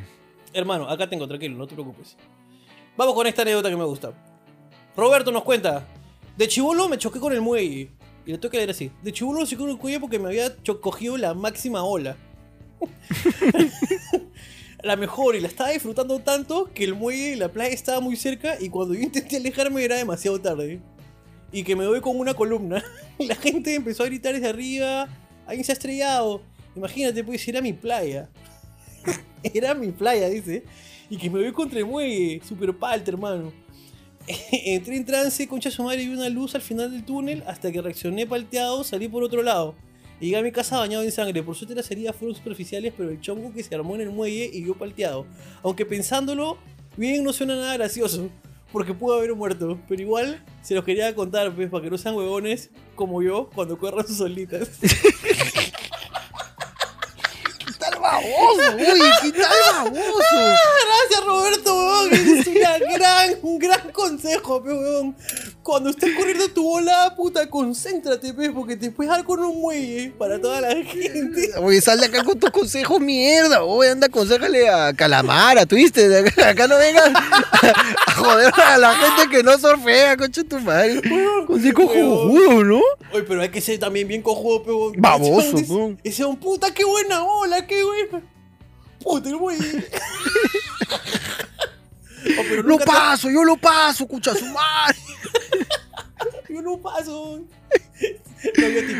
Hermano, 0.53 0.89
acá 0.89 1.09
tengo, 1.09 1.25
tranquilo, 1.25 1.57
no 1.57 1.65
te 1.67 1.73
preocupes. 1.73 2.17
Vamos 2.97 3.15
con 3.15 3.25
esta 3.28 3.43
anécdota 3.43 3.69
que 3.69 3.78
me 3.78 3.86
gusta. 3.86 4.11
Roberto 4.95 5.32
nos 5.32 5.43
cuenta. 5.43 5.88
De 6.36 6.47
chivolo 6.47 6.89
me 6.89 6.97
choqué 6.97 7.19
con 7.19 7.32
el 7.32 7.41
muelle. 7.41 7.91
Y 8.25 8.32
le 8.32 8.38
tengo 8.38 8.51
que 8.51 8.57
leer 8.57 8.71
así. 8.71 8.91
De 9.01 9.13
chivolo 9.13 9.45
choqué 9.45 9.57
con 9.57 9.69
el 9.69 9.78
cuello 9.78 10.01
porque 10.01 10.19
me 10.19 10.28
había 10.28 10.53
cogido 10.82 11.15
la 11.15 11.34
máxima 11.34 11.82
ola. 11.84 12.17
la 14.84 14.95
mejor 14.95 15.36
y 15.36 15.39
la 15.39 15.47
estaba 15.47 15.71
disfrutando 15.71 16.19
tanto 16.19 16.71
que 16.73 16.84
el 16.84 16.93
muelle 16.93 17.34
y 17.34 17.36
la 17.36 17.49
playa 17.49 17.73
estaba 17.73 17.99
muy 17.99 18.15
cerca 18.15 18.57
y 18.59 18.69
cuando 18.69 18.93
yo 18.93 19.01
intenté 19.03 19.38
alejarme 19.38 19.84
era 19.84 19.97
demasiado 19.97 20.39
tarde. 20.39 20.80
Y 21.51 21.63
que 21.63 21.75
me 21.75 21.86
doy 21.86 22.01
con 22.01 22.19
una 22.19 22.34
columna. 22.34 22.84
La 23.19 23.36
gente 23.36 23.73
empezó 23.73 24.03
a 24.03 24.07
gritar 24.07 24.34
desde 24.34 24.49
arriba. 24.49 25.07
Alguien 25.45 25.63
se 25.63 25.71
ha 25.71 25.73
estrellado. 25.73 26.41
Imagínate, 26.75 27.23
pues 27.23 27.47
era 27.47 27.61
mi 27.61 27.71
playa. 27.71 28.30
Era 29.43 29.73
mi 29.73 29.93
playa, 29.93 30.28
dice. 30.28 30.65
Y 31.09 31.15
que 31.15 31.30
me 31.30 31.41
voy 31.41 31.53
contra 31.53 31.80
el 31.80 31.86
muelle. 31.86 32.41
Super 32.45 32.75
palta, 32.78 33.11
hermano. 33.11 33.53
Entré 34.51 34.97
en 34.97 35.05
trance, 35.05 35.47
concha 35.47 35.71
su 35.71 35.84
madre, 35.84 36.03
y 36.03 36.07
vi 36.09 36.13
una 36.15 36.28
luz 36.28 36.53
al 36.53 36.61
final 36.61 36.91
del 36.91 37.05
túnel. 37.05 37.43
Hasta 37.47 37.71
que 37.71 37.82
reaccioné 37.82 38.28
palteado, 38.28 38.84
salí 38.84 39.07
por 39.07 39.23
otro 39.23 39.41
lado. 39.41 39.73
Y 40.20 40.26
llegué 40.26 40.38
a 40.38 40.41
mi 40.41 40.51
casa 40.51 40.78
bañado 40.80 41.03
en 41.03 41.11
sangre. 41.11 41.43
Por 41.43 41.55
suerte 41.55 41.76
las 41.76 41.89
heridas 41.91 42.15
fueron 42.15 42.36
superficiales, 42.36 42.93
pero 42.95 43.09
el 43.09 43.22
chongo 43.22 43.53
que 43.53 43.63
se 43.63 43.74
armó 43.76 43.95
en 43.95 44.01
el 44.01 44.09
muelle 44.09 44.49
y 44.51 44.65
yo 44.65 44.74
palteado. 44.74 45.26
Aunque 45.63 45.86
pensándolo, 45.86 46.57
bien 46.95 47.24
no 47.24 47.34
suena 47.34 47.55
nada 47.55 47.74
gracioso. 47.78 48.30
Porque 48.72 48.93
pudo 48.93 49.18
haber 49.18 49.34
muerto. 49.36 49.80
Pero 49.88 50.01
igual 50.01 50.43
se 50.61 50.76
los 50.76 50.84
quería 50.84 51.13
contar, 51.15 51.53
pues, 51.55 51.70
para 51.70 51.84
que 51.84 51.89
no 51.89 51.97
sean 51.97 52.15
huevones 52.15 52.70
como 52.95 53.22
yo 53.22 53.49
cuando 53.53 53.78
corran 53.78 54.05
sus 54.05 54.18
solitas. 54.18 54.70
¿Qué 58.08 58.14
tal 58.14 58.24
baboso? 58.24 58.76
Uy, 58.78 59.01
¿qué 59.22 59.32
tal 59.41 59.51
baboso? 59.74 60.24
Gracias 60.86 61.26
Roberto. 61.26 62.08
Es 62.12 62.47
una 62.47 62.78
gran, 62.78 63.36
un 63.41 63.60
gran 63.60 63.91
consejo, 63.91 64.58
weón. 64.58 65.16
Cuando 65.62 65.89
estés 65.89 66.16
corriendo 66.16 66.47
tu 66.49 66.64
bola, 66.64 67.14
puta, 67.18 67.49
concéntrate, 67.49 68.34
pe, 68.34 68.51
porque 68.51 68.78
te 68.78 68.89
puedes 68.91 69.12
dar 69.12 69.26
con 69.26 69.39
un 69.43 69.60
muelle 69.60 70.14
para 70.18 70.39
toda 70.39 70.62
la 70.62 70.70
gente. 70.70 71.51
Oye, 71.58 71.82
sal 71.82 71.99
de 71.99 72.05
acá 72.05 72.24
con 72.24 72.39
tus 72.39 72.51
consejos, 72.51 73.01
mierda. 73.01 73.64
Oye, 73.64 73.89
anda, 73.89 74.08
aconsejale 74.08 74.70
a 74.70 74.93
Calamara, 74.93 75.66
¿tuviste? 75.66 76.08
Acá, 76.41 76.68
no 76.68 76.78
vengas 76.78 77.12
joder 78.18 78.53
a 78.59 78.78
la 78.78 78.95
gente 78.95 79.30
que 79.30 79.43
no 79.43 79.57
surfea, 79.57 80.18
concha 80.18 80.43
tu 80.43 80.59
madre. 80.59 80.99
Huevón. 81.09 81.47
jujudo, 81.74 82.63
¿no? 82.63 82.82
Oye, 83.13 83.24
pero 83.24 83.41
hay 83.41 83.49
que 83.49 83.61
ser 83.61 83.80
también 83.80 84.07
bien 84.07 84.22
cojudo, 84.22 84.63
pe, 84.63 84.72
weón. 84.72 84.93
Baboso, 84.97 85.57
Ese 85.57 85.72
weón. 85.74 85.99
Ese 86.03 86.26
un 86.26 86.38
puta, 86.38 86.74
qué 86.74 86.84
buena 86.84 87.22
bola, 87.22 87.65
qué 87.65 87.84
buena. 87.84 88.22
Puta, 89.01 89.30
el 89.30 89.38
muelle. 89.38 89.88
Oh, 92.39 92.43
pero 92.49 92.61
Lo 92.63 92.78
te- 92.78 92.86
paso, 92.86 93.30
yo 93.30 93.43
lo 93.43 93.55
paso, 93.57 94.03
escucha 94.03 94.36
su 94.36 94.45
madre. 94.47 94.97
Yo 96.49 96.61
no 96.61 96.78
paso. 96.78 97.41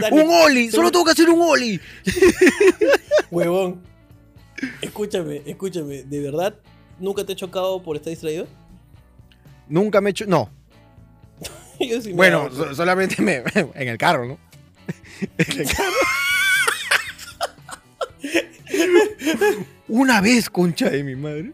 No. 0.09 0.15
Un 0.15 0.30
oli, 0.43 0.70
solo 0.70 0.91
tengo 0.91 1.05
que 1.05 1.11
hacer 1.11 1.30
un 1.30 1.41
oli. 1.41 1.80
Huevón. 3.32 3.82
Escúchame, 4.82 5.41
escúchame. 5.45 6.03
¿De 6.03 6.20
verdad 6.22 6.55
nunca 6.99 7.26
te 7.26 7.34
he 7.34 7.36
chocado 7.36 7.82
por 7.82 7.95
estar 7.95 8.11
distraído? 8.11 8.47
Nunca 9.70 10.01
me 10.01 10.09
he 10.09 10.11
hecho. 10.11 10.26
No. 10.28 10.49
Yo 11.80 12.01
sí 12.01 12.09
me 12.09 12.15
Bueno, 12.15 12.49
so- 12.51 12.74
solamente 12.76 13.22
me, 13.22 13.43
en 13.76 13.88
el 13.88 13.97
carro, 13.97 14.26
¿no? 14.26 14.38
En 15.38 15.59
el 15.61 15.68
carro. 15.68 15.93
Una 19.88 20.22
vez, 20.22 20.49
concha 20.49 20.89
de 20.89 21.03
mi 21.03 21.15
madre. 21.15 21.51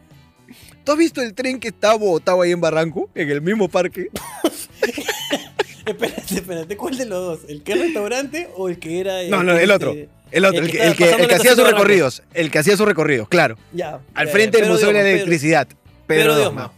¿Tú 0.84 0.92
has 0.92 0.98
visto 0.98 1.22
el 1.22 1.34
tren 1.34 1.60
que 1.60 1.70
está 1.70 1.96
botado 1.96 2.42
ahí 2.42 2.52
en 2.52 2.60
Barranco? 2.62 3.10
En 3.16 3.30
el 3.30 3.42
mismo 3.42 3.70
parque. 3.70 4.08
Espérate, 5.86 6.36
espérate. 6.36 6.78
¿Cuál 6.78 6.98
de 6.98 7.06
los 7.06 7.42
dos? 7.42 7.50
¿El 7.50 7.62
que 7.62 7.74
es 7.74 7.80
restaurante 7.80 8.50
o 8.56 8.70
el 8.70 8.80
que 8.80 9.02
era. 9.02 9.22
No, 9.24 9.44
no, 9.44 9.52
el 9.52 9.60
este- 9.70 9.74
otro. 9.74 9.96
El 10.32 10.46
otro, 10.46 10.62
el, 10.62 10.72
que, 10.72 10.78
estaba 10.78 10.90
el 10.92 10.96
que- 11.28 11.34
el 11.34 11.40
hacía 11.40 11.56
sus 11.56 11.68
recorridos. 11.70 12.24
El 12.34 12.50
que 12.52 12.60
hacía 12.60 12.78
sus 12.78 12.88
recorridos, 12.88 13.28
claro. 13.28 13.58
Ya. 13.74 14.00
Al 14.14 14.30
frente 14.30 14.58
ya. 14.60 14.64
del 14.64 14.72
Museo 14.72 14.88
de 14.88 14.94
la 14.94 15.02
Electricidad. 15.10 15.68
Pedro 15.68 15.78
Pedro 16.08 16.38
Diosma. 16.38 16.72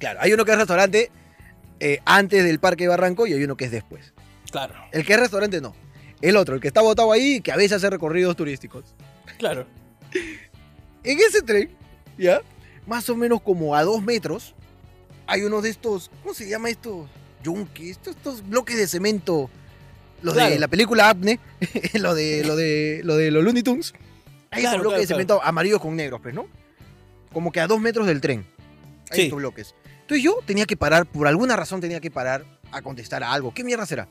Claro, 0.00 0.18
hay 0.22 0.32
uno 0.32 0.44
que 0.44 0.50
es 0.52 0.58
restaurante. 0.58 1.10
eh, 1.78 2.00
antes 2.04 2.42
del 2.44 2.58
Parque 2.58 2.88
Barranco 2.88 3.26
y 3.26 3.32
hay 3.32 3.42
uno 3.44 3.56
que 3.56 3.66
es 3.66 3.70
después. 3.70 4.12
Claro, 4.50 4.74
El 4.92 5.04
que 5.06 5.14
es 5.14 5.20
restaurante 5.20 5.60
no. 5.60 5.74
El 6.20 6.36
otro, 6.36 6.54
el 6.56 6.60
que 6.60 6.68
está 6.68 6.80
botado 6.82 7.10
ahí 7.12 7.36
y 7.36 7.40
que 7.40 7.52
a 7.52 7.56
veces 7.56 7.72
hace 7.78 7.88
recorridos 7.88 8.34
turísticos. 8.36 8.84
claro. 9.38 9.66
En 11.04 11.18
ese 11.18 11.40
tren, 11.42 11.70
¿ya? 12.18 12.40
Más 12.86 13.08
o 13.08 13.16
menos 13.16 13.40
como 13.40 13.74
a 13.76 13.82
dos 13.84 14.02
metros, 14.02 14.54
hay 15.26 15.42
uno 15.42 15.62
de 15.62 15.70
estos, 15.70 16.10
¿cómo 16.22 16.34
se 16.34 16.48
llama 16.48 16.68
estos? 16.68 17.08
Yunques, 17.42 17.92
estos, 17.92 18.16
estos 18.16 18.46
bloques 18.46 18.76
de 18.76 18.86
cemento. 18.86 19.48
Los 20.22 20.34
Claro. 20.34 20.50
de 20.50 20.58
la 20.58 20.68
película 20.68 21.08
Apne, 21.08 21.40
lo 21.94 22.14
de, 22.14 22.44
lo 22.44 22.54
de, 22.56 23.00
lo 23.04 23.16
de 23.16 23.30
los 23.30 23.42
Looney 23.42 23.62
Tunes. 23.62 23.94
Hay 24.50 24.60
Claro, 24.62 24.76
esos 24.76 24.80
bloques 24.82 24.96
claro, 24.96 25.00
de 25.00 25.06
cemento 25.06 25.40
amarillos 25.42 25.80
con 25.80 25.96
negros, 25.96 26.20
pues, 26.20 26.34
¿no? 26.34 26.46
Como 27.32 27.50
que 27.52 27.60
a 27.60 27.66
dos 27.66 27.80
metros 27.80 28.06
del 28.06 28.20
tren. 28.20 28.44
Hay 29.10 29.16
Sí. 29.16 29.22
estos 29.22 29.38
bloques. 29.38 29.74
Entonces 30.10 30.24
yo 30.24 30.40
tenía 30.44 30.66
que 30.66 30.76
parar, 30.76 31.06
por 31.06 31.28
alguna 31.28 31.54
razón 31.54 31.80
tenía 31.80 32.00
que 32.00 32.10
parar 32.10 32.44
a 32.72 32.82
contestar 32.82 33.22
a 33.22 33.32
algo. 33.32 33.54
¿Qué 33.54 33.62
mierda 33.62 33.86
será? 33.86 34.08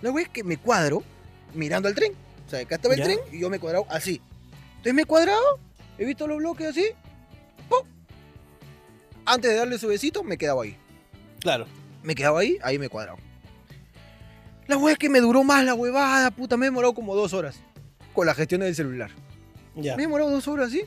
La 0.00 0.10
wea 0.10 0.24
es 0.24 0.30
que 0.30 0.42
me 0.42 0.56
cuadro 0.56 1.02
mirando 1.52 1.86
al 1.86 1.94
tren. 1.94 2.14
O 2.46 2.48
sea, 2.48 2.60
acá 2.60 2.76
estaba 2.76 2.94
el 2.94 3.00
Ya. 3.00 3.04
tren 3.04 3.18
y 3.30 3.38
yo 3.40 3.50
me 3.50 3.58
he 3.58 3.60
cuadrado 3.60 3.84
así. 3.90 4.22
Entonces 4.68 4.94
me 4.94 5.02
he 5.02 5.04
cuadrado, 5.04 5.60
he 5.98 6.06
visto 6.06 6.26
los 6.26 6.38
bloques 6.38 6.66
así. 6.66 6.86
¡pum! 7.68 7.86
Antes 9.26 9.50
de 9.50 9.56
darle 9.58 9.76
su 9.78 9.86
besito, 9.88 10.22
me 10.22 10.38
quedaba 10.38 10.62
ahí. 10.62 10.78
Claro. 11.40 11.66
Me 12.02 12.14
quedaba 12.14 12.40
ahí, 12.40 12.56
ahí 12.62 12.78
me 12.78 12.86
he 12.86 12.88
cuadrado. 12.88 13.18
La 14.66 14.78
wea 14.78 14.94
es 14.94 14.98
que 14.98 15.10
me 15.10 15.20
duró 15.20 15.44
más 15.44 15.62
la 15.62 15.74
huevada, 15.74 16.30
puta. 16.30 16.56
Me 16.56 16.64
he 16.64 16.68
demorado 16.70 16.94
como 16.94 17.14
dos 17.14 17.34
horas 17.34 17.60
con 18.14 18.24
la 18.26 18.32
gestión 18.34 18.62
del 18.62 18.74
celular. 18.74 19.10
Ya. 19.74 19.94
Me 19.94 20.04
he 20.04 20.06
demorado 20.06 20.30
dos 20.30 20.48
horas 20.48 20.68
así. 20.68 20.84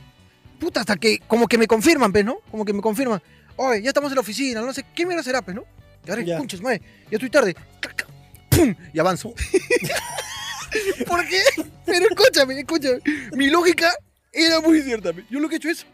Puta, 0.60 0.80
hasta 0.80 0.96
que 0.96 1.20
como 1.28 1.48
que 1.48 1.60
me 1.60 1.68
confirman, 1.68 2.12
pues, 2.12 2.26
¿no? 2.26 2.38
Como 2.50 2.66
que 2.66 2.74
me 2.74 2.82
confirman. 2.82 3.22
Oye, 3.58 3.82
ya 3.82 3.90
estamos 3.90 4.12
en 4.12 4.16
la 4.16 4.22
oficina, 4.22 4.62
no 4.62 4.74
sé 4.74 4.86
qué 4.96 5.06
mierda 5.06 5.24
será, 5.24 5.42
pues, 5.42 5.56
¿no? 5.56 5.64
Y 6.06 6.10
ahora, 6.10 6.22
Ya. 6.24 6.38
conches, 6.38 6.62
madre, 6.62 6.82
ya 7.10 7.16
estoy 7.18 7.30
tarde. 7.30 7.56
Clac, 7.80 8.06
¡Pum! 8.50 8.76
Y 8.94 9.00
avanzo. 9.00 9.34
¿Por 11.08 11.26
qué? 11.28 11.42
Pero 11.86 12.06
escúchame, 12.10 12.60
escúchame. 12.60 13.00
Mi 13.34 13.50
lógica 13.50 13.92
era 14.32 14.60
muy 14.60 14.82
cierta. 14.82 15.12
Yo 15.30 15.40
lo 15.40 15.48
que 15.48 15.56
he 15.56 15.58
hecho 15.58 15.70
es 15.70 15.86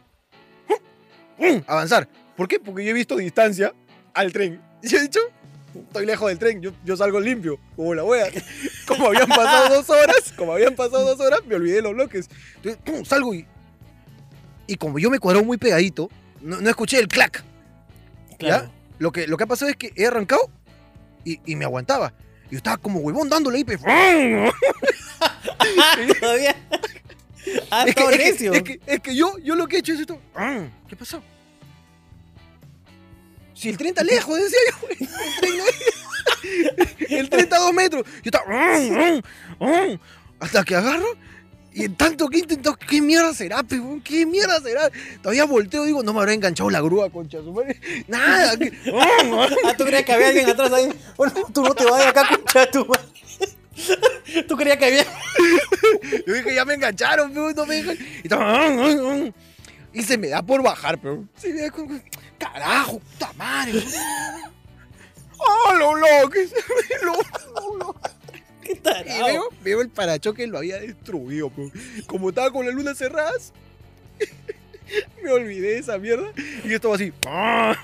¡pum! 1.37 1.61
avanzar. 1.67 2.07
¿Por 2.35 2.47
qué? 2.47 2.59
Porque 2.59 2.83
yo 2.83 2.91
he 2.91 2.93
visto 2.93 3.15
distancia 3.17 3.73
al 4.13 4.31
tren. 4.33 4.59
Y 4.81 4.95
he 4.95 5.01
dicho, 5.01 5.19
estoy 5.75 6.05
lejos 6.07 6.29
del 6.29 6.39
tren, 6.39 6.61
yo, 6.61 6.71
yo 6.83 6.97
salgo 6.97 7.19
limpio, 7.19 7.59
como 7.75 7.93
la 7.93 8.03
wea. 8.03 8.27
Como 8.87 9.07
habían 9.07 9.27
pasado 9.29 9.75
dos 9.75 9.89
horas, 9.89 10.33
como 10.35 10.51
habían 10.51 10.75
pasado 10.75 11.05
dos 11.05 11.19
horas, 11.25 11.39
me 11.47 11.55
olvidé 11.55 11.75
de 11.75 11.81
los 11.83 11.93
bloques. 11.93 12.27
Entonces, 12.57 12.81
¡pum! 12.83 13.05
salgo 13.05 13.33
y. 13.33 13.45
Y 14.67 14.75
como 14.75 14.99
yo 14.99 15.09
me 15.09 15.17
cuadró 15.19 15.45
muy 15.45 15.57
pegadito, 15.57 16.09
no, 16.41 16.59
no 16.59 16.69
escuché 16.69 16.99
el 16.99 17.07
clac. 17.07 17.41
Claro. 18.41 18.65
¿Ya? 18.65 18.71
Lo 18.99 19.11
que, 19.11 19.27
lo 19.27 19.37
que 19.37 19.43
ha 19.43 19.47
pasado 19.47 19.69
es 19.71 19.77
que 19.77 19.91
he 19.95 20.05
arrancado 20.05 20.41
y, 21.23 21.39
y 21.45 21.55
me 21.55 21.65
aguantaba. 21.65 22.13
Yo 22.49 22.57
estaba 22.57 22.77
como 22.77 22.99
huevón 22.99 23.29
dándole 23.29 23.57
ahí. 23.59 23.63
Todavía. 26.19 26.55
Ah, 27.71 27.85
es, 27.87 27.95
que, 27.95 28.03
es, 28.03 28.37
que, 28.37 28.47
es 28.57 28.63
que- 28.63 28.79
es 28.85 28.99
que 28.99 29.15
yo, 29.15 29.37
yo 29.39 29.55
lo 29.55 29.67
que 29.67 29.77
he 29.77 29.79
hecho 29.79 29.93
es 29.93 30.01
esto. 30.01 30.19
Ah, 30.35 30.65
¿Qué 30.87 30.95
pasó? 30.95 31.23
Si 33.53 33.69
el 33.69 33.77
tren 33.77 33.89
está 33.89 34.03
lejos, 34.03 34.37
decía 34.37 34.59
yo. 34.69 34.87
El 34.89 35.07
tren, 35.39 35.57
no- 35.57 35.65
el 37.17 37.29
tren 37.29 37.43
está 37.43 37.55
a 37.57 37.59
dos 37.59 37.73
metros. 37.73 38.03
Yo 38.23 38.31
estaba. 38.31 38.45
ah, 39.59 39.87
Hasta 40.39 40.63
que 40.63 40.75
agarro. 40.75 41.05
Y 41.73 41.85
en 41.85 41.95
tanto 41.95 42.27
que 42.27 42.37
he 42.37 42.39
intentado, 42.41 42.75
¿qué 42.75 43.01
mierda 43.01 43.33
será, 43.33 43.63
huevón? 43.69 44.01
¿Qué 44.01 44.25
mierda 44.25 44.59
será? 44.61 44.89
Todavía 45.21 45.45
volteo, 45.45 45.85
digo, 45.85 46.03
no 46.03 46.11
me 46.13 46.19
habrá 46.19 46.33
enganchado 46.33 46.69
la 46.69 46.81
grúa, 46.81 47.09
concha 47.09 47.37
su 47.39 47.53
madre. 47.53 47.79
Nada. 48.07 48.57
que- 48.57 48.71
Ah, 48.93 49.73
tú 49.77 49.85
creías 49.85 50.03
que 50.03 50.11
había 50.13 50.27
alguien 50.27 50.49
atrás 50.49 50.71
ahí. 50.73 50.89
Bueno, 51.15 51.33
tú 51.53 51.63
no 51.63 51.73
te 51.73 51.85
vayas 51.85 52.07
acá, 52.07 52.27
concha 52.35 52.59
de 52.61 52.67
tu 52.67 52.85
madre. 52.85 53.07
Tú 54.47 54.55
creías 54.57 54.77
que 54.77 54.85
había. 54.85 55.03
Yo 56.27 56.33
dije, 56.33 56.53
ya 56.53 56.65
me 56.65 56.73
engancharon, 56.75 57.31
pero 57.33 57.51
no 57.51 57.65
me 57.65 57.75
dejan. 57.75 57.97
Y, 57.97 58.21
estaba, 58.23 58.67
y 59.93 60.03
se 60.03 60.17
me 60.17 60.27
da 60.27 60.41
por 60.43 60.61
bajar, 60.61 60.99
pero. 60.99 61.23
Se 61.37 61.51
me 61.53 61.61
da 61.61 61.71
con- 61.71 62.03
Carajo, 62.37 62.99
puta 62.99 63.33
madre. 63.33 63.81
¡Oh, 65.37 65.73
lo 65.75 65.93
bloques! 65.93 66.53
Lo- 67.01 67.77
lo- 67.77 67.95
¿Qué 68.83 69.11
Y 69.11 69.31
veo, 69.31 69.43
veo 69.63 69.81
el 69.81 69.89
parachoque, 69.89 70.47
lo 70.47 70.59
había 70.59 70.79
destruido, 70.79 71.51
como 72.07 72.29
estaba 72.29 72.51
con 72.51 72.65
las 72.65 72.75
lunas 72.75 72.97
cerradas, 72.97 73.53
me 75.23 75.31
olvidé 75.31 75.73
de 75.73 75.77
esa 75.79 75.97
mierda. 75.97 76.31
Y 76.63 76.73
estaba 76.73 76.95
así, 76.95 77.11
pa, 77.11 77.77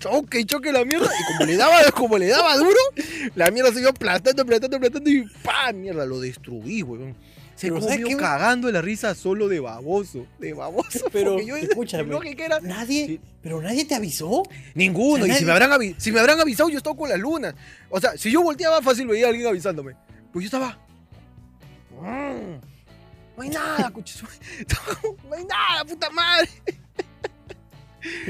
choque, 0.00 0.44
choque 0.44 0.72
la 0.72 0.84
mierda. 0.84 1.06
Y 1.06 1.32
como 1.32 1.46
le 1.46 1.56
daba, 1.56 1.90
como 1.92 2.18
le 2.18 2.28
daba 2.28 2.56
duro, 2.56 2.80
la 3.34 3.50
mierda 3.50 3.72
se 3.72 3.80
iba 3.80 3.90
aplastando, 3.90 4.42
aplastando, 4.42 4.76
aplastando 4.76 5.10
y 5.10 5.24
pa, 5.42 5.72
mierda, 5.72 6.06
lo 6.06 6.20
destruí, 6.20 6.82
weón. 6.82 7.14
Se 7.56 7.68
Pero 7.68 7.80
¿sabes 7.80 8.00
comió 8.02 8.18
cagando 8.18 8.70
la 8.70 8.82
risa 8.82 9.14
solo 9.14 9.48
de 9.48 9.60
baboso, 9.60 10.26
de 10.38 10.52
baboso. 10.52 11.06
Pero, 11.10 11.40
yo, 11.40 11.56
escúchame. 11.56 12.14
era, 12.38 12.60
Nadie. 12.60 13.06
Sí. 13.06 13.20
Pero 13.42 13.62
nadie 13.62 13.84
te 13.86 13.94
avisó. 13.94 14.42
Ninguno, 14.74 15.24
O 15.24 15.26
sea, 15.26 15.34
y 15.34 15.38
si 15.38 15.44
me, 15.46 15.52
habrán 15.52 15.70
avi- 15.70 15.94
si 15.96 16.12
me 16.12 16.20
habrán 16.20 16.38
avisado, 16.38 16.68
yo 16.68 16.76
estaba 16.76 16.94
con 16.96 17.08
las 17.08 17.18
lunas. 17.18 17.54
O 17.88 17.98
sea, 18.00 18.16
si 18.18 18.30
yo 18.30 18.42
volteaba 18.42 18.82
fácil 18.82 19.06
veía 19.06 19.26
a 19.26 19.28
alguien 19.30 19.46
avisándome. 19.46 19.94
Pues 20.32 20.42
yo 20.44 20.46
estaba. 20.58 20.78
"Mm, 21.98 22.60
no 23.38 23.42
hay 23.42 23.48
nada, 23.48 23.90
coches. 23.90 24.22
No 25.28 25.34
hay 25.34 25.44
nada, 25.44 25.84
puta 25.86 26.10
madre. 26.10 26.48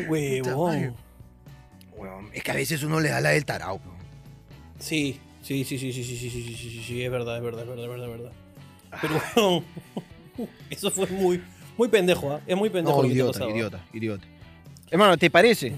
Huevón. 0.08 0.94
Weón, 1.96 2.30
es 2.32 2.42
que 2.42 2.50
a 2.50 2.54
veces 2.54 2.82
uno 2.82 3.00
le 3.00 3.08
da 3.08 3.20
la 3.20 3.30
del 3.30 3.44
tarao. 3.44 3.76
weón. 3.84 3.96
Sí, 4.78 5.18
sí, 5.42 5.64
sí, 5.64 5.78
sí, 5.78 5.92
sí, 5.92 6.04
sí, 6.04 6.16
sí, 6.16 6.30
sí, 6.30 6.42
sí, 6.42 6.54
sí, 6.56 6.70
sí, 6.70 6.84
sí, 6.86 7.02
es 7.02 7.10
verdad, 7.10 7.36
es 7.38 7.42
verdad, 7.42 7.62
es 7.62 7.68
verdad, 7.68 7.84
es 7.84 7.90
verdad, 7.90 8.06
es 8.06 8.18
verdad. 8.20 8.32
Pero 9.00 9.20
huevón, 9.36 9.64
eso 10.70 10.90
fue 10.90 11.06
muy, 11.08 11.42
muy 11.76 11.88
pendejo, 11.88 12.32
¿ah? 12.32 12.40
Es 12.46 12.56
muy 12.56 12.70
pendejo 12.70 12.96
No, 12.98 13.02
lo 13.02 13.08
que 13.08 13.08
te 13.08 13.14
idiota, 13.14 13.32
pasaba. 13.32 13.50
idiota, 13.52 13.84
idiota. 13.92 14.26
Hermano, 14.90 15.16
¿te 15.18 15.30
parece? 15.30 15.72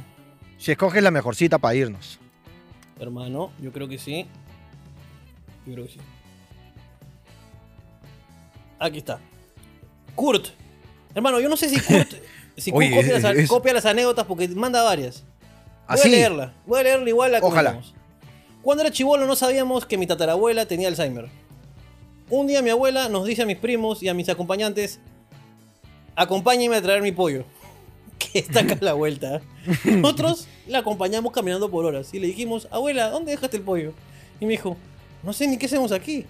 Si 0.59 0.71
escoges 0.73 1.03
la 1.03 1.11
mejor 1.11 1.35
cita 1.37 1.59
para 1.59 1.75
irnos. 1.75 2.19
Hermano, 3.01 3.53
yo 3.61 3.73
creo 3.73 3.89
que 3.89 3.99
sí. 3.99 4.27
Yo 5.67 5.75
creo 5.75 5.87
que 5.87 5.93
sí. 5.93 6.01
Aquí 8.79 8.99
está. 8.99 9.19
Kurt. 10.15 10.49
Hermano, 11.15 11.41
yo 11.41 11.49
no 11.49 11.57
sé 11.57 11.69
si 11.69 11.81
Kurt, 11.81 12.13
si 12.57 12.71
Kurt 12.71 12.87
copia, 12.95 13.19
las, 13.19 13.37
es- 13.37 13.49
copia 13.49 13.73
las 13.73 13.87
anécdotas 13.87 14.27
porque 14.27 14.49
manda 14.49 14.83
varias. 14.83 15.25
Voy 15.89 15.97
Así. 15.99 16.09
a 16.09 16.11
leerla. 16.11 16.53
Voy 16.67 16.81
a 16.81 16.83
leerla 16.83 17.09
igual 17.09 17.33
la 17.33 17.39
Ojalá. 17.39 17.71
comentamos. 17.73 17.95
Cuando 18.63 18.83
era 18.83 18.93
chivolo 18.93 19.27
no 19.27 19.35
sabíamos 19.37 19.87
que 19.87 19.97
mi 19.97 20.07
tatarabuela 20.07 20.67
tenía 20.67 20.89
Alzheimer. 20.89 21.29
Un 22.31 22.47
día 22.47 22.61
mi 22.63 22.71
abuela 22.71 23.09
nos 23.09 23.25
dice 23.27 23.43
a 23.43 23.47
mis 23.47 23.57
primos 23.57 24.03
y 24.03 24.09
a 24.09 24.15
mis 24.15 24.29
acompañantes, 24.29 25.01
acompáñenme 26.15 26.77
a 26.77 26.83
traer 26.83 27.01
mi 27.03 27.13
pollo, 27.13 27.45
que 28.19 28.41
está 28.41 28.61
acá 28.61 28.77
a 28.81 28.85
la 28.85 28.93
vuelta. 28.95 29.41
Nosotros 29.85 30.47
la 30.67 30.79
acompañamos 30.81 31.33
caminando 31.33 31.71
por 31.71 31.85
horas 31.87 32.13
y 32.13 32.19
le 32.21 32.27
dijimos, 32.27 32.69
abuela, 32.71 33.11
¿dónde 33.11 33.33
dejaste 33.33 33.57
el 33.57 33.63
pollo? 33.63 33.93
Y 34.41 34.45
me 34.47 34.53
dijo, 34.53 34.77
no 35.23 35.33
sé 35.33 35.47
ni 35.47 35.57
qué 35.57 35.67
hacemos 35.67 35.93
aquí. 35.93 36.27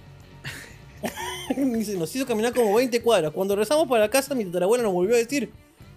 Nos 1.57 2.14
hizo 2.14 2.26
caminar 2.26 2.53
como 2.55 2.74
20 2.74 3.01
cuadras. 3.03 3.32
Cuando 3.32 3.55
regresamos 3.55 3.88
para 3.88 4.09
casa, 4.11 4.34
mi 4.34 4.44
tatarabuela 4.44 4.84
nos 4.84 4.92
volvió 4.92 5.14
a 5.14 5.18
decir, 5.18 5.51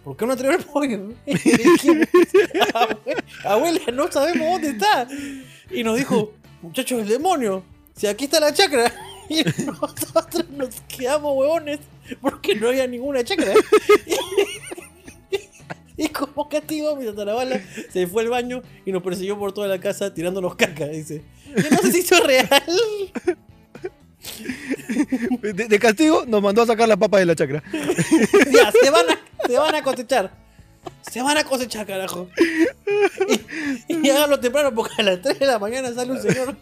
¿por 0.04 0.16
qué 0.16 0.26
no 0.26 0.36
traer 0.38 0.60
el 0.60 0.66
pollo? 0.66 1.10
Y 1.26 1.34
le 1.34 1.64
dijimos, 1.64 2.08
"Abue- 2.74 3.24
abuela, 3.44 3.80
no 3.94 4.10
sabemos 4.12 4.48
dónde 4.50 4.70
está. 4.70 5.08
Y 5.70 5.84
nos 5.84 5.98
dijo, 5.98 6.32
muchachos, 6.62 7.02
el 7.02 7.08
demonio, 7.08 7.64
si 7.96 8.08
aquí 8.08 8.26
está 8.26 8.40
la 8.40 8.54
chacra. 8.54 8.94
Y 9.32 9.44
nosotros 9.66 10.50
nos 10.50 10.82
quedamos 10.90 11.38
huevones 11.38 11.80
porque 12.20 12.54
no 12.56 12.68
había 12.68 12.86
ninguna 12.86 13.24
chacra. 13.24 13.54
Y 15.96 16.10
como 16.10 16.50
castigo, 16.50 16.96
mi 16.98 17.06
tatarabuela 17.06 17.62
se 17.94 18.08
fue 18.08 18.24
al 18.24 18.30
baño 18.30 18.62
y 18.86 18.92
nos 18.92 19.02
persiguió 19.02 19.40
por 19.40 19.54
toda 19.54 19.68
la 19.68 19.80
casa 19.80 20.14
tirándonos 20.14 20.56
caca, 20.56 20.88
dice. 20.88 21.24
Yo 21.56 21.70
no 21.70 21.78
sé 21.78 21.92
si 21.92 22.00
es 22.00 22.24
real. 22.24 22.64
De, 25.42 25.54
de 25.54 25.80
castigo, 25.80 26.26
nos 26.26 26.42
mandó 26.42 26.64
a 26.64 26.66
sacar 26.66 26.90
la 26.90 26.98
papa 26.98 27.20
de 27.20 27.26
la 27.26 27.36
chacra. 27.36 27.64
Ya, 27.72 28.72
se 28.72 28.90
van 28.90 29.10
a, 29.12 29.48
se 29.48 29.58
van 29.58 29.76
a 29.76 29.84
cosechar. 29.84 30.32
Se 31.10 31.22
van 31.22 31.38
a 31.38 31.44
cosechar, 31.44 31.86
carajo. 31.86 32.28
Y, 33.88 34.08
y 34.08 34.10
háganlo 34.10 34.40
temprano 34.40 34.74
porque 34.74 34.94
a 34.98 35.04
las 35.04 35.22
3 35.22 35.40
de 35.40 35.46
la 35.46 35.60
mañana 35.60 35.94
sale 35.94 36.12
un 36.12 36.22
señor. 36.22 36.58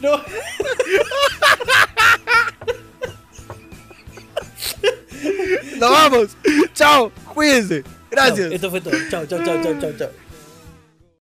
No, 0.00 0.22
¡Nos 5.78 5.90
vamos! 5.90 6.36
¡Chao! 6.74 7.10
¡Cuídense! 7.34 7.84
¡Gracias! 8.10 8.52
Esto 8.52 8.70
fue 8.70 8.80
todo. 8.80 8.94
Chao, 9.10 9.26
chao, 9.26 9.42
chao, 9.44 9.62
chao, 9.62 9.80
chao, 9.80 9.92
chao. 9.98 10.10